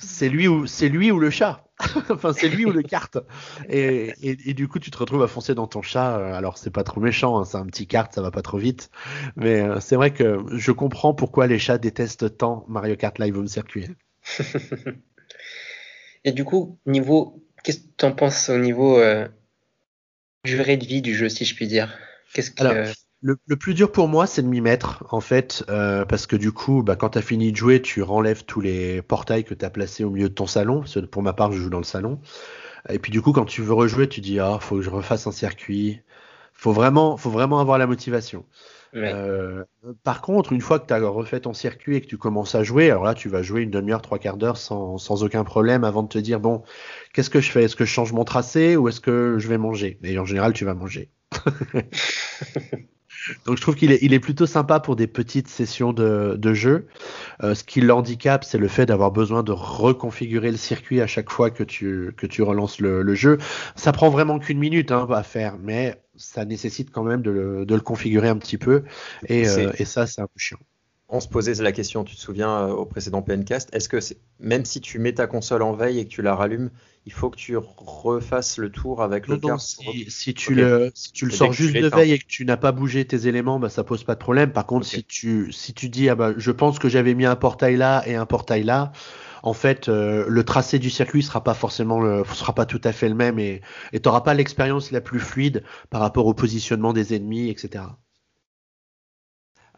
c'est 0.00 0.28
lui 0.28 0.48
ou 0.48 0.66
c'est 0.66 0.88
lui 0.88 1.10
ou 1.10 1.18
le 1.18 1.30
chat. 1.30 1.64
enfin, 2.10 2.32
c'est 2.32 2.48
lui 2.48 2.66
ou 2.66 2.72
le 2.72 2.82
carte. 2.82 3.18
Et, 3.68 4.12
et, 4.22 4.54
du 4.54 4.68
coup, 4.68 4.78
tu 4.78 4.90
te 4.90 4.98
retrouves 4.98 5.22
à 5.22 5.28
foncer 5.28 5.54
dans 5.54 5.66
ton 5.66 5.82
chat. 5.82 6.36
Alors, 6.36 6.58
c'est 6.58 6.70
pas 6.70 6.84
trop 6.84 7.00
méchant, 7.00 7.38
hein, 7.38 7.44
c'est 7.44 7.56
un 7.56 7.66
petit 7.66 7.86
carte, 7.86 8.14
ça 8.14 8.22
va 8.22 8.30
pas 8.30 8.42
trop 8.42 8.58
vite. 8.58 8.90
Mais 9.36 9.60
euh, 9.60 9.80
c'est 9.80 9.96
vrai 9.96 10.12
que 10.12 10.44
je 10.52 10.72
comprends 10.72 11.14
pourquoi 11.14 11.46
les 11.46 11.58
chats 11.58 11.78
détestent 11.78 12.36
tant 12.36 12.64
Mario 12.68 12.96
Kart 12.96 13.18
Live 13.18 13.36
Home 13.36 13.48
Circuit. 13.48 13.88
et 16.24 16.32
du 16.32 16.44
coup, 16.44 16.78
niveau, 16.86 17.42
qu'est-ce 17.64 17.78
que 17.78 17.88
tu 17.96 18.04
en 18.04 18.12
penses 18.12 18.50
au 18.50 18.58
niveau 18.58 18.98
euh, 18.98 19.26
durée 20.44 20.76
de 20.76 20.84
vie 20.84 21.02
du 21.02 21.14
jeu, 21.14 21.28
si 21.28 21.44
je 21.44 21.54
puis 21.54 21.66
dire? 21.66 21.98
Qu'est-ce 22.34 22.50
que 22.50 22.92
le, 23.22 23.36
plus 23.56 23.74
dur 23.74 23.92
pour 23.92 24.08
moi, 24.08 24.26
c'est 24.26 24.42
de 24.42 24.48
m'y 24.48 24.60
mettre, 24.60 25.04
en 25.10 25.20
fait, 25.20 25.64
euh, 25.68 26.04
parce 26.04 26.26
que 26.26 26.36
du 26.36 26.52
coup, 26.52 26.82
bah, 26.82 26.96
quand 26.96 27.10
tu 27.10 27.18
as 27.18 27.22
fini 27.22 27.52
de 27.52 27.56
jouer, 27.56 27.82
tu 27.82 28.02
renlèves 28.02 28.44
tous 28.44 28.60
les 28.60 29.02
portails 29.02 29.44
que 29.44 29.54
tu 29.54 29.64
as 29.64 29.70
placés 29.70 30.04
au 30.04 30.10
milieu 30.10 30.28
de 30.28 30.34
ton 30.34 30.46
salon. 30.46 30.84
Pour 31.10 31.22
ma 31.22 31.32
part, 31.32 31.52
je 31.52 31.58
joue 31.58 31.70
dans 31.70 31.78
le 31.78 31.84
salon. 31.84 32.20
Et 32.88 32.98
puis 32.98 33.12
du 33.12 33.20
coup, 33.20 33.32
quand 33.32 33.44
tu 33.44 33.62
veux 33.62 33.74
rejouer, 33.74 34.08
tu 34.08 34.20
dis 34.20 34.40
ah, 34.40 34.58
faut 34.60 34.76
que 34.76 34.82
je 34.82 34.90
refasse 34.90 35.26
un 35.26 35.32
circuit. 35.32 36.00
Faut 36.54 36.72
vraiment, 36.72 37.16
faut 37.16 37.30
vraiment 37.30 37.60
avoir 37.60 37.78
la 37.78 37.86
motivation. 37.86 38.44
Euh, 38.94 39.64
par 40.02 40.20
contre, 40.20 40.52
une 40.52 40.60
fois 40.60 40.80
que 40.80 40.86
tu 40.86 40.94
as 40.94 40.98
refait 40.98 41.40
ton 41.40 41.52
circuit 41.54 41.96
et 41.96 42.00
que 42.00 42.06
tu 42.06 42.18
commences 42.18 42.54
à 42.54 42.62
jouer, 42.64 42.90
alors 42.90 43.04
là, 43.04 43.14
tu 43.14 43.28
vas 43.28 43.42
jouer 43.42 43.62
une 43.62 43.70
demi-heure, 43.70 44.02
trois 44.02 44.18
quarts 44.18 44.36
d'heure 44.36 44.56
sans, 44.56 44.98
sans 44.98 45.22
aucun 45.22 45.44
problème 45.44 45.84
avant 45.84 46.02
de 46.02 46.08
te 46.08 46.18
dire 46.18 46.40
bon, 46.40 46.62
qu'est-ce 47.12 47.30
que 47.30 47.40
je 47.40 47.50
fais? 47.50 47.64
Est-ce 47.64 47.76
que 47.76 47.84
je 47.84 47.90
change 47.90 48.12
mon 48.12 48.24
tracé 48.24 48.76
ou 48.76 48.88
est-ce 48.88 49.00
que 49.00 49.36
je 49.38 49.48
vais 49.48 49.58
manger? 49.58 49.98
Et 50.02 50.18
en 50.18 50.24
général, 50.24 50.52
tu 50.52 50.64
vas 50.64 50.74
manger. 50.74 51.10
Donc 53.44 53.56
je 53.56 53.62
trouve 53.62 53.74
qu'il 53.74 53.92
est, 53.92 53.98
il 54.02 54.12
est 54.12 54.20
plutôt 54.20 54.46
sympa 54.46 54.80
pour 54.80 54.96
des 54.96 55.06
petites 55.06 55.48
sessions 55.48 55.92
de, 55.92 56.36
de 56.38 56.54
jeu. 56.54 56.86
Euh, 57.42 57.54
ce 57.54 57.64
qui 57.64 57.80
l'handicape, 57.80 58.44
c'est 58.44 58.58
le 58.58 58.68
fait 58.68 58.86
d'avoir 58.86 59.10
besoin 59.10 59.42
de 59.42 59.52
reconfigurer 59.52 60.50
le 60.50 60.56
circuit 60.56 61.00
à 61.00 61.06
chaque 61.06 61.30
fois 61.30 61.50
que 61.50 61.62
tu, 61.62 62.12
que 62.16 62.26
tu 62.26 62.42
relances 62.42 62.80
le, 62.80 63.02
le 63.02 63.14
jeu. 63.14 63.38
Ça 63.76 63.92
prend 63.92 64.10
vraiment 64.10 64.38
qu'une 64.38 64.58
minute 64.58 64.92
hein, 64.92 65.06
à 65.10 65.22
faire, 65.22 65.56
mais 65.58 66.00
ça 66.16 66.44
nécessite 66.44 66.90
quand 66.90 67.02
même 67.02 67.22
de 67.22 67.30
le, 67.30 67.66
de 67.66 67.74
le 67.74 67.80
configurer 67.80 68.28
un 68.28 68.36
petit 68.36 68.58
peu. 68.58 68.84
Et, 69.28 69.48
euh, 69.48 69.72
et 69.78 69.84
ça, 69.84 70.06
c'est 70.06 70.20
un 70.20 70.26
peu 70.26 70.38
chiant 70.38 70.58
on 71.10 71.20
se 71.20 71.28
posait 71.28 71.54
la 71.54 71.72
question, 71.72 72.04
tu 72.04 72.14
te 72.14 72.20
souviens, 72.20 72.50
euh, 72.50 72.68
au 72.68 72.86
précédent 72.86 73.20
PNcast, 73.20 73.68
est-ce 73.72 73.88
que 73.88 73.98
même 74.38 74.64
si 74.64 74.80
tu 74.80 74.98
mets 74.98 75.12
ta 75.12 75.26
console 75.26 75.62
en 75.62 75.72
veille 75.72 75.98
et 75.98 76.04
que 76.04 76.10
tu 76.10 76.22
la 76.22 76.34
rallumes, 76.36 76.70
il 77.06 77.12
faut 77.12 77.30
que 77.30 77.36
tu 77.36 77.56
refasses 77.56 78.58
le 78.58 78.70
tour 78.70 79.02
avec 79.02 79.26
le 79.26 79.38
non, 79.42 79.58
si, 79.58 80.34
tu 80.34 80.54
le, 80.54 80.92
tu 81.12 81.24
le 81.24 81.32
sors 81.32 81.52
juste 81.52 81.74
de 81.74 81.88
veille 81.88 82.12
et 82.12 82.18
que 82.18 82.26
tu 82.26 82.44
n'as 82.44 82.56
pas 82.56 82.72
bougé 82.72 83.04
tes 83.04 83.26
éléments, 83.26 83.58
bah, 83.58 83.68
ça 83.68 83.82
pose 83.82 84.04
pas 84.04 84.14
de 84.14 84.20
problème. 84.20 84.52
Par 84.52 84.66
contre, 84.66 84.86
si 84.86 85.02
tu 85.02 85.50
si 85.50 85.72
tu 85.72 85.88
dis 85.88 86.08
ah 86.08 86.14
bah 86.14 86.32
je 86.36 86.50
pense 86.50 86.78
que 86.78 86.88
j'avais 86.88 87.14
mis 87.14 87.24
un 87.24 87.36
portail 87.36 87.76
là 87.76 88.02
et 88.06 88.14
un 88.14 88.26
portail 88.26 88.64
là, 88.64 88.92
en 89.42 89.54
fait 89.54 89.88
euh, 89.88 90.26
le 90.28 90.44
tracé 90.44 90.78
du 90.78 90.90
circuit 90.90 91.22
sera 91.22 91.42
pas 91.42 91.54
forcément 91.54 92.00
le, 92.00 92.22
sera 92.34 92.54
pas 92.54 92.66
tout 92.66 92.80
à 92.84 92.92
fait 92.92 93.08
le 93.08 93.14
même 93.14 93.38
et 93.38 93.62
tu 93.92 94.00
n'auras 94.04 94.20
pas 94.20 94.34
l'expérience 94.34 94.90
la 94.90 95.00
plus 95.00 95.20
fluide 95.20 95.64
par 95.88 96.02
rapport 96.02 96.26
au 96.26 96.34
positionnement 96.34 96.92
des 96.92 97.14
ennemis, 97.14 97.48
etc. 97.48 97.84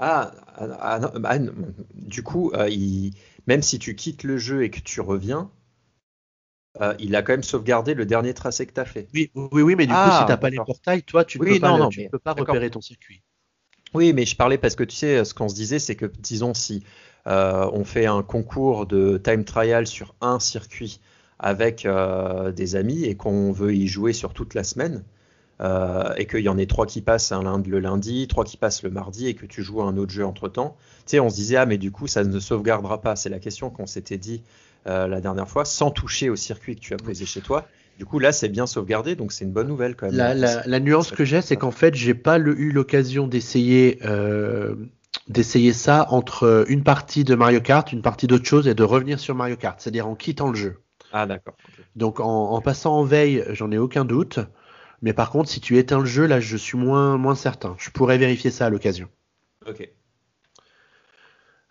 Ah, 0.03 0.33
ah, 0.59 0.67
ah, 0.81 0.99
non, 1.39 1.53
non, 1.55 1.75
du 1.95 2.23
coup, 2.23 2.51
euh, 2.53 2.69
il- 2.69 3.15
même 3.47 3.63
si 3.63 3.79
tu 3.79 3.95
quittes 3.97 4.23
le 4.23 4.37
jeu 4.37 4.65
et 4.65 4.71
que 4.71 4.81
tu 4.81 5.01
reviens, 5.01 5.51
euh, 6.83 6.95
il 6.99 7.17
a 7.17 7.23
quand 7.23 7.33
même 7.33 7.43
sauvegardé 7.43 7.95
le 7.95 8.05
dernier 8.07 8.35
tracé 8.35 8.67
que 8.67 8.73
tu 8.75 8.81
as 8.81 8.85
fait. 8.85 9.09
Oui, 9.15 9.31
oui, 9.35 9.63
oui, 9.63 9.75
mais 9.77 9.87
du 9.87 9.95
coup, 9.97 10.01
Ah, 10.01 10.19
si 10.19 10.25
t'as 10.27 10.37
pas 10.37 10.51
les 10.51 10.61
portails, 10.61 11.03
toi, 11.03 11.25
tu 11.25 11.39
ne 11.39 11.43
Oui, 11.43 11.55
peux 11.55 11.61
pas, 11.61 11.71
non, 11.71 11.79
le- 11.79 11.81
non, 11.85 11.89
tu 11.89 12.01
mais- 12.01 12.09
peux 12.11 12.19
pas 12.19 12.33
d'accord. 12.33 12.55
repérer 12.57 12.71
ton 12.71 12.81
circuit. 12.81 13.23
Oui, 13.95 14.13
mais 14.13 14.25
je 14.27 14.37
parlais 14.37 14.59
parce 14.59 14.75
que 14.75 14.85
tu 14.85 14.97
sais, 14.97 15.25
ce 15.25 15.35
qu'on 15.35 15.49
se 15.49 15.55
disait, 15.55 15.79
c'est 15.79 15.97
que, 15.97 16.07
disons, 16.07 16.55
si 16.55 16.83
euh, 17.27 17.69
on 17.73 17.85
fait 17.85 18.07
un 18.07 18.23
concours 18.23 18.87
de 18.87 19.19
time 19.23 19.45
trial 19.45 19.87
sur 19.87 20.15
un 20.21 20.41
circuit 20.41 21.01
avec 21.39 21.85
euh, 21.87 22.53
des 22.53 22.75
amis 22.77 23.05
et 23.05 23.17
qu'on 23.17 23.53
veut 23.53 23.75
y 23.75 23.87
jouer 23.89 24.13
sur 24.13 24.33
toute 24.35 24.55
la 24.55 24.65
semaine, 24.65 25.05
euh, 25.63 26.13
et 26.17 26.27
qu'il 26.27 26.41
y 26.41 26.49
en 26.49 26.59
ait 26.59 26.67
trois 26.67 26.87
qui 26.87 27.01
passent 27.03 27.31
un 27.33 27.43
lundi, 27.43 27.71
le 27.71 27.79
lundi, 27.81 28.27
trois 28.29 28.45
qui 28.45 28.57
passent 28.57 28.83
le 28.83 28.91
mardi, 28.91 29.29
et 29.29 29.35
que 29.35 29.47
tu 29.47 29.63
joues 29.63 29.81
à 29.81 29.85
un 29.85 29.97
autre 29.97 30.13
jeu 30.13 30.25
entre-temps, 30.27 30.77
tu 30.79 31.03
sais, 31.07 31.21
on 31.21 31.31
se 31.31 31.37
disait, 31.37 31.57
ah, 31.57 31.67
mais 31.67 31.79
du 31.79 31.91
coup, 31.93 32.07
ça 32.07 32.25
ne 32.25 32.39
sauvegardera 32.41 33.01
pas. 33.01 33.15
C'est 33.17 33.29
la 33.29 33.39
question 33.39 33.71
qu'on 33.71 33.87
s'était 33.87 34.19
dit 34.19 34.43
euh, 34.87 35.07
la 35.07 35.21
dernière 35.21 35.49
fois, 35.49 35.65
sans 35.65 35.91
toucher 35.91 36.31
au 36.31 36.37
circuit 36.37 36.75
que 36.75 36.81
tu 36.81 36.95
as 36.95 36.97
posé 36.97 37.25
chez 37.27 37.41
toi. 37.41 37.67
Du 37.99 38.07
coup, 38.07 38.19
là, 38.19 38.33
c'est 38.33 38.49
bien 38.49 38.67
sauvegardé, 38.67 39.15
donc 39.15 39.33
c'est 39.33 39.45
une 39.45 39.53
bonne 39.53 39.69
nouvelle 39.69 39.95
quand 39.95 40.07
même. 40.07 40.17
La, 40.17 40.35
la- 40.35 40.67
la 40.67 40.81
nuance 40.81 41.11
que 41.13 41.25
j'ai, 41.25 41.43
c'est 41.43 41.57
qu'en 41.57 41.71
fait, 41.71 41.95
j'ai 41.95 42.15
pas 42.15 42.39
le- 42.39 42.59
eu 42.59 42.73
l'occasion 42.73 43.29
d'essayer 43.29 43.99
euh, 44.05 44.75
d'essayer 45.29 45.73
ça 45.73 46.07
entre 46.11 46.65
une 46.69 46.83
partie 46.83 47.23
de 47.23 47.35
Mario 47.35 47.61
Kart, 47.61 47.93
une 47.93 48.03
partie 48.03 48.27
d'autre 48.27 48.47
chose 48.47 48.67
et 48.67 48.75
de 48.75 48.83
revenir 48.83 49.21
sur 49.21 49.35
Mario 49.35 49.57
Kart, 49.57 49.81
c'est-à-dire 49.81 50.09
en 50.09 50.15
quittant 50.17 50.49
le 50.49 50.57
jeu. 50.57 50.81
Ah, 51.13 51.27
d'accord. 51.27 51.55
Donc 51.95 52.19
en, 52.21 52.51
en 52.51 52.61
passant 52.61 52.97
en 52.97 53.05
veille, 53.05 53.45
j'en 53.51 53.71
ai 53.71 53.79
aucun 53.79 54.05
doute. 54.05 54.41
Mais 55.03 55.13
par 55.13 55.31
contre, 55.31 55.51
si 55.51 55.61
tu 55.61 55.79
éteins 55.79 55.99
le 55.99 56.07
jeu, 56.07 56.27
là, 56.27 56.41
je 56.41 56.57
suis 56.57 56.79
moins, 56.79 57.19
moins 57.19 57.35
certain. 57.35 57.75
Je 57.79 57.91
pourrais 57.91 58.19
vérifier 58.19 58.51
ça 58.51 58.67
à 58.67 58.71
l'occasion. 58.71 59.09
Ok. 59.69 59.89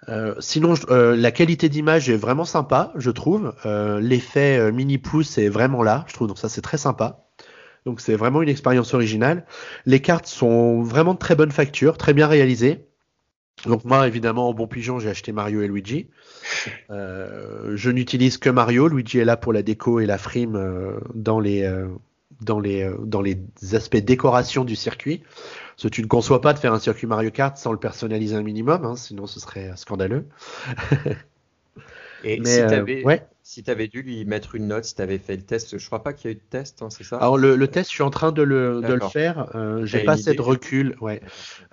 Euh, 0.10 0.36
sinon, 0.40 0.74
euh, 0.90 1.16
la 1.16 1.32
qualité 1.32 1.70
d'image 1.70 2.10
est 2.10 2.18
vraiment 2.18 2.46
sympa, 2.46 2.92
je 2.96 3.12
trouve. 3.12 3.54
Euh, 3.66 4.00
L'effet 4.00 4.72
mini 4.72 4.98
pouce 4.98 5.38
est 5.38 5.50
vraiment 5.50 5.84
là, 5.84 6.06
je 6.08 6.14
trouve. 6.14 6.28
Donc 6.28 6.40
ça, 6.40 6.50
c'est 6.50 6.62
très 6.62 6.78
sympa. 6.78 7.28
Donc 7.86 8.02
c'est 8.02 8.16
vraiment 8.16 8.42
une 8.42 8.50
expérience 8.50 8.94
originale. 8.94 9.46
Les 9.86 10.02
cartes 10.02 10.28
sont 10.28 10.82
vraiment 10.82 11.14
de 11.14 11.20
très 11.20 11.36
bonne 11.36 11.52
facture, 11.52 11.98
très 11.98 12.14
bien 12.14 12.28
réalisées. 12.28 12.88
Donc 13.66 13.86
moi, 13.86 14.08
évidemment, 14.08 14.50
en 14.50 14.54
bon 14.54 14.68
pigeon, 14.68 15.00
j'ai 15.00 15.10
acheté 15.10 15.32
Mario 15.32 15.62
et 15.62 15.68
Luigi. 15.68 16.10
Je 16.90 17.90
n'utilise 17.90 18.38
que 18.38 18.50
Mario. 18.50 18.88
Luigi 18.88 19.20
est 19.20 19.26
là 19.26 19.38
pour 19.38 19.54
la 19.54 19.62
déco 19.62 20.00
et 20.00 20.06
la 20.06 20.18
frime 20.18 21.00
dans 21.14 21.40
les 21.40 21.68
dans 22.40 22.60
les 22.60 22.84
euh, 22.84 22.98
dans 23.04 23.22
les 23.22 23.38
aspects 23.74 23.98
décoration 23.98 24.64
du 24.64 24.76
circuit. 24.76 25.24
Parce 25.76 25.84
que 25.84 25.88
tu 25.90 26.02
ne 26.02 26.08
conçois 26.08 26.42
pas 26.42 26.54
de 26.54 26.60
faire 26.60 26.74
un 26.74 26.80
circuit 26.80 27.08
Mario 27.08 27.32
Kart 27.32 27.58
sans 27.58 27.72
le 27.72 27.80
personnaliser 27.80 28.36
un 28.36 28.44
minimum, 28.44 28.86
hein, 28.86 28.96
sinon 28.96 29.26
ce 29.28 29.40
serait 29.40 29.72
scandaleux. 29.76 30.28
Et 32.24 32.40
Mais 32.40 32.50
si 32.50 32.62
euh, 32.62 32.68
tu 32.68 32.74
avais, 32.74 33.04
ouais. 33.04 33.26
si 33.44 33.64
dû 33.64 34.02
lui 34.02 34.26
mettre 34.26 34.56
une 34.56 34.68
note, 34.68 34.86
si 34.86 34.96
tu 34.96 35.02
avais 35.02 35.18
fait 35.18 35.36
le 35.36 35.42
test, 35.42 35.78
je 35.78 35.86
crois 35.86 36.04
pas 36.04 36.14
qu'il 36.14 36.30
y 36.30 36.34
a 36.34 36.38
eu 36.38 36.40
de 36.40 36.50
test, 36.50 36.82
hein, 36.82 36.90
c'est 36.90 37.04
ça? 37.04 37.18
Alors 37.18 37.38
le, 37.38 37.56
le 37.56 37.68
test, 37.68 37.90
je 37.90 37.96
suis 37.96 38.04
en 38.04 38.10
train 38.10 38.32
de 38.32 38.42
le, 38.42 38.82
de 38.82 38.94
le 38.94 39.08
faire. 39.08 39.56
Euh, 39.56 39.86
j'ai 39.86 40.04
pas 40.04 40.14
assez 40.14 40.34
de 40.34 40.42
recul. 40.42 40.96
Ouais. 41.02 41.22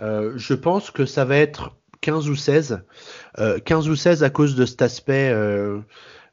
Euh, 0.01 0.33
je 0.37 0.55
pense 0.55 0.91
que 0.91 1.05
ça 1.05 1.25
va 1.25 1.37
être 1.37 1.77
15 2.01 2.29
ou 2.29 2.37
16. 2.37 2.83
Euh, 3.39 3.59
15 3.59 3.89
ou 3.89 3.97
16 3.97 4.25
à 4.25 4.31
cause 4.31 4.55
de 4.55 4.65
cet 4.65 4.83
aspect 4.83 5.35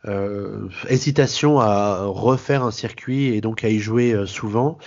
euh, 0.07 0.67
hésitation 0.87 1.59
à 1.59 2.05
refaire 2.05 2.63
un 2.63 2.71
circuit 2.71 3.27
et 3.27 3.41
donc 3.41 3.63
à 3.63 3.69
y 3.69 3.79
jouer 3.79 4.13
euh, 4.13 4.25
souvent. 4.25 4.77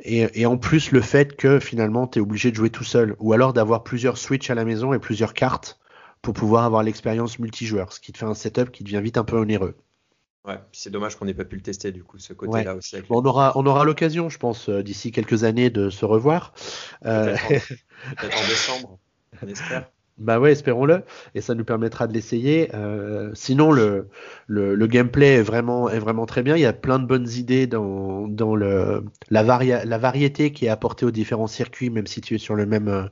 Et, 0.00 0.40
et 0.40 0.46
en 0.46 0.58
plus 0.58 0.92
le 0.92 1.00
fait 1.00 1.36
que 1.36 1.58
finalement 1.58 2.06
tu 2.06 2.18
es 2.18 2.22
obligé 2.22 2.50
de 2.50 2.56
jouer 2.56 2.70
tout 2.70 2.84
seul 2.84 3.16
ou 3.18 3.32
alors 3.32 3.52
d'avoir 3.52 3.82
plusieurs 3.82 4.16
Switch 4.16 4.48
à 4.50 4.54
la 4.54 4.64
maison 4.64 4.92
et 4.92 4.98
plusieurs 4.98 5.34
cartes 5.34 5.80
pour 6.22 6.34
pouvoir 6.34 6.64
avoir 6.64 6.82
l'expérience 6.82 7.38
multijoueur, 7.38 7.92
ce 7.92 8.00
qui 8.00 8.12
te 8.12 8.18
fait 8.18 8.26
un 8.26 8.34
setup 8.34 8.70
qui 8.70 8.84
devient 8.84 9.00
vite 9.02 9.18
un 9.18 9.24
peu 9.24 9.36
onéreux. 9.36 9.76
Ouais, 10.44 10.58
c'est 10.72 10.90
dommage 10.90 11.16
qu'on 11.16 11.26
n'ait 11.26 11.34
pas 11.34 11.44
pu 11.44 11.56
le 11.56 11.62
tester 11.62 11.92
du 11.92 12.02
coup, 12.02 12.18
ce 12.18 12.32
côté-là 12.32 12.74
aussi. 12.74 12.96
avec 12.96 13.08
Bon, 13.08 13.20
on 13.20 13.24
aura, 13.24 13.52
on 13.56 13.66
aura 13.66 13.84
l'occasion, 13.84 14.28
je 14.28 14.38
pense, 14.38 14.68
euh, 14.68 14.82
d'ici 14.82 15.12
quelques 15.12 15.44
années 15.44 15.68
de 15.68 15.90
se 15.90 16.04
revoir. 16.04 16.54
Euh, 17.04 17.36
Peut-être 17.46 18.36
en, 18.36 18.40
en 18.44 18.48
décembre, 18.48 18.98
on 19.42 19.48
espère. 19.48 19.90
Bah 20.18 20.40
ouais, 20.40 20.50
espérons-le, 20.50 21.04
et 21.36 21.40
ça 21.40 21.54
nous 21.54 21.64
permettra 21.64 22.08
de 22.08 22.12
l'essayer. 22.12 22.70
Euh, 22.74 23.30
sinon, 23.34 23.70
le, 23.70 24.08
le, 24.48 24.74
le 24.74 24.86
gameplay 24.88 25.34
est 25.34 25.42
vraiment, 25.42 25.88
est 25.88 26.00
vraiment 26.00 26.26
très 26.26 26.42
bien. 26.42 26.56
Il 26.56 26.60
y 26.60 26.66
a 26.66 26.72
plein 26.72 26.98
de 26.98 27.06
bonnes 27.06 27.28
idées 27.28 27.68
dans, 27.68 28.26
dans 28.26 28.56
le, 28.56 29.04
la, 29.30 29.44
varia 29.44 29.84
la 29.84 29.96
variété 29.96 30.52
qui 30.52 30.66
est 30.66 30.70
apportée 30.70 31.06
aux 31.06 31.12
différents 31.12 31.46
circuits, 31.46 31.88
même 31.90 32.08
si 32.08 32.20
tu 32.20 32.34
es 32.34 32.38
sur 32.38 32.56
le 32.56 32.66
même, 32.66 32.88
euh, 32.88 33.04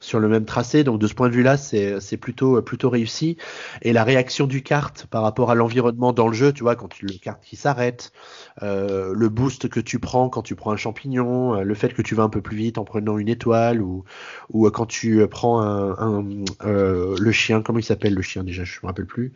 sur 0.00 0.20
le 0.20 0.28
même 0.28 0.44
tracé. 0.44 0.84
Donc 0.84 1.00
de 1.00 1.06
ce 1.06 1.14
point 1.14 1.30
de 1.30 1.34
vue-là, 1.34 1.56
c'est 1.56 2.16
plutôt, 2.18 2.60
plutôt 2.60 2.90
réussi. 2.90 3.38
Et 3.80 3.94
la 3.94 4.04
réaction 4.04 4.46
du 4.46 4.62
kart 4.62 5.06
par 5.06 5.22
rapport 5.22 5.50
à 5.50 5.54
l'environnement 5.54 6.12
dans 6.12 6.26
le 6.28 6.34
jeu, 6.34 6.52
tu 6.52 6.62
vois, 6.62 6.76
quand 6.76 6.88
tu, 6.88 7.06
le 7.06 7.14
kart 7.14 7.42
qui 7.42 7.56
s'arrête, 7.56 8.12
euh, 8.62 9.12
le 9.16 9.28
boost 9.30 9.68
que 9.68 9.80
tu 9.80 9.98
prends 9.98 10.28
quand 10.28 10.42
tu 10.42 10.54
prends 10.56 10.72
un 10.72 10.76
champignon, 10.76 11.54
euh, 11.54 11.62
le 11.62 11.74
fait 11.74 11.94
que 11.94 12.02
tu 12.02 12.14
vas 12.14 12.24
un 12.24 12.28
peu 12.28 12.42
plus 12.42 12.56
vite 12.56 12.76
en 12.76 12.84
prenant 12.84 13.16
une 13.16 13.28
étoile 13.28 13.80
ou, 13.80 14.04
ou 14.50 14.66
euh, 14.66 14.70
quand 14.70 14.86
tu 14.86 15.20
euh, 15.20 15.26
prends 15.26 15.62
un, 15.62 16.20
euh, 16.64 17.16
le 17.18 17.32
chien, 17.32 17.62
comment 17.62 17.78
il 17.78 17.84
s'appelle 17.84 18.14
le 18.14 18.22
chien 18.22 18.44
déjà, 18.44 18.64
je 18.64 18.78
me 18.82 18.86
rappelle 18.86 19.06
plus, 19.06 19.32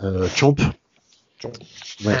euh, 0.00 0.28
Chomp. 0.34 0.56
Chomp. 1.40 1.52
Ouais. 2.04 2.16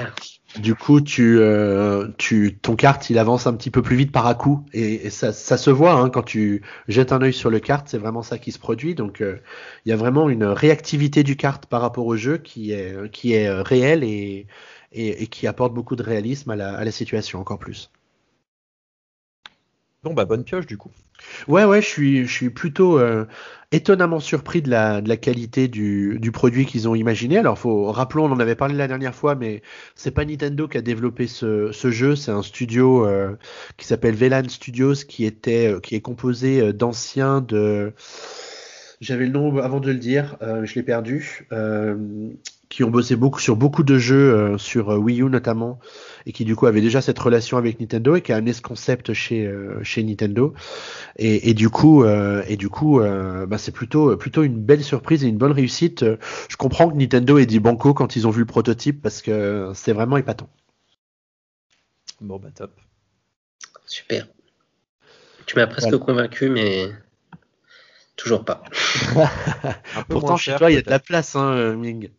Du 0.58 0.74
coup, 0.74 1.00
tu, 1.00 1.38
euh, 1.38 2.08
tu, 2.18 2.58
ton 2.60 2.74
kart, 2.74 3.08
il 3.08 3.18
avance 3.18 3.46
un 3.46 3.54
petit 3.54 3.70
peu 3.70 3.82
plus 3.82 3.94
vite 3.96 4.10
par 4.10 4.26
à 4.26 4.34
coup, 4.34 4.64
et, 4.72 5.06
et 5.06 5.10
ça, 5.10 5.32
ça 5.32 5.56
se 5.56 5.70
voit 5.70 5.92
hein, 5.92 6.10
quand 6.10 6.24
tu 6.24 6.62
jettes 6.88 7.12
un 7.12 7.22
œil 7.22 7.32
sur 7.32 7.50
le 7.50 7.60
kart, 7.60 7.86
c'est 7.88 7.98
vraiment 7.98 8.22
ça 8.22 8.36
qui 8.36 8.50
se 8.50 8.58
produit. 8.58 8.96
Donc, 8.96 9.20
euh, 9.20 9.38
il 9.84 9.90
y 9.90 9.92
a 9.92 9.96
vraiment 9.96 10.28
une 10.28 10.44
réactivité 10.44 11.22
du 11.22 11.36
kart 11.36 11.64
par 11.66 11.80
rapport 11.80 12.06
au 12.06 12.16
jeu 12.16 12.36
qui 12.38 12.72
est, 12.72 13.10
qui 13.12 13.32
est 13.32 13.48
réelle 13.48 14.02
et, 14.02 14.48
et, 14.90 15.22
et 15.22 15.26
qui 15.28 15.46
apporte 15.46 15.72
beaucoup 15.72 15.94
de 15.94 16.02
réalisme 16.02 16.50
à 16.50 16.56
la, 16.56 16.74
à 16.74 16.84
la 16.84 16.90
situation 16.90 17.38
encore 17.38 17.60
plus. 17.60 17.90
Bon, 20.02 20.14
bah 20.14 20.24
bonne 20.24 20.44
pioche 20.44 20.66
du 20.66 20.78
coup. 20.78 20.90
Ouais, 21.48 21.64
ouais, 21.64 21.82
je 21.82 21.86
suis, 21.86 22.26
je 22.26 22.32
suis 22.32 22.50
plutôt 22.50 22.98
euh, 22.98 23.26
étonnamment 23.72 24.20
surpris 24.20 24.62
de 24.62 24.70
la, 24.70 25.00
de 25.00 25.08
la 25.08 25.16
qualité 25.16 25.68
du, 25.68 26.18
du 26.18 26.32
produit 26.32 26.66
qu'ils 26.66 26.88
ont 26.88 26.94
imaginé. 26.94 27.38
Alors, 27.38 27.58
faut, 27.58 27.90
rappelons, 27.92 28.26
on 28.26 28.32
en 28.32 28.40
avait 28.40 28.54
parlé 28.54 28.74
la 28.74 28.88
dernière 28.88 29.14
fois, 29.14 29.34
mais 29.34 29.62
c'est 29.94 30.10
pas 30.10 30.24
Nintendo 30.24 30.68
qui 30.68 30.78
a 30.78 30.82
développé 30.82 31.26
ce, 31.26 31.72
ce 31.72 31.90
jeu, 31.90 32.16
c'est 32.16 32.30
un 32.30 32.42
studio 32.42 33.06
euh, 33.06 33.36
qui 33.76 33.86
s'appelle 33.86 34.14
Velan 34.14 34.48
Studios, 34.48 34.94
qui 35.08 35.24
était, 35.24 35.72
euh, 35.72 35.80
qui 35.80 35.94
est 35.94 36.00
composé 36.00 36.72
d'anciens 36.72 37.40
de, 37.40 37.92
j'avais 39.00 39.26
le 39.26 39.32
nom 39.32 39.56
avant 39.58 39.80
de 39.80 39.90
le 39.90 39.98
dire, 39.98 40.36
je 40.40 40.74
l'ai 40.74 40.82
perdu, 40.82 41.46
qui 42.70 42.84
ont 42.84 42.90
bossé 42.90 43.16
beaucoup 43.16 43.40
sur 43.40 43.56
beaucoup 43.56 43.82
de 43.82 43.98
jeux, 43.98 44.32
euh, 44.32 44.56
sur 44.56 44.90
euh, 44.90 44.96
Wii 44.96 45.22
U 45.22 45.24
notamment, 45.24 45.80
et 46.24 46.32
qui 46.32 46.44
du 46.44 46.54
coup 46.54 46.66
avaient 46.66 46.80
déjà 46.80 47.02
cette 47.02 47.18
relation 47.18 47.58
avec 47.58 47.80
Nintendo 47.80 48.14
et 48.14 48.22
qui 48.22 48.32
a 48.32 48.36
amené 48.36 48.52
ce 48.52 48.62
concept 48.62 49.12
chez, 49.12 49.44
euh, 49.44 49.82
chez 49.82 50.04
Nintendo. 50.04 50.54
Et, 51.16 51.50
et 51.50 51.54
du 51.54 51.68
coup, 51.68 52.04
euh, 52.04 52.44
et 52.46 52.56
du 52.56 52.68
coup, 52.68 53.00
euh, 53.00 53.44
bah, 53.44 53.58
c'est 53.58 53.72
plutôt, 53.72 54.16
plutôt 54.16 54.44
une 54.44 54.56
belle 54.56 54.84
surprise 54.84 55.24
et 55.24 55.26
une 55.28 55.36
bonne 55.36 55.50
réussite. 55.50 56.04
Je 56.48 56.56
comprends 56.56 56.88
que 56.88 56.94
Nintendo 56.96 57.38
ait 57.38 57.46
dit 57.46 57.58
banco 57.58 57.92
quand 57.92 58.14
ils 58.14 58.28
ont 58.28 58.30
vu 58.30 58.40
le 58.40 58.46
prototype 58.46 59.02
parce 59.02 59.20
que 59.20 59.72
c'est 59.74 59.92
vraiment 59.92 60.16
épatant. 60.16 60.48
Bon, 62.20 62.38
bah 62.38 62.50
top. 62.54 62.70
Super. 63.84 64.28
Tu 65.46 65.56
m'as 65.56 65.66
presque 65.66 65.88
Voilà. 65.88 66.04
convaincu, 66.04 66.50
mais 66.50 66.92
toujours 68.14 68.44
pas. 68.44 68.62
Pourtant, 70.08 70.36
chez 70.36 70.54
toi, 70.54 70.70
il 70.70 70.74
y 70.74 70.78
a 70.78 70.82
de 70.82 70.90
la 70.90 71.00
place, 71.00 71.34
hein, 71.34 71.74
Ming. 71.74 72.10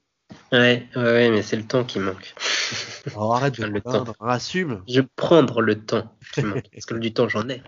Ouais, 0.51 0.87
ouais, 0.95 1.01
ouais, 1.01 1.29
mais 1.31 1.41
c'est 1.41 1.55
le 1.55 1.63
temps 1.63 1.83
qui 1.83 1.99
manque. 1.99 2.33
Arrête 3.15 3.59
de 3.59 3.65
Le 3.65 3.81
temps. 3.81 4.05
assume. 4.19 4.83
Je 4.87 5.01
vais 5.01 5.07
prendre 5.15 5.61
le 5.61 5.75
temps 5.83 6.13
qui 6.33 6.41
manque. 6.43 6.69
Parce 6.73 6.85
que 6.85 6.95
du 6.95 7.13
temps, 7.13 7.27
j'en 7.29 7.47
ai. 7.49 7.61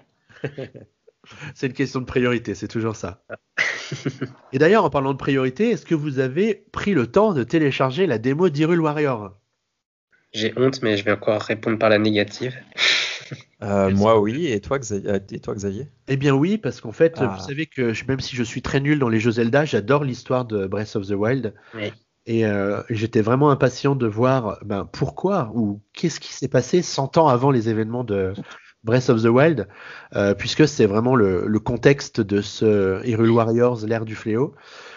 C'est 1.55 1.67
une 1.67 1.73
question 1.73 2.01
de 2.01 2.05
priorité, 2.05 2.53
c'est 2.53 2.67
toujours 2.67 2.97
ça. 2.97 3.23
Et 4.51 4.57
d'ailleurs, 4.57 4.83
en 4.83 4.89
parlant 4.89 5.13
de 5.13 5.17
priorité, 5.17 5.69
est-ce 5.71 5.85
que 5.85 5.95
vous 5.95 6.19
avez 6.19 6.65
pris 6.73 6.93
le 6.93 7.07
temps 7.07 7.31
de 7.33 7.43
télécharger 7.45 8.07
la 8.07 8.17
démo 8.17 8.49
d'Hyrule 8.49 8.81
Warrior? 8.81 9.31
J'ai 10.33 10.53
honte, 10.57 10.81
mais 10.81 10.97
je 10.97 11.05
vais 11.05 11.13
encore 11.13 11.41
répondre 11.41 11.79
par 11.79 11.89
la 11.89 11.97
négative. 11.97 12.53
Euh, 13.61 13.89
moi, 13.91 14.19
oui. 14.19 14.47
Et 14.47 14.59
toi, 14.59 14.79
Xavier, 14.79 15.09
euh, 15.11 15.19
et 15.31 15.39
toi, 15.39 15.55
Xavier? 15.55 15.87
Eh 16.09 16.17
bien 16.17 16.33
oui, 16.35 16.57
parce 16.57 16.81
qu'en 16.81 16.91
fait, 16.91 17.13
Ah. 17.17 17.27
vous 17.37 17.47
savez 17.47 17.67
que 17.67 17.93
je- 17.93 18.03
même 18.05 18.19
si 18.19 18.35
je 18.35 18.43
suis 18.43 18.61
très 18.61 18.81
nul 18.81 18.99
dans 18.99 19.07
les 19.07 19.21
jeux 19.21 19.31
Zelda, 19.31 19.63
j'adore 19.63 20.03
l'histoire 20.03 20.43
de 20.43 20.67
Breath 20.67 20.97
of 20.97 21.07
the 21.07 21.11
Wild. 21.11 21.53
Oui. 21.73 21.93
Et 22.25 22.45
euh, 22.45 22.81
j'étais 22.89 23.21
vraiment 23.21 23.51
impatient 23.51 23.95
de 23.95 24.07
voir 24.07 24.59
ben, 24.63 24.87
pourquoi 24.89 25.51
ou 25.53 25.81
qu'est-ce 25.91 26.19
qui 26.19 26.33
s'est 26.33 26.47
passé 26.47 26.81
100 26.81 27.17
ans 27.17 27.27
avant 27.27 27.51
les 27.51 27.67
événements 27.67 28.05
de 28.05 28.33
Breath 28.83 29.09
of 29.09 29.21
the 29.21 29.27
Wild, 29.27 29.67
euh, 30.15 30.33
puisque 30.33 30.67
c'est 30.67 30.85
vraiment 30.85 31.15
le, 31.15 31.47
le 31.47 31.59
contexte 31.59 32.21
de 32.21 32.41
ce 32.41 33.05
Hyrule 33.05 33.31
Warriors, 33.31 33.85
l'ère 33.85 34.05
du 34.05 34.15
fléau. 34.15 34.55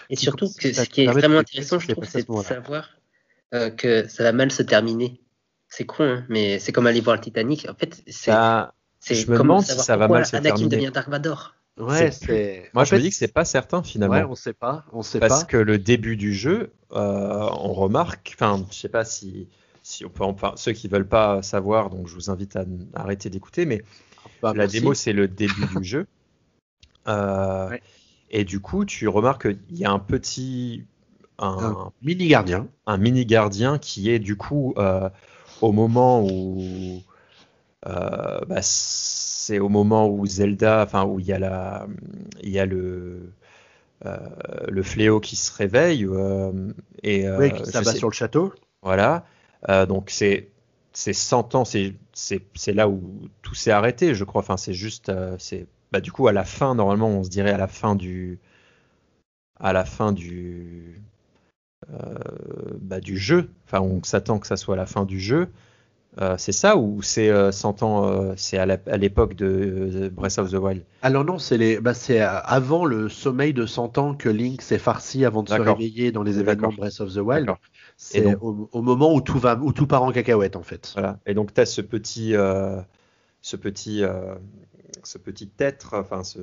Et 0.09 0.15
surtout, 0.15 0.47
que 0.47 0.73
ce 0.73 0.81
qui 0.83 1.03
est 1.03 1.07
vraiment 1.07 1.39
intéressant, 1.39 1.79
je 1.79 1.91
trouve, 1.91 2.05
c'est 2.05 2.27
de 2.27 2.41
savoir 2.41 2.89
euh, 3.53 3.69
que 3.69 4.07
ça 4.07 4.23
va 4.23 4.31
mal 4.33 4.51
se 4.51 4.63
terminer. 4.63 5.21
C'est 5.69 5.85
con, 5.85 6.03
hein, 6.03 6.25
mais 6.29 6.59
c'est 6.59 6.71
comme 6.71 6.87
aller 6.87 7.01
voir 7.01 7.15
le 7.15 7.21
Titanic. 7.21 7.67
En 7.69 7.75
fait, 7.75 8.01
c'est 8.07 8.31
c'est 8.99 9.15
je 9.15 9.29
me 9.29 9.37
demande 9.37 9.63
si 9.63 9.77
ça 9.77 9.95
va 9.95 10.07
mal 10.07 10.25
se 10.25 10.35
Anakin 10.35 10.55
terminer. 10.55 10.75
devient 10.75 10.91
Dark 10.91 11.09
Vador. 11.09 11.55
Ouais, 11.77 12.11
c'est. 12.11 12.69
Moi, 12.73 12.83
en 12.83 12.85
je 12.85 12.89
fait, 12.89 12.97
me 12.97 13.01
dis 13.01 13.09
que 13.09 13.15
c'est 13.15 13.27
pas 13.31 13.45
certain 13.45 13.83
finalement. 13.83 14.15
Ouais, 14.15 14.23
on 14.23 14.35
sait 14.35 14.53
pas. 14.53 14.85
On 14.91 15.03
sait 15.03 15.19
Parce 15.19 15.43
pas. 15.43 15.45
que 15.45 15.57
le 15.57 15.77
début 15.77 16.17
du 16.17 16.33
jeu, 16.33 16.71
euh, 16.93 17.49
on 17.59 17.73
remarque, 17.73 18.31
enfin, 18.35 18.65
je 18.71 18.75
sais 18.75 18.89
pas 18.89 19.05
si, 19.05 19.47
si 19.83 20.05
on 20.05 20.09
peut 20.09 20.23
en 20.23 20.33
par- 20.33 20.57
ceux 20.57 20.73
qui 20.73 20.87
veulent 20.87 21.07
pas 21.07 21.41
savoir, 21.43 21.89
donc 21.89 22.07
je 22.07 22.15
vous 22.15 22.29
invite 22.29 22.55
à 22.55 22.65
arrêter 22.95 23.29
d'écouter, 23.29 23.65
mais 23.65 23.83
Bah, 24.41 24.53
la 24.55 24.67
démo 24.67 24.93
c'est 24.93 25.13
le 25.13 25.27
début 25.27 25.65
du 25.77 25.83
jeu. 25.83 26.07
Euh, 27.07 27.69
Ouais. 27.69 27.81
Et 28.29 28.43
du 28.43 28.59
coup, 28.59 28.85
tu 28.85 29.07
remarques 29.07 29.47
qu'il 29.67 29.77
y 29.77 29.85
a 29.85 29.91
un 29.91 29.99
petit, 29.99 30.83
un, 31.39 31.57
Un 31.59 31.91
mini 32.01 32.27
gardien. 32.27 32.67
un 32.85 32.97
mini 32.97 33.25
gardien 33.25 33.77
qui 33.77 34.09
est 34.09 34.19
du 34.19 34.35
coup 34.35 34.73
euh, 34.77 35.09
au 35.61 35.71
moment 35.71 36.21
où 36.23 37.01
euh, 37.87 38.39
bah, 38.47 38.61
c'est 39.47 39.59
au 39.59 39.69
moment 39.69 40.09
où 40.09 40.25
Zelda, 40.25 40.83
enfin 40.83 41.05
où 41.05 41.19
il 41.19 41.25
y 41.25 41.31
a 41.31 41.39
la, 41.39 41.87
il 42.43 42.49
y 42.49 42.59
a 42.59 42.65
le 42.65 43.31
euh, 44.05 44.17
le 44.67 44.83
fléau 44.83 45.21
qui 45.21 45.37
se 45.37 45.55
réveille 45.55 46.05
euh, 46.05 46.51
et 47.01 47.25
euh, 47.27 47.39
oui, 47.39 47.53
qui 47.53 47.59
je 47.59 47.71
s'abat 47.71 47.93
sur 47.93 48.09
le 48.09 48.13
château. 48.13 48.53
voilà. 48.81 49.25
Euh, 49.69 49.85
donc 49.85 50.09
c'est 50.09 50.49
c'est 50.91 51.13
100 51.13 51.55
ans, 51.55 51.63
c'est 51.63 51.93
là 52.73 52.89
où 52.89 53.29
tout 53.41 53.55
s'est 53.55 53.71
arrêté, 53.71 54.15
je 54.15 54.23
crois. 54.25 54.41
Enfin, 54.41 54.57
c'est 54.57 54.73
juste, 54.73 55.09
euh, 55.09 55.35
c'est 55.39 55.67
bah 55.93 56.01
du 56.01 56.11
coup 56.11 56.27
à 56.27 56.33
la 56.33 56.43
fin 56.43 56.75
normalement, 56.75 57.07
on 57.07 57.23
se 57.23 57.29
dirait 57.29 57.53
à 57.53 57.57
la 57.57 57.67
fin 57.67 57.95
du 57.95 58.39
à 59.59 59.71
la 59.71 59.85
fin 59.85 60.11
du 60.11 61.01
euh, 61.89 62.15
bah, 62.81 62.99
du 62.99 63.17
jeu. 63.17 63.49
Enfin, 63.65 63.79
on 63.79 64.03
s'attend 64.03 64.39
que 64.39 64.47
ça 64.47 64.57
soit 64.57 64.75
à 64.75 64.77
la 64.77 64.85
fin 64.85 65.05
du 65.05 65.21
jeu. 65.21 65.47
Euh, 66.19 66.35
c'est 66.37 66.51
ça 66.51 66.77
ou 66.77 67.01
c'est 67.03 67.29
euh, 67.29 67.51
100 67.51 67.83
ans, 67.83 68.07
euh, 68.07 68.33
c'est 68.37 68.57
à 68.57 68.65
l'époque 68.97 69.35
de 69.35 69.45
euh, 69.45 70.09
Breath 70.09 70.39
of 70.39 70.51
the 70.51 70.55
Wild? 70.55 70.83
Alors 71.03 71.23
non, 71.23 71.37
c'est 71.37 71.79
bah, 71.79 71.93
euh, 72.09 72.39
avant 72.43 72.85
le 72.85 73.07
sommeil 73.07 73.53
de 73.53 73.65
100 73.65 73.97
ans 73.99 74.15
que 74.15 74.29
Link 74.29 74.61
s'est 74.61 74.79
farci 74.79 75.25
avant 75.25 75.43
de 75.43 75.49
se 75.49 75.53
réveiller 75.53 76.11
dans 76.11 76.23
les 76.23 76.39
événements 76.39 76.71
de 76.71 76.77
Breath 76.77 76.99
of 77.01 77.13
the 77.13 77.17
Wild. 77.17 77.51
C'est 77.97 78.35
au, 78.41 78.69
au 78.71 78.81
moment 78.81 79.13
où 79.13 79.21
tout 79.21 79.37
va, 79.39 79.55
où 79.57 79.73
tout 79.73 79.87
part 79.87 80.03
en 80.03 80.11
cacahuète 80.11 80.55
en 80.55 80.63
fait. 80.63 80.91
Voilà. 80.93 81.19
Et 81.25 81.33
donc 81.33 81.53
tu 81.53 81.61
as 81.61 81.65
ce 81.65 81.81
petit, 81.81 82.35
euh, 82.35 82.81
ce 83.41 83.55
petit, 83.55 84.03
euh, 84.03 84.35
ce 85.03 85.17
petit 85.19 85.51
être, 85.59 85.95
enfin 85.95 86.23
ce 86.23 86.39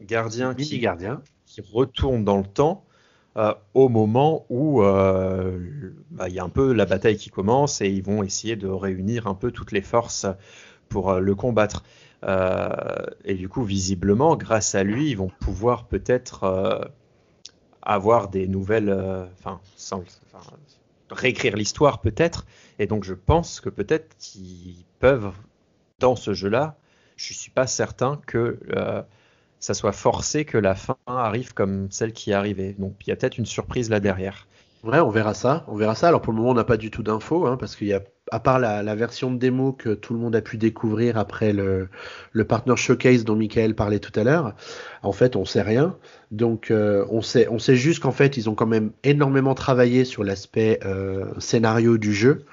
gardien 0.00 0.54
Mini 0.54 0.68
qui, 0.68 0.78
gardien. 0.78 1.22
qui 1.44 1.60
retourne 1.60 2.24
dans 2.24 2.36
le 2.38 2.46
temps 2.46 2.84
euh, 3.36 3.52
au 3.74 3.90
moment 3.90 4.46
où 4.48 4.82
euh, 4.82 5.58
bah, 6.10 6.26
il 6.28 6.34
y 6.34 6.38
a 6.38 6.44
un 6.44 6.48
peu 6.48 6.72
la 6.72 6.86
bataille 6.86 7.18
qui 7.18 7.28
commence 7.28 7.82
et 7.82 7.88
ils 7.88 8.02
vont 8.02 8.22
essayer 8.22 8.56
de 8.56 8.66
réunir 8.66 9.26
un 9.26 9.34
peu 9.34 9.50
toutes 9.50 9.72
les 9.72 9.82
forces 9.82 10.26
pour 10.88 11.10
euh, 11.10 11.20
le 11.20 11.34
combattre. 11.34 11.84
Et 13.24 13.34
du 13.34 13.48
coup, 13.48 13.62
visiblement, 13.62 14.36
grâce 14.36 14.74
à 14.74 14.82
lui, 14.82 15.10
ils 15.10 15.16
vont 15.16 15.30
pouvoir 15.38 15.84
peut-être 15.84 16.90
avoir 17.82 18.30
des 18.30 18.48
nouvelles, 18.48 18.90
enfin, 19.38 19.60
réécrire 21.08 21.54
l'histoire 21.54 22.00
peut-être. 22.00 22.44
Et 22.80 22.88
donc, 22.88 23.04
je 23.04 23.14
pense 23.14 23.60
que 23.60 23.68
peut-être 23.68 24.16
qu'ils 24.18 24.84
peuvent, 24.98 25.30
dans 26.00 26.16
ce 26.16 26.34
jeu-là, 26.34 26.76
je 27.14 27.32
suis 27.32 27.52
pas 27.52 27.68
certain 27.68 28.20
que 28.26 28.58
ça 29.60 29.74
soit 29.74 29.92
forcé 29.92 30.44
que 30.44 30.58
la 30.58 30.74
fin 30.74 30.96
arrive 31.06 31.54
comme 31.54 31.88
celle 31.90 32.12
qui 32.12 32.30
est 32.30 32.34
arrivée. 32.34 32.74
Donc, 32.78 32.94
il 33.06 33.10
y 33.10 33.12
a 33.12 33.16
peut-être 33.16 33.38
une 33.38 33.46
surprise 33.46 33.90
là 33.90 34.00
derrière. 34.00 34.46
Ouais, 34.84 35.00
on 35.00 35.10
verra 35.10 35.34
ça. 35.34 35.64
On 35.68 35.74
verra 35.74 35.94
ça. 35.94 36.08
Alors 36.08 36.22
pour 36.22 36.32
le 36.32 36.38
moment, 36.38 36.50
on 36.50 36.54
n'a 36.54 36.64
pas 36.64 36.76
du 36.76 36.90
tout 36.90 37.02
d'infos, 37.02 37.46
hein, 37.46 37.56
parce 37.58 37.74
qu'il 37.74 37.88
y 37.88 37.92
a, 37.92 38.02
à 38.30 38.38
part 38.38 38.60
la, 38.60 38.84
la 38.84 38.94
version 38.94 39.32
de 39.32 39.38
démo 39.38 39.72
que 39.72 39.94
tout 39.94 40.14
le 40.14 40.20
monde 40.20 40.36
a 40.36 40.40
pu 40.42 40.58
découvrir 40.58 41.18
après 41.18 41.52
le, 41.52 41.88
le 42.32 42.44
partner 42.44 42.76
showcase 42.76 43.24
dont 43.24 43.34
Michael 43.34 43.74
parlait 43.74 43.98
tout 43.98 44.12
à 44.18 44.22
l'heure, 44.22 44.54
en 45.02 45.12
fait, 45.12 45.34
on 45.34 45.44
sait 45.44 45.62
rien. 45.62 45.96
Donc, 46.30 46.70
euh, 46.70 47.04
on 47.10 47.20
sait, 47.20 47.48
on 47.48 47.58
sait 47.58 47.76
juste 47.76 48.00
qu'en 48.00 48.12
fait, 48.12 48.36
ils 48.36 48.48
ont 48.48 48.54
quand 48.54 48.66
même 48.66 48.92
énormément 49.02 49.54
travaillé 49.54 50.04
sur 50.04 50.22
l'aspect 50.22 50.78
euh, 50.84 51.32
scénario 51.38 51.98
du 51.98 52.12
jeu. 52.12 52.44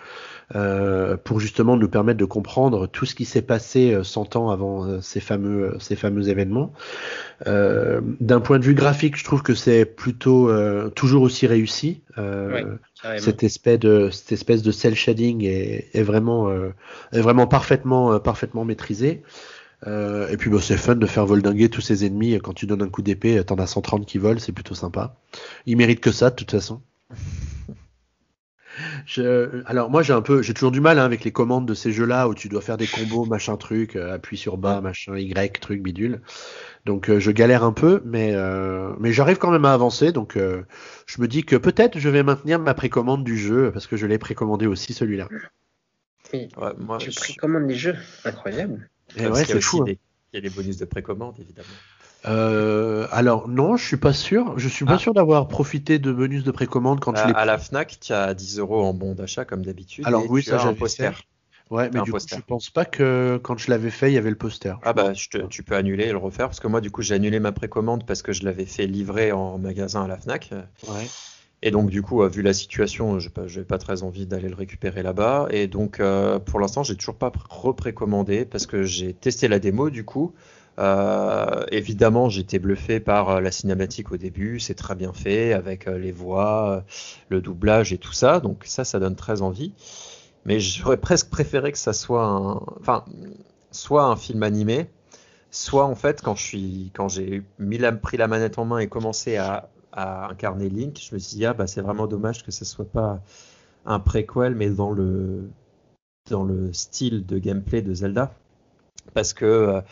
Euh, 0.55 1.17
pour 1.17 1.39
justement 1.39 1.77
nous 1.77 1.87
permettre 1.87 2.19
de 2.19 2.25
comprendre 2.25 2.87
tout 2.87 3.05
ce 3.05 3.15
qui 3.15 3.25
s'est 3.25 3.41
passé 3.41 3.93
euh, 3.93 4.03
100 4.03 4.35
ans 4.35 4.49
avant 4.51 4.85
euh, 4.85 5.01
ces 5.01 5.19
fameux 5.19 5.75
ces 5.79 5.95
fameux 5.95 6.29
événements. 6.29 6.73
Euh, 7.47 8.01
D'un 8.19 8.39
point 8.39 8.59
de 8.59 8.63
vue 8.63 8.75
graphique, 8.75 9.17
je 9.17 9.23
trouve 9.23 9.41
que 9.41 9.55
c'est 9.55 9.85
plutôt 9.85 10.49
euh, 10.49 10.89
toujours 10.89 11.23
aussi 11.23 11.47
réussi. 11.47 12.01
Euh, 12.17 12.75
cette 13.17 13.43
espèce 13.43 13.79
de 13.79 14.09
cette 14.11 14.31
espèce 14.31 14.61
de 14.61 14.71
cel 14.71 14.95
shading 14.95 15.43
est, 15.43 15.89
est 15.93 16.03
vraiment 16.03 16.49
euh, 16.49 16.69
est 17.11 17.21
vraiment 17.21 17.47
parfaitement 17.47 18.13
euh, 18.13 18.19
parfaitement 18.19 18.63
maîtrisé. 18.63 19.23
Euh, 19.85 20.29
et 20.29 20.37
puis 20.37 20.49
bah, 20.49 20.59
c'est 20.61 20.77
fun 20.77 20.95
de 20.95 21.05
faire 21.05 21.25
voldinguer 21.25 21.69
tous 21.69 21.81
ses 21.81 22.05
ennemis 22.05 22.39
quand 22.41 22.53
tu 22.53 22.67
donnes 22.67 22.83
un 22.83 22.89
coup 22.89 23.01
d'épée, 23.01 23.43
t'en 23.43 23.55
as 23.55 23.67
130 23.67 24.05
qui 24.05 24.17
volent, 24.17 24.39
c'est 24.39 24.53
plutôt 24.53 24.75
sympa. 24.75 25.17
Ils 25.65 25.75
méritent 25.75 25.99
que 25.99 26.11
ça 26.11 26.29
de 26.29 26.35
toute 26.35 26.51
façon. 26.51 26.81
Je, 29.05 29.61
alors 29.65 29.89
moi 29.89 30.01
j'ai 30.03 30.13
un 30.13 30.21
peu, 30.21 30.41
j'ai 30.41 30.53
toujours 30.53 30.71
du 30.71 30.81
mal 30.81 30.97
hein, 30.99 31.05
avec 31.05 31.23
les 31.23 31.31
commandes 31.31 31.67
de 31.67 31.73
ces 31.73 31.91
jeux-là 31.91 32.27
où 32.27 32.33
tu 32.33 32.49
dois 32.49 32.61
faire 32.61 32.77
des 32.77 32.87
combos, 32.87 33.25
machin 33.29 33.57
truc, 33.57 33.95
euh, 33.95 34.13
appuie 34.13 34.37
sur 34.37 34.57
bas, 34.57 34.81
machin 34.81 35.17
Y, 35.17 35.59
truc 35.59 35.81
bidule. 35.81 36.21
Donc 36.85 37.09
euh, 37.09 37.19
je 37.19 37.31
galère 37.31 37.63
un 37.63 37.73
peu, 37.73 38.01
mais 38.05 38.33
euh, 38.33 38.93
mais 38.99 39.13
j'arrive 39.13 39.37
quand 39.37 39.51
même 39.51 39.65
à 39.65 39.73
avancer. 39.73 40.11
Donc 40.11 40.37
euh, 40.37 40.63
je 41.05 41.21
me 41.21 41.27
dis 41.27 41.43
que 41.43 41.55
peut-être 41.55 41.99
je 41.99 42.09
vais 42.09 42.23
maintenir 42.23 42.59
ma 42.59 42.73
précommande 42.73 43.23
du 43.23 43.37
jeu 43.37 43.71
parce 43.71 43.87
que 43.87 43.97
je 43.97 44.05
l'ai 44.07 44.17
précommandé 44.17 44.65
aussi 44.67 44.93
celui-là. 44.93 45.27
Oui. 46.33 46.49
Ouais, 46.57 46.71
moi, 46.79 46.97
Tu 46.97 47.11
je- 47.11 47.19
précommandes 47.19 47.67
les 47.69 47.75
jeux, 47.75 47.95
incroyable. 48.25 48.89
Et 49.15 49.27
ouais, 49.27 49.45
c'est 49.45 49.61
fou. 49.61 49.83
hein. 49.83 49.93
Il 50.33 50.37
y 50.37 50.37
a 50.37 50.41
des 50.41 50.49
bonus 50.49 50.77
de 50.77 50.85
précommande, 50.85 51.35
évidemment. 51.39 51.67
Euh, 52.25 53.07
alors 53.11 53.47
non, 53.49 53.75
je 53.75 53.85
suis 53.85 53.97
pas 53.97 54.13
sûr. 54.13 54.57
Je 54.57 54.69
suis 54.69 54.85
pas 54.85 54.93
Ah. 54.93 54.97
sûr 54.97 55.13
d'avoir 55.13 55.47
profité 55.47 55.99
de 55.99 56.11
bonus 56.11 56.43
de 56.43 56.51
précommande 56.51 56.99
quand 56.99 57.15
je 57.15 57.23
À, 57.23 57.27
l'ai. 57.27 57.33
à 57.33 57.45
la 57.45 57.57
Fnac, 57.57 57.97
tu 57.99 58.13
as 58.13 58.33
10 58.33 58.59
euros 58.59 58.81
en 58.83 58.93
bon 58.93 59.13
d'achat 59.13 59.45
comme 59.45 59.63
d'habitude. 59.65 60.05
Alors 60.07 60.23
oui, 60.29 60.41
ça 60.43 60.57
j'avais 60.57 60.75
poster. 60.75 61.11
fait. 61.11 61.23
Ouais, 61.69 61.89
mais 61.93 62.01
coup, 62.01 62.11
poster. 62.11 62.35
je 62.37 62.41
pense 62.41 62.69
pas 62.69 62.85
que 62.85 63.39
quand 63.43 63.57
je 63.57 63.69
l'avais 63.71 63.89
fait, 63.89 64.11
il 64.11 64.13
y 64.13 64.17
avait 64.17 64.29
le 64.29 64.35
poster. 64.37 64.77
Ah 64.83 64.93
bah 64.93 65.13
je 65.13 65.27
te- 65.29 65.37
tu 65.47 65.63
peux 65.63 65.75
annuler 65.75 66.05
et 66.05 66.11
le 66.11 66.17
refaire 66.17 66.47
parce 66.47 66.59
que 66.59 66.67
moi 66.67 66.81
du 66.81 66.91
coup 66.91 67.01
j'ai 67.01 67.15
annulé 67.15 67.39
ma 67.39 67.51
précommande 67.51 68.05
parce 68.05 68.21
que 68.21 68.31
je 68.31 68.43
l'avais 68.45 68.65
fait 68.65 68.85
livrer 68.85 69.31
en 69.31 69.57
magasin 69.57 70.03
à 70.03 70.07
la 70.07 70.17
Fnac 70.17 70.51
Ouais. 70.87 71.07
et 71.61 71.71
donc 71.71 71.89
du 71.89 72.01
coup 72.01 72.21
euh, 72.23 72.27
vu 72.27 72.41
la 72.41 72.53
situation 72.53 73.19
je 73.19 73.29
pas, 73.29 73.47
j'ai 73.47 73.63
pas 73.63 73.77
très 73.77 74.03
envie 74.03 74.25
d'aller 74.25 74.49
le 74.49 74.55
récupérer 74.55 75.01
là-bas 75.03 75.47
et 75.49 75.67
donc 75.67 75.99
euh, 75.99 76.39
pour 76.39 76.59
l'instant 76.59 76.83
j'ai 76.83 76.95
toujours 76.95 77.15
pas 77.17 77.29
pr- 77.29 77.45
reprécommandé 77.49 78.45
parce 78.45 78.65
que 78.67 78.83
j'ai 78.83 79.13
testé 79.13 79.47
la 79.47 79.59
démo 79.59 79.89
du 79.89 80.03
coup 80.05 80.33
Euh, 80.79 81.65
évidemment 81.71 82.29
j'étais 82.29 82.57
bluffé 82.57 82.99
par 82.99 83.29
euh, 83.29 83.41
la 83.41 83.51
cinématique 83.51 84.11
au 84.11 84.17
début 84.17 84.59
c'est 84.59 84.73
très 84.73 84.95
bien 84.95 85.13
fait 85.13 85.53
avec 85.53 85.87
euh, 85.87 85.99
les 85.99 86.11
voix 86.11 86.83
le 87.29 87.41
doublage 87.41 87.93
et 87.93 87.99
tout 87.99 88.11
ça 88.11 88.39
donc 88.39 88.63
ça 88.65 88.83
ça 88.83 88.99
donne 88.99 89.15
très 89.15 89.41
envie. 89.43 89.73
Mais 90.45 90.59
j'aurais 90.59 90.97
presque 90.97 91.29
préféré 91.29 91.71
que 91.71 91.77
ça 91.77 91.93
soit 91.93 92.25
un 92.25 92.53
enfin 92.79 93.05
soit 93.71 94.05
un 94.05 94.15
film 94.15 94.41
animé 94.43 94.87
soit 95.51 95.85
en 95.85 95.95
fait 95.95 96.21
quand 96.23 96.35
je 96.35 96.43
suis 96.43 96.91
quand 96.95 97.07
j'ai 97.07 97.43
mis 97.59 97.77
la, 97.77 97.91
pris 97.91 98.17
la 98.17 98.27
manette 98.27 98.57
en 98.57 98.65
main 98.65 98.79
et 98.79 98.87
commencé 98.87 99.37
à, 99.37 99.69
incarner 99.95 100.69
Link, 100.69 100.99
je 101.07 101.13
me 101.13 101.19
suis 101.19 101.37
dit 101.37 101.45
ah 101.45 101.53
bah 101.53 101.67
c'est 101.67 101.81
vraiment 101.81 102.07
dommage 102.07 102.43
que 102.43 102.51
ce 102.51 102.65
soit 102.65 102.89
pas 102.89 103.21
un 103.85 103.99
préquel 103.99 104.55
mais 104.55 104.69
dans 104.71 104.91
le 104.91 105.49
dans 106.31 106.43
le 106.43 106.73
style 106.73 107.25
de 107.27 107.37
gameplay 107.37 107.83
de 107.83 107.93
Zelda. 107.93 108.33
Parce 109.13 109.33
que 109.33 109.83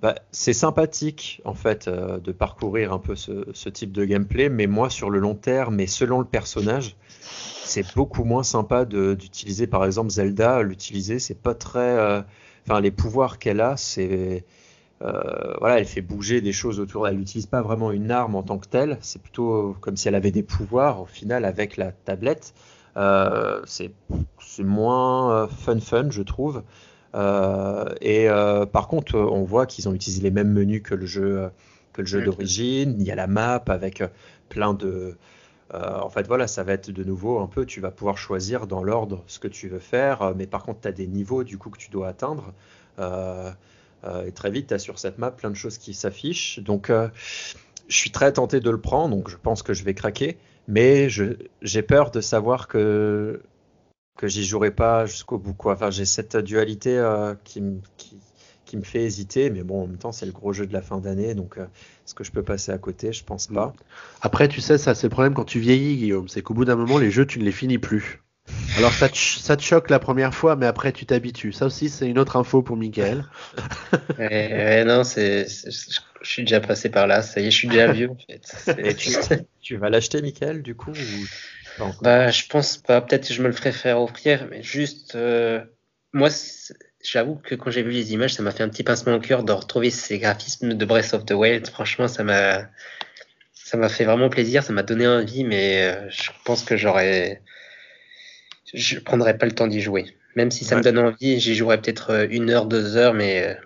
bah, 0.00 0.14
c'est 0.30 0.52
sympathique 0.52 1.42
en 1.44 1.54
fait 1.54 1.88
euh, 1.88 2.18
de 2.18 2.32
parcourir 2.32 2.92
un 2.92 2.98
peu 2.98 3.16
ce, 3.16 3.46
ce 3.52 3.68
type 3.68 3.92
de 3.92 4.04
gameplay 4.04 4.48
mais 4.48 4.66
moi 4.66 4.90
sur 4.90 5.10
le 5.10 5.18
long 5.18 5.34
terme 5.34 5.80
et 5.80 5.86
selon 5.86 6.20
le 6.20 6.26
personnage 6.26 6.96
c'est 7.64 7.94
beaucoup 7.94 8.24
moins 8.24 8.42
sympa 8.42 8.84
d'utiliser 8.84 9.66
par 9.66 9.84
exemple 9.84 10.10
Zelda 10.10 10.62
l'utiliser 10.62 11.18
c'est 11.18 11.40
pas 11.40 11.54
très 11.54 11.80
euh, 11.80 12.22
enfin 12.66 12.80
les 12.80 12.90
pouvoirs 12.90 13.38
qu'elle 13.38 13.60
a 13.60 13.76
c'est 13.76 14.44
euh, 15.02 15.54
voilà, 15.60 15.78
elle 15.78 15.86
fait 15.86 16.02
bouger 16.02 16.40
des 16.40 16.52
choses 16.52 16.78
autour. 16.80 17.08
Elle 17.08 17.16
n'utilise 17.16 17.46
pas 17.46 17.62
vraiment 17.62 17.90
une 17.90 18.10
arme 18.10 18.34
en 18.34 18.42
tant 18.42 18.58
que 18.58 18.68
telle. 18.68 18.98
C'est 19.00 19.20
plutôt 19.20 19.76
comme 19.80 19.96
si 19.96 20.08
elle 20.08 20.14
avait 20.14 20.30
des 20.30 20.42
pouvoirs 20.42 21.00
au 21.00 21.06
final 21.06 21.44
avec 21.44 21.76
la 21.76 21.92
tablette. 21.92 22.54
Euh, 22.96 23.60
c'est 23.66 23.92
c'est 24.40 24.64
moins 24.64 25.44
euh, 25.44 25.46
fun 25.46 25.80
fun, 25.80 26.10
je 26.10 26.22
trouve. 26.22 26.62
Euh, 27.14 27.86
et 28.00 28.28
euh, 28.28 28.66
par 28.66 28.88
contre, 28.88 29.16
euh, 29.16 29.26
on 29.30 29.42
voit 29.44 29.66
qu'ils 29.66 29.88
ont 29.88 29.94
utilisé 29.94 30.22
les 30.22 30.30
mêmes 30.30 30.52
menus 30.52 30.82
que 30.82 30.94
le 30.94 31.06
jeu, 31.06 31.50
que 31.92 32.02
le 32.02 32.06
jeu 32.06 32.20
Mhm. 32.20 32.24
d'origine. 32.26 32.96
Il 32.98 33.06
y 33.06 33.10
a 33.10 33.14
la 33.16 33.26
map 33.26 33.62
avec 33.68 34.02
plein 34.48 34.74
de. 34.74 35.16
euh, 35.74 35.98
en 36.00 36.10
fait, 36.10 36.26
voilà, 36.26 36.46
ça 36.48 36.62
va 36.64 36.72
être 36.72 36.90
de 36.90 37.04
nouveau 37.04 37.38
un 37.40 37.46
peu. 37.46 37.64
Tu 37.66 37.80
vas 37.80 37.90
pouvoir 37.90 38.18
choisir 38.18 38.66
dans 38.66 38.82
l'ordre 38.82 39.22
ce 39.26 39.38
que 39.38 39.48
tu 39.48 39.68
veux 39.68 39.78
faire, 39.80 40.34
mais 40.36 40.46
par 40.46 40.62
contre, 40.64 40.80
tu 40.82 40.88
as 40.88 40.92
des 40.92 41.06
niveaux 41.06 41.44
du 41.44 41.58
coup 41.58 41.70
que 41.70 41.78
tu 41.78 41.90
dois 41.90 42.08
atteindre. 42.08 42.52
Euh, 42.98 43.50
euh, 44.04 44.26
et 44.26 44.32
très 44.32 44.50
vite, 44.50 44.68
tu 44.68 44.74
as 44.74 44.78
sur 44.78 44.98
cette 44.98 45.18
map 45.18 45.30
plein 45.30 45.50
de 45.50 45.54
choses 45.56 45.78
qui 45.78 45.94
s'affichent. 45.94 46.58
Donc, 46.60 46.90
je 47.88 47.96
suis 47.96 48.10
très 48.10 48.32
tenté 48.32 48.60
de 48.60 48.70
le 48.70 48.80
prendre, 48.80 49.14
donc 49.16 49.28
je 49.30 49.36
pense 49.36 49.62
que 49.62 49.72
je 49.74 49.84
vais 49.84 49.94
craquer. 49.94 50.38
Mais 50.68 51.08
j'ai 51.08 51.82
peur 51.82 52.10
de 52.12 52.20
savoir 52.20 52.68
que, 52.68 53.42
que 54.16 54.28
j'y 54.28 54.44
jouerai 54.44 54.70
pas 54.70 55.06
jusqu'au 55.06 55.38
bout. 55.38 55.54
Quoi. 55.54 55.74
Enfin, 55.74 55.90
j'ai 55.90 56.04
cette 56.04 56.36
dualité 56.36 56.98
euh, 56.98 57.34
qui, 57.44 57.58
m- 57.60 57.82
qui, 57.96 58.20
qui 58.64 58.76
me 58.76 58.82
fait 58.82 59.02
hésiter. 59.04 59.50
Mais 59.50 59.62
bon, 59.62 59.82
en 59.84 59.86
même 59.86 59.98
temps, 59.98 60.12
c'est 60.12 60.26
le 60.26 60.32
gros 60.32 60.52
jeu 60.52 60.66
de 60.66 60.72
la 60.72 60.82
fin 60.82 60.98
d'année, 61.00 61.34
donc 61.34 61.58
euh, 61.58 61.64
est-ce 61.64 62.14
que 62.14 62.24
je 62.24 62.32
peux 62.32 62.42
passer 62.44 62.72
à 62.72 62.78
côté? 62.78 63.12
Je 63.12 63.24
pense 63.24 63.46
pas. 63.46 63.74
Après, 64.20 64.48
tu 64.48 64.60
sais, 64.60 64.78
ça 64.78 64.94
c'est 64.94 65.06
le 65.06 65.10
problème 65.10 65.34
quand 65.34 65.44
tu 65.44 65.60
vieillis, 65.60 65.96
Guillaume, 65.96 66.28
c'est 66.28 66.42
qu'au 66.42 66.54
bout 66.54 66.64
d'un 66.64 66.76
moment, 66.76 66.98
les 66.98 67.10
jeux, 67.10 67.26
tu 67.26 67.38
ne 67.38 67.44
les 67.44 67.52
finis 67.52 67.78
plus. 67.78 68.22
Alors 68.74 68.94
ça 68.94 69.08
te, 69.08 69.16
ça 69.16 69.56
te 69.56 69.62
choque 69.62 69.90
la 69.90 69.98
première 69.98 70.34
fois, 70.34 70.56
mais 70.56 70.66
après 70.66 70.92
tu 70.92 71.06
t'habitues. 71.06 71.52
Ça 71.52 71.66
aussi, 71.66 71.88
c'est 71.88 72.08
une 72.08 72.18
autre 72.18 72.36
info 72.36 72.62
pour 72.62 72.76
Michael. 72.76 73.26
Ouais, 74.18 74.26
ouais, 74.52 74.84
non, 74.84 75.04
c'est, 75.04 75.48
c'est- 75.48 75.70
je 76.22 76.28
suis 76.30 76.42
déjà 76.42 76.60
passé 76.60 76.90
par 76.90 77.06
là. 77.06 77.22
Ça 77.22 77.40
y 77.40 77.46
est, 77.46 77.50
je 77.50 77.56
suis 77.56 77.68
déjà 77.68 77.88
vieux 77.88 78.10
en 78.10 78.16
fait. 78.16 78.42
Et 78.76 78.94
tu, 78.94 79.16
tu 79.60 79.76
vas 79.76 79.88
l'acheter, 79.90 80.20
Michael, 80.20 80.62
du 80.62 80.74
coup 80.74 80.92
ou? 80.92 81.28
Bah, 82.02 82.30
je 82.30 82.46
pense 82.46 82.76
pas. 82.78 83.00
Peut-être 83.00 83.28
que 83.28 83.34
je 83.34 83.42
me 83.42 83.48
le 83.48 83.52
ferai 83.54 83.72
faire 83.72 84.00
offrir, 84.00 84.46
mais 84.50 84.62
juste, 84.62 85.14
euh, 85.14 85.60
moi, 86.12 86.28
j'avoue 87.02 87.36
que 87.36 87.54
quand 87.54 87.70
j'ai 87.70 87.82
vu 87.82 87.90
les 87.90 88.12
images, 88.12 88.34
ça 88.34 88.42
m'a 88.42 88.50
fait 88.50 88.62
un 88.62 88.68
petit 88.68 88.82
pincement 88.84 89.14
au 89.14 89.20
cœur 89.20 89.44
de 89.44 89.52
retrouver 89.52 89.90
ces 89.90 90.18
graphismes 90.18 90.74
de 90.74 90.84
Breath 90.84 91.14
of 91.14 91.24
the 91.26 91.32
Wild. 91.32 91.68
Franchement, 91.68 92.08
ça 92.08 92.24
m'a, 92.24 92.68
ça 93.54 93.76
m'a 93.76 93.88
fait 93.88 94.04
vraiment 94.04 94.30
plaisir, 94.30 94.62
ça 94.64 94.72
m'a 94.72 94.82
donné 94.82 95.06
envie, 95.08 95.44
mais 95.44 95.84
euh, 95.84 96.10
je 96.10 96.30
pense 96.44 96.64
que 96.64 96.76
j'aurais, 96.76 97.42
je 98.74 98.98
prendrais 98.98 99.36
pas 99.38 99.46
le 99.46 99.52
temps 99.52 99.66
d'y 99.66 99.80
jouer. 99.80 100.06
Même 100.36 100.50
si 100.50 100.64
ça 100.64 100.76
me 100.76 100.82
donne 100.82 100.98
envie, 100.98 101.40
j'y 101.40 101.54
jouerais 101.54 101.80
peut-être 101.80 102.10
euh, 102.10 102.26
une 102.30 102.50
heure, 102.50 102.66
deux 102.66 102.96
heures, 102.96 103.14
mais 103.14 103.58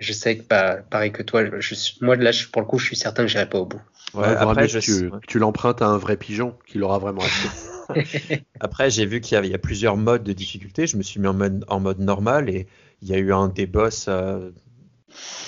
je 0.00 0.12
sais 0.12 0.36
que 0.38 0.42
pas, 0.42 0.76
pareil 0.90 1.12
que 1.12 1.22
toi, 1.22 1.42
je, 1.60 1.74
moi 2.00 2.16
là, 2.16 2.32
je- 2.32 2.48
pour 2.48 2.62
le 2.62 2.66
coup, 2.68 2.78
je 2.78 2.86
suis 2.86 2.96
certain 2.96 3.22
que 3.24 3.28
j'irai 3.28 3.48
pas 3.48 3.58
au 3.58 3.66
bout. 3.66 3.80
Ouais, 4.14 4.26
Ouais, 4.26 4.34
après, 4.36 4.62
mieux 4.62 4.68
je 4.68 4.74
que 4.74 4.78
tu, 4.78 4.92
ouais. 5.08 5.20
que 5.20 5.26
tu 5.26 5.38
l'empruntes 5.38 5.82
à 5.82 5.86
un 5.88 5.98
vrai 5.98 6.16
pigeon 6.16 6.56
qui 6.66 6.78
l'aura 6.78 6.98
vraiment 6.98 7.24
acheté. 7.24 7.52
Après, 8.60 8.90
j'ai 8.90 9.06
vu 9.06 9.20
qu'il 9.20 9.34
y, 9.34 9.38
avait- 9.38 9.48
il 9.48 9.52
y 9.52 9.54
a 9.54 9.58
plusieurs 9.58 9.96
modes 9.96 10.24
de 10.24 10.32
difficulté. 10.32 10.86
Je 10.86 10.96
me 10.96 11.02
suis 11.02 11.20
mis 11.20 11.26
en 11.28 11.34
mode, 11.34 11.64
en 11.68 11.80
mode 11.80 12.00
normal 12.00 12.48
et 12.50 12.66
il 13.02 13.08
y 13.08 13.14
a 13.14 13.18
eu 13.18 13.32
un 13.32 13.48
des 13.48 13.66
boss 13.66 14.06
euh, 14.08 14.50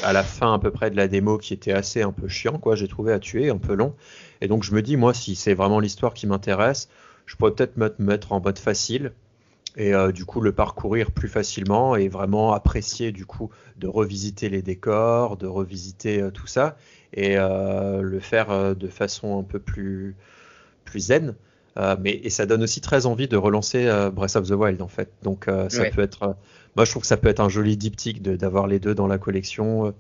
à 0.03 0.13
la 0.13 0.25
fin 0.25 0.55
à 0.55 0.59
peu 0.59 0.71
près 0.71 0.91
de 0.91 0.97
la 0.97 1.09
démo 1.09 1.39
qui 1.39 1.55
était 1.55 1.73
assez 1.73 2.03
un 2.03 2.13
peu 2.13 2.29
chiant, 2.29 2.59
quoi. 2.59 2.77
J'ai 2.77 2.89
trouvé 2.89 3.13
à 3.13 3.19
tuer, 3.19 3.51
un 3.51 3.59
peu 3.59 3.75
long. 3.75 3.95
Et 4.41 4.49
donc 4.49 4.63
je 4.65 4.73
me 4.75 4.83
dis, 4.83 4.97
moi, 4.97 5.15
si 5.15 5.35
c'est 5.37 5.55
vraiment 5.55 5.81
l'histoire 5.81 6.15
qui 6.15 6.27
m'intéresse, 6.27 6.89
je 7.27 7.37
pourrais 7.37 7.53
peut-être 7.53 7.77
me 7.77 7.95
me 7.99 8.07
mettre 8.07 8.33
en 8.33 8.41
mode 8.41 8.59
facile 8.59 9.13
et 9.77 9.95
euh, 9.95 10.13
du 10.13 10.25
coup 10.25 10.41
le 10.41 10.53
parcourir 10.53 11.11
plus 11.13 11.29
facilement 11.29 11.97
et 11.97 12.09
vraiment 12.09 12.53
apprécier 12.53 13.13
du 13.13 13.27
coup 13.27 13.51
de 13.77 13.87
revisiter 13.89 14.49
les 14.49 14.63
décors, 14.63 15.37
de 15.37 15.47
revisiter 15.47 16.23
euh, 16.23 16.31
tout 16.31 16.47
ça 16.49 16.77
et 17.15 17.37
euh, 17.39 18.01
le 18.03 18.21
faire 18.21 18.51
euh, 18.51 18.75
de 18.75 18.89
façon 18.89 19.39
un 19.39 19.43
peu 19.45 19.59
plus 19.59 20.17
plus 20.85 21.01
zen. 21.01 21.35
Euh, 21.79 21.97
mais 22.01 22.13
et 22.13 22.31
ça 22.31 22.47
donne 22.47 22.63
aussi 22.65 22.81
très 22.81 23.07
envie 23.07 23.29
de 23.29 23.37
relancer 23.37 23.87
euh, 23.87 24.11
Breath 24.11 24.37
of 24.37 24.49
the 24.49 24.53
Wild 24.53 24.83
en 24.83 24.89
fait. 24.89 25.11
Donc 25.23 25.49
euh, 25.49 25.69
ça 25.69 25.83
Ouais. 25.83 25.91
peut 25.91 26.03
être, 26.03 26.37
moi 26.77 26.85
je 26.85 26.91
trouve 26.91 27.03
que 27.03 27.07
ça 27.09 27.17
peut 27.17 27.29
être 27.29 27.41
un 27.41 27.49
joli 27.49 27.77
diptyque 27.77 28.23
d'avoir 28.23 28.67
les 28.67 28.81
deux 28.81 28.95
dans 28.95 29.07
la 29.07 29.19
collection. 29.19 29.95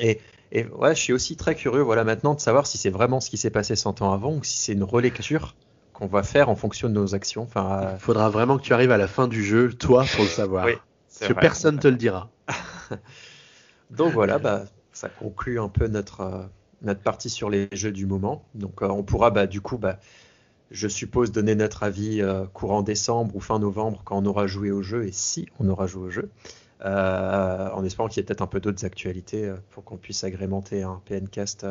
Et, 0.00 0.20
et 0.52 0.64
ouais, 0.66 0.94
je 0.94 1.00
suis 1.00 1.12
aussi 1.12 1.36
très 1.36 1.54
curieux, 1.54 1.82
voilà 1.82 2.04
maintenant 2.04 2.34
de 2.34 2.40
savoir 2.40 2.66
si 2.66 2.78
c'est 2.78 2.90
vraiment 2.90 3.20
ce 3.20 3.30
qui 3.30 3.36
s'est 3.36 3.50
passé 3.50 3.76
100 3.76 4.02
ans 4.02 4.12
avant 4.12 4.34
ou 4.34 4.42
si 4.44 4.56
c'est 4.58 4.72
une 4.72 4.84
relecture 4.84 5.54
qu'on 5.92 6.06
va 6.06 6.22
faire 6.22 6.48
en 6.50 6.56
fonction 6.56 6.88
de 6.88 6.94
nos 6.94 7.14
actions. 7.14 7.42
Enfin, 7.42 7.92
Il 7.94 7.98
faudra 8.00 8.28
vraiment 8.30 8.58
que 8.58 8.62
tu 8.62 8.74
arrives 8.74 8.90
à 8.90 8.98
la 8.98 9.08
fin 9.08 9.28
du 9.28 9.42
jeu, 9.44 9.72
toi, 9.72 10.04
pour 10.14 10.24
le 10.24 10.30
savoir. 10.30 10.66
Oui, 10.66 10.72
Parce 11.18 11.32
que 11.32 11.38
personne 11.38 11.78
te 11.78 11.88
le 11.88 11.96
dira. 11.96 12.30
Donc 13.90 14.12
voilà, 14.12 14.38
bah, 14.38 14.64
ça 14.96 15.10
conclut 15.10 15.60
un 15.60 15.68
peu 15.68 15.88
notre, 15.88 16.20
euh, 16.22 16.42
notre 16.80 17.00
partie 17.00 17.28
sur 17.28 17.50
les 17.50 17.68
jeux 17.72 17.92
du 17.92 18.06
moment. 18.06 18.44
Donc 18.54 18.82
euh, 18.82 18.88
on 18.88 19.02
pourra 19.02 19.30
bah, 19.30 19.46
du 19.46 19.60
coup, 19.60 19.76
bah, 19.76 20.00
je 20.70 20.88
suppose, 20.88 21.32
donner 21.32 21.54
notre 21.54 21.82
avis 21.82 22.22
euh, 22.22 22.46
courant 22.46 22.82
décembre 22.82 23.36
ou 23.36 23.40
fin 23.40 23.58
novembre 23.58 24.00
quand 24.04 24.16
on 24.16 24.24
aura 24.24 24.46
joué 24.46 24.70
au 24.70 24.82
jeu 24.82 25.06
et 25.06 25.12
si 25.12 25.48
on 25.60 25.68
aura 25.68 25.86
joué 25.86 26.06
au 26.06 26.10
jeu. 26.10 26.30
En 26.82 27.84
espérant 27.84 28.08
qu'il 28.08 28.18
y 28.18 28.20
ait 28.20 28.26
peut-être 28.26 28.42
un 28.42 28.46
peu 28.46 28.60
d'autres 28.60 28.84
actualités 28.84 29.52
pour 29.70 29.82
qu'on 29.82 29.96
puisse 29.96 30.24
agrémenter 30.24 30.82
un 30.82 31.00
PNcast 31.06 31.66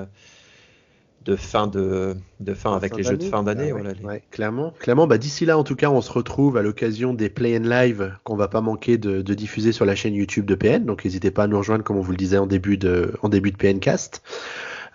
de 1.26 1.36
fin 1.36 1.68
de, 1.68 2.16
de 2.40 2.54
fin 2.54 2.76
avec 2.76 2.92
Fin 2.92 2.98
les 2.98 3.04
jeux 3.04 3.18
de 3.18 3.18
d'année. 3.18 3.30
fin 3.30 3.44
d'année. 3.44 3.72
Ah 3.72 3.76
ouais, 3.76 3.82
voilà, 3.82 3.94
les- 3.94 4.06
ouais, 4.06 4.24
clairement. 4.32 4.74
Clairement, 4.80 5.08
bah, 5.08 5.18
d'ici 5.18 5.46
là, 5.46 5.58
en 5.58 5.64
tout 5.64 5.76
cas, 5.76 5.90
on 5.90 6.02
se 6.02 6.12
retrouve 6.12 6.58
à 6.58 6.62
l'occasion 6.62 7.14
des 7.14 7.30
Play 7.30 7.58
and 7.58 7.64
Live 7.64 8.18
qu'on 8.24 8.36
va 8.36 8.48
pas 8.48 8.62
manquer 8.62 8.98
de, 8.98 9.22
de 9.22 9.34
diffuser 9.34 9.72
sur 9.72 9.86
la 9.86 9.96
chaîne 9.96 10.14
YouTube 10.14 10.46
de 10.46 10.56
PN. 10.56 10.86
Donc, 10.86 11.04
n'hésitez 11.06 11.32
pas 11.32 11.44
à 11.44 11.48
nous 11.48 11.58
rejoindre, 11.58 11.84
comme 11.84 11.98
on 11.98 12.02
vous 12.02 12.12
le 12.12 12.18
disait 12.18 12.38
en 12.38 12.48
début 12.48 12.78
de, 12.78 13.14
en 13.24 13.30
début 13.30 13.52
de 13.52 13.58
PNcast. 13.58 14.22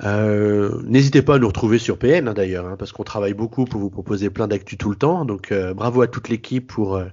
Euh, 0.03 0.81
N'hésitez 0.85 1.21
pas 1.21 1.35
à 1.35 1.39
nous 1.39 1.49
retrouver 1.49 1.79
sur 1.79 1.99
PN 1.99 2.27
hein, 2.29 2.33
d'ailleurs, 2.33 2.65
hein, 2.67 2.77
parce 2.79 2.91
qu'on 2.93 3.03
travaille 3.05 3.35
beaucoup 3.35 3.67
pour 3.67 3.81
vous 3.81 3.91
proposer 3.91 4.31
plein 4.31 4.49
d'actu 4.49 4.79
tout 4.79 4.89
le 4.91 4.97
temps. 4.97 5.27
Donc 5.27 5.53
euh, 5.53 5.75
bravo 5.75 6.01
à 6.01 6.07
toute 6.07 6.31
l'équipe 6.31 6.67
pour 6.67 6.97
euh, 6.97 7.05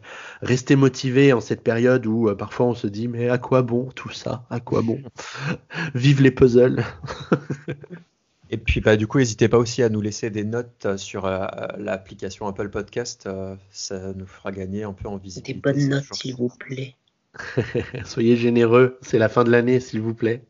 rester 0.41 0.77
motivé 0.77 1.33
en 1.33 1.41
cette 1.41 1.63
période 1.63 2.05
où 2.05 2.29
euh, 2.29 2.35
parfois 2.35 2.67
on 2.67 2.75
se 2.75 2.87
dit 2.87 3.09
mais 3.09 3.27
à 3.29 3.37
quoi 3.39 3.61
bon 3.61 3.89
tout 3.93 4.11
ça? 4.11 4.45
À 4.49 4.61
quoi 4.61 4.81
bon? 4.83 5.01
Vive 5.95 6.21
les 6.21 6.31
puzzles 6.31 6.85
Et 8.49 8.57
puis 8.57 8.81
bah, 8.81 8.95
du 8.95 9.07
coup, 9.07 9.17
n'hésitez 9.19 9.47
pas 9.49 9.57
aussi 9.57 9.83
à 9.83 9.89
nous 9.89 10.01
laisser 10.01 10.29
des 10.29 10.43
notes 10.43 10.85
euh, 10.85 10.97
sur 10.97 11.25
euh, 11.25 11.45
l'application 11.77 12.47
Apple 12.47 12.69
Podcast. 12.69 13.25
euh, 13.27 13.55
ça 13.71 14.13
nous 14.13 14.25
fera 14.27 14.51
gagner 14.51 14.83
un 14.83 14.93
peu 14.93 15.07
en 15.09 15.17
Des 15.17 15.23
visibilité. 15.23 15.59
bonnes 15.59 15.79
c'est 15.79 15.87
notes, 15.87 16.13
s'il 16.13 16.35
vous 16.35 16.49
plaît. 16.49 16.95
Soyez 18.05 18.35
généreux, 18.35 18.97
c'est 19.01 19.19
la 19.19 19.29
fin 19.29 19.43
de 19.43 19.51
l'année, 19.51 19.79
s'il 19.79 20.01
vous 20.01 20.15
plaît. 20.15 20.43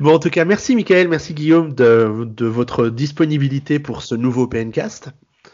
Bon, 0.00 0.14
en 0.14 0.18
tout 0.18 0.30
cas, 0.30 0.44
merci 0.44 0.74
Michael, 0.74 1.08
merci 1.08 1.32
Guillaume 1.34 1.72
de, 1.74 2.24
de 2.24 2.46
votre 2.46 2.88
disponibilité 2.88 3.78
pour 3.78 4.02
ce 4.02 4.14
nouveau 4.14 4.48
PNcast. 4.48 5.10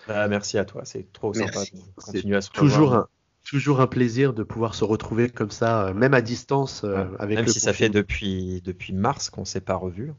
Bah, 0.09 0.27
merci 0.29 0.57
à 0.59 0.65
toi, 0.65 0.83
c'est 0.85 1.13
trop 1.13 1.33
Merci. 1.35 1.53
sympa 1.53 1.71
de 1.99 2.03
continuer 2.03 2.37
à 2.37 2.41
se 2.41 2.51
Toujours 2.51 2.95
un, 2.95 3.09
toujours 3.45 3.81
un 3.81 3.87
plaisir 3.87 4.33
de 4.33 4.43
pouvoir 4.43 4.75
se 4.75 4.85
retrouver 4.85 5.29
comme 5.29 5.51
ça, 5.51 5.93
même 5.95 6.15
à 6.15 6.23
distance, 6.23 6.83
euh, 6.85 7.05
avec 7.19 7.37
Même 7.37 7.47
le 7.47 7.53
si 7.53 7.61
ça 7.61 7.73
fait 7.73 7.91
depuis, 7.91 8.63
depuis 8.65 8.93
mars 8.95 9.29
qu'on 9.29 9.45
s'est 9.45 9.61
pas 9.61 9.75
revu, 9.75 10.13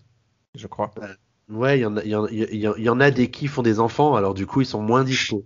je 0.55 0.67
crois. 0.67 0.91
Ouais, 1.01 1.07
il 1.51 1.81
y, 1.81 1.85
en 1.85 1.97
a- 1.97 2.03
il 2.03 2.09
y, 2.09 2.15
en- 2.15 2.27
il 2.27 2.55
y 2.55 2.67
en- 2.67 2.75
il 2.75 2.83
y 2.83 2.89
en 2.89 2.99
a 2.99 3.11
des 3.11 3.29
qui 3.29 3.47
font 3.47 3.61
des 3.61 3.79
enfants, 3.79 4.15
alors 4.15 4.33
du 4.33 4.45
coup, 4.45 4.61
ils 4.61 4.65
sont 4.65 4.81
moins 4.81 5.03
dispo. 5.03 5.45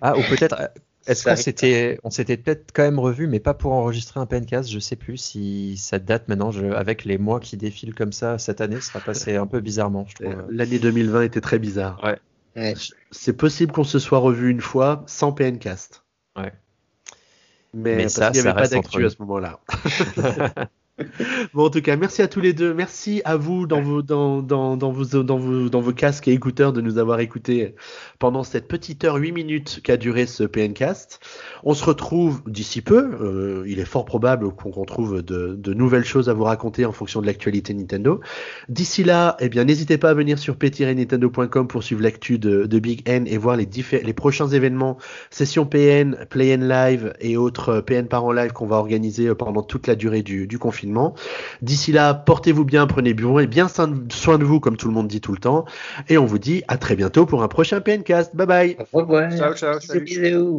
Ah, 0.00 0.16
ou 0.18 0.22
peut-être, 0.28 0.70
est-ce 1.06 1.24
qu'on 1.24 1.36
s'était, 1.36 1.98
on 2.04 2.10
s'était 2.10 2.36
peut-être 2.36 2.72
quand 2.74 2.82
même 2.82 2.98
revu, 2.98 3.26
mais 3.28 3.40
pas 3.40 3.54
pour 3.54 3.72
enregistrer 3.72 4.18
un 4.20 4.26
PNcast, 4.26 4.68
je 4.70 4.78
sais 4.78 4.96
plus 4.96 5.16
si 5.16 5.76
ça 5.76 5.98
date 5.98 6.28
maintenant, 6.28 6.50
je- 6.50 6.66
avec 6.66 7.04
les 7.04 7.16
mois 7.18 7.40
qui 7.40 7.56
défilent 7.56 7.94
comme 7.94 8.12
ça, 8.12 8.38
cette 8.38 8.60
année, 8.60 8.76
ça 8.80 8.92
sera 8.92 9.00
passé 9.00 9.36
un 9.36 9.46
peu 9.46 9.60
bizarrement, 9.60 10.04
je 10.08 10.14
trouve. 10.16 10.26
Euh, 10.34 10.42
L'année 10.50 10.78
2020 10.78 11.22
était 11.22 11.40
très 11.40 11.58
bizarre. 11.58 12.00
Ouais. 12.56 12.74
C'est 13.10 13.34
possible 13.36 13.72
qu'on 13.72 13.84
se 13.84 13.98
soit 13.98 14.18
revu 14.18 14.50
une 14.50 14.60
fois 14.60 15.04
sans 15.06 15.32
PNcast. 15.32 16.02
Ouais. 16.36 16.52
Mais, 17.74 17.96
Mais 17.96 18.02
parce 18.04 18.14
ça, 18.14 18.26
qu'il 18.30 18.38
n'y 18.40 18.42
ça 18.42 18.50
avait 18.50 18.54
pas 18.54 18.60
reste 18.62 18.74
entre 18.74 18.88
d'actu 18.88 18.98
à 19.00 19.02
nous. 19.04 19.10
ce 19.10 19.16
moment-là. 19.20 19.60
bon, 21.52 21.66
en 21.66 21.70
tout 21.70 21.82
cas, 21.82 21.96
merci 21.96 22.22
à 22.22 22.28
tous 22.28 22.40
les 22.40 22.54
deux. 22.54 22.72
Merci 22.72 23.20
à 23.26 23.36
vous 23.36 23.66
dans 23.66 23.82
vos, 23.82 24.00
dans, 24.00 24.40
dans, 24.40 24.78
dans 24.78 24.90
vos, 24.90 25.22
dans 25.22 25.36
vos, 25.80 25.92
casques 25.92 26.26
et 26.28 26.32
écouteurs 26.32 26.72
de 26.72 26.80
nous 26.80 26.96
avoir 26.96 27.20
écoutés 27.20 27.74
pendant 28.18 28.42
cette 28.42 28.66
petite 28.66 29.04
heure 29.04 29.16
8 29.16 29.32
minutes 29.32 29.80
qu'a 29.84 29.98
duré 29.98 30.24
ce 30.24 30.44
PNcast. 30.44 31.20
On 31.64 31.74
se 31.74 31.84
retrouve 31.84 32.42
d'ici 32.46 32.80
peu. 32.80 33.10
Euh, 33.20 33.64
il 33.66 33.78
est 33.78 33.84
fort 33.84 34.06
probable 34.06 34.50
qu'on 34.54 34.70
qu'on 34.70 34.84
trouve 34.84 35.22
de, 35.22 35.74
nouvelles 35.74 36.04
choses 36.04 36.30
à 36.30 36.32
vous 36.32 36.44
raconter 36.44 36.86
en 36.86 36.92
fonction 36.92 37.20
de 37.20 37.26
l'actualité 37.26 37.74
Nintendo. 37.74 38.20
D'ici 38.70 39.04
là, 39.04 39.36
eh 39.40 39.50
bien, 39.50 39.64
n'hésitez 39.64 39.98
pas 39.98 40.10
à 40.10 40.14
venir 40.14 40.38
sur 40.38 40.56
p-nintendo.com 40.56 41.68
pour 41.68 41.82
suivre 41.82 42.02
l'actu 42.02 42.38
de, 42.38 42.78
Big 42.78 43.02
N 43.06 43.26
et 43.26 43.36
voir 43.38 43.56
les, 43.56 43.68
les 44.02 44.12
prochains 44.12 44.48
événements, 44.48 44.98
sessions 45.30 45.66
PN, 45.66 46.26
Play 46.30 46.48
N 46.48 46.68
Live 46.68 47.14
et 47.20 47.36
autres 47.36 47.80
PN 47.80 48.06
par 48.06 48.24
en 48.24 48.32
live 48.32 48.52
qu'on 48.52 48.66
va 48.66 48.76
organiser 48.76 49.34
pendant 49.34 49.62
toute 49.62 49.86
la 49.86 49.94
durée 49.94 50.22
du, 50.22 50.46
du 50.46 50.58
confinement. 50.58 50.85
D'ici 51.62 51.92
là, 51.92 52.14
portez-vous 52.14 52.64
bien, 52.64 52.86
prenez 52.86 53.14
bien 53.14 53.38
et 53.38 53.46
bien 53.46 53.68
soin 53.68 53.88
de- 53.88 54.44
vous, 54.44 54.60
comme 54.60 54.76
tout 54.76 54.88
le 54.88 54.94
monde 54.94 55.08
dit 55.08 55.20
tout 55.20 55.32
le 55.32 55.38
temps. 55.38 55.64
Et 56.08 56.18
on 56.18 56.26
vous 56.26 56.38
dit 56.38 56.62
à 56.68 56.78
très 56.78 56.96
bientôt 56.96 57.26
pour 57.26 57.42
un 57.42 57.48
prochain 57.48 57.80
PNcast. 57.80 58.34
Bye 58.36 58.46
bye. 58.46 58.76
Au 58.92 59.00
revoir. 59.00 59.30
Ciao, 59.36 59.54
ciao, 59.54 59.78
Bisous, 59.78 59.86
salut. 59.86 60.00
bisous. 60.04 60.58